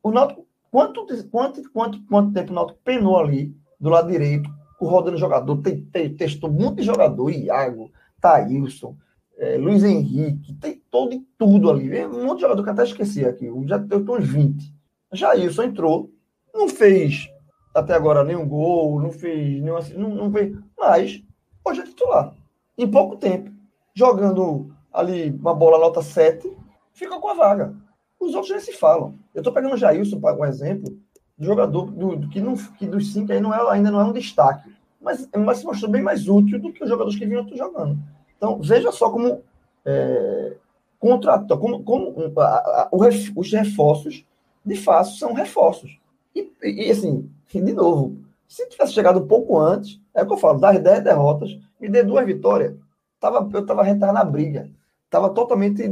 o 0.01 0.11
Náutico, 0.11 0.47
quanto, 0.69 1.05
quanto, 1.29 1.71
quanto, 1.71 2.05
quanto 2.05 2.33
tempo 2.33 2.51
o 2.51 2.55
Náutico 2.55 2.79
penou 2.83 3.17
ali, 3.17 3.55
do 3.79 3.89
lado 3.89 4.11
direito, 4.11 4.49
rodando 4.79 5.17
jogador, 5.17 5.57
tem, 5.57 5.83
tem, 5.85 6.15
testou 6.15 6.51
monte 6.51 6.77
de 6.77 6.83
jogador, 6.83 7.29
Iago, 7.29 7.91
Thailson, 8.19 8.95
é, 9.37 9.57
Luiz 9.57 9.83
Henrique, 9.83 10.53
tem 10.55 10.81
todo 10.89 11.13
e 11.13 11.25
tudo 11.37 11.69
ali. 11.69 12.05
Um 12.05 12.25
monte 12.25 12.37
de 12.37 12.41
jogador 12.41 12.63
que 12.63 12.69
até 12.69 12.83
esqueci 12.83 13.25
aqui, 13.25 13.49
já 13.65 13.79
tô 13.79 14.17
uns 14.17 14.27
20. 14.27 14.80
Jailson 15.11 15.63
entrou, 15.63 16.11
não 16.53 16.67
fez 16.67 17.29
até 17.73 17.93
agora 17.93 18.23
nenhum 18.23 18.47
gol, 18.47 19.01
não 19.01 19.11
fez 19.11 19.61
nenhum, 19.61 19.79
não, 19.97 20.09
não 20.09 20.31
fez, 20.31 20.57
mas 20.77 21.23
hoje 21.63 21.81
é 21.81 21.85
titular. 21.85 22.33
Em 22.77 22.89
pouco 22.89 23.15
tempo, 23.15 23.51
jogando 23.93 24.73
ali 24.91 25.31
uma 25.31 25.53
bola 25.53 25.79
nota 25.79 26.01
7, 26.01 26.51
fica 26.93 27.19
com 27.19 27.27
a 27.29 27.33
vaga. 27.33 27.73
Os 28.19 28.35
outros 28.35 28.51
nem 28.51 28.59
se 28.59 28.73
falam. 28.73 29.15
Eu 29.33 29.39
estou 29.39 29.53
pegando 29.53 29.73
o 29.73 29.77
Jailson 29.77 30.19
para 30.19 30.37
um 30.37 30.45
exemplo, 30.45 30.97
de 31.37 31.45
jogador 31.45 31.91
do, 31.91 32.15
do, 32.15 32.29
que, 32.29 32.39
não, 32.39 32.55
que 32.55 32.85
dos 32.85 33.13
cinco 33.13 33.31
aí 33.31 33.39
não 33.39 33.53
é, 33.53 33.71
ainda 33.71 33.89
não 33.89 33.99
é 33.99 34.03
um 34.03 34.13
destaque, 34.13 34.69
mas, 35.01 35.27
mas 35.35 35.57
se 35.59 35.65
mostrou 35.65 35.89
bem 35.89 36.03
mais 36.03 36.27
útil 36.27 36.59
do 36.59 36.71
que 36.71 36.83
os 36.83 36.89
jogadores 36.89 37.17
que 37.17 37.25
vinham 37.25 37.47
jogando. 37.55 37.97
Então, 38.37 38.59
veja 38.61 38.91
só 38.91 39.09
como 39.09 39.41
é, 39.83 40.57
como, 40.99 41.83
como 41.83 42.33
a, 42.37 42.43
a, 42.43 42.89
os 42.91 43.51
reforços, 43.51 44.23
de 44.65 44.75
fato, 44.75 45.09
são 45.11 45.33
reforços. 45.33 45.99
E, 46.35 46.51
e, 46.63 46.91
assim, 46.91 47.29
de 47.53 47.73
novo, 47.73 48.17
se 48.47 48.67
tivesse 48.69 48.93
chegado 48.93 49.19
um 49.19 49.27
pouco 49.27 49.59
antes, 49.59 49.99
é 50.13 50.23
o 50.23 50.27
que 50.27 50.33
eu 50.33 50.37
falo, 50.37 50.59
das 50.59 50.79
10 50.79 51.03
derrotas, 51.03 51.57
me 51.79 51.89
dê 51.89 52.03
duas 52.03 52.25
vitórias. 52.25 52.75
Tava, 53.19 53.49
eu 53.53 53.61
estava 53.61 53.83
rentando 53.83 54.13
na 54.13 54.23
briga. 54.23 54.69
Estava 55.05 55.29
totalmente. 55.29 55.83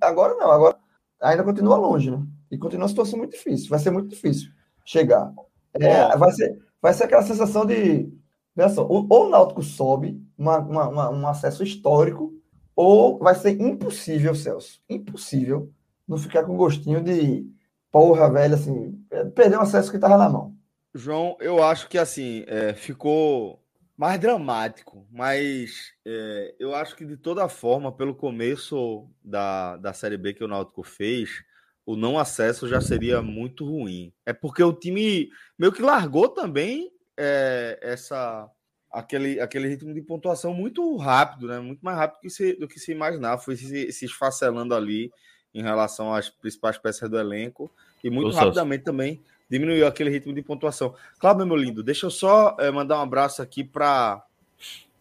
agora 0.00 0.34
não, 0.34 0.50
agora 0.50 0.76
ainda 1.20 1.42
continua 1.42 1.76
longe, 1.76 2.10
né? 2.10 2.22
E 2.50 2.58
continua 2.58 2.84
uma 2.84 2.88
situação 2.88 3.18
muito 3.18 3.32
difícil. 3.32 3.68
Vai 3.68 3.78
ser 3.78 3.90
muito 3.90 4.08
difícil 4.08 4.50
chegar. 4.84 5.32
É, 5.74 6.16
vai, 6.16 6.30
ser, 6.32 6.62
vai 6.80 6.94
ser 6.94 7.04
aquela 7.04 7.22
sensação 7.22 7.64
de. 7.64 8.12
Veja 8.54 8.70
só, 8.70 8.86
ou, 8.86 9.06
ou 9.10 9.26
o 9.26 9.28
Náutico 9.28 9.62
sobe 9.62 10.22
uma, 10.38 10.58
uma, 10.58 10.88
uma, 10.88 11.10
um 11.10 11.26
acesso 11.26 11.62
histórico, 11.62 12.32
ou 12.74 13.18
vai 13.18 13.34
ser 13.34 13.60
impossível, 13.60 14.34
Celso. 14.34 14.80
Impossível 14.88 15.70
não 16.06 16.16
ficar 16.16 16.44
com 16.44 16.56
gostinho 16.56 17.02
de 17.02 17.46
porra, 17.96 18.30
velho, 18.30 18.54
assim, 18.54 18.92
perder 19.34 19.56
um 19.56 19.62
acesso 19.62 19.90
que 19.90 19.96
estava 19.96 20.18
na 20.18 20.28
mão. 20.28 20.54
João, 20.94 21.34
eu 21.40 21.62
acho 21.62 21.88
que 21.88 21.96
assim, 21.96 22.44
é, 22.46 22.74
ficou 22.74 23.58
mais 23.96 24.20
dramático, 24.20 25.06
mas 25.10 25.94
é, 26.04 26.54
eu 26.58 26.74
acho 26.74 26.94
que 26.94 27.06
de 27.06 27.16
toda 27.16 27.48
forma, 27.48 27.90
pelo 27.90 28.14
começo 28.14 29.08
da, 29.24 29.78
da 29.78 29.94
Série 29.94 30.18
B 30.18 30.34
que 30.34 30.44
o 30.44 30.48
Náutico 30.48 30.82
fez, 30.82 31.42
o 31.86 31.96
não 31.96 32.18
acesso 32.18 32.68
já 32.68 32.82
seria 32.82 33.22
muito 33.22 33.64
ruim. 33.64 34.12
É 34.26 34.34
porque 34.34 34.62
o 34.62 34.74
time 34.74 35.30
meio 35.58 35.72
que 35.72 35.80
largou 35.80 36.28
também 36.28 36.92
é, 37.16 37.78
essa 37.80 38.46
aquele, 38.90 39.40
aquele 39.40 39.68
ritmo 39.68 39.94
de 39.94 40.02
pontuação 40.02 40.52
muito 40.52 40.94
rápido, 40.98 41.46
né? 41.46 41.60
Muito 41.60 41.80
mais 41.80 41.96
rápido 41.96 42.20
que 42.20 42.28
se, 42.28 42.52
do 42.56 42.68
que 42.68 42.78
se 42.78 42.92
imaginava. 42.92 43.40
Foi 43.40 43.56
se, 43.56 43.90
se 43.90 44.04
esfacelando 44.04 44.74
ali 44.74 45.10
em 45.54 45.62
relação 45.62 46.12
às 46.12 46.28
principais 46.28 46.76
peças 46.76 47.08
do 47.08 47.18
elenco 47.18 47.72
e 48.02 48.10
muito 48.10 48.34
rapidamente 48.34 48.84
também 48.84 49.20
diminuiu 49.48 49.86
aquele 49.86 50.10
ritmo 50.10 50.32
de 50.32 50.42
pontuação. 50.42 50.94
Cláudio, 51.18 51.46
meu 51.46 51.56
lindo, 51.56 51.82
deixa 51.82 52.06
eu 52.06 52.10
só 52.10 52.56
é, 52.58 52.70
mandar 52.70 52.98
um 52.98 53.02
abraço 53.02 53.42
aqui 53.42 53.62
para 53.62 54.22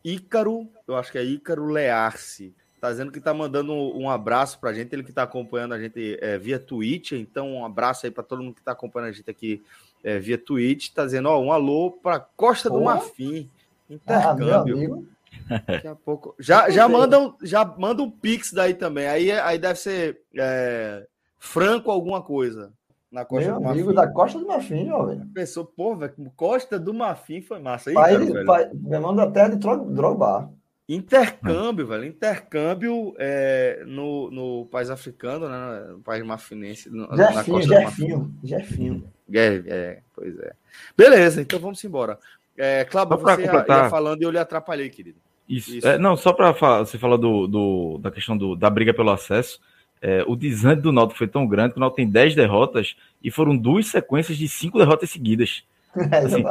Ícaro, 0.04 0.68
eu 0.88 0.96
acho 0.96 1.12
que 1.12 1.18
é 1.18 1.24
Ícaro 1.24 1.66
Learce. 1.66 2.54
Tá 2.80 2.92
dizendo 2.92 3.12
que 3.12 3.20
tá 3.20 3.34
mandando 3.34 3.74
um 3.74 4.10
abraço 4.10 4.60
pra 4.60 4.72
gente, 4.72 4.94
ele 4.94 5.04
que 5.04 5.12
tá 5.12 5.24
acompanhando 5.24 5.74
a 5.74 5.80
gente 5.80 6.20
é, 6.22 6.38
via 6.38 6.60
Twitch. 6.60 7.14
Então, 7.14 7.56
um 7.56 7.66
abraço 7.66 8.06
aí 8.06 8.12
para 8.12 8.24
todo 8.24 8.44
mundo 8.44 8.54
que 8.54 8.62
tá 8.62 8.74
acompanhando 8.74 9.10
a 9.10 9.12
gente 9.12 9.30
aqui 9.30 9.64
é, 10.04 10.20
via 10.20 10.38
Twitch. 10.38 10.92
Tá 10.92 11.04
dizendo, 11.04 11.28
ó, 11.30 11.42
um 11.42 11.52
alô 11.52 11.90
para 11.90 12.20
Costa 12.20 12.70
do 12.70 12.82
Marfim. 12.82 13.50
Intercâmbio. 13.90 15.08
Ah, 15.50 15.62
Daqui 15.66 15.88
a 15.88 15.96
pouco. 15.96 16.36
Já, 16.38 16.70
já 16.70 16.88
mandam, 16.88 17.36
já 17.42 17.66
manda 17.66 18.04
um 18.04 18.12
pix 18.12 18.54
daí 18.54 18.76
também. 18.76 19.08
Aí, 19.08 19.32
aí 19.32 19.58
deve 19.58 19.80
ser 19.80 20.22
é, 20.38 21.08
franco 21.40 21.90
alguma 21.90 22.22
coisa 22.22 22.72
na 23.16 23.24
Costa 23.24 23.50
Meu 23.50 23.62
do 23.62 23.68
amigo 23.70 23.94
Marfim. 23.94 23.96
da 23.96 24.14
Costa 24.14 24.40
do 24.40 24.46
Marfim, 24.46 24.86
jovem. 24.86 25.26
Pensou, 25.34 25.64
pô, 25.64 25.96
velho, 25.96 26.14
Costa 26.36 26.78
do 26.78 26.94
Marfim 26.94 27.42
foi 27.42 27.60
massa. 27.60 27.90
Aí, 27.90 27.96
pai, 27.96 28.28
cara, 28.28 28.46
pai, 28.46 28.70
meu 28.74 28.94
irmão 28.94 29.16
da 29.16 29.32
terra 29.32 29.50
de 29.50 29.56
Drogba. 29.56 30.52
Intercâmbio, 30.88 31.88
velho. 31.88 32.04
Intercâmbio 32.04 33.16
é, 33.18 33.84
no, 33.88 34.30
no 34.30 34.66
país 34.66 34.90
africano, 34.90 35.48
né? 35.48 35.86
No 35.94 36.00
país 36.00 36.24
marfinense. 36.26 36.90
No, 36.90 37.08
Jefinho, 37.16 37.62
Jefinho. 37.62 38.36
Jefinho. 38.44 39.12
É, 39.34 39.64
é, 39.66 40.00
pois 40.14 40.38
é. 40.38 40.52
Beleza, 40.96 41.42
então 41.42 41.58
vamos 41.58 41.84
embora. 41.84 42.20
É, 42.58 42.84
Cláudio, 42.84 43.18
você 43.18 43.44
ia, 43.44 43.66
ia, 43.68 43.90
falando 43.90 44.22
e 44.22 44.26
eu 44.26 44.30
lhe 44.30 44.38
atrapalhei, 44.38 44.90
querido. 44.90 45.18
Isso. 45.48 45.74
Isso. 45.74 45.88
É, 45.88 45.98
não, 45.98 46.18
só 46.18 46.34
para 46.34 46.54
falar, 46.54 46.80
você 46.80 46.98
falou 46.98 47.18
do, 47.18 47.48
do, 47.48 47.98
da 48.00 48.12
questão 48.12 48.38
do, 48.38 48.56
da 48.56 48.70
briga 48.70 48.94
pelo 48.94 49.10
acesso. 49.10 49.60
É, 50.08 50.24
o 50.28 50.36
desante 50.36 50.84
do 50.84 50.92
Náutico 50.92 51.18
foi 51.18 51.28
tão 51.28 51.48
grande 51.48 51.74
que 51.74 51.78
o 51.78 51.80
Náutico 51.80 51.96
tem 51.96 52.08
10 52.08 52.36
derrotas 52.36 52.96
e 53.24 53.32
foram 53.32 53.58
duas 53.58 53.88
sequências 53.88 54.38
de 54.38 54.48
cinco 54.48 54.78
derrotas 54.78 55.10
seguidas. 55.10 55.64
É, 56.12 56.18
assim, 56.22 56.44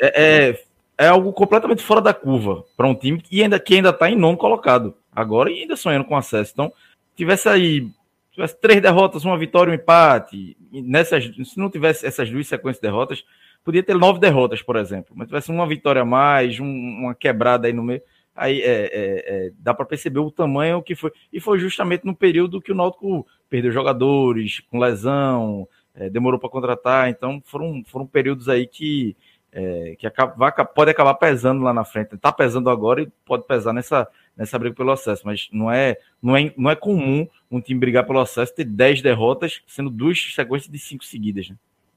é, 0.00 0.22
é, 0.22 0.64
é, 0.96 1.08
algo 1.08 1.30
completamente 1.34 1.82
fora 1.82 2.00
da 2.00 2.14
curva 2.14 2.64
para 2.74 2.88
um 2.88 2.94
time 2.94 3.20
que 3.20 3.42
ainda 3.42 3.60
que 3.60 3.74
ainda 3.74 3.90
está 3.90 4.10
em 4.10 4.16
nono 4.16 4.38
colocado 4.38 4.94
agora 5.14 5.50
e 5.50 5.60
ainda 5.60 5.76
sonhando 5.76 6.06
com 6.06 6.16
acesso. 6.16 6.52
Então, 6.54 6.72
tivesse 7.14 7.46
aí 7.46 7.90
tivesse 8.32 8.58
três 8.58 8.80
derrotas, 8.80 9.22
uma 9.22 9.36
vitória, 9.36 9.70
um 9.70 9.74
empate, 9.74 10.56
nessas, 10.72 11.24
se 11.24 11.58
não 11.58 11.68
tivesse 11.68 12.06
essas 12.06 12.30
duas 12.30 12.46
sequências 12.46 12.80
de 12.80 12.88
derrotas, 12.88 13.22
podia 13.62 13.82
ter 13.82 13.98
nove 13.98 14.18
derrotas, 14.18 14.62
por 14.62 14.76
exemplo, 14.76 15.12
mas 15.14 15.28
tivesse 15.28 15.50
uma 15.50 15.66
vitória 15.66 16.00
a 16.00 16.06
mais, 16.06 16.58
um, 16.58 16.64
uma 16.64 17.14
quebrada 17.14 17.66
aí 17.66 17.72
no 17.74 17.82
meio 17.82 18.00
aí 18.34 18.60
é, 18.60 18.66
é, 18.66 19.46
é, 19.46 19.52
dá 19.58 19.72
para 19.72 19.86
perceber 19.86 20.18
o 20.18 20.30
tamanho 20.30 20.82
que 20.82 20.94
foi. 20.94 21.12
E 21.32 21.40
foi 21.40 21.58
justamente 21.58 22.04
no 22.04 22.14
período 22.14 22.60
que 22.60 22.72
o 22.72 22.74
Náutico 22.74 23.26
perdeu 23.48 23.70
jogadores 23.70 24.60
com 24.70 24.78
lesão, 24.78 25.68
é, 25.94 26.10
demorou 26.10 26.40
para 26.40 26.48
contratar, 26.48 27.08
então 27.08 27.40
foram, 27.44 27.82
foram 27.86 28.06
períodos 28.06 28.48
aí 28.48 28.66
que, 28.66 29.16
é, 29.52 29.94
que 29.96 30.06
acaba, 30.06 30.50
pode 30.64 30.90
acabar 30.90 31.14
pesando 31.14 31.62
lá 31.62 31.72
na 31.72 31.84
frente. 31.84 32.14
Está 32.16 32.32
pesando 32.32 32.68
agora 32.68 33.02
e 33.02 33.12
pode 33.24 33.46
pesar 33.46 33.72
nessa, 33.72 34.08
nessa 34.36 34.58
briga 34.58 34.74
pelo 34.74 34.90
acesso, 34.90 35.22
mas 35.24 35.48
não 35.52 35.70
é, 35.70 35.96
não, 36.20 36.36
é, 36.36 36.52
não 36.56 36.70
é 36.70 36.74
comum 36.74 37.28
um 37.50 37.60
time 37.60 37.78
brigar 37.78 38.04
pelo 38.04 38.18
acesso 38.18 38.54
ter 38.54 38.64
10 38.64 39.02
derrotas, 39.02 39.62
sendo 39.66 39.90
duas 39.90 40.34
sequências 40.34 40.70
de 40.70 40.78
cinco 40.78 41.04
seguidas. 41.04 41.50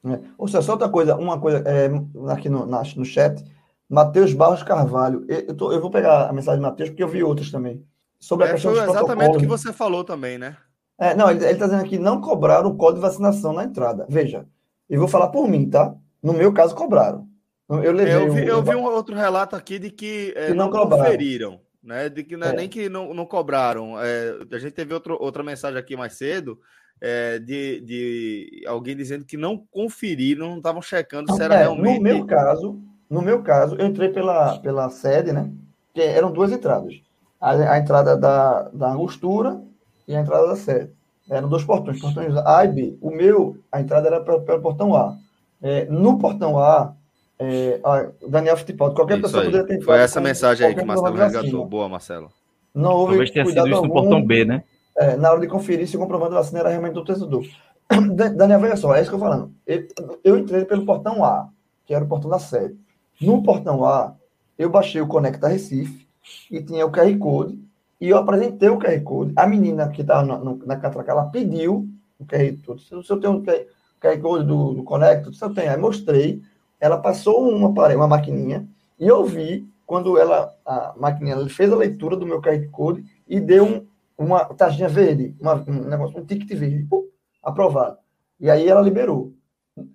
Né? 0.03 0.21
Ou 0.37 0.47
seja, 0.47 0.61
só 0.61 0.73
outra 0.73 0.87
coisa, 0.87 1.15
uma 1.15 1.39
coisa 1.39 1.63
é, 1.65 1.89
aqui 2.31 2.47
no, 2.47 2.65
na, 2.67 2.83
no 2.95 3.03
chat, 3.03 3.43
Matheus 3.89 4.33
Barros 4.33 4.63
Carvalho. 4.63 5.25
Eu, 5.27 5.55
tô, 5.55 5.71
eu, 5.71 5.81
vou 5.81 5.89
pegar 5.89 6.29
a 6.29 6.33
mensagem 6.33 6.59
de 6.59 6.67
Matheus, 6.67 6.89
porque 6.89 7.03
eu 7.03 7.07
vi 7.07 7.23
outras 7.23 7.51
também. 7.51 7.85
Sobre 8.19 8.45
a 8.45 8.49
é, 8.49 8.53
questão 8.53 8.73
foi 8.73 8.83
exatamente 8.83 9.37
o 9.37 9.39
que 9.39 9.47
você 9.47 9.71
falou 9.71 10.03
também, 10.03 10.37
né? 10.37 10.57
É, 10.99 11.13
não, 11.13 11.29
ele 11.29 11.45
está 11.45 11.65
dizendo 11.65 11.83
aqui, 11.83 11.99
não 11.99 12.19
cobraram 12.19 12.69
o 12.69 12.75
código 12.75 12.95
de 12.95 13.07
vacinação 13.07 13.53
na 13.53 13.63
entrada. 13.63 14.05
Veja, 14.09 14.45
eu 14.89 14.99
vou 14.99 15.07
falar 15.07 15.27
por 15.27 15.47
mim, 15.47 15.69
tá? 15.69 15.95
No 16.21 16.33
meu 16.33 16.51
caso, 16.51 16.75
cobraram. 16.75 17.27
Eu, 17.69 17.91
levei 17.91 18.15
eu, 18.15 18.31
vi, 18.31 18.41
um, 18.43 18.45
eu 18.45 18.63
vi 18.63 18.75
um 18.75 18.83
outro 18.83 19.15
relato 19.15 19.55
aqui 19.55 19.77
de 19.77 19.91
que, 19.91 20.33
é, 20.35 20.47
que 20.47 20.53
não, 20.53 20.69
não 20.69 20.87
conferiram, 20.87 21.59
né? 21.83 22.09
De 22.09 22.23
que 22.23 22.35
não 22.35 22.47
é, 22.47 22.51
é. 22.51 22.53
nem 22.53 22.69
que 22.69 22.89
não, 22.89 23.13
não 23.13 23.25
cobraram. 23.25 24.01
É, 24.01 24.37
a 24.51 24.57
gente 24.57 24.71
teve 24.71 24.93
outro, 24.93 25.17
outra 25.19 25.43
mensagem 25.43 25.77
aqui 25.77 25.95
mais 25.95 26.13
cedo 26.13 26.59
é, 27.01 27.39
de, 27.39 27.81
de 27.81 28.63
alguém 28.65 28.95
dizendo 28.95 29.25
que 29.25 29.37
não 29.37 29.57
conferiram, 29.69 30.49
não 30.49 30.57
estavam 30.57 30.81
checando 30.81 31.33
se 31.33 31.41
era 31.41 31.55
é, 31.55 31.59
realmente. 31.59 31.97
No 31.97 32.03
meu 32.03 32.25
caso, 32.25 32.81
no 33.09 33.21
meu 33.21 33.41
caso, 33.41 33.75
eu 33.75 33.85
entrei 33.85 34.09
pela, 34.09 34.57
pela 34.59 34.89
sede, 34.89 35.31
né? 35.31 35.49
Que 35.93 36.01
eram 36.01 36.31
duas 36.31 36.51
entradas. 36.51 37.01
A, 37.39 37.51
a 37.51 37.77
entrada 37.77 38.17
da, 38.17 38.63
da 38.73 38.91
angostura 38.91 39.61
e 40.07 40.15
a 40.15 40.21
entrada 40.21 40.47
da 40.47 40.55
sede. 40.55 40.91
Eram 41.29 41.49
dois 41.49 41.63
portões, 41.63 41.99
portões 41.99 42.35
A 42.37 42.63
e 42.63 42.67
B. 42.69 42.97
O 43.01 43.11
meu, 43.11 43.57
a 43.71 43.81
entrada 43.81 44.07
era 44.07 44.21
pelo, 44.21 44.61
portão 44.61 44.95
A. 44.95 45.15
É, 45.61 45.85
no 45.85 46.17
portão 46.17 46.57
A, 46.57 46.93
é, 47.39 47.79
Daniel 48.27 48.57
Fittipaldi, 48.57 48.95
qualquer 48.95 49.15
Isso 49.15 49.23
pessoa 49.23 49.43
aí. 49.43 49.47
poderia 49.47 49.67
ter 49.67 49.83
Foi 49.83 49.97
essa 49.97 50.21
mensagem 50.21 50.67
aí 50.67 50.75
que 50.75 50.81
o 50.81 50.87
Marcelo 50.87 51.15
resgatou. 51.15 51.65
Boa, 51.65 51.89
Marcelo. 51.89 52.31
Não 52.73 52.91
houve 52.91 53.11
Talvez 53.13 53.31
tenha 53.31 53.45
sido 53.45 53.67
isso 53.67 53.75
algum, 53.75 53.87
no 53.87 53.93
portão 53.93 54.25
B, 54.25 54.45
né? 54.45 54.63
É, 54.97 55.15
na 55.15 55.31
hora 55.31 55.39
de 55.39 55.47
conferir 55.47 55.87
se 55.87 55.97
o 55.97 55.99
comprovante 55.99 56.31
da 56.31 56.37
vacina 56.37 56.59
era 56.59 56.69
realmente 56.69 56.93
do 56.93 57.03
testador. 57.03 57.45
Daniel, 58.35 58.59
veja 58.59 58.75
só, 58.75 58.95
é 58.95 59.01
isso 59.01 59.09
que 59.09 59.15
eu 59.15 59.19
tô 59.19 59.25
falando. 59.25 59.51
Eu, 59.65 59.87
eu 60.23 60.37
entrei 60.37 60.65
pelo 60.65 60.85
portão 60.85 61.23
A, 61.23 61.49
que 61.85 61.93
era 61.93 62.03
o 62.03 62.07
portão 62.07 62.29
da 62.29 62.39
sede. 62.39 62.75
No 63.19 63.41
portão 63.41 63.83
A, 63.83 64.15
eu 64.57 64.69
baixei 64.69 65.01
o 65.01 65.07
Conecta 65.07 65.47
Recife 65.47 66.07
e 66.51 66.61
tinha 66.61 66.85
o 66.85 66.91
QR 66.91 67.17
Code. 67.17 67.59
E 67.99 68.09
eu 68.09 68.17
apresentei 68.17 68.69
o 68.69 68.77
QR 68.77 69.01
Code. 69.01 69.33
A 69.35 69.47
menina 69.47 69.89
que 69.89 70.01
estava 70.01 70.23
na, 70.23 70.37
na 70.37 70.75
catraca, 70.77 71.11
ela 71.11 71.25
pediu 71.25 71.87
o 72.19 72.25
QR 72.25 72.55
Code. 72.65 72.83
Se 72.83 73.11
eu 73.11 73.19
tenho 73.19 73.43
QR 73.43 74.21
Code 74.21 74.45
do, 74.45 74.73
do 74.73 74.83
Conecto? 74.83 75.33
Se 75.33 75.43
eu 75.43 75.53
tenho. 75.53 75.71
Aí 75.71 75.77
mostrei, 75.77 76.41
ela 76.79 76.97
passou 76.97 77.49
uma, 77.49 77.69
uma 77.69 78.07
maquininha 78.07 78.67
e 78.99 79.07
eu 79.07 79.25
vi 79.25 79.67
quando 79.85 80.17
ela, 80.17 80.53
a 80.65 80.93
maquininha 80.97 81.47
fez 81.49 81.71
a 81.71 81.75
leitura 81.75 82.15
do 82.15 82.25
meu 82.25 82.41
QR 82.41 82.69
Code 82.69 83.03
e 83.27 83.39
deu 83.39 83.65
um, 83.65 83.87
uma 84.17 84.45
taxinha 84.45 84.89
verde, 84.89 85.35
uma, 85.39 85.55
um 85.67 85.87
negócio, 85.87 86.19
um 86.19 86.25
ticket 86.25 86.57
verde, 86.57 86.85
pum, 86.89 87.07
aprovado. 87.41 87.97
E 88.39 88.49
aí 88.49 88.67
ela 88.67 88.81
liberou. 88.81 89.33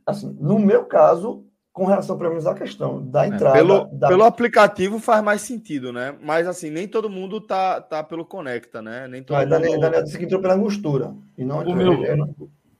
Assim, 0.06 0.36
no 0.40 0.58
meu 0.58 0.84
caso, 0.84 1.44
com 1.72 1.86
relação, 1.86 2.18
pelo 2.18 2.30
menos, 2.30 2.46
à 2.46 2.54
questão 2.54 3.02
da 3.02 3.24
é, 3.24 3.28
entrada. 3.28 3.58
É, 3.58 3.62
pelo, 3.62 3.84
da... 3.86 4.08
pelo 4.08 4.24
aplicativo 4.24 4.98
faz 4.98 5.24
mais 5.24 5.40
sentido, 5.40 5.92
né? 5.92 6.14
Mas, 6.22 6.46
assim, 6.46 6.70
nem 6.70 6.86
todo 6.86 7.08
mundo 7.08 7.40
tá, 7.40 7.80
tá 7.80 8.02
pelo 8.02 8.26
Conecta, 8.26 8.82
né? 8.82 9.08
Nem 9.08 9.22
todo 9.22 9.36
Mas, 9.36 9.48
mundo... 9.48 9.60
Daniel, 9.60 9.80
Daniel 9.80 10.02
disse 10.04 10.18
que 10.18 10.24
entrou 10.24 10.40
pela 10.40 10.54
angostura. 10.54 11.14
E 11.36 11.44
não 11.44 11.60
o 11.60 11.74
meu, 11.74 12.16
não... 12.16 12.34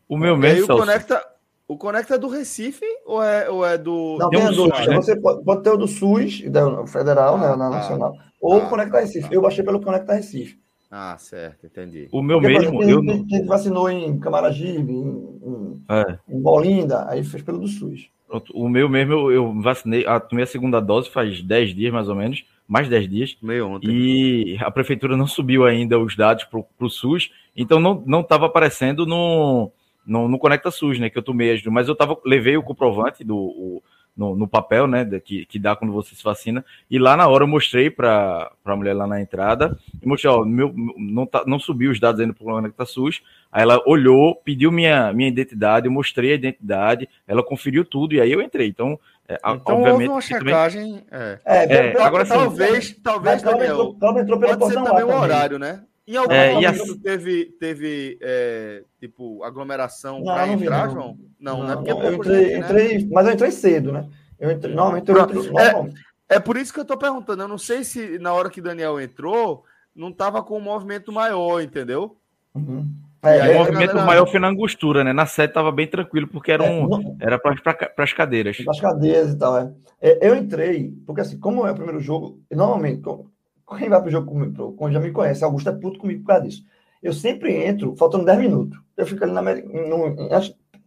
o 0.09 0.17
meu 0.17 0.37
mesmo, 0.37 0.75
o 0.75 0.79
Conecta, 0.79 1.25
o 1.67 1.79
Conecta 1.79 2.17
é 2.17 2.19
do 2.19 2.29
Recife 2.29 2.85
ou 3.07 3.23
é, 3.23 3.49
ou 3.49 3.65
é 3.65 3.79
do... 3.79 4.19
Não, 4.19 4.29
tem, 4.29 4.41
tem 4.41 4.51
um 4.51 4.53
SUS, 4.53 4.87
né? 4.87 4.97
Você 4.97 5.17
pode, 5.17 5.43
pode, 5.43 5.63
ter 5.63 5.71
o 5.71 5.77
do 5.79 5.89
SUS, 5.89 6.43
da 6.51 6.87
federal, 6.87 7.39
né, 7.39 7.47
ah, 7.47 7.51
né, 7.51 7.57
na 7.57 7.71
tá. 7.71 7.77
nacional, 7.77 8.15
ou 8.41 8.57
o 8.57 8.63
ah, 8.63 8.69
Conecta 8.69 9.01
Recife. 9.01 9.29
Tá. 9.29 9.35
Eu 9.35 9.41
baixei 9.41 9.65
pelo 9.65 9.81
Conecta 9.81 10.13
Recife. 10.13 10.61
Ah, 10.91 11.17
certo, 11.19 11.65
entendi. 11.65 12.07
O 12.13 12.23
meu 12.23 12.39
Porque, 12.39 12.59
mesmo. 12.59 12.79
Quem, 12.79 12.91
eu 12.91 13.03
quem, 13.03 13.27
quem 13.27 13.47
vacinou 13.47 13.89
em 13.89 14.19
Camaragibe, 14.19 14.93
em, 14.93 15.41
em, 15.43 15.83
é. 15.89 16.19
em 16.29 16.39
Bolinda, 16.39 17.09
aí 17.09 17.25
fez 17.25 17.43
pelo 17.43 17.59
do 17.59 17.67
SUS. 17.67 18.11
O 18.53 18.69
meu 18.69 18.89
mesmo, 18.89 19.13
eu, 19.13 19.33
eu 19.33 19.61
vacinei, 19.61 20.07
a, 20.07 20.19
tomei 20.19 20.45
a 20.45 20.47
segunda 20.47 20.81
dose 20.81 21.11
faz 21.11 21.43
10 21.43 21.75
dias 21.75 21.93
mais 21.93 22.09
ou 22.09 22.15
menos, 22.15 22.45
mais 22.67 22.89
10 22.89 23.09
dias. 23.09 23.37
Meio 23.43 23.69
ontem. 23.69 23.91
E 23.91 24.57
a 24.61 24.71
prefeitura 24.71 25.17
não 25.17 25.27
subiu 25.27 25.65
ainda 25.65 25.99
os 25.99 26.17
dados 26.17 26.45
para 26.45 26.65
o 26.81 26.89
SUS, 26.89 27.31
então 27.57 27.79
não 27.79 28.21
estava 28.21 28.47
aparecendo 28.47 29.05
no, 29.05 29.71
no, 30.07 30.29
no, 30.29 30.39
Conecta 30.39 30.71
SUS, 30.71 30.99
né? 30.99 31.11
Que 31.11 31.19
eu 31.19 31.23
tomei, 31.23 31.63
mas 31.67 31.89
eu 31.89 31.95
tava, 31.95 32.17
levei 32.25 32.57
o 32.57 32.63
comprovante 32.63 33.23
do. 33.23 33.37
O, 33.37 33.83
no, 34.17 34.37
no, 34.37 34.47
papel, 34.47 34.87
né, 34.87 35.05
que, 35.25 35.47
que 35.47 35.59
dá 35.59 35.75
quando 35.75 35.93
você 35.93 36.15
se 36.15 36.23
vacina, 36.23 36.65
e 36.91 36.99
lá 36.99 37.17
na 37.17 37.27
hora 37.27 37.45
eu 37.45 37.49
mostrei 37.49 37.91
para 37.91 38.51
a 38.65 38.77
mulher 38.77 38.95
lá 38.95 39.07
na 39.07 39.21
entrada, 39.21 39.79
e 40.01 40.07
mostrei, 40.07 40.33
ó, 40.33 40.45
meu, 40.45 40.73
não, 40.97 41.27
tá, 41.27 41.45
não 41.47 41.59
subiu 41.59 41.91
os 41.91 41.99
dados 41.99 42.21
ainda 42.21 42.35
para 42.35 42.43
o 42.43 42.47
Conecta 42.47 42.85
SUS, 42.85 43.23
Aí 43.53 43.63
ela 43.63 43.83
olhou, 43.85 44.35
pediu 44.35 44.73
minha, 44.73 45.13
minha 45.13 45.29
identidade, 45.29 45.87
eu 45.87 45.93
mostrei 45.93 46.33
a 46.33 46.37
identidade, 46.37 47.07
ela 47.29 47.45
conferiu 47.45 47.85
tudo 47.85 48.15
e 48.15 48.21
aí 48.21 48.33
eu 48.33 48.41
entrei. 48.41 48.67
Então, 48.67 48.99
é, 49.29 49.35
então 49.35 49.77
obviamente. 49.77 49.93
Houve 49.93 50.09
uma 50.09 50.21
checagem. 50.23 51.03
Também... 51.03 51.05
É. 51.11 51.39
É, 51.45 51.75
é, 51.75 52.03
agora 52.03 52.25
talvez, 52.25 52.97
talvez, 53.03 53.43
Daniel, 53.43 53.93
entrou, 53.95 54.19
entrou 54.19 54.41
pode 54.41 54.67
ser 54.69 54.83
também 54.83 55.05
o 55.05 55.15
horário, 55.15 55.59
né? 55.59 55.83
Em 56.07 56.17
algum 56.17 56.33
é, 56.33 56.53
momento 56.55 56.99
teve, 56.99 57.45
teve 57.61 58.19
é, 58.21 58.83
tipo, 58.99 59.43
aglomeração 59.45 60.23
para 60.25 60.49
entrar, 60.49 60.87
não. 60.89 60.95
João? 60.95 61.19
Não, 61.39 61.59
não, 61.59 61.65
não 61.65 61.73
é 61.73 61.77
porque 61.77 61.95
não, 61.95 62.03
eu 62.03 62.15
entrei, 62.15 62.45
gente, 62.45 62.53
né? 62.53 62.59
entrei, 62.59 63.09
mas 63.11 63.27
eu 63.27 63.33
entrei 63.33 63.51
cedo, 63.53 63.93
né? 63.93 64.09
Eu 64.39 64.51
entrei, 64.51 64.75
normalmente 64.75 65.09
eu 65.09 65.19
entro, 65.21 65.59
é, 65.59 66.37
é 66.37 66.41
por 66.41 66.57
isso 66.57 66.73
que 66.73 66.81
eu 66.81 66.85
tô 66.85 66.97
perguntando. 66.97 67.43
Eu 67.43 67.49
não 67.49 67.59
sei 67.59 67.85
se 67.85 68.19
na 68.19 68.33
hora 68.33 68.51
que 68.51 68.61
Daniel 68.61 69.01
entrou, 69.01 69.65
não 69.95 70.13
tava 70.13 70.43
com 70.43 70.59
um 70.59 70.63
movimento 70.63 71.13
maior, 71.13 71.61
entendeu? 71.61 72.17
Uhum. 72.55 72.91
É, 73.23 73.55
o 73.55 73.59
movimento 73.59 73.91
galera... 73.91 74.07
maior 74.07 74.27
foi 74.27 74.41
na 74.41 74.49
angostura, 74.49 75.05
né? 75.05 75.13
Na 75.13 75.27
sede 75.27 75.53
tava 75.53 75.71
bem 75.71 75.87
tranquilo, 75.87 76.27
porque 76.27 76.51
era, 76.51 76.65
é, 76.65 76.71
um, 76.71 77.17
é, 77.21 77.27
era 77.27 77.39
para 77.39 77.55
as 77.99 78.13
cadeiras. 78.13 78.57
Para 78.57 78.73
as 78.73 78.81
cadeiras 78.81 79.33
e 79.33 79.39
tal, 79.39 79.57
é. 79.57 79.73
é. 80.01 80.29
Eu 80.29 80.35
entrei, 80.35 80.93
porque 81.07 81.21
assim, 81.21 81.39
como 81.39 81.65
é 81.65 81.71
o 81.71 81.75
primeiro 81.75 82.01
jogo, 82.01 82.41
normalmente, 82.51 83.01
quem 83.77 83.89
vai 83.89 84.01
para 84.01 84.09
o 84.09 84.13
jogo 84.13 84.31
comigo, 84.31 84.73
quando 84.75 84.93
já 84.93 85.01
me 85.01 85.11
conhece, 85.11 85.45
Augusto 85.45 85.69
é 85.69 85.73
puto 85.73 85.99
comigo 85.99 86.21
por 86.21 86.29
causa 86.29 86.45
disso. 86.45 86.65
Eu 87.03 87.13
sempre 87.13 87.55
entro, 87.55 87.97
faltando 87.97 88.25
10 88.25 88.39
minutos. 88.39 88.79
Eu 88.97 89.07
fico 89.07 89.25
ali 89.25 89.33
na 89.33 89.43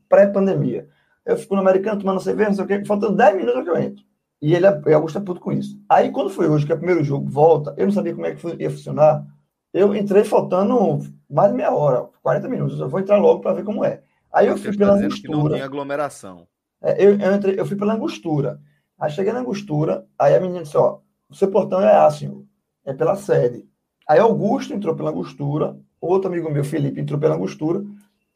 pré-pandemia. 0.07 0.87
Eu 1.25 1.37
fico 1.37 1.55
no 1.55 1.61
americano 1.61 1.99
tomando 1.99 2.21
cerveja, 2.21 2.49
não 2.49 2.55
sei 2.55 2.63
o 2.63 2.67
quê, 2.67 2.85
faltando 2.85 3.15
10 3.15 3.35
minutos 3.35 3.63
que 3.63 3.69
eu 3.69 3.77
entro. 3.77 4.03
E 4.41 4.53
ele 4.53 4.65
é, 4.65 4.93
Augusto 4.93 5.17
é 5.17 5.21
puto 5.21 5.41
com 5.41 5.51
isso. 5.51 5.79
Aí, 5.89 6.11
quando 6.11 6.29
foi 6.29 6.47
hoje, 6.47 6.65
que 6.65 6.71
é 6.71 6.75
o 6.75 6.77
primeiro 6.77 7.03
jogo, 7.03 7.29
volta, 7.29 7.73
eu 7.77 7.85
não 7.85 7.93
sabia 7.93 8.13
como 8.13 8.25
é 8.25 8.35
que 8.35 8.47
ia 8.61 8.69
funcionar. 8.69 9.25
Eu 9.73 9.93
entrei 9.95 10.23
faltando 10.23 10.99
mais 11.29 11.51
de 11.51 11.57
meia 11.57 11.73
hora, 11.73 12.07
40 12.21 12.47
minutos. 12.47 12.79
Eu 12.79 12.87
vou 12.87 12.99
entrar 12.99 13.17
logo 13.17 13.41
para 13.41 13.53
ver 13.53 13.63
como 13.63 13.83
é. 13.83 14.01
Aí 14.31 14.47
eu 14.47 14.57
fui 14.57 14.75
pela 14.77 14.93
angostura. 14.93 15.57
não 15.57 15.65
aglomeração. 15.65 16.47
É, 16.81 17.03
eu, 17.03 17.19
eu, 17.19 17.35
entrei, 17.35 17.59
eu 17.59 17.65
fui 17.65 17.75
pela 17.75 17.93
angostura. 17.93 18.59
Aí 18.99 19.09
cheguei 19.11 19.33
na 19.33 19.39
angostura, 19.39 20.05
aí 20.17 20.35
a 20.35 20.39
menina 20.39 20.61
disse: 20.61 20.77
Ó, 20.77 20.99
o 21.29 21.35
seu 21.35 21.49
portão 21.49 21.81
é 21.81 21.95
assim, 22.05 22.44
é 22.85 22.93
pela 22.93 23.15
sede. 23.15 23.67
Aí 24.07 24.19
Augusto 24.19 24.73
entrou 24.73 24.95
pela 24.95 25.09
angostura, 25.09 25.77
outro 25.99 26.29
amigo 26.29 26.49
meu, 26.51 26.63
Felipe, 26.63 27.01
entrou 27.01 27.19
pela 27.19 27.35
angostura, 27.35 27.83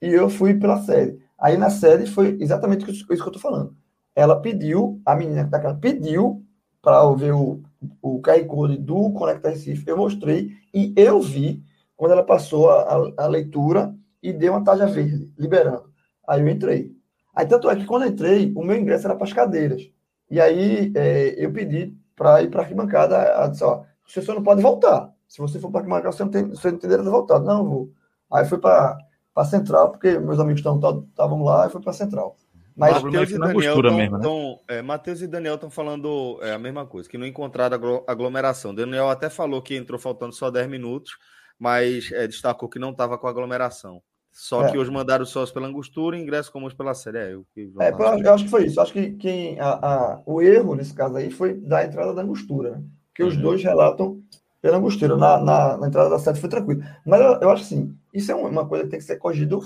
e 0.02 0.08
eu 0.08 0.30
fui 0.30 0.56
pela 0.56 0.82
sede. 0.82 1.20
Aí 1.38 1.58
na 1.58 1.70
sede 1.70 2.10
foi 2.10 2.38
exatamente 2.39 2.89
isso 2.89 3.06
que 3.06 3.14
eu 3.14 3.16
estou 3.16 3.39
falando. 3.39 3.76
Ela 4.16 4.41
pediu, 4.41 5.02
a 5.06 5.16
menina 5.16 5.43
da 5.43 5.60
casa 5.60 5.78
pediu 5.78 6.43
para 6.82 7.10
ver 7.12 7.34
o, 7.34 7.62
o 8.02 8.22
QR 8.22 8.43
Code 8.45 8.78
do 8.78 9.12
Conecta 9.12 9.50
Recife, 9.50 9.88
eu 9.88 9.97
mostrei, 9.97 10.52
e 10.74 10.93
eu 10.95 11.22
vi 11.22 11.64
quando 11.95 12.12
ela 12.12 12.24
passou 12.24 12.70
a, 12.70 13.14
a, 13.18 13.28
leitura 13.28 13.93
e 14.24 14.32
deu 14.32 14.54
uma 14.54 14.64
taxa 14.64 14.88
verde, 14.88 15.32
liberando. 15.38 15.91
Aí 16.28 16.41
eu 16.41 16.47
entrei. 16.47 16.95
Aí 17.36 17.45
tanto 17.45 17.70
é 17.70 17.76
que 17.76 17.86
quando 17.86 18.04
eu 18.04 18.10
entrei, 18.10 18.52
o 18.56 18.64
meu 18.64 18.78
ingresso 18.78 19.06
era 19.06 19.16
para 19.16 19.26
as 19.26 19.34
cadeiras. 19.34 19.89
E 20.30 20.39
aí 20.39 20.91
é, 20.95 21.36
eu 21.43 21.52
pedi 21.52 21.95
para 22.16 22.41
ir 22.41 22.50
para 22.50 22.62
a 22.62 22.64
arquibancada. 22.64 23.16
Ela 23.16 23.47
disse, 23.47 23.64
ó, 23.64 23.84
você 24.12 24.22
só 24.22 24.34
não 24.34 24.43
pode 24.43 24.62
voltar. 24.62 25.14
Se 25.28 25.39
você 25.39 25.60
for 25.60 25.70
para 25.70 25.82
arquibancada, 25.82 26.12
você 26.12 26.24
não 26.24 26.32
tem, 26.32 26.49
você 26.49 26.72
não 26.72 26.78
tem 26.78 26.89
direito 26.89 27.07
a 27.07 27.12
voltar. 27.12 27.39
Não, 27.39 27.64
vou. 27.64 27.91
Aí 28.32 28.45
fui 28.45 28.57
para 28.57 28.97
a 29.36 29.45
central, 29.45 29.91
porque 29.91 30.18
meus 30.18 30.39
amigos 30.39 30.62
estavam 30.62 31.43
lá, 31.43 31.68
e 31.68 31.70
fui 31.70 31.82
para 31.82 31.91
a 31.91 31.93
central. 31.93 32.36
Mas 32.76 33.03
Matheus 33.03 33.32
e, 33.32 33.38
Daniel 33.38 33.82
tão, 33.82 33.97
mesmo, 33.97 34.18
né? 34.18 34.24
tão, 34.24 34.60
é, 34.68 34.82
Mateus 34.82 35.22
e 35.22 35.28
Daniel 35.28 35.55
estão 35.55 35.70
falando 35.70 36.39
é, 36.41 36.53
a 36.53 36.60
mesma 36.60 36.86
coisa, 36.86 37.10
que 37.10 37.18
não 37.18 37.28
encontraram 37.28 38.03
aglomeração. 38.07 38.74
Daniel 38.74 39.10
até 39.10 39.30
falou 39.30 39.62
que 39.62 39.76
entrou 39.76 39.99
faltando 39.99 40.34
só 40.34 40.49
10 40.49 40.70
minutos 40.70 41.18
mas 41.60 42.10
é, 42.14 42.26
destacou 42.26 42.70
que 42.70 42.80
não 42.80 42.91
estava 42.91 43.18
com 43.18 43.28
aglomeração. 43.28 44.01
Só 44.32 44.66
é. 44.66 44.72
que 44.72 44.78
hoje 44.78 44.89
mandaram 44.89 45.26
sócio 45.26 45.53
pela 45.53 45.68
angostura 45.68 46.18
e 46.18 46.22
ingresso 46.22 46.51
comuns 46.51 46.74
pela 46.74 46.93
série. 46.93 47.18
É, 47.18 47.34
eu, 47.34 47.45
é, 47.82 47.91
eu, 47.91 48.34
acho 48.34 48.45
que 48.45 48.49
foi 48.49 48.66
isso. 48.66 48.80
Acho 48.80 48.93
que 48.93 49.12
quem, 49.14 49.60
a, 49.60 49.72
a, 49.72 50.22
o 50.26 50.41
erro 50.41 50.76
nesse 50.76 50.93
caso 50.93 51.18
aí 51.18 51.30
foi 51.30 51.55
da 51.55 51.84
entrada 51.84 52.14
da 52.14 52.22
angostura, 52.22 52.78
né? 52.78 52.84
Que 53.20 53.24
uhum. 53.24 53.30
os 53.30 53.36
dois 53.36 53.61
relatam 53.61 54.24
pela. 54.61 54.80
Na, 54.80 55.43
na, 55.43 55.78
na, 55.78 55.88
entrada 55.88 56.09
da 56.09 56.17
sede 56.17 56.39
foi 56.39 56.47
tranquilo. 56.47 56.82
Mas 57.05 57.20
eu, 57.20 57.41
eu 57.41 57.50
acho 57.50 57.63
assim, 57.63 57.93
isso 58.13 58.32
é 58.32 58.36
uma 58.36 58.66
coisa 58.66 58.86
que 58.86 58.91
tem 58.91 59.00
que 59.00 59.05
ser 59.05 59.17
corrigido 59.17 59.59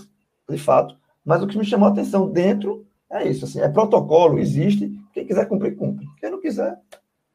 de 0.49 0.57
fato. 0.57 0.97
Mas 1.23 1.39
o 1.43 1.45
que 1.45 1.55
me 1.55 1.63
chamou 1.63 1.87
a 1.87 1.91
atenção 1.91 2.31
dentro 2.31 2.83
é 3.11 3.27
isso. 3.27 3.45
Assim, 3.45 3.61
é 3.61 3.69
protocolo, 3.69 4.39
existe. 4.39 4.91
Quem 5.13 5.23
quiser 5.23 5.47
cumprir, 5.47 5.75
cumpre. 5.75 6.03
Quem 6.19 6.31
não 6.31 6.41
quiser, 6.41 6.75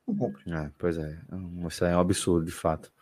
não 0.09 0.16
cumpre. 0.16 0.43
É, 0.53 0.73
pois 0.77 0.99
é, 0.99 1.19
isso 1.69 1.85
é 1.85 1.97
um 1.97 2.01
absurdo, 2.01 2.45
de 2.45 2.51
fato. 2.51 2.93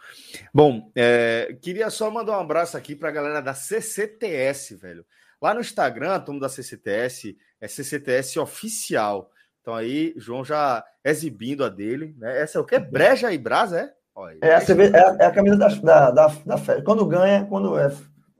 Bom, 0.52 0.92
é, 0.94 1.56
queria 1.62 1.88
só 1.88 2.10
mandar 2.10 2.36
um 2.36 2.42
abraço 2.42 2.76
aqui 2.76 2.94
para 2.94 3.08
a 3.08 3.12
galera 3.12 3.40
da 3.40 3.54
CCTS, 3.54 4.74
velho. 4.76 5.06
Lá 5.40 5.54
no 5.54 5.60
Instagram, 5.60 6.12
a 6.12 6.20
turma 6.20 6.42
da 6.42 6.50
CCTS 6.50 7.34
é 7.62 7.66
CCTS 7.66 8.38
Oficial. 8.38 9.30
Então 9.66 9.74
aí, 9.74 10.14
João 10.16 10.44
já 10.44 10.84
exibindo 11.04 11.64
a 11.64 11.68
dele, 11.68 12.14
né? 12.18 12.40
Essa 12.40 12.56
é 12.56 12.60
o 12.60 12.64
que? 12.64 12.78
Breja 12.78 13.32
e 13.32 13.36
Brasa, 13.36 13.80
é? 13.80 13.92
Olha, 14.14 14.38
é, 14.40 14.54
a, 14.54 14.60
é, 14.60 15.22
é 15.22 15.26
a 15.26 15.30
camisa 15.32 15.56
da, 15.56 15.66
da, 15.66 16.10
da, 16.12 16.26
da, 16.28 16.56
festa. 16.56 16.84
Quando 16.84 17.04
ganha, 17.04 17.44
quando 17.46 17.76
é, 17.76 17.92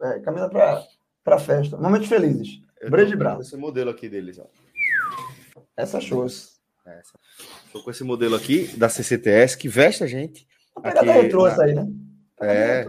é 0.02 0.20
camisa 0.20 0.48
para 1.24 1.38
festa. 1.40 1.76
Momentos 1.78 2.06
felizes. 2.06 2.60
Breja 2.88 3.14
e 3.14 3.16
Brasa. 3.16 3.40
Esse 3.40 3.56
modelo 3.56 3.90
aqui 3.90 4.08
deles, 4.08 4.38
ó. 4.38 4.46
Essa 5.76 6.00
shows. 6.00 6.60
Essa. 6.86 7.18
Estou 7.64 7.82
com 7.82 7.90
esse 7.90 8.04
modelo 8.04 8.36
aqui 8.36 8.68
da 8.76 8.88
CCTS 8.88 9.58
que 9.58 9.68
veste 9.68 10.04
a 10.04 10.06
gente. 10.06 10.46
A 10.76 10.80
pegada 10.80 11.10
retrô 11.10 11.42
na... 11.42 11.48
essa 11.50 11.64
aí, 11.64 11.74
né? 11.74 11.88
É, 12.40 12.86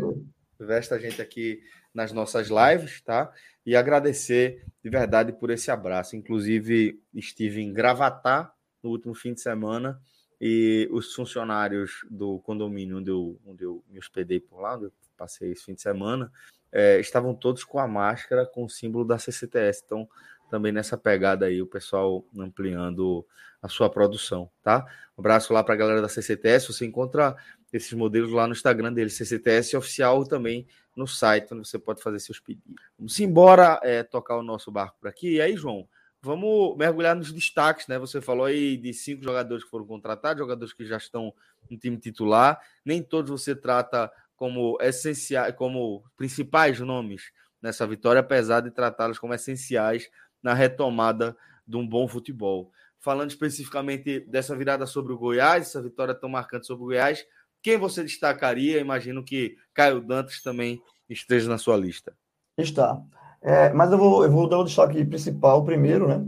veste 0.60 0.94
a 0.94 1.00
gente 1.00 1.20
aqui 1.20 1.60
nas 1.92 2.12
nossas 2.12 2.50
lives, 2.50 3.02
tá? 3.02 3.34
E 3.68 3.76
agradecer 3.76 4.64
de 4.82 4.90
verdade 4.90 5.34
por 5.34 5.50
esse 5.50 5.70
abraço. 5.70 6.16
Inclusive, 6.16 7.04
estive 7.14 7.62
em 7.62 7.74
Gravatá 7.74 8.50
no 8.82 8.92
último 8.92 9.14
fim 9.14 9.34
de 9.34 9.42
semana 9.42 10.00
e 10.40 10.88
os 10.90 11.14
funcionários 11.14 12.06
do 12.10 12.40
condomínio 12.40 13.00
onde 13.00 13.12
eu, 13.12 13.38
onde 13.46 13.66
eu 13.66 13.84
me 13.90 14.00
hospedei 14.00 14.40
por 14.40 14.62
lá, 14.62 14.76
onde 14.76 14.86
eu 14.86 14.94
passei 15.18 15.52
esse 15.52 15.66
fim 15.66 15.74
de 15.74 15.82
semana, 15.82 16.32
é, 16.72 16.98
estavam 17.02 17.36
todos 17.36 17.66
com 17.66 17.78
a 17.78 17.86
máscara 17.86 18.46
com 18.46 18.64
o 18.64 18.70
símbolo 18.70 19.04
da 19.04 19.20
CCTS. 19.20 19.84
Então, 19.86 20.08
também 20.50 20.72
nessa 20.72 20.98
pegada 20.98 21.48
aí, 21.48 21.62
o 21.62 21.68
pessoal 21.68 22.26
ampliando 22.38 23.28
a 23.62 23.68
sua 23.68 23.90
produção, 23.90 24.50
tá? 24.64 24.86
Um 25.18 25.22
abraço 25.22 25.52
lá 25.52 25.62
para 25.62 25.74
a 25.74 25.78
galera 25.78 26.02
da 26.02 26.08
CCTS, 26.08 26.72
você 26.72 26.86
encontra 26.86 27.36
esses 27.72 27.94
modelos 27.94 28.32
lá 28.32 28.48
no 28.48 28.54
Instagram 28.54 28.94
dele, 28.94 29.10
CCTS 29.10 29.76
Oficial, 29.76 30.26
também 30.26 30.68
no 30.96 31.08
site, 31.08 31.54
onde 31.54 31.68
você 31.68 31.78
pode 31.78 32.02
fazer 32.02 32.20
seus 32.20 32.40
pedidos. 32.40 32.82
Vamos 32.98 33.20
embora 33.20 33.80
é, 33.84 34.04
tocar 34.04 34.38
o 34.38 34.44
nosso 34.44 34.72
barco 34.72 34.98
por 35.00 35.08
aqui. 35.08 35.36
E 35.36 35.42
aí, 35.42 35.56
João, 35.56 35.88
vamos 36.22 36.76
mergulhar 36.78 37.16
nos 37.16 37.32
destaques, 37.32 37.88
né? 37.88 38.00
Você 38.00 38.20
falou 38.20 38.46
aí 38.46 38.78
de 38.78 38.94
cinco 38.94 39.24
jogadores 39.24 39.64
que 39.64 39.70
foram 39.70 39.86
contratados, 39.86 40.40
jogadores 40.40 40.74
que 40.74 40.86
já 40.86 40.98
estão 40.98 41.34
no 41.70 41.78
time 41.78 41.98
titular. 41.98 42.60
Nem 42.84 43.04
todos 43.04 43.30
você 43.30 43.56
trata 43.56 44.12
como 44.36 44.78
essenciais, 44.82 45.54
como 45.56 46.04
principais 46.16 46.80
nomes 46.80 47.32
nessa 47.62 47.86
vitória, 47.86 48.20
apesar 48.20 48.62
de 48.62 48.72
tratá-los 48.72 49.20
como 49.20 49.34
essenciais 49.34 50.10
na 50.42 50.54
retomada 50.54 51.36
de 51.68 51.76
um 51.76 51.88
bom 51.88 52.08
futebol. 52.08 52.72
Falando 53.00 53.30
especificamente 53.30 54.20
dessa 54.22 54.56
virada 54.56 54.86
sobre 54.86 55.14
o 55.14 55.18
Goiás, 55.18 55.68
essa 55.68 55.82
vitória 55.82 56.16
tão 56.16 56.30
marcante 56.30 56.66
sobre 56.66 56.84
o 56.84 56.88
Goiás, 56.88 57.26
quem 57.68 57.78
você 57.78 58.02
destacaria? 58.02 58.80
Imagino 58.80 59.22
que 59.22 59.58
Caio 59.74 60.00
Dantas 60.00 60.42
também 60.42 60.82
esteja 61.10 61.50
na 61.50 61.58
sua 61.58 61.76
lista. 61.76 62.14
Está. 62.58 62.98
É, 63.42 63.74
mas 63.74 63.92
eu 63.92 63.98
vou, 63.98 64.24
eu 64.24 64.32
vou 64.32 64.48
dar 64.48 64.60
o 64.60 64.64
destaque 64.64 65.04
principal 65.04 65.66
primeiro, 65.66 66.08
né? 66.08 66.26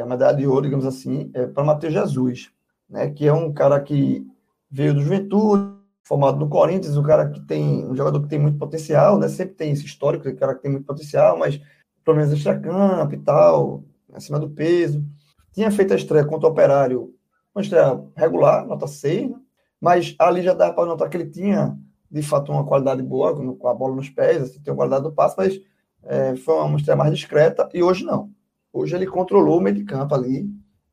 A 0.00 0.06
medalha 0.06 0.36
de 0.36 0.46
ouro, 0.46 0.62
digamos 0.62 0.86
assim, 0.86 1.32
é 1.34 1.48
para 1.48 1.64
Matheus 1.64 1.92
Jesus, 1.92 2.52
né? 2.88 3.10
Que 3.10 3.26
é 3.26 3.32
um 3.32 3.52
cara 3.52 3.80
que 3.80 4.24
veio 4.70 4.94
do 4.94 5.02
Juventude, 5.02 5.76
formado 6.04 6.38
no 6.38 6.48
Corinthians, 6.48 6.96
um 6.96 7.02
cara 7.02 7.28
que 7.28 7.40
tem 7.40 7.84
um 7.84 7.96
jogador 7.96 8.22
que 8.22 8.28
tem 8.28 8.38
muito 8.38 8.56
potencial, 8.56 9.18
né? 9.18 9.26
Sempre 9.26 9.56
tem 9.56 9.72
esse 9.72 9.84
histórico, 9.84 10.28
um 10.28 10.36
cara 10.36 10.54
que 10.54 10.62
tem 10.62 10.70
muito 10.70 10.86
potencial, 10.86 11.36
mas 11.36 11.60
problemas 12.04 12.32
extra-campo 12.32 13.14
e 13.14 13.18
tal, 13.18 13.82
acima 14.12 14.38
do 14.38 14.48
peso. 14.48 15.04
Tinha 15.52 15.72
feito 15.72 15.92
a 15.92 15.96
estreia 15.96 16.24
contra 16.24 16.48
o 16.48 16.52
Operário, 16.52 17.12
uma 17.52 17.62
estreia 17.62 18.00
regular, 18.16 18.64
nota 18.64 18.86
6, 18.86 19.30
né? 19.30 19.40
Mas 19.80 20.14
ali 20.18 20.42
já 20.42 20.54
dava 20.54 20.74
para 20.74 20.86
notar 20.86 21.08
que 21.08 21.16
ele 21.16 21.30
tinha, 21.30 21.78
de 22.10 22.22
fato, 22.22 22.52
uma 22.52 22.64
qualidade 22.64 23.02
boa, 23.02 23.34
com 23.56 23.68
a 23.68 23.74
bola 23.74 23.94
nos 23.94 24.08
pés, 24.08 24.42
assim, 24.42 24.60
tem 24.60 24.72
uma 24.72 24.78
qualidade 24.78 25.04
do 25.04 25.12
passe, 25.12 25.34
mas 25.36 25.60
é, 26.04 26.36
foi 26.36 26.54
uma 26.54 26.78
estreia 26.78 26.96
mais 26.96 27.12
discreta, 27.12 27.68
e 27.72 27.82
hoje 27.82 28.04
não. 28.04 28.30
Hoje 28.72 28.94
ele 28.96 29.06
controlou 29.06 29.58
o 29.58 29.60
meio 29.60 29.76
de 29.76 29.84
campo 29.84 30.14
ali, 30.14 30.48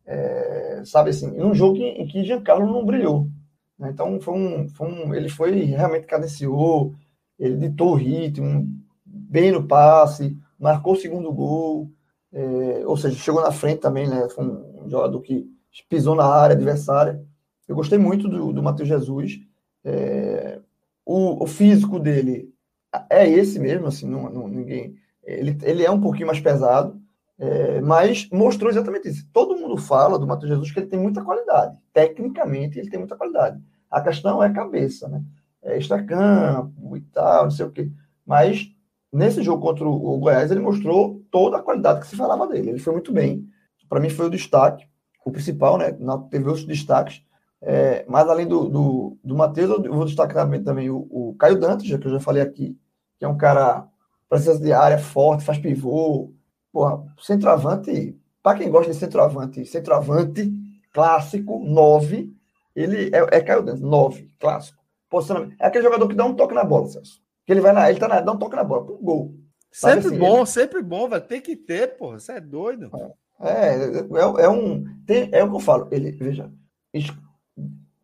é, 0.05 0.81
sabe 0.85 1.09
assim, 1.09 1.27
num 1.31 1.53
jogo 1.53 1.77
em, 1.77 2.01
em 2.01 2.07
que 2.07 2.23
Giancarlo 2.23 2.65
não 2.65 2.85
brilhou. 2.85 3.27
Né? 3.77 3.89
Então, 3.91 4.19
foi 4.19 4.33
um, 4.33 4.69
foi 4.69 4.87
um, 4.87 5.13
ele 5.13 5.29
foi 5.29 5.51
realmente 5.63 6.07
cadenciou, 6.07 6.93
ele 7.37 7.57
ditou 7.57 7.91
o 7.91 7.95
ritmo, 7.95 8.67
bem 9.05 9.51
no 9.51 9.67
passe, 9.67 10.37
marcou 10.59 10.93
o 10.93 10.97
segundo 10.97 11.31
gol, 11.31 11.91
é, 12.31 12.83
ou 12.85 12.97
seja, 12.97 13.15
chegou 13.15 13.41
na 13.41 13.51
frente 13.51 13.79
também, 13.79 14.07
né? 14.07 14.27
Foi 14.29 14.45
um 14.45 14.89
jogador 14.89 15.21
que 15.21 15.49
pisou 15.89 16.15
na 16.15 16.25
área 16.25 16.55
adversária. 16.55 17.23
Eu 17.67 17.75
gostei 17.75 17.97
muito 17.97 18.27
do, 18.27 18.53
do 18.53 18.63
Matheus 18.63 18.87
Jesus. 18.87 19.39
É, 19.83 20.59
o, 21.05 21.43
o, 21.43 21.47
físico 21.47 21.99
dele 21.99 22.53
é 23.09 23.27
esse 23.29 23.59
mesmo, 23.59 23.87
assim, 23.87 24.07
não, 24.07 24.29
não, 24.29 24.47
ninguém. 24.47 24.95
Ele, 25.23 25.57
ele 25.63 25.83
é 25.83 25.91
um 25.91 26.01
pouquinho 26.01 26.27
mais 26.27 26.39
pesado, 26.39 26.99
é, 27.37 27.81
mas 27.81 28.29
mostrou 28.31 28.69
exatamente 28.69 29.09
isso. 29.09 29.27
Todo 29.33 29.57
mundo 29.57 29.77
fala 29.77 30.17
do 30.17 30.27
Matheus 30.27 30.51
Jesus 30.51 30.71
que 30.71 30.79
ele 30.79 30.87
tem 30.87 30.99
muita 30.99 31.23
qualidade. 31.23 31.77
Tecnicamente, 31.93 32.79
ele 32.79 32.89
tem 32.89 32.99
muita 32.99 33.15
qualidade. 33.15 33.61
A 33.89 34.01
questão 34.01 34.43
é 34.43 34.51
cabeça, 34.51 35.07
né? 35.07 35.23
É 35.61 35.77
extra-campo 35.77 36.95
e 36.95 37.01
tal, 37.01 37.45
não 37.45 37.51
sei 37.51 37.65
o 37.65 37.71
quê. 37.71 37.89
Mas 38.25 38.71
nesse 39.11 39.41
jogo 39.41 39.61
contra 39.61 39.87
o 39.87 40.17
Goiás, 40.19 40.51
ele 40.51 40.59
mostrou 40.59 41.23
toda 41.31 41.57
a 41.57 41.61
qualidade 41.61 42.01
que 42.01 42.07
se 42.07 42.15
falava 42.15 42.47
dele. 42.47 42.71
Ele 42.71 42.79
foi 42.79 42.93
muito 42.93 43.11
bem. 43.11 43.47
Para 43.87 43.99
mim, 43.99 44.09
foi 44.09 44.25
o 44.25 44.29
destaque, 44.29 44.85
o 45.25 45.31
principal, 45.31 45.77
né? 45.77 45.95
Teve 46.29 46.47
outros 46.47 46.65
destaques. 46.65 47.23
É, 47.67 48.05
mas 48.07 48.29
além 48.29 48.47
do, 48.47 48.69
do, 48.69 49.17
do 49.23 49.35
Matheus, 49.35 49.83
eu 49.83 49.91
vou 49.91 50.05
destacar 50.05 50.45
também, 50.45 50.63
também 50.63 50.89
o, 50.91 51.07
o, 51.09 51.35
Caio 51.39 51.59
Dantas, 51.59 51.87
que 51.87 51.93
eu 51.93 52.11
já 52.11 52.19
falei 52.19 52.43
aqui, 52.43 52.77
que 53.17 53.25
é 53.25 53.27
um 53.27 53.35
cara 53.35 53.87
presença 54.29 54.59
de 54.59 54.71
área 54.71 54.99
forte, 54.99 55.43
faz 55.43 55.57
pivô. 55.57 56.31
Porra, 56.71 57.03
centroavante, 57.19 58.15
para 58.43 58.59
quem 58.59 58.69
gosta 58.69 58.91
de 58.91 58.97
centroavante, 58.99 59.65
centroavante 59.65 60.53
clássico, 60.93 61.57
9, 61.57 62.31
ele 62.75 63.09
é, 63.15 63.37
é 63.37 63.41
Caio 63.41 63.63
Dantas, 63.63 63.81
9, 63.81 64.29
clássico. 64.39 64.83
Posicionamento. 65.09 65.55
É 65.59 65.65
aquele 65.65 65.85
jogador 65.85 66.07
que 66.07 66.15
dá 66.15 66.25
um 66.25 66.35
toque 66.35 66.53
na 66.53 66.63
bola, 66.63 66.87
Celso. 66.87 67.19
Que 67.47 67.53
ele 67.53 67.61
vai 67.61 67.73
lá, 67.73 67.89
ele 67.89 67.99
tá 67.99 68.07
na, 68.07 68.21
dá 68.21 68.31
um 68.31 68.37
toque 68.37 68.55
na 68.55 68.63
bola, 68.63 68.85
pro 68.85 68.97
gol. 68.97 69.33
Sempre 69.71 70.07
assim, 70.07 70.19
bom, 70.19 70.37
ele... 70.37 70.45
sempre 70.45 70.83
bom, 70.83 71.09
vai 71.09 71.21
ter 71.21 71.41
que 71.41 71.55
ter, 71.55 71.97
porra. 71.97 72.19
Você 72.19 72.33
é 72.33 72.41
doido. 72.41 72.91
É, 73.41 73.49
é, 73.49 73.75
é, 73.75 74.43
é 74.45 74.49
um. 74.49 74.83
Tem, 75.05 75.29
é 75.31 75.43
o 75.43 75.49
que 75.49 75.55
eu 75.55 75.59
falo. 75.59 75.87
Ele, 75.91 76.11
veja, 76.11 76.51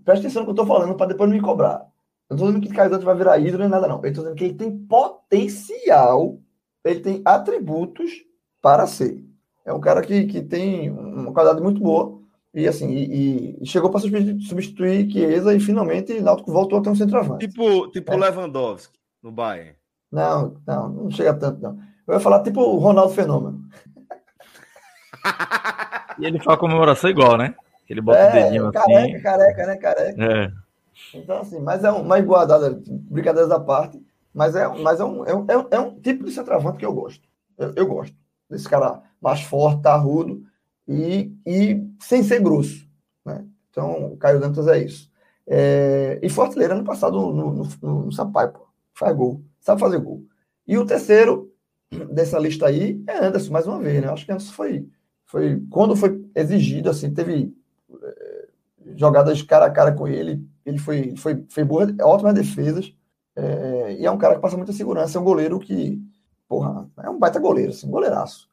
presta 0.03 0.25
atenção 0.25 0.41
no 0.41 0.47
que 0.47 0.51
eu 0.51 0.55
tô 0.55 0.65
falando 0.65 0.95
para 0.95 1.07
depois 1.07 1.29
não 1.29 1.37
me 1.37 1.43
cobrar. 1.43 1.87
Eu 2.29 2.35
não 2.35 2.37
tô 2.37 2.45
dizendo 2.47 2.65
que 2.65 2.73
Caio 2.73 2.89
Dantas 2.89 3.03
vai 3.03 3.15
virar 3.15 3.39
ídolo 3.39 3.59
nem 3.59 3.69
nada, 3.69 3.87
não. 3.87 3.97
Eu 3.97 4.13
tô 4.13 4.21
dizendo 4.21 4.35
que 4.35 4.45
ele 4.45 4.53
tem 4.53 4.77
potencial, 4.77 6.39
ele 6.83 6.99
tem 7.01 7.21
atributos 7.25 8.11
para 8.61 8.87
ser. 8.87 9.23
É 9.65 9.73
um 9.73 9.79
cara 9.79 10.01
que, 10.01 10.25
que 10.25 10.41
tem 10.41 10.89
uma 10.89 11.33
qualidade 11.33 11.61
muito 11.61 11.81
boa. 11.81 12.19
E 12.53 12.67
assim, 12.67 12.89
e, 12.89 13.57
e 13.61 13.65
chegou 13.65 13.89
para 13.89 14.01
substituir, 14.01 14.41
substituir 14.41 15.09
Chiesa 15.09 15.53
e 15.53 15.59
finalmente 15.59 16.19
Náutico 16.19 16.51
voltou 16.51 16.79
a 16.79 16.81
ter 16.81 16.89
um 16.89 16.95
centroavante. 16.95 17.47
Tipo, 17.47 17.87
tipo 17.91 18.11
é. 18.11 18.17
Lewandowski 18.17 18.99
no 19.23 19.31
Bayern. 19.31 19.75
Não, 20.11 20.57
não, 20.67 20.89
não 20.89 21.11
chega 21.11 21.33
tanto, 21.33 21.61
não. 21.61 21.79
Eu 22.07 22.15
ia 22.15 22.19
falar 22.19 22.43
tipo 22.43 22.61
o 22.61 22.77
Ronaldo 22.77 23.13
Fenômeno. 23.13 23.61
e 26.19 26.25
ele 26.25 26.39
faz 26.39 26.59
comemoração 26.59 27.09
igual, 27.09 27.37
né? 27.37 27.55
Ele 27.91 27.99
bota 28.01 28.19
é, 28.19 28.29
o 28.29 28.43
dedinho 28.43 28.71
careca, 28.71 29.01
assim. 29.01 29.21
Careca, 29.21 29.67
né? 29.67 29.75
Careca. 29.75 30.23
É. 30.23 30.51
Então, 31.13 31.41
assim, 31.41 31.59
mas 31.59 31.83
é 31.83 31.91
um, 31.91 32.01
uma 32.01 32.19
igualdade, 32.19 32.81
brincadeiras 32.89 33.51
à 33.51 33.59
parte, 33.59 34.01
mas 34.33 34.55
é, 34.55 34.65
mas 34.67 35.01
é, 35.01 35.03
um, 35.03 35.25
é, 35.25 35.35
um, 35.35 35.67
é 35.71 35.79
um 35.79 35.99
tipo 35.99 36.23
de 36.23 36.31
centroavante 36.31 36.77
que 36.77 36.85
eu 36.85 36.93
gosto. 36.93 37.27
Eu, 37.57 37.73
eu 37.75 37.85
gosto. 37.85 38.15
Desse 38.49 38.67
cara 38.67 39.01
mais 39.19 39.41
forte, 39.41 39.81
tarrudo 39.81 40.41
e, 40.87 41.35
e 41.45 41.85
sem 41.99 42.23
ser 42.23 42.41
grosso. 42.41 42.87
Né? 43.25 43.45
Então, 43.69 44.13
o 44.13 44.17
Caio 44.17 44.39
Dantas 44.39 44.67
é 44.67 44.79
isso. 44.79 45.11
É, 45.45 46.17
e 46.23 46.29
Fortaleza 46.29 46.73
ano 46.73 46.85
passado 46.85 47.19
no, 47.19 47.33
no, 47.33 47.69
no, 47.81 48.05
no 48.05 48.11
Sampaio, 48.11 48.53
pô, 48.53 48.67
faz 48.93 49.13
gol, 49.13 49.43
sabe 49.59 49.81
fazer 49.81 49.99
gol. 49.99 50.23
E 50.65 50.77
o 50.77 50.85
terceiro 50.85 51.51
dessa 52.09 52.39
lista 52.39 52.67
aí 52.67 53.03
é 53.05 53.25
Anderson, 53.25 53.51
mais 53.51 53.67
uma 53.67 53.79
vez, 53.79 54.01
né? 54.01 54.09
Acho 54.09 54.25
que 54.25 54.31
Anderson 54.31 54.53
foi, 54.53 54.87
foi 55.25 55.61
quando 55.69 55.93
foi 55.93 56.23
exigido, 56.35 56.89
assim, 56.89 57.13
teve 57.13 57.33
é, 57.43 57.60
jogadas 58.95 59.41
cara 59.41 59.65
a 59.65 59.71
cara 59.71 59.91
com 59.91 60.07
ele, 60.07 60.47
ele 60.65 60.77
foi, 60.77 61.15
foi, 61.15 61.45
foi 61.49 61.63
boa, 61.63 61.87
ótimas 62.01 62.33
defesas, 62.33 62.93
é, 63.35 63.97
e 63.99 64.05
é 64.05 64.11
um 64.11 64.17
cara 64.17 64.35
que 64.35 64.41
passa 64.41 64.57
muita 64.57 64.73
segurança, 64.73 65.17
é 65.17 65.21
um 65.21 65.25
goleiro 65.25 65.59
que, 65.59 66.01
porra, 66.47 66.89
é 67.03 67.09
um 67.09 67.19
baita 67.19 67.39
goleiro, 67.39 67.71
assim, 67.71 67.87
um 67.87 67.91
goleiraço. 67.91 68.49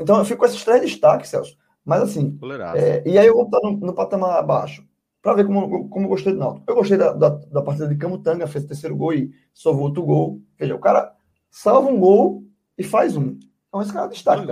Então 0.00 0.18
eu 0.18 0.24
fico 0.24 0.40
com 0.40 0.46
esses 0.46 0.64
três 0.64 0.80
destaques, 0.80 1.30
Celso. 1.30 1.56
Mas 1.84 2.02
assim, 2.02 2.38
é, 2.76 3.02
e 3.08 3.18
aí 3.18 3.26
eu 3.26 3.34
vou 3.34 3.44
estar 3.44 3.60
no, 3.62 3.72
no 3.72 3.94
patamar 3.94 4.38
abaixo, 4.38 4.86
para 5.22 5.34
ver 5.34 5.46
como, 5.46 5.88
como 5.88 6.06
eu 6.06 6.08
gostei 6.08 6.32
do 6.32 6.38
Náutico. 6.38 6.64
Eu 6.66 6.74
gostei 6.74 6.96
da, 6.96 7.12
da, 7.12 7.28
da 7.28 7.62
partida 7.62 7.88
de 7.88 7.96
Camutanga, 7.96 8.46
fez 8.46 8.64
o 8.64 8.68
terceiro 8.68 8.96
gol 8.96 9.12
e 9.12 9.32
salvou 9.52 9.84
outro 9.84 10.02
gol. 10.02 10.40
Veja, 10.58 10.74
o 10.74 10.78
cara 10.78 11.14
salva 11.50 11.88
um 11.88 11.98
gol 11.98 12.44
e 12.76 12.84
faz 12.84 13.16
um. 13.16 13.38
Então 13.68 13.82
esse 13.82 13.92
cara 13.92 14.06
é 14.06 14.10
destaque. 14.10 14.46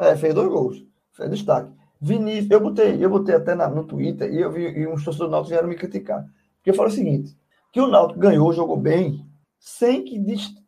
É, 0.00 0.16
fez 0.16 0.34
dois 0.34 0.48
gols. 0.48 0.84
Fez 1.12 1.30
destaque. 1.30 1.70
Vinícius, 2.00 2.50
eu 2.50 2.60
botei, 2.60 3.04
eu 3.04 3.10
botei 3.10 3.34
até 3.34 3.54
na, 3.54 3.68
no 3.68 3.84
Twitter 3.84 4.32
e 4.32 4.40
eu 4.40 4.50
vi 4.50 4.62
e 4.62 4.86
uns 4.86 5.04
torcedores 5.04 5.18
do 5.18 5.30
Náutico 5.30 5.50
vieram 5.50 5.68
me 5.68 5.76
criticar. 5.76 6.24
Porque 6.56 6.70
eu 6.70 6.74
falo 6.74 6.88
o 6.88 6.92
seguinte, 6.92 7.36
que 7.72 7.80
o 7.80 7.86
Náutico 7.86 8.18
ganhou, 8.18 8.52
jogou 8.52 8.76
bem, 8.76 9.24
sem 9.58 10.04
que, 10.04 10.18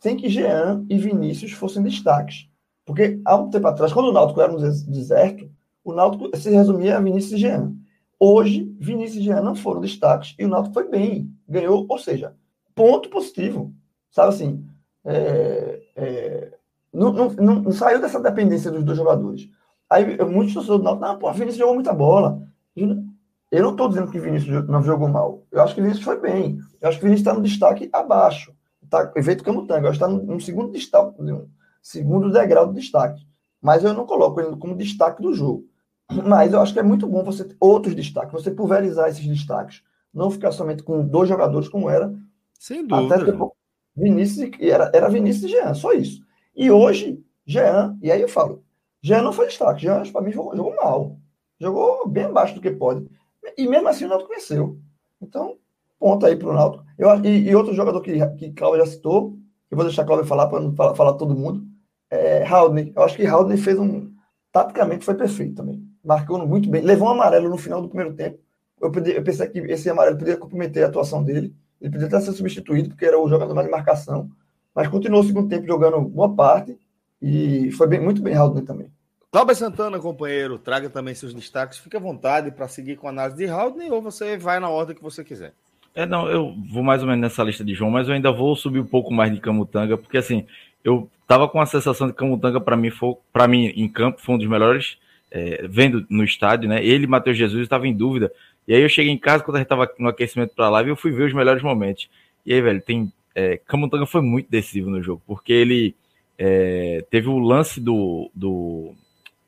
sem 0.00 0.16
que 0.16 0.28
Jean 0.28 0.84
e 0.88 0.98
Vinícius 0.98 1.52
fossem 1.52 1.82
destaques. 1.82 2.48
Porque 2.84 3.20
há 3.24 3.36
um 3.36 3.48
tempo 3.48 3.66
atrás, 3.66 3.92
quando 3.92 4.08
o 4.08 4.12
Náutico 4.12 4.40
era 4.40 4.52
no 4.52 4.58
deserto, 4.58 5.50
o 5.84 5.92
Náutico 5.92 6.36
se 6.36 6.50
resumia 6.50 6.96
a 6.96 7.00
Vinícius 7.00 7.32
e 7.32 7.38
Jean. 7.38 7.74
Hoje, 8.20 8.72
Vinícius 8.78 9.22
e 9.22 9.24
Jean 9.24 9.40
não 9.40 9.54
foram 9.54 9.80
destaques 9.80 10.34
e 10.38 10.44
o 10.44 10.48
Náutico 10.48 10.74
foi 10.74 10.88
bem, 10.88 11.34
ganhou, 11.48 11.86
ou 11.88 11.98
seja, 11.98 12.34
ponto 12.74 13.08
positivo. 13.08 13.72
Sabe 14.10 14.28
assim, 14.28 14.66
é, 15.04 15.82
é, 15.96 16.52
não, 16.92 17.12
não, 17.12 17.28
não, 17.30 17.54
não, 17.62 17.72
saiu 17.72 18.00
dessa 18.00 18.20
dependência 18.20 18.70
dos 18.70 18.84
dois 18.84 18.98
jogadores. 18.98 19.48
Aí 19.92 20.16
muitos 20.24 20.54
torcedores 20.54 20.80
do 20.80 20.84
Náutico, 20.84 21.06
não, 21.06 21.18
pô, 21.18 21.30
Vinícius 21.32 21.58
jogou 21.58 21.74
muita 21.74 21.92
bola. 21.92 22.42
Eu 22.74 23.62
não 23.62 23.72
estou 23.72 23.88
dizendo 23.88 24.10
que 24.10 24.18
Vinícius 24.18 24.66
não 24.66 24.82
jogou 24.82 25.06
mal. 25.06 25.42
Eu 25.52 25.60
acho 25.60 25.74
que 25.74 25.82
Vinícius 25.82 26.04
foi 26.04 26.18
bem. 26.18 26.58
Eu 26.80 26.88
acho 26.88 26.98
que 26.98 27.04
Vinícius 27.04 27.26
está 27.26 27.38
no 27.38 27.44
destaque 27.44 27.90
abaixo. 27.92 28.54
Tá, 28.88 29.12
efeito 29.14 29.44
Camutanga, 29.44 29.86
eu 29.86 29.90
acho 29.90 29.98
que 29.98 30.04
está 30.04 30.08
no, 30.08 30.22
no 30.22 30.40
segundo 30.40 30.72
destaque, 30.72 31.20
no 31.20 31.46
segundo 31.82 32.32
degrau 32.32 32.66
do 32.66 32.72
destaque. 32.72 33.26
Mas 33.60 33.84
eu 33.84 33.92
não 33.92 34.06
coloco 34.06 34.40
ele 34.40 34.56
como 34.56 34.74
destaque 34.74 35.20
do 35.20 35.34
jogo. 35.34 35.66
Mas 36.26 36.54
eu 36.54 36.60
acho 36.60 36.72
que 36.72 36.80
é 36.80 36.82
muito 36.82 37.06
bom 37.06 37.22
você 37.22 37.44
ter 37.44 37.56
outros 37.60 37.94
destaques, 37.94 38.32
você 38.32 38.50
pulverizar 38.50 39.10
esses 39.10 39.26
destaques. 39.26 39.82
Não 40.12 40.30
ficar 40.30 40.52
somente 40.52 40.82
com 40.82 41.06
dois 41.06 41.28
jogadores 41.28 41.68
como 41.68 41.90
era. 41.90 42.14
Sem 42.58 42.86
dúvida. 42.86 43.14
Até 43.14 43.24
depois, 43.26 43.52
Vinícius 43.94 44.50
era, 44.58 44.90
era 44.94 45.10
Vinícius 45.10 45.50
e 45.50 45.54
Jean, 45.54 45.74
só 45.74 45.92
isso. 45.92 46.22
E 46.56 46.70
hoje, 46.70 47.22
Jean, 47.46 47.98
e 48.00 48.10
aí 48.10 48.20
eu 48.20 48.28
falo, 48.28 48.62
Jean 49.02 49.22
não 49.22 49.32
foi 49.32 49.46
destaque, 49.46 49.82
Jean, 49.82 50.02
para 50.12 50.20
mim, 50.22 50.32
jogou, 50.32 50.56
jogou, 50.56 50.76
mal. 50.76 51.16
Jogou 51.60 52.08
bem 52.08 52.24
abaixo 52.24 52.54
do 52.54 52.60
que 52.60 52.70
pode. 52.70 53.08
E 53.56 53.66
mesmo 53.66 53.88
assim 53.88 54.04
o 54.04 54.08
Náutico 54.08 54.32
venceu. 54.32 54.78
Então, 55.20 55.56
ponto 55.98 56.24
aí 56.24 56.36
para 56.36 56.48
o 56.48 56.52
Náutico. 56.52 56.84
Eu, 56.96 57.08
e, 57.24 57.48
e, 57.48 57.54
outro 57.54 57.74
jogador 57.74 58.00
que, 58.00 58.26
que 58.36 58.52
Cláudio 58.52 58.84
já 58.84 58.92
citou, 58.92 59.36
eu 59.70 59.76
vou 59.76 59.84
deixar 59.84 60.04
Cláudio 60.04 60.26
falar 60.26 60.46
para 60.46 60.60
não 60.60 60.74
falar, 60.74 60.94
falar 60.94 61.14
todo 61.14 61.34
mundo, 61.34 61.66
é 62.10 62.44
Haldney. 62.44 62.92
Eu 62.94 63.02
acho 63.02 63.16
que 63.16 63.26
Haldney 63.26 63.56
fez 63.56 63.78
um. 63.78 64.12
Taticamente 64.52 65.04
foi 65.04 65.14
perfeito 65.14 65.56
também 65.56 65.92
marcando 66.02 66.46
muito 66.46 66.68
bem. 66.68 66.82
Levou 66.82 67.08
um 67.08 67.12
amarelo 67.12 67.48
no 67.48 67.56
final 67.56 67.80
do 67.80 67.88
primeiro 67.88 68.14
tempo. 68.14 68.38
Eu, 68.80 68.90
podia, 68.90 69.14
eu 69.14 69.22
pensei 69.22 69.48
que 69.48 69.58
esse 69.60 69.88
amarelo 69.88 70.18
poderia 70.18 70.38
comprometer 70.38 70.84
a 70.84 70.88
atuação 70.88 71.22
dele. 71.22 71.54
Ele 71.80 71.90
poderia 71.90 72.08
até 72.08 72.20
ser 72.20 72.32
substituído, 72.32 72.90
porque 72.90 73.04
era 73.04 73.18
o 73.18 73.28
jogador 73.28 73.54
mais 73.54 73.66
de 73.66 73.70
marcação. 73.70 74.30
Mas 74.74 74.88
continuou 74.88 75.22
o 75.22 75.26
segundo 75.26 75.48
tempo 75.48 75.66
jogando 75.66 76.00
boa 76.00 76.34
parte. 76.34 76.76
E 77.22 77.70
foi 77.72 77.86
bem, 77.86 78.00
muito 78.00 78.20
bem 78.20 78.34
Haldner 78.34 78.64
também. 78.64 78.88
Cláudio 79.30 79.54
Santana, 79.54 79.98
companheiro, 79.98 80.58
traga 80.58 80.90
também 80.90 81.14
seus 81.14 81.32
destaques. 81.32 81.78
Fique 81.78 81.96
à 81.96 82.00
vontade 82.00 82.50
para 82.50 82.68
seguir 82.68 82.96
com 82.96 83.06
a 83.06 83.10
análise 83.10 83.38
de 83.38 83.46
Haldane 83.46 83.90
ou 83.90 84.02
você 84.02 84.36
vai 84.36 84.60
na 84.60 84.68
ordem 84.68 84.94
que 84.94 85.02
você 85.02 85.24
quiser. 85.24 85.54
É, 85.94 86.04
não, 86.04 86.28
eu 86.28 86.54
vou 86.70 86.82
mais 86.82 87.02
ou 87.02 87.08
menos 87.08 87.22
nessa 87.22 87.42
lista 87.42 87.64
de 87.64 87.74
João, 87.74 87.90
mas 87.90 88.08
eu 88.08 88.14
ainda 88.14 88.32
vou 88.32 88.56
subir 88.56 88.80
um 88.80 88.86
pouco 88.86 89.12
mais 89.12 89.32
de 89.32 89.40
Camutanga, 89.40 89.96
porque 89.96 90.18
assim, 90.18 90.46
eu 90.82 91.08
tava 91.26 91.48
com 91.48 91.60
a 91.60 91.66
sensação 91.66 92.06
de 92.06 92.12
que 92.12 92.18
Camutanga, 92.18 92.60
para 92.60 92.76
mim, 92.76 92.90
foi, 92.90 93.14
para 93.32 93.46
mim, 93.46 93.72
em 93.76 93.88
campo, 93.88 94.20
foi 94.20 94.34
um 94.34 94.38
dos 94.38 94.46
melhores, 94.46 94.98
é, 95.30 95.66
vendo 95.68 96.04
no 96.10 96.24
estádio, 96.24 96.68
né? 96.68 96.84
Ele 96.84 97.04
e 97.04 97.06
Matheus 97.08 97.36
Jesus 97.36 97.62
estava 97.62 97.86
em 97.86 97.94
dúvida. 97.94 98.32
E 98.66 98.74
aí 98.74 98.82
eu 98.82 98.88
cheguei 98.88 99.12
em 99.12 99.18
casa 99.18 99.44
quando 99.44 99.56
a 99.56 99.60
gente 99.60 99.68
tava 99.68 99.90
no 99.98 100.08
aquecimento 100.08 100.54
para 100.54 100.66
a 100.66 100.70
live, 100.70 100.90
eu 100.90 100.96
fui 100.96 101.10
ver 101.10 101.24
os 101.24 101.32
melhores 101.32 101.62
momentos. 101.62 102.08
E 102.44 102.52
aí, 102.52 102.60
velho, 102.60 102.82
tem. 102.82 103.12
É, 103.34 103.58
Camutanga 103.66 104.04
foi 104.04 104.20
muito 104.20 104.50
decisivo 104.50 104.90
no 104.90 105.02
jogo, 105.02 105.22
porque 105.26 105.52
ele 105.52 105.94
é, 106.38 107.04
teve 107.10 107.28
o 107.28 107.38
lance 107.38 107.80
do, 107.80 108.30
do 108.34 108.94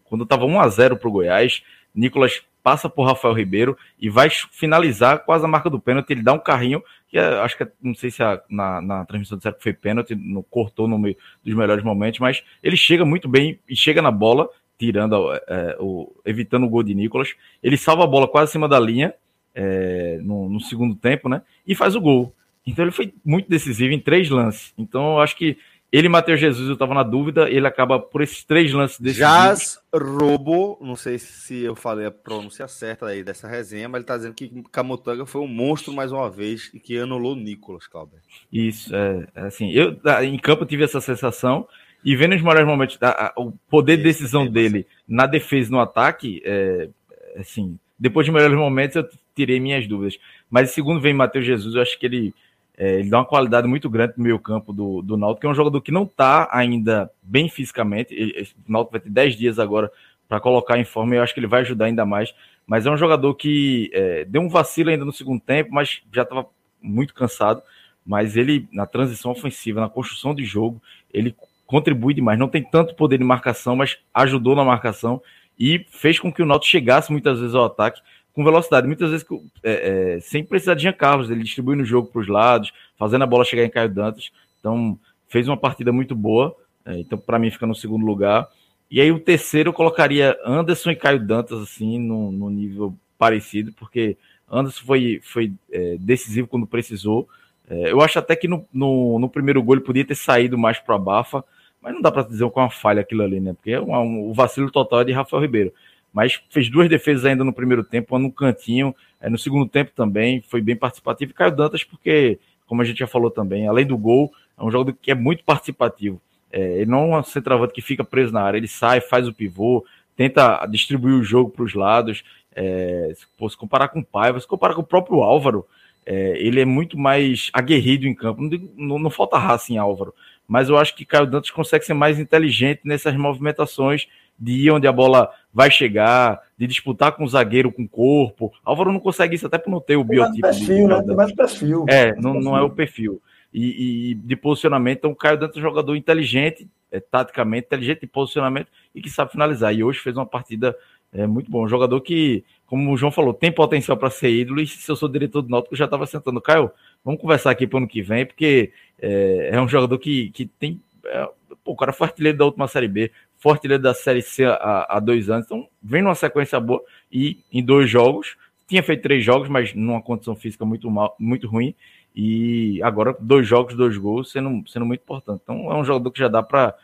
quando 0.04 0.24
estava 0.24 0.44
1 0.44 0.60
a 0.60 0.68
0 0.68 0.96
para 0.96 1.08
o 1.08 1.12
Goiás, 1.12 1.62
Nicolas 1.94 2.42
passa 2.64 2.88
por 2.88 3.06
Rafael 3.06 3.34
Ribeiro 3.34 3.76
e 4.00 4.08
vai 4.08 4.30
finalizar 4.30 5.22
quase 5.24 5.44
a 5.44 5.48
marca 5.48 5.68
do 5.68 5.78
pênalti. 5.78 6.10
Ele 6.10 6.22
dá 6.22 6.32
um 6.32 6.38
carrinho, 6.38 6.82
que 7.08 7.18
é, 7.18 7.40
acho 7.40 7.58
que 7.58 7.68
não 7.82 7.94
sei 7.94 8.10
se 8.10 8.20
na, 8.48 8.80
na 8.80 9.04
transmissão 9.04 9.36
disseram 9.36 9.56
que 9.56 9.62
foi 9.62 9.74
pênalti, 9.74 10.14
no, 10.14 10.42
cortou 10.42 10.88
no 10.88 10.98
meio 10.98 11.14
dos 11.44 11.54
melhores 11.54 11.84
momentos, 11.84 12.20
mas 12.20 12.42
ele 12.62 12.76
chega 12.76 13.04
muito 13.04 13.28
bem 13.28 13.60
e 13.68 13.76
chega 13.76 14.00
na 14.00 14.10
bola, 14.10 14.48
tirando 14.78 15.14
é, 15.46 15.76
o, 15.78 16.10
evitando 16.24 16.64
o 16.64 16.68
gol 16.68 16.82
de 16.82 16.94
Nicolas. 16.94 17.34
Ele 17.62 17.76
salva 17.76 18.04
a 18.04 18.06
bola 18.06 18.26
quase 18.26 18.50
acima 18.50 18.66
da 18.66 18.80
linha 18.80 19.14
é, 19.54 20.18
no, 20.22 20.48
no 20.48 20.58
segundo 20.58 20.94
tempo, 20.94 21.28
né? 21.28 21.42
E 21.66 21.74
faz 21.74 21.94
o 21.94 22.00
gol. 22.00 22.34
Então 22.66 22.82
ele 22.82 22.92
foi 22.92 23.12
muito 23.22 23.48
decisivo 23.48 23.92
em 23.92 24.00
três 24.00 24.30
lances. 24.30 24.72
Então 24.78 25.12
eu 25.12 25.20
acho 25.20 25.36
que 25.36 25.58
ele 25.96 26.08
e 26.08 26.10
Matheus 26.10 26.40
Jesus, 26.40 26.66
eu 26.66 26.72
estava 26.72 26.92
na 26.92 27.04
dúvida, 27.04 27.48
ele 27.48 27.68
acaba 27.68 28.00
por 28.00 28.20
esses 28.20 28.42
três 28.42 28.72
lances 28.72 28.98
desse. 28.98 29.20
Jazz 29.20 29.78
Robo, 29.94 30.76
não 30.80 30.96
sei 30.96 31.20
se 31.20 31.62
eu 31.62 31.76
falei 31.76 32.04
a 32.04 32.10
pronúncia 32.10 32.66
certa 32.66 33.06
aí 33.06 33.22
dessa 33.22 33.46
resenha, 33.46 33.88
mas 33.88 33.98
ele 33.98 34.02
está 34.02 34.16
dizendo 34.16 34.34
que 34.34 34.64
Camutanga 34.72 35.24
foi 35.24 35.40
um 35.40 35.46
monstro 35.46 35.92
mais 35.92 36.10
uma 36.10 36.28
vez 36.28 36.68
e 36.74 36.80
que 36.80 36.98
anulou 36.98 37.36
Nicolas, 37.36 37.86
Cláudio. 37.86 38.18
Isso, 38.52 38.92
é, 38.92 39.28
é, 39.36 39.40
assim, 39.42 39.70
eu 39.70 39.96
em 40.24 40.36
campo 40.36 40.66
tive 40.66 40.82
essa 40.82 41.00
sensação 41.00 41.64
e 42.04 42.16
vendo 42.16 42.34
os 42.34 42.42
maiores 42.42 42.66
momentos, 42.66 42.98
a, 43.00 43.26
a, 43.26 43.32
o 43.36 43.52
poder 43.70 43.96
de 43.96 44.02
decisão 44.02 44.48
dele 44.48 44.88
na 45.06 45.26
defesa 45.26 45.68
e 45.68 45.70
no 45.70 45.78
ataque, 45.78 46.42
é, 46.44 46.88
assim, 47.36 47.78
depois 47.96 48.26
de 48.26 48.32
melhores 48.32 48.58
momentos 48.58 48.96
eu 48.96 49.08
tirei 49.32 49.60
minhas 49.60 49.86
dúvidas. 49.86 50.18
Mas 50.50 50.72
segundo 50.72 51.00
vem 51.00 51.14
Matheus 51.14 51.46
Jesus, 51.46 51.76
eu 51.76 51.82
acho 51.82 51.96
que 52.00 52.06
ele 52.06 52.34
é, 52.76 52.98
ele 52.98 53.08
dá 53.08 53.18
uma 53.18 53.24
qualidade 53.24 53.68
muito 53.68 53.88
grande 53.88 54.14
no 54.16 54.24
meio 54.24 54.38
campo 54.38 54.72
do, 54.72 55.00
do 55.00 55.16
Náutico, 55.16 55.42
que 55.42 55.46
é 55.46 55.50
um 55.50 55.54
jogador 55.54 55.80
que 55.80 55.92
não 55.92 56.02
está 56.02 56.48
ainda 56.50 57.10
bem 57.22 57.48
fisicamente. 57.48 58.12
Ele, 58.12 58.48
o 58.66 58.72
Náutico 58.72 58.92
vai 58.92 59.00
ter 59.00 59.10
10 59.10 59.36
dias 59.36 59.58
agora 59.58 59.90
para 60.28 60.40
colocar 60.40 60.78
em 60.78 60.84
forma 60.84 61.14
e 61.14 61.18
eu 61.18 61.22
acho 61.22 61.32
que 61.32 61.40
ele 61.40 61.46
vai 61.46 61.60
ajudar 61.60 61.86
ainda 61.86 62.04
mais. 62.04 62.34
Mas 62.66 62.86
é 62.86 62.90
um 62.90 62.96
jogador 62.96 63.34
que 63.34 63.90
é, 63.92 64.24
deu 64.24 64.42
um 64.42 64.48
vacilo 64.48 64.90
ainda 64.90 65.04
no 65.04 65.12
segundo 65.12 65.40
tempo, 65.40 65.70
mas 65.72 66.02
já 66.12 66.22
estava 66.22 66.46
muito 66.82 67.14
cansado. 67.14 67.62
Mas 68.04 68.36
ele, 68.36 68.68
na 68.72 68.86
transição 68.86 69.30
ofensiva, 69.30 69.80
na 69.80 69.88
construção 69.88 70.34
de 70.34 70.44
jogo, 70.44 70.82
ele 71.12 71.34
contribui 71.66 72.12
demais. 72.12 72.38
Não 72.38 72.48
tem 72.48 72.62
tanto 72.62 72.94
poder 72.94 73.18
de 73.18 73.24
marcação, 73.24 73.76
mas 73.76 73.98
ajudou 74.12 74.56
na 74.56 74.64
marcação 74.64 75.22
e 75.58 75.86
fez 75.90 76.18
com 76.18 76.32
que 76.32 76.42
o 76.42 76.46
Náutico 76.46 76.70
chegasse 76.70 77.12
muitas 77.12 77.38
vezes 77.38 77.54
ao 77.54 77.64
ataque 77.64 78.00
com 78.34 78.42
velocidade, 78.42 78.86
muitas 78.86 79.10
vezes 79.10 79.24
é, 79.62 80.16
é, 80.16 80.20
sem 80.20 80.44
precisar 80.44 80.74
de 80.74 80.82
Jean 80.82 80.92
Carlos, 80.92 81.30
ele 81.30 81.44
distribuindo 81.44 81.84
o 81.84 81.86
jogo 81.86 82.08
para 82.08 82.20
os 82.20 82.28
lados, 82.28 82.72
fazendo 82.98 83.22
a 83.22 83.26
bola 83.26 83.44
chegar 83.44 83.64
em 83.64 83.70
Caio 83.70 83.88
Dantas. 83.88 84.32
Então, 84.58 84.98
fez 85.28 85.46
uma 85.46 85.56
partida 85.56 85.92
muito 85.92 86.16
boa. 86.16 86.54
É, 86.84 86.98
então, 86.98 87.16
para 87.16 87.38
mim, 87.38 87.50
fica 87.50 87.66
no 87.66 87.76
segundo 87.76 88.04
lugar. 88.04 88.48
E 88.90 89.00
aí, 89.00 89.12
o 89.12 89.20
terceiro, 89.20 89.68
eu 89.68 89.72
colocaria 89.72 90.36
Anderson 90.44 90.90
e 90.90 90.96
Caio 90.96 91.24
Dantas, 91.24 91.60
assim, 91.60 91.98
no, 91.98 92.32
no 92.32 92.50
nível 92.50 92.92
parecido, 93.16 93.72
porque 93.72 94.16
Anderson 94.50 94.84
foi, 94.84 95.20
foi 95.22 95.52
é, 95.70 95.96
decisivo 96.00 96.48
quando 96.48 96.66
precisou. 96.66 97.28
É, 97.70 97.92
eu 97.92 98.00
acho 98.00 98.18
até 98.18 98.34
que 98.34 98.48
no, 98.48 98.66
no, 98.72 99.18
no, 99.20 99.28
primeiro 99.28 99.62
gol 99.62 99.76
ele 99.76 99.84
podia 99.84 100.04
ter 100.04 100.16
saído 100.16 100.58
mais 100.58 100.80
para 100.80 100.96
a 100.96 100.98
Bafa, 100.98 101.44
mas 101.80 101.94
não 101.94 102.02
dá 102.02 102.10
para 102.10 102.24
dizer 102.24 102.50
com 102.50 102.60
uma 102.60 102.70
falha 102.70 103.00
aquilo 103.00 103.22
ali, 103.22 103.40
né? 103.40 103.52
Porque 103.52 103.70
é 103.70 103.80
um, 103.80 103.94
um, 103.94 104.28
o 104.28 104.34
vacilo 104.34 104.70
total 104.72 105.02
é 105.02 105.04
de 105.04 105.12
Rafael 105.12 105.40
Ribeiro 105.40 105.72
mas 106.14 106.40
fez 106.48 106.70
duas 106.70 106.88
defesas 106.88 107.24
ainda 107.24 107.42
no 107.42 107.52
primeiro 107.52 107.82
tempo, 107.82 108.14
uma 108.14 108.20
no 108.20 108.30
cantinho, 108.30 108.94
é, 109.20 109.28
no 109.28 109.36
segundo 109.36 109.68
tempo 109.68 109.90
também, 109.96 110.40
foi 110.42 110.62
bem 110.62 110.76
participativo. 110.76 111.32
E 111.32 111.34
Caio 111.34 111.50
Dantas, 111.50 111.82
porque, 111.82 112.38
como 112.68 112.80
a 112.80 112.84
gente 112.84 113.00
já 113.00 113.06
falou 113.08 113.32
também, 113.32 113.66
além 113.66 113.84
do 113.84 113.98
gol, 113.98 114.32
é 114.56 114.62
um 114.62 114.70
jogador 114.70 114.96
que 115.02 115.10
é 115.10 115.14
muito 115.14 115.42
participativo. 115.42 116.22
É, 116.52 116.60
ele 116.78 116.90
não 116.90 117.12
é 117.14 117.18
um 117.18 117.24
centroavante 117.24 117.74
que 117.74 117.82
fica 117.82 118.04
preso 118.04 118.32
na 118.32 118.42
área, 118.42 118.56
ele 118.56 118.68
sai, 118.68 119.00
faz 119.00 119.26
o 119.26 119.34
pivô, 119.34 119.84
tenta 120.16 120.64
distribuir 120.66 121.16
o 121.16 121.24
jogo 121.24 121.50
para 121.50 121.64
os 121.64 121.74
lados. 121.74 122.22
É, 122.54 123.12
se, 123.16 123.26
pô, 123.36 123.50
se 123.50 123.56
comparar 123.56 123.88
com 123.88 123.98
o 123.98 124.04
Paiva, 124.04 124.38
se 124.38 124.46
comparar 124.46 124.74
com 124.74 124.82
o 124.82 124.86
próprio 124.86 125.20
Álvaro, 125.20 125.66
é, 126.06 126.38
ele 126.38 126.60
é 126.60 126.64
muito 126.64 126.96
mais 126.96 127.50
aguerrido 127.52 128.06
em 128.06 128.14
campo. 128.14 128.40
Não, 128.40 128.50
não, 128.76 128.98
não, 129.00 129.10
falta 129.10 129.36
raça 129.36 129.72
em 129.72 129.78
Álvaro, 129.78 130.14
mas 130.46 130.68
eu 130.68 130.76
acho 130.76 130.94
que 130.94 131.04
Caio 131.04 131.26
Dantas 131.26 131.50
consegue 131.50 131.84
ser 131.84 131.94
mais 131.94 132.20
inteligente 132.20 132.82
nessas 132.84 133.16
movimentações 133.16 134.06
de 134.38 134.52
ir 134.52 134.70
onde 134.70 134.86
a 134.86 134.92
bola 134.92 135.30
vai 135.52 135.70
chegar, 135.70 136.40
de 136.58 136.66
disputar 136.66 137.12
com 137.12 137.24
o 137.24 137.28
zagueiro 137.28 137.72
com 137.72 137.82
o 137.82 137.88
corpo. 137.88 138.52
Álvaro 138.64 138.92
não 138.92 139.00
consegue 139.00 139.36
isso 139.36 139.46
até 139.46 139.58
por 139.58 139.70
não 139.70 139.80
ter 139.80 139.96
o 139.96 140.04
biotipo. 140.04 140.40
Perfil, 140.40 140.88
né? 140.88 141.02
Tem 141.02 141.16
mais 141.16 141.32
perfil. 141.32 141.84
É, 141.88 142.14
não, 142.16 142.34
não 142.34 142.56
é 142.56 142.62
o 142.62 142.70
perfil. 142.70 143.22
E, 143.52 144.10
e, 144.10 144.14
de 144.14 144.34
posicionamento, 144.34 144.98
então 144.98 145.10
o 145.12 145.16
Caio 145.16 145.38
Dantas 145.38 145.56
é 145.56 145.60
um 145.60 145.62
jogador 145.62 145.94
inteligente, 145.94 146.68
é, 146.90 146.98
taticamente, 146.98 147.66
inteligente 147.66 148.00
de 148.00 148.06
posicionamento 148.08 148.66
e 148.92 149.00
que 149.00 149.08
sabe 149.08 149.30
finalizar. 149.30 149.72
E 149.72 149.84
hoje 149.84 150.00
fez 150.00 150.16
uma 150.16 150.26
partida 150.26 150.76
é, 151.14 151.26
muito 151.26 151.48
boa. 151.48 151.64
Um 151.64 151.68
jogador 151.68 152.00
que, 152.00 152.44
como 152.66 152.92
o 152.92 152.96
João 152.96 153.12
falou, 153.12 153.32
tem 153.32 153.52
potencial 153.52 153.96
para 153.96 154.10
ser 154.10 154.30
ídolo. 154.30 154.60
E 154.60 154.66
se 154.66 154.90
eu 154.90 154.96
sou 154.96 155.08
diretor 155.08 155.42
do 155.42 155.48
Náutico, 155.48 155.74
eu 155.74 155.78
já 155.78 155.84
estava 155.84 156.04
sentando. 156.04 156.40
Caio, 156.40 156.70
vamos 157.04 157.20
conversar 157.20 157.52
aqui 157.52 157.66
para 157.66 157.76
o 157.76 157.78
ano 157.78 157.88
que 157.88 158.02
vem, 158.02 158.26
porque 158.26 158.72
é, 159.00 159.50
é 159.52 159.60
um 159.60 159.68
jogador 159.68 159.96
que, 159.98 160.30
que 160.30 160.46
tem. 160.46 160.80
É, 161.06 161.28
pô, 161.62 161.72
o 161.72 161.76
cara 161.76 161.92
foi 161.92 162.08
artilheiro 162.08 162.36
da 162.36 162.44
última 162.44 162.66
Série 162.66 162.88
B, 162.88 163.12
forte 163.44 163.64
líder 163.64 163.80
da 163.80 163.92
Série 163.92 164.22
C 164.22 164.46
há, 164.46 164.86
há 164.88 164.98
dois 164.98 165.28
anos. 165.28 165.44
Então, 165.44 165.68
vem 165.82 166.00
numa 166.00 166.14
sequência 166.14 166.58
boa 166.58 166.82
e 167.12 167.40
em 167.52 167.62
dois 167.62 167.90
jogos. 167.90 168.38
Tinha 168.66 168.82
feito 168.82 169.02
três 169.02 169.22
jogos, 169.22 169.50
mas 169.50 169.74
numa 169.74 170.00
condição 170.00 170.34
física 170.34 170.64
muito, 170.64 170.90
mal, 170.90 171.14
muito 171.18 171.46
ruim. 171.46 171.74
E 172.16 172.82
agora, 172.82 173.14
dois 173.20 173.46
jogos, 173.46 173.74
dois 173.74 173.98
gols, 173.98 174.32
sendo, 174.32 174.66
sendo 174.66 174.86
muito 174.86 175.02
importante. 175.02 175.42
Então, 175.44 175.70
é 175.70 175.76
um 175.76 175.84
jogador 175.84 176.10
que 176.10 176.18
já 176.18 176.28
dá 176.28 176.42
para 176.42 176.74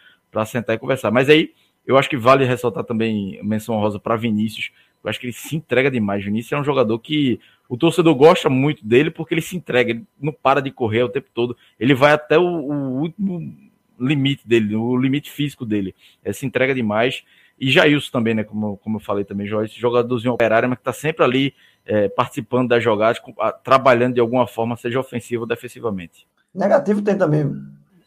sentar 0.44 0.76
e 0.76 0.78
conversar. 0.78 1.10
Mas 1.10 1.30
aí, 1.30 1.54
eu 1.86 1.96
acho 1.96 2.10
que 2.10 2.16
vale 2.18 2.44
ressaltar 2.44 2.84
também 2.84 3.42
menção 3.42 3.76
rosa 3.76 3.98
para 3.98 4.14
Vinícius. 4.16 4.70
Eu 5.02 5.08
acho 5.08 5.18
que 5.18 5.24
ele 5.24 5.32
se 5.32 5.56
entrega 5.56 5.90
demais. 5.90 6.22
Vinícius 6.22 6.52
é 6.52 6.60
um 6.60 6.64
jogador 6.64 6.98
que 6.98 7.40
o 7.70 7.78
torcedor 7.78 8.14
gosta 8.14 8.50
muito 8.50 8.86
dele 8.86 9.10
porque 9.10 9.32
ele 9.32 9.40
se 9.40 9.56
entrega, 9.56 9.92
ele 9.92 10.04
não 10.20 10.30
para 10.30 10.60
de 10.60 10.70
correr 10.70 11.04
o 11.04 11.08
tempo 11.08 11.28
todo. 11.32 11.56
Ele 11.78 11.94
vai 11.94 12.12
até 12.12 12.38
o, 12.38 12.42
o 12.42 13.00
último 13.00 13.69
limite 14.00 14.46
dele, 14.46 14.74
o 14.74 14.96
limite 14.96 15.30
físico 15.30 15.64
dele. 15.64 15.94
É, 16.24 16.32
se 16.32 16.46
entrega 16.46 16.74
demais. 16.74 17.22
E 17.58 17.70
Jailson 17.70 18.10
também, 18.10 18.34
né? 18.34 18.42
Como, 18.42 18.78
como 18.78 18.96
eu 18.96 19.00
falei 19.00 19.24
também, 19.24 19.46
esse 19.64 19.78
jogadorzinho 19.78 20.32
operário, 20.32 20.68
mas 20.68 20.78
que 20.78 20.82
está 20.82 20.92
sempre 20.92 21.22
ali 21.24 21.54
é, 21.84 22.08
participando 22.08 22.68
das 22.68 22.82
jogadas, 22.82 23.20
trabalhando 23.62 24.14
de 24.14 24.20
alguma 24.20 24.46
forma, 24.46 24.76
seja 24.76 24.98
ofensivo 24.98 25.42
ou 25.42 25.48
defensivamente. 25.48 26.26
Negativo 26.54 27.02
tem 27.02 27.16
também. 27.16 27.52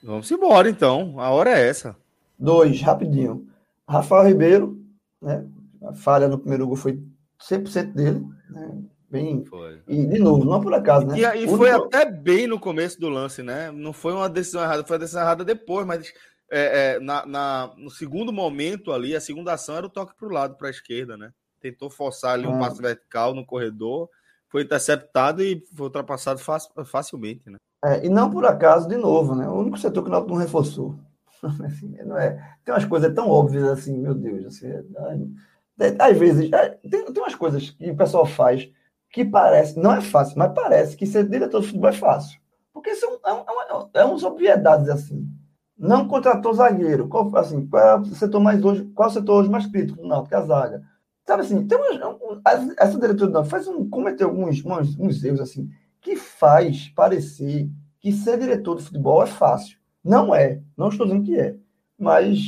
Vamos 0.01 0.29
embora 0.31 0.69
então, 0.69 1.19
a 1.19 1.29
hora 1.29 1.51
é 1.51 1.69
essa. 1.69 1.95
Dois, 2.37 2.81
rapidinho. 2.81 3.47
Rafael 3.87 4.27
Ribeiro, 4.27 4.81
né? 5.21 5.45
A 5.83 5.93
falha 5.93 6.27
no 6.27 6.37
primeiro 6.37 6.65
gol 6.65 6.75
foi 6.75 7.01
100% 7.39 7.93
dele. 7.93 8.25
Né? 8.49 8.83
Bem, 9.13 9.45
foi. 9.45 9.79
E, 9.87 10.07
de 10.07 10.17
novo, 10.17 10.43
não 10.43 10.59
por 10.59 10.73
acaso, 10.73 11.05
né? 11.05 11.19
E, 11.19 11.43
e 11.43 11.47
foi 11.47 11.69
até 11.69 12.03
bem 12.03 12.47
no 12.47 12.59
começo 12.59 12.99
do 12.99 13.09
lance, 13.09 13.43
né? 13.43 13.71
Não 13.71 13.93
foi 13.93 14.11
uma 14.11 14.27
decisão 14.27 14.63
errada, 14.63 14.83
foi 14.83 14.95
a 14.95 14.99
decisão 14.99 15.21
errada 15.21 15.45
depois, 15.45 15.85
mas 15.85 16.11
é, 16.51 16.95
é, 16.95 16.99
na, 16.99 17.23
na, 17.23 17.71
no 17.77 17.91
segundo 17.91 18.33
momento 18.33 18.91
ali, 18.91 19.15
a 19.15 19.21
segunda 19.21 19.53
ação 19.53 19.77
era 19.77 19.85
o 19.85 19.89
toque 19.89 20.17
para 20.17 20.27
o 20.27 20.31
lado, 20.31 20.57
para 20.57 20.67
a 20.67 20.71
esquerda, 20.71 21.15
né? 21.15 21.29
Tentou 21.61 21.91
forçar 21.91 22.33
ali 22.33 22.47
um 22.47 22.55
ah. 22.55 22.59
passo 22.61 22.81
vertical 22.81 23.35
no 23.35 23.45
corredor, 23.45 24.09
foi 24.49 24.63
interceptado 24.63 25.43
e 25.43 25.63
foi 25.75 25.85
ultrapassado 25.85 26.41
facilmente, 26.83 27.51
né? 27.51 27.57
É, 27.85 28.03
e 28.03 28.09
não 28.09 28.31
por 28.31 28.47
acaso, 28.47 28.87
de 28.87 28.97
novo, 28.97 29.35
né? 29.35 29.47
O 29.47 29.59
único 29.59 29.77
setor 29.77 30.01
que 30.01 30.09
o 30.09 30.11
Náutico 30.11 30.33
não 30.33 30.41
reforçou. 30.41 30.95
assim, 31.63 31.95
não 32.03 32.17
é, 32.17 32.31
tem 32.65 32.73
umas 32.73 32.85
coisas 32.85 33.13
tão 33.13 33.29
óbvias 33.29 33.65
assim, 33.65 33.95
meu 33.95 34.15
Deus. 34.15 34.47
Assim, 34.47 34.69
é, 34.69 35.95
às 35.99 36.17
vezes, 36.17 36.51
é, 36.51 36.69
tem, 36.89 37.05
tem 37.05 37.23
umas 37.23 37.35
coisas 37.35 37.69
que 37.69 37.91
o 37.91 37.95
pessoal 37.95 38.25
faz 38.25 38.67
que 39.13 39.23
parece, 39.23 39.79
não 39.79 39.93
é 39.93 40.01
fácil, 40.01 40.39
mas 40.39 40.51
parece 40.53 40.97
que 40.97 41.05
ser 41.05 41.29
diretor 41.29 41.61
de 41.61 41.67
futebol 41.67 41.89
é 41.89 41.93
fácil. 41.93 42.39
Porque 42.73 42.95
são 42.95 43.19
é, 43.23 43.31
um, 43.31 43.89
é, 43.93 44.03
umas 44.03 44.23
obviedades 44.23 44.89
assim. 44.89 45.29
Não 45.77 46.07
contratou 46.07 46.51
zagueiro. 46.51 47.07
Qual, 47.07 47.33
assim, 47.37 47.67
qual 47.67 47.83
é 47.83 47.95
o 47.99 48.05
setor 48.05 48.41
mais 48.41 48.63
hoje? 48.65 48.83
Qual 48.95 49.07
é 49.07 49.11
o 49.11 49.13
setor 49.13 49.39
hoje 49.39 49.51
mais 49.51 49.67
crítico 49.67 50.05
Não, 50.05 50.25
que 50.25 50.33
é 50.33 50.37
a 50.37 50.41
zaga. 50.41 50.81
Sabe 51.27 51.43
assim, 51.43 51.65
tem 51.67 51.77
umas, 51.77 52.75
essa 52.77 52.99
diretoria 52.99 53.33
não 53.33 53.45
faz 53.45 53.67
um, 53.67 53.87
cometeu 53.87 54.27
alguns 54.27 54.65
uns, 54.65 54.99
uns 54.99 55.23
erros 55.23 55.39
assim 55.39 55.69
que 56.01 56.17
faz 56.17 56.89
parecer 56.89 57.69
que 57.99 58.11
ser 58.11 58.37
diretor 58.37 58.77
de 58.77 58.83
futebol 58.83 59.23
é 59.23 59.27
fácil. 59.27 59.77
Não 60.03 60.33
é. 60.33 60.59
Não 60.75 60.89
estou 60.89 61.05
dizendo 61.05 61.23
que 61.23 61.39
é. 61.39 61.55
Mas 61.97 62.39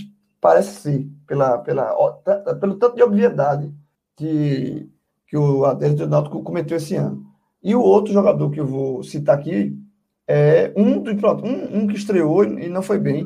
parece 0.41 0.81
ser, 0.81 1.07
pela, 1.27 1.59
pela, 1.59 1.95
pelo 2.59 2.75
tanto 2.75 2.95
de 2.95 3.03
obviedade 3.03 3.73
que, 4.15 4.89
que 5.35 5.39
o 5.39 5.65
Atlético 5.65 6.07
Náutico 6.07 6.41
cometeu 6.41 6.77
esse 6.77 6.95
ano. 6.95 7.25
E 7.61 7.75
o 7.75 7.81
outro 7.81 8.13
jogador 8.13 8.49
que 8.51 8.59
eu 8.61 8.65
vou 8.65 9.03
citar 9.03 9.37
aqui 9.37 9.77
é 10.25 10.71
um, 10.77 11.03
pronto, 11.17 11.45
um, 11.45 11.79
um 11.79 11.87
que 11.87 11.97
estreou 11.97 12.45
e 12.45 12.69
não 12.69 12.81
foi 12.81 12.97
bem, 12.97 13.25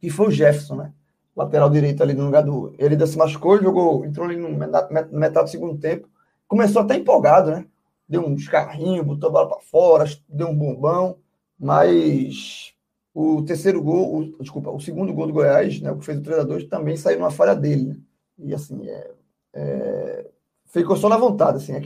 que 0.00 0.08
foi 0.08 0.28
o 0.28 0.30
Jefferson, 0.30 0.76
né? 0.76 0.92
Lateral 1.34 1.68
direito 1.68 2.00
ali 2.00 2.14
no 2.14 2.26
lugar 2.26 2.44
do. 2.44 2.72
Ele 2.78 3.04
se 3.06 3.18
machucou, 3.18 3.60
jogou, 3.60 4.04
entrou 4.04 4.26
ali 4.26 4.36
no 4.36 4.50
metade, 4.50 5.46
do 5.46 5.50
segundo 5.50 5.76
tempo. 5.78 6.08
Começou 6.46 6.82
até 6.82 6.94
empolgado, 6.94 7.50
né? 7.50 7.66
Deu 8.08 8.24
uns 8.24 8.46
carrinhos, 8.48 9.04
botou 9.04 9.28
a 9.28 9.32
bola 9.32 9.48
para 9.48 9.60
fora, 9.60 10.04
deu 10.28 10.48
um 10.48 10.56
bombão, 10.56 11.16
mas 11.58 12.72
o 13.12 13.42
terceiro 13.42 13.82
gol, 13.82 14.16
o, 14.16 14.42
desculpa, 14.42 14.70
o 14.70 14.80
segundo 14.80 15.12
gol 15.12 15.26
do 15.26 15.32
Goiás, 15.32 15.80
né, 15.80 15.90
o 15.90 15.98
que 15.98 16.06
fez 16.06 16.18
o 16.18 16.22
3 16.22 16.38
a 16.38 16.42
2 16.44 16.64
também 16.66 16.96
saiu 16.96 17.18
numa 17.18 17.30
falha 17.30 17.54
dele. 17.54 17.84
Né? 17.84 17.96
E 18.38 18.54
assim, 18.54 18.88
é, 18.88 19.10
é, 19.54 20.26
ficou 20.68 20.96
só 20.96 21.08
na 21.08 21.16
vontade. 21.16 21.58
Assim, 21.58 21.72
é 21.74 21.82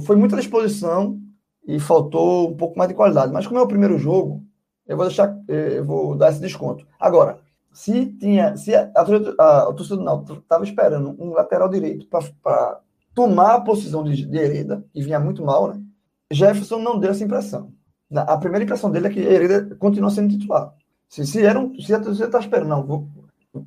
foi 0.00 0.16
muita 0.16 0.36
disposição 0.36 1.18
e 1.66 1.80
faltou 1.80 2.50
um 2.50 2.56
pouco 2.56 2.78
mais 2.78 2.88
de 2.88 2.94
qualidade. 2.94 3.32
Mas 3.32 3.46
como 3.46 3.58
é 3.58 3.62
o 3.62 3.68
primeiro 3.68 3.98
jogo, 3.98 4.44
eu 4.86 4.96
vou 4.96 5.06
deixar, 5.06 5.36
eu 5.48 5.84
vou 5.84 6.14
dar 6.16 6.30
esse 6.30 6.40
desconto. 6.40 6.86
Agora, 6.98 7.38
se 7.72 8.06
tinha, 8.06 8.56
se 8.56 8.74
a, 8.74 8.90
a, 8.94 9.02
a, 9.44 9.68
o 9.68 9.74
torcedor 9.74 9.98
do 9.98 10.04
Náutico 10.04 10.38
estava 10.38 10.64
esperando 10.64 11.14
um 11.18 11.32
lateral 11.32 11.68
direito 11.68 12.06
para 12.08 12.80
tomar 13.14 13.54
a 13.54 13.60
posição 13.60 14.04
de, 14.04 14.26
de 14.26 14.38
Hereda, 14.38 14.84
que 14.92 15.02
vinha 15.02 15.18
muito 15.18 15.44
mal, 15.44 15.68
né? 15.68 15.82
Jefferson 16.30 16.78
não 16.78 16.98
deu 16.98 17.10
essa 17.10 17.24
impressão. 17.24 17.72
A 18.14 18.36
primeira 18.38 18.64
impressão 18.64 18.90
dele 18.90 19.08
é 19.08 19.10
que 19.10 19.20
Hereda 19.20 19.74
continua 19.76 20.10
sendo 20.10 20.30
titular. 20.30 20.72
Se, 21.08 21.26
se, 21.26 21.44
era 21.44 21.58
um, 21.58 21.74
se 21.80 21.96
você 21.96 22.24
está 22.24 22.38
esperando, 22.38 22.68
não, 22.68 22.84
vou, 22.84 23.08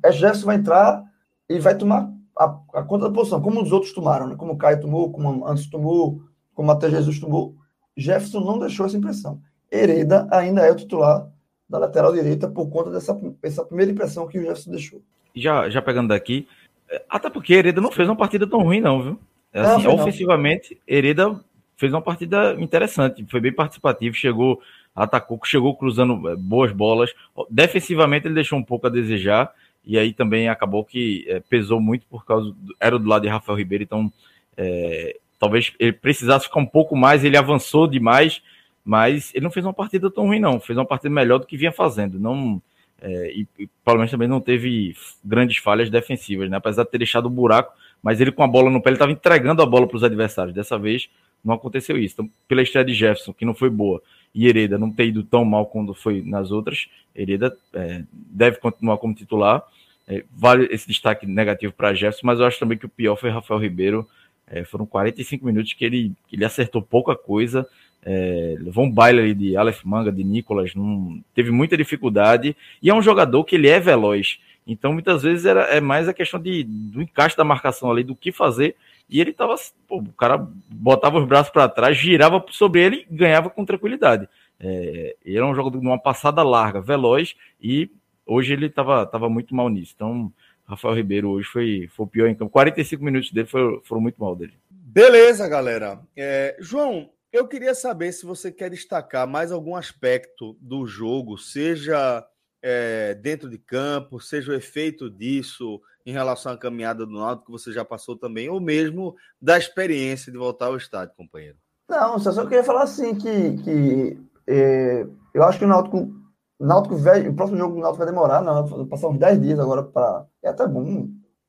é 0.02 0.12
Jefferson 0.12 0.46
vai 0.46 0.56
entrar 0.56 1.04
e 1.48 1.58
vai 1.58 1.76
tomar 1.76 2.10
a, 2.40 2.80
a 2.80 2.82
conta 2.82 3.06
da 3.06 3.14
posição, 3.14 3.42
como 3.42 3.62
os 3.62 3.70
outros 3.70 3.92
tomaram, 3.92 4.26
né? 4.26 4.34
como 4.34 4.54
o 4.54 4.56
Caio 4.56 4.80
tomou, 4.80 5.12
como 5.12 5.46
antes 5.46 5.68
tomou, 5.68 6.22
como 6.54 6.70
até 6.70 6.88
Jesus 6.88 7.20
tomou. 7.20 7.54
Jefferson 7.94 8.40
não 8.40 8.58
deixou 8.58 8.86
essa 8.86 8.96
impressão. 8.96 9.42
Hereda 9.70 10.26
ainda 10.30 10.62
é 10.62 10.72
o 10.72 10.76
titular 10.76 11.28
da 11.68 11.78
lateral 11.78 12.14
direita 12.14 12.48
por 12.48 12.70
conta 12.70 12.90
dessa 12.90 13.18
essa 13.42 13.62
primeira 13.62 13.92
impressão 13.92 14.26
que 14.26 14.38
o 14.38 14.40
Jefferson 14.40 14.70
deixou. 14.70 15.02
Já, 15.36 15.68
já 15.68 15.82
pegando 15.82 16.08
daqui, 16.08 16.48
é, 16.88 17.04
até 17.10 17.28
porque 17.28 17.52
Hereda 17.52 17.78
não 17.78 17.92
fez 17.92 18.08
uma 18.08 18.16
partida 18.16 18.46
tão 18.46 18.62
ruim, 18.62 18.80
não, 18.80 19.02
viu? 19.02 19.20
É 19.52 19.60
assim, 19.60 19.84
não, 19.84 19.96
ofensivamente, 19.96 20.74
não. 20.74 20.96
Hereda 20.96 21.40
fez 21.76 21.92
uma 21.92 22.00
partida 22.00 22.54
interessante, 22.58 23.24
foi 23.28 23.40
bem 23.40 23.52
participativo, 23.52 24.14
chegou, 24.14 24.60
atacou, 24.96 25.38
chegou 25.44 25.76
cruzando 25.76 26.26
é, 26.30 26.36
boas 26.36 26.72
bolas. 26.72 27.12
Defensivamente 27.50 28.26
ele 28.26 28.34
deixou 28.34 28.58
um 28.58 28.64
pouco 28.64 28.86
a 28.86 28.90
desejar, 28.90 29.52
e 29.84 29.98
aí 29.98 30.12
também 30.12 30.48
acabou 30.48 30.84
que 30.84 31.24
é, 31.28 31.40
pesou 31.40 31.80
muito 31.80 32.06
por 32.06 32.24
causa 32.24 32.50
do, 32.50 32.76
era 32.78 32.98
do 32.98 33.08
lado 33.08 33.22
de 33.22 33.28
Rafael 33.28 33.58
Ribeiro, 33.58 33.84
então 33.84 34.12
é, 34.56 35.16
talvez 35.38 35.72
ele 35.78 35.92
precisasse 35.92 36.44
ficar 36.46 36.60
um 36.60 36.66
pouco 36.66 36.94
mais, 36.94 37.24
ele 37.24 37.36
avançou 37.36 37.86
demais, 37.86 38.42
mas 38.84 39.32
ele 39.34 39.44
não 39.44 39.50
fez 39.50 39.64
uma 39.64 39.72
partida 39.72 40.10
tão 40.10 40.26
ruim, 40.26 40.38
não. 40.38 40.60
Fez 40.60 40.76
uma 40.78 40.84
partida 40.84 41.10
melhor 41.10 41.38
do 41.38 41.46
que 41.46 41.56
vinha 41.56 41.72
fazendo. 41.72 42.18
Não, 42.18 42.60
é, 43.00 43.32
e, 43.32 43.48
e 43.58 43.66
provavelmente 43.84 44.10
também 44.10 44.28
não 44.28 44.40
teve 44.40 44.94
grandes 45.24 45.56
falhas 45.58 45.88
defensivas, 45.88 46.50
né? 46.50 46.58
Apesar 46.58 46.84
de 46.84 46.90
ter 46.90 46.98
deixado 46.98 47.26
o 47.26 47.30
buraco, 47.30 47.72
mas 48.02 48.20
ele 48.20 48.32
com 48.32 48.42
a 48.42 48.46
bola 48.46 48.70
no 48.70 48.82
pé, 48.82 48.90
ele 48.90 48.96
estava 48.96 49.12
entregando 49.12 49.62
a 49.62 49.66
bola 49.66 49.86
para 49.86 49.96
os 49.96 50.04
adversários. 50.04 50.54
Dessa 50.54 50.78
vez 50.78 51.08
não 51.42 51.54
aconteceu 51.54 51.96
isso. 51.96 52.14
Então, 52.14 52.30
pela 52.46 52.62
estreia 52.62 52.84
de 52.84 52.92
Jefferson, 52.92 53.32
que 53.32 53.44
não 53.44 53.54
foi 53.54 53.70
boa, 53.70 54.02
e 54.34 54.46
Hereda 54.46 54.78
não 54.78 54.90
ter 54.90 55.06
ido 55.06 55.22
tão 55.22 55.44
mal 55.44 55.66
quando 55.66 55.94
foi 55.94 56.22
nas 56.22 56.50
outras, 56.50 56.88
Hereda 57.14 57.56
é, 57.74 58.02
deve 58.12 58.58
continuar 58.58 58.98
como 58.98 59.14
titular. 59.14 59.62
É, 60.08 60.24
vale 60.32 60.68
esse 60.72 60.88
destaque 60.88 61.26
negativo 61.26 61.72
para 61.72 61.94
Jefferson, 61.94 62.26
mas 62.26 62.40
eu 62.40 62.46
acho 62.46 62.58
também 62.58 62.76
que 62.76 62.86
o 62.86 62.88
pior 62.88 63.16
foi 63.16 63.30
Rafael 63.30 63.60
Ribeiro. 63.60 64.08
É, 64.46 64.64
foram 64.64 64.84
45 64.84 65.46
minutos 65.46 65.72
que 65.72 65.84
ele, 65.84 66.12
que 66.26 66.34
ele 66.34 66.44
acertou 66.44 66.82
pouca 66.82 67.14
coisa, 67.14 67.66
é, 68.02 68.56
levou 68.58 68.84
um 68.84 68.90
baile 68.90 69.20
ali 69.20 69.34
de 69.34 69.56
Aleph 69.56 69.84
Manga, 69.84 70.10
de 70.10 70.24
Nicolas, 70.24 70.74
não, 70.74 71.22
teve 71.34 71.52
muita 71.52 71.76
dificuldade, 71.76 72.56
e 72.82 72.90
é 72.90 72.94
um 72.94 73.02
jogador 73.02 73.44
que 73.44 73.54
ele 73.54 73.68
é 73.68 73.78
veloz. 73.78 74.40
Então, 74.66 74.92
muitas 74.92 75.22
vezes 75.22 75.46
era, 75.46 75.62
é 75.64 75.80
mais 75.80 76.08
a 76.08 76.14
questão 76.14 76.40
de, 76.40 76.64
do 76.64 77.00
encaixe 77.00 77.36
da 77.36 77.44
marcação 77.44 77.90
ali, 77.90 78.02
do 78.02 78.16
que 78.16 78.32
fazer, 78.32 78.74
e 79.10 79.20
ele 79.20 79.32
tava, 79.32 79.56
pô, 79.88 79.98
o 79.98 80.12
cara 80.12 80.38
botava 80.68 81.18
os 81.18 81.26
braços 81.26 81.52
para 81.52 81.68
trás, 81.68 81.96
girava 81.96 82.44
sobre 82.50 82.80
ele 82.80 83.06
e 83.10 83.14
ganhava 83.14 83.50
com 83.50 83.64
tranquilidade. 83.64 84.28
É, 84.58 85.16
era 85.26 85.44
um 85.44 85.54
jogador 85.54 85.80
de 85.80 85.86
uma 85.86 85.98
passada 85.98 86.42
larga, 86.44 86.80
veloz, 86.80 87.34
e 87.60 87.90
hoje 88.24 88.52
ele 88.52 88.66
estava 88.66 89.04
tava 89.04 89.28
muito 89.28 89.52
mal 89.52 89.68
nisso. 89.68 89.92
Então, 89.96 90.32
Rafael 90.64 90.94
Ribeiro 90.94 91.30
hoje 91.30 91.48
foi, 91.48 91.90
foi 91.96 92.06
pior 92.06 92.28
em 92.28 92.34
campo. 92.36 92.52
45 92.52 93.02
minutos 93.02 93.32
dele 93.32 93.48
foram, 93.48 93.80
foram 93.82 94.00
muito 94.00 94.20
mal 94.20 94.36
dele. 94.36 94.52
Beleza, 94.70 95.48
galera. 95.48 96.00
É, 96.16 96.56
João, 96.60 97.10
eu 97.32 97.48
queria 97.48 97.74
saber 97.74 98.12
se 98.12 98.24
você 98.24 98.52
quer 98.52 98.70
destacar 98.70 99.26
mais 99.26 99.50
algum 99.50 99.74
aspecto 99.74 100.56
do 100.60 100.86
jogo, 100.86 101.36
seja 101.36 102.24
é, 102.62 103.14
dentro 103.14 103.48
de 103.48 103.58
campo, 103.58 104.20
seja 104.20 104.52
o 104.52 104.54
efeito 104.54 105.10
disso 105.10 105.80
em 106.04 106.12
relação 106.12 106.52
à 106.52 106.58
caminhada 106.58 107.06
do 107.06 107.12
Náutico 107.12 107.46
que 107.46 107.52
você 107.52 107.72
já 107.72 107.84
passou 107.84 108.16
também, 108.16 108.48
ou 108.48 108.60
mesmo 108.60 109.14
da 109.40 109.58
experiência 109.58 110.32
de 110.32 110.38
voltar 110.38 110.66
ao 110.66 110.76
estádio, 110.76 111.14
companheiro? 111.16 111.56
Não, 111.88 112.18
só, 112.18 112.32
só 112.32 112.44
queria 112.44 112.64
falar 112.64 112.82
assim 112.82 113.14
que, 113.14 113.56
que 113.58 114.18
é, 114.46 115.06
eu 115.34 115.42
acho 115.44 115.58
que 115.58 115.64
o 115.64 115.68
Náutico, 115.68 116.12
Náutico 116.58 116.96
velho, 116.96 117.30
o 117.30 117.34
próximo 117.34 117.58
jogo 117.58 117.74
do 117.74 117.80
Náutico 117.80 118.04
vai 118.04 118.12
demorar, 118.12 118.42
não, 118.42 118.66
vai 118.66 118.86
passar 118.86 119.08
uns 119.08 119.18
10 119.18 119.40
dias 119.40 119.58
agora 119.58 119.82
para. 119.82 120.26
É 120.42 120.48
até 120.48 120.66
bom, 120.66 121.08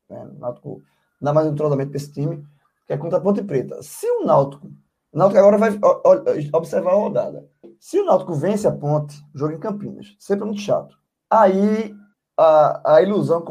né? 0.10 0.30
O 0.36 0.40
Náutico 0.40 0.82
dá 1.22 1.34
mais 1.34 1.48
um 1.48 1.56
treinamento 1.56 1.92
para 1.92 1.98
esse 1.98 2.12
time, 2.12 2.46
que 2.86 2.94
é 2.94 2.98
contra 2.98 3.18
a 3.18 3.22
Ponte 3.22 3.44
Preta. 3.44 3.82
Se 3.82 4.06
o 4.06 4.26
Náutico, 4.26 4.68
o 5.12 5.18
Náutico 5.18 5.40
agora 5.40 5.58
vai 5.58 5.80
observar 6.54 6.92
a 6.92 6.96
rodada. 6.96 7.48
Se 7.80 8.00
o 8.00 8.06
Náutico 8.06 8.34
vence 8.34 8.68
a 8.68 8.72
Ponte, 8.72 9.16
jogo 9.34 9.54
em 9.54 9.60
Campinas, 9.60 10.16
sempre 10.20 10.46
muito 10.46 10.62
chato. 10.62 11.01
Aí 11.32 11.96
a, 12.38 12.96
a 12.96 13.02
ilusão, 13.02 13.46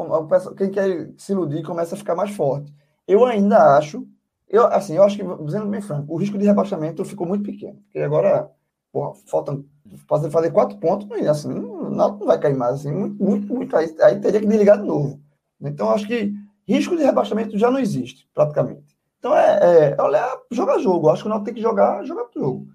quem 0.55 0.69
quer 0.69 1.11
se 1.17 1.31
iludir 1.31 1.63
começa 1.63 1.95
a 1.95 1.97
ficar 1.97 2.13
mais 2.13 2.29
forte. 2.29 2.71
Eu 3.07 3.25
ainda 3.25 3.75
acho, 3.75 4.07
eu, 4.47 4.67
assim, 4.67 4.95
eu 4.95 5.03
acho 5.03 5.17
que, 5.17 5.23
dizendo 5.43 5.65
bem 5.65 5.81
franco, 5.81 6.13
o 6.13 6.17
risco 6.17 6.37
de 6.37 6.45
rebaixamento 6.45 7.03
ficou 7.03 7.25
muito 7.25 7.43
pequeno. 7.43 7.79
Porque 7.83 7.97
agora, 7.97 8.51
porra, 8.91 9.15
faltam 9.25 9.65
fazer, 10.07 10.29
fazer 10.29 10.51
quatro 10.51 10.77
pontos, 10.77 11.07
e 11.19 11.27
assim, 11.27 11.49
não, 11.49 11.89
não 11.89 12.19
vai 12.19 12.39
cair 12.39 12.55
mais. 12.55 12.75
Assim, 12.75 12.91
muito, 12.91 13.23
muito, 13.23 13.51
muito. 13.51 13.75
Aí, 13.75 13.95
aí 14.01 14.19
teria 14.19 14.39
que 14.39 14.45
desligar 14.45 14.77
de 14.79 14.85
novo. 14.85 15.19
Então, 15.59 15.89
acho 15.89 16.05
que 16.05 16.31
risco 16.67 16.95
de 16.95 17.03
rebaixamento 17.03 17.57
já 17.57 17.71
não 17.71 17.79
existe, 17.79 18.29
praticamente. 18.33 18.95
Então, 19.17 19.35
é, 19.35 19.95
é 19.97 20.01
olhar, 20.01 20.37
joga 20.51 20.79
jogo. 20.79 21.09
Acho 21.09 21.23
que 21.23 21.27
o 21.27 21.29
Náutico 21.29 21.45
tem 21.45 21.55
que 21.55 21.61
jogar, 21.61 22.03
pro 22.03 22.41
jogo. 22.41 22.67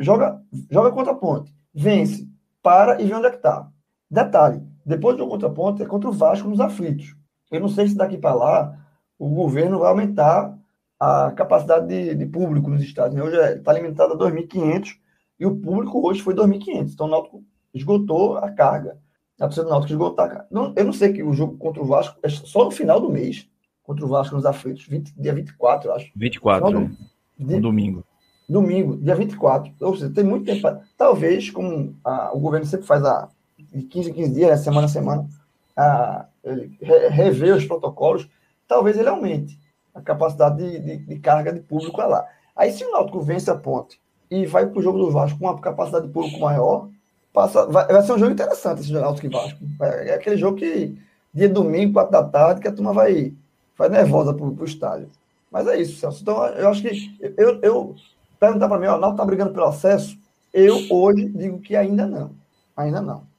Joga, 0.00 0.42
joga 0.70 0.92
contra 0.92 1.12
a 1.12 1.16
ponte, 1.16 1.54
vence, 1.72 2.28
para 2.62 3.00
e 3.00 3.06
vê 3.06 3.14
onde 3.14 3.28
é 3.28 3.30
que 3.30 3.38
tá. 3.38 3.70
Detalhe, 4.10 4.62
depois 4.84 5.16
do 5.16 5.26
contraponto 5.26 5.82
é 5.82 5.86
contra 5.86 6.08
o 6.08 6.12
Vasco 6.12 6.48
nos 6.48 6.60
aflitos. 6.60 7.16
Eu 7.50 7.60
não 7.60 7.68
sei 7.68 7.88
se 7.88 7.96
daqui 7.96 8.16
para 8.16 8.34
lá 8.34 8.78
o 9.18 9.28
governo 9.28 9.80
vai 9.80 9.88
aumentar 9.88 10.56
a 10.98 11.30
capacidade 11.32 11.86
de, 11.86 12.14
de 12.14 12.26
público 12.26 12.70
nos 12.70 12.82
estádios. 12.82 13.14
Né? 13.14 13.22
Hoje 13.22 13.58
está 13.58 13.72
é, 13.72 13.80
limitado 13.80 14.14
a 14.14 14.16
2.500 14.16 14.96
e 15.38 15.46
o 15.46 15.56
público 15.56 16.06
hoje 16.06 16.22
foi 16.22 16.34
2.500. 16.34 16.92
Então 16.92 17.06
o 17.06 17.10
Náutico 17.10 17.44
esgotou 17.74 18.38
a 18.38 18.50
carga. 18.50 18.98
A 19.38 19.44
torcida 19.44 19.64
do 19.64 19.70
Náutico 19.70 19.92
esgotou 19.92 20.24
a 20.24 20.28
carga. 20.28 20.46
Não, 20.50 20.72
eu 20.76 20.84
não 20.84 20.92
sei 20.92 21.12
que 21.12 21.22
o 21.22 21.32
jogo 21.32 21.56
contra 21.58 21.82
o 21.82 21.86
Vasco 21.86 22.18
é 22.22 22.28
só 22.28 22.64
no 22.64 22.70
final 22.70 23.00
do 23.00 23.10
mês. 23.10 23.48
Contra 23.82 24.04
o 24.04 24.08
Vasco 24.08 24.34
nos 24.34 24.46
aflitos. 24.46 24.86
20, 24.86 25.14
dia 25.20 25.34
24, 25.34 25.88
eu 25.88 25.94
acho. 25.94 26.10
24, 26.16 26.70
do, 26.70 27.54
é. 27.54 27.60
domingo. 27.60 28.04
Domingo, 28.48 28.96
dia 28.96 29.14
24. 29.14 29.72
Ou 29.80 29.94
seja, 29.94 30.10
tem 30.10 30.24
muito 30.24 30.46
tempo. 30.46 30.62
Pra, 30.62 30.80
talvez, 30.96 31.50
como 31.50 31.96
a, 32.02 32.32
o 32.32 32.40
governo 32.40 32.66
sempre 32.66 32.86
faz 32.86 33.04
a 33.04 33.28
de 33.76 33.82
15 33.82 34.10
em 34.10 34.14
15 34.14 34.32
dias, 34.32 34.50
né, 34.50 34.56
semana 34.56 34.86
a 34.86 34.88
semana, 34.88 35.28
a, 35.76 36.26
ele 36.42 36.76
rever 37.10 37.54
os 37.54 37.66
protocolos, 37.66 38.28
talvez 38.66 38.96
ele 38.96 39.08
aumente 39.08 39.58
a 39.94 40.00
capacidade 40.00 40.56
de, 40.56 40.78
de, 40.78 40.96
de 40.98 41.18
carga 41.18 41.52
de 41.52 41.60
público 41.60 42.00
lá. 42.00 42.26
Aí, 42.54 42.72
se 42.72 42.84
o 42.84 42.90
Náutico 42.90 43.20
vence 43.20 43.50
a 43.50 43.54
ponte 43.54 44.00
e 44.30 44.46
vai 44.46 44.66
para 44.66 44.78
o 44.78 44.82
jogo 44.82 44.98
do 44.98 45.10
Vasco 45.10 45.38
com 45.38 45.46
uma 45.46 45.60
capacidade 45.60 46.06
de 46.06 46.12
público 46.12 46.40
maior, 46.40 46.88
passa, 47.32 47.66
vai, 47.66 47.86
vai 47.86 48.02
ser 48.02 48.12
um 48.12 48.18
jogo 48.18 48.32
interessante 48.32 48.80
esse 48.80 48.92
Náutico 48.92 49.26
e 49.26 49.30
Vasco. 49.30 49.58
É 49.80 50.14
aquele 50.14 50.36
jogo 50.36 50.56
que, 50.56 50.98
dia 51.34 51.48
domingo, 51.48 51.92
quatro 51.92 52.12
da 52.12 52.24
tarde, 52.24 52.60
que 52.60 52.68
a 52.68 52.72
turma 52.72 52.92
vai, 52.92 53.34
vai 53.76 53.88
nervosa 53.88 54.32
para 54.32 54.44
o 54.44 54.64
estádio. 54.64 55.10
Mas 55.50 55.66
é 55.66 55.80
isso, 55.80 55.98
Celso. 55.98 56.22
Então, 56.22 56.44
eu 56.46 56.68
acho 56.68 56.82
que. 56.82 57.16
Eu, 57.36 57.60
eu 57.62 57.94
perguntar 58.38 58.68
para 58.68 58.78
mim, 58.78 58.86
ó, 58.86 58.96
o 58.96 59.00
Náutico 59.00 59.14
está 59.14 59.24
brigando 59.24 59.52
pelo 59.52 59.66
acesso? 59.66 60.18
Eu 60.52 60.76
hoje 60.90 61.28
digo 61.28 61.58
que 61.60 61.76
ainda 61.76 62.06
não. 62.06 62.30
Ainda 62.76 63.00
não 63.00 63.35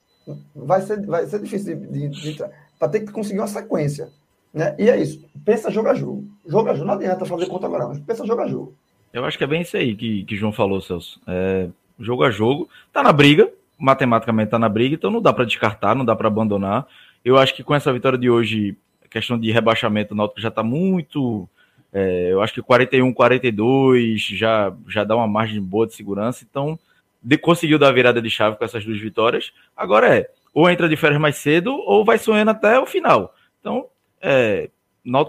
vai 0.55 0.81
ser, 0.81 1.05
vai 1.05 1.25
ser 1.25 1.39
difícil 1.41 1.77
de, 1.77 1.87
de, 1.87 2.09
de 2.09 2.29
entrar. 2.31 2.49
Para 2.79 2.89
ter 2.89 3.01
que 3.01 3.11
conseguir 3.11 3.39
uma 3.39 3.47
sequência. 3.47 4.09
Né? 4.53 4.75
E 4.77 4.89
é 4.89 4.99
isso. 4.99 5.23
Pensa 5.45 5.71
jogo 5.71 5.89
a 5.89 5.93
jogo. 5.93 6.25
Jogo 6.45 6.69
a 6.69 6.73
jogo. 6.73 6.87
Não 6.87 6.93
adianta 6.95 7.25
fazer 7.25 7.47
conta 7.47 7.67
agora, 7.67 7.87
mas 7.87 7.99
pensa 7.99 8.25
jogo 8.25 8.41
a 8.41 8.47
jogo. 8.47 8.75
Eu 9.13 9.25
acho 9.25 9.37
que 9.37 9.43
é 9.43 9.47
bem 9.47 9.61
isso 9.61 9.77
aí 9.77 9.95
que, 9.95 10.23
que 10.23 10.35
João 10.35 10.51
falou, 10.51 10.81
Celso. 10.81 11.19
É, 11.27 11.69
jogo 11.99 12.23
a 12.23 12.31
jogo. 12.31 12.69
Tá 12.91 13.01
na 13.03 13.11
briga. 13.11 13.49
Matematicamente 13.79 14.49
tá 14.49 14.57
na 14.57 14.67
briga, 14.67 14.95
então 14.95 15.11
não 15.11 15.21
dá 15.21 15.31
para 15.31 15.45
descartar, 15.45 15.93
não 15.93 16.03
dá 16.03 16.15
para 16.15 16.27
abandonar. 16.27 16.87
Eu 17.23 17.37
acho 17.37 17.53
que 17.53 17.63
com 17.63 17.75
essa 17.75 17.93
vitória 17.93 18.17
de 18.17 18.27
hoje, 18.27 18.75
questão 19.07 19.39
de 19.39 19.51
rebaixamento, 19.51 20.15
o 20.15 20.17
Náutico 20.17 20.41
já 20.41 20.47
está 20.47 20.63
muito. 20.63 21.47
É, 21.93 22.31
eu 22.31 22.41
acho 22.41 22.53
que 22.53 22.61
41, 22.61 23.13
42 23.13 24.21
já, 24.21 24.73
já 24.87 25.03
dá 25.03 25.15
uma 25.15 25.27
margem 25.27 25.61
boa 25.61 25.85
de 25.85 25.93
segurança. 25.93 26.43
Então, 26.49 26.79
de, 27.27 27.37
conseguiu 27.37 27.77
dar 27.77 27.89
a 27.89 27.91
virada 27.91 28.21
de 28.21 28.29
chave 28.29 28.55
com 28.55 28.63
essas 28.63 28.85
duas 28.85 28.99
vitórias. 28.99 29.51
Agora 29.75 30.15
é, 30.15 30.29
ou 30.53 30.69
entra 30.69 30.87
de 30.87 30.95
férias 30.95 31.19
mais 31.19 31.35
cedo, 31.35 31.73
ou 31.73 32.05
vai 32.05 32.17
sonhando 32.17 32.51
até 32.51 32.79
o 32.79 32.85
final. 32.85 33.35
Então, 33.59 33.87
é, 34.21 34.69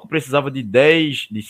precisava 0.09 0.49
de 0.49 0.63
10, 0.63 1.27
de 1.29 1.41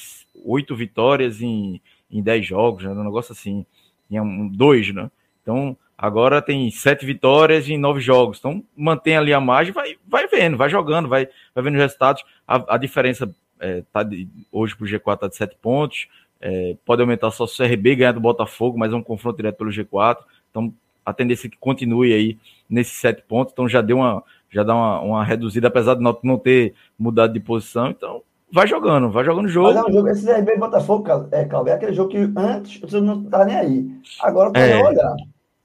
8 0.42 0.74
vitórias 0.74 1.42
em, 1.42 1.82
em 2.10 2.22
10 2.22 2.46
jogos, 2.46 2.84
né? 2.84 2.90
um 2.90 3.04
negócio 3.04 3.32
assim. 3.32 3.66
Tinha 4.08 4.22
um, 4.22 4.48
dois, 4.48 4.92
né? 4.94 5.10
Então, 5.42 5.76
agora 5.98 6.40
tem 6.40 6.70
sete 6.70 7.04
vitórias 7.04 7.68
em 7.68 7.76
nove 7.76 8.00
jogos. 8.00 8.38
Então, 8.38 8.64
mantém 8.74 9.18
ali 9.18 9.34
a 9.34 9.40
margem, 9.40 9.70
vai, 9.70 9.98
vai 10.06 10.26
vendo, 10.28 10.56
vai 10.56 10.70
jogando, 10.70 11.10
vai, 11.10 11.28
vai 11.54 11.62
vendo 11.62 11.74
os 11.74 11.80
resultados. 11.80 12.24
A, 12.46 12.74
a 12.74 12.78
diferença 12.78 13.30
é, 13.60 13.82
tá 13.92 14.02
de, 14.02 14.26
hoje 14.50 14.74
para 14.74 14.84
o 14.84 14.88
G4 14.88 15.14
está 15.14 15.28
de 15.28 15.36
sete 15.36 15.56
pontos. 15.60 16.08
É, 16.40 16.76
pode 16.84 17.02
aumentar 17.02 17.30
só 17.32 17.44
o 17.44 17.48
CRB 17.48 17.96
ganhar 17.96 18.12
do 18.12 18.20
Botafogo, 18.20 18.78
mas 18.78 18.92
é 18.92 18.96
um 18.96 19.02
confronto 19.02 19.36
direto 19.36 19.56
pelo 19.56 19.70
G4. 19.70 20.18
Então, 20.50 20.72
a 21.04 21.12
tendência 21.12 21.46
é 21.46 21.50
que 21.50 21.58
continue 21.58 22.12
aí 22.12 22.38
nesses 22.68 22.94
sete 22.94 23.22
pontos. 23.22 23.52
Então, 23.52 23.68
já 23.68 23.80
deu 23.80 23.98
uma, 23.98 24.22
já 24.50 24.62
dá 24.62 24.74
uma, 24.74 25.00
uma 25.00 25.24
reduzida, 25.24 25.68
apesar 25.68 25.94
de 25.94 26.02
não, 26.02 26.16
não 26.22 26.38
ter 26.38 26.74
mudado 26.98 27.32
de 27.32 27.40
posição. 27.40 27.88
Então, 27.88 28.22
vai 28.52 28.66
jogando, 28.66 29.10
vai 29.10 29.24
jogando 29.24 29.46
o 29.46 29.48
jogo. 29.48 29.68
Mas 29.68 29.76
é 29.76 29.88
um 29.88 29.92
jogo, 29.92 30.08
esse 30.08 30.26
CRB 30.26 30.52
e 30.52 30.58
Botafogo, 30.58 31.28
é, 31.30 31.44
Cláudio, 31.44 31.72
é 31.72 31.74
aquele 31.74 31.92
jogo 31.92 32.10
que 32.10 32.32
antes 32.36 32.80
você 32.80 33.00
não 33.00 33.24
tá 33.24 33.44
nem 33.44 33.56
aí. 33.56 33.90
Agora 34.20 34.50
pode 34.50 34.64
é. 34.64 34.84
olhar. 34.84 35.14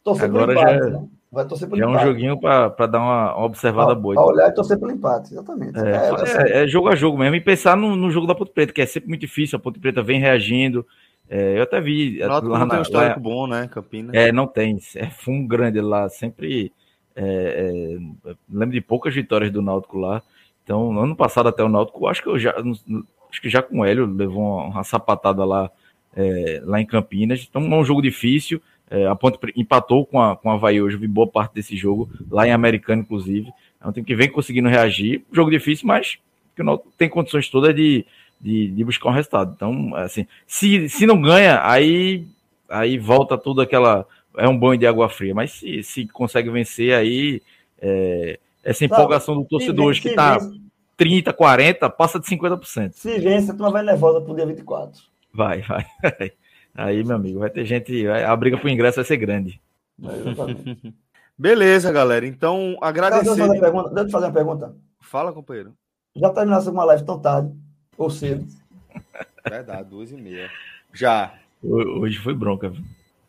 Torcer 0.04 0.26
Agora 0.26 0.52
empate, 0.52 0.80
já, 0.80 0.90
né? 0.90 1.08
Vai 1.32 1.48
torcer 1.48 1.68
pelo 1.68 1.80
já 1.80 1.88
empate. 1.88 2.04
é 2.04 2.06
um 2.06 2.12
joguinho 2.12 2.40
para 2.40 2.88
dar 2.88 3.00
uma, 3.00 3.36
uma 3.36 3.46
observada 3.46 3.96
boa. 3.96 4.14
Pra 4.14 4.26
olhar 4.26 4.50
e 4.50 4.52
torcer 4.54 4.78
pelo 4.78 4.92
empate, 4.92 5.34
exatamente. 5.34 5.80
É, 5.80 5.92
é, 5.92 6.60
é, 6.60 6.64
é, 6.64 6.68
jogo 6.68 6.90
a 6.90 6.96
jogo 6.96 7.18
mesmo. 7.18 7.36
E 7.36 7.42
pensar 7.42 7.78
no, 7.78 7.96
no 7.96 8.12
jogo 8.12 8.28
da 8.28 8.36
Ponte 8.36 8.52
Preta, 8.52 8.74
que 8.74 8.82
é 8.82 8.86
sempre 8.86 9.10
muito 9.10 9.22
difícil. 9.22 9.58
A 9.58 9.60
Ponte 9.60 9.80
Preta 9.80 10.04
vem 10.04 10.20
reagindo. 10.20 10.86
É, 11.30 11.58
eu 11.58 11.64
até 11.64 11.80
vi. 11.82 12.20
Lá, 12.20 12.42
não 12.42 12.68
tem 12.68 12.80
um 12.80 12.82
histórico 12.82 13.16
lá, 13.16 13.24
bom, 13.24 13.48
né, 13.48 13.68
Campinas? 13.68 14.14
É, 14.14 14.32
não 14.32 14.48
tem. 14.48 14.78
É 14.96 15.10
fumo 15.10 15.48
grande 15.48 15.82
lá. 15.82 16.10
Sempre. 16.10 16.72
É, 17.16 18.00
é, 18.26 18.36
lembro 18.50 18.74
de 18.74 18.82
poucas 18.82 19.14
vitórias 19.14 19.52
do 19.52 19.62
Náutico 19.62 19.98
lá. 19.98 20.22
Então, 20.64 20.98
ano 20.98 21.16
passado 21.16 21.50
até 21.50 21.64
o 21.64 21.70
Náutico, 21.70 22.08
acho 22.08 22.22
que 22.22 22.30
eu 22.30 22.40
já. 22.40 22.54
Acho 23.30 23.42
que 23.42 23.50
já 23.50 23.64
com 23.64 23.80
o 23.80 23.86
Hélio 23.86 24.06
levou 24.06 24.44
uma, 24.44 24.66
uma 24.66 24.84
sapatada 24.84 25.44
lá, 25.44 25.72
é, 26.16 26.62
lá 26.64 26.80
em 26.80 26.86
Campinas. 26.86 27.48
Então, 27.50 27.64
é 27.64 27.76
um 27.76 27.84
jogo 27.84 28.02
difícil. 28.02 28.62
É, 28.90 29.08
a 29.08 29.16
Ponte 29.16 29.40
empatou 29.56 30.06
com 30.06 30.22
a, 30.22 30.36
com 30.36 30.52
a 30.52 30.54
Havaí 30.54 30.80
hoje, 30.80 30.98
vi 30.98 31.08
boa 31.08 31.26
parte 31.26 31.56
desse 31.56 31.76
jogo, 31.76 32.12
lá 32.30 32.48
em 32.48 32.52
Americano, 32.52 33.02
inclusive. 33.02 33.52
É 33.82 33.88
um 33.88 33.92
time 33.92 34.06
que 34.06 34.16
vem 34.16 34.30
conseguindo 34.30 34.70
reagir. 34.70 35.26
Jogo 35.32 35.50
difícil, 35.50 35.88
mas 35.88 36.20
que 36.56 36.62
o 36.62 36.66
Náutico 36.66 36.92
tem 36.96 37.10
condições 37.10 37.50
todas 37.50 37.76
de, 37.76 38.06
de, 38.40 38.68
de, 38.70 38.84
buscar 38.84 39.10
um 39.10 39.14
resultado. 39.14 39.54
Então, 39.56 39.96
assim, 39.96 40.28
se, 40.46 40.90
se 40.90 41.06
não 41.06 41.22
ganha, 41.22 41.62
aí, 41.64 42.26
aí 42.70 42.98
volta 42.98 43.38
tudo 43.38 43.62
aquela. 43.62 44.06
É 44.36 44.48
um 44.48 44.58
banho 44.58 44.80
de 44.80 44.88
água 44.88 45.10
fria. 45.10 45.34
Mas 45.34 45.52
se, 45.52 45.84
se 45.84 46.08
consegue 46.08 46.50
vencer, 46.50 46.94
aí 46.94 47.42
é, 47.80 48.40
essa 48.64 48.86
empolgação 48.86 49.36
do 49.36 49.46
torcedor 49.46 49.86
hoje 49.86 50.02
que 50.02 50.10
está 50.10 50.38
30, 50.98 51.34
40, 51.34 51.90
passa 51.90 52.20
de 52.20 52.26
50%. 52.26 52.94
Se 52.94 53.20
vence, 53.20 53.52
a 53.52 53.54
turma 53.54 53.72
vai 53.72 53.84
nervosa 53.84 54.22
pro 54.22 54.36
dia 54.36 54.46
24. 54.46 55.02
Vai, 55.34 55.62
vai. 55.62 55.86
Aí, 56.76 57.04
meu 57.04 57.16
amigo, 57.16 57.40
vai 57.40 57.52
ter 57.52 57.66
gente. 57.66 58.08
A 58.08 58.36
briga 58.36 58.58
pro 58.58 58.70
ingresso 58.70 58.96
vai 58.96 59.06
ser 59.06 59.18
grande. 59.18 59.62
Beleza, 61.38 61.92
galera. 61.92 62.26
Então, 62.26 62.78
agradecer. 62.82 63.24
Deixa 63.36 63.44
eu, 63.44 64.10
fazer 64.10 64.26
uma 64.26 64.32
pergunta. 64.32 64.76
Fala, 65.00 65.32
companheiro. 65.32 65.74
Já 66.16 66.30
terminasse 66.32 66.70
uma 66.70 66.86
live 66.86 67.04
tão 67.04 67.20
tarde? 67.20 67.52
Ou 67.98 68.10
cedo? 68.10 68.46
Verdade, 69.48 69.90
duas 69.90 70.12
e 70.12 70.16
meia. 70.16 70.50
Já. 70.94 71.34
Hoje 71.62 72.20
foi 72.20 72.34
bronca. 72.34 72.70
Viu? 72.70 72.84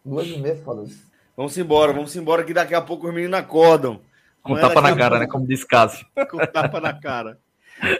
Duas 0.04 0.26
e 0.26 0.38
meia, 0.38 0.56
foda 0.56 0.84
-se. 0.84 1.02
Vamos 1.36 1.58
embora, 1.58 1.92
vamos 1.92 2.14
embora, 2.14 2.44
que 2.44 2.54
daqui 2.54 2.74
a 2.74 2.80
pouco 2.80 3.08
os 3.08 3.14
meninos 3.14 3.38
acordam. 3.38 4.00
Com 4.42 4.54
tapa 4.54 4.80
na 4.80 4.94
cara, 4.94 5.18
né? 5.18 5.26
Como 5.26 5.46
disse 5.46 5.66
Cássio. 5.66 6.06
Com 6.30 6.38
tapa 6.38 6.80
na 6.80 6.92
cara. 6.92 7.38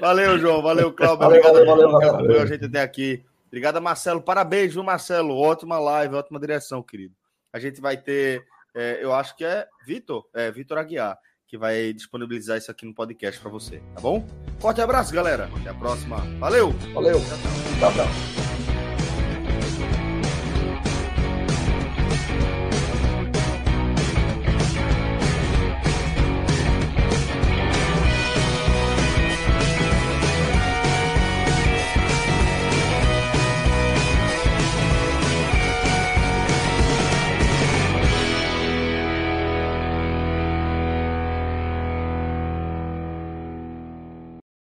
Valeu, 0.00 0.38
João. 0.38 0.62
Valeu, 0.62 0.92
Cláudio. 0.92 1.26
Obrigado 1.26 1.52
valeu, 1.54 1.66
valeu, 1.66 1.90
valeu, 1.90 2.12
valeu. 2.12 2.42
a 2.42 2.46
gente 2.46 2.66
até 2.66 2.82
aqui. 2.82 3.24
Obrigado, 3.48 3.80
Marcelo. 3.80 4.20
Parabéns, 4.20 4.74
viu, 4.74 4.82
Marcelo? 4.82 5.36
Ótima 5.36 5.78
live, 5.78 6.14
ótima 6.14 6.38
direção, 6.38 6.82
querido. 6.82 7.14
A 7.52 7.58
gente 7.58 7.80
vai 7.80 7.96
ter, 7.96 8.44
é, 8.74 8.98
eu 9.00 9.12
acho 9.14 9.36
que 9.36 9.44
é 9.44 9.66
Vitor, 9.86 10.24
é 10.34 10.50
Vitor 10.50 10.76
Aguiar, 10.76 11.16
que 11.46 11.58
vai 11.58 11.92
disponibilizar 11.92 12.58
isso 12.58 12.70
aqui 12.70 12.84
no 12.86 12.94
podcast 12.94 13.40
para 13.40 13.50
você, 13.50 13.78
tá 13.94 14.00
bom? 14.00 14.26
Forte 14.58 14.80
abraço, 14.80 15.12
galera. 15.12 15.50
Até 15.60 15.70
a 15.70 15.74
próxima. 15.74 16.16
Valeu. 16.38 16.70
Valeu. 16.92 17.20
Tchau, 17.20 17.38
tchau. 17.38 17.92
tchau, 17.92 17.92
tchau. 17.92 18.43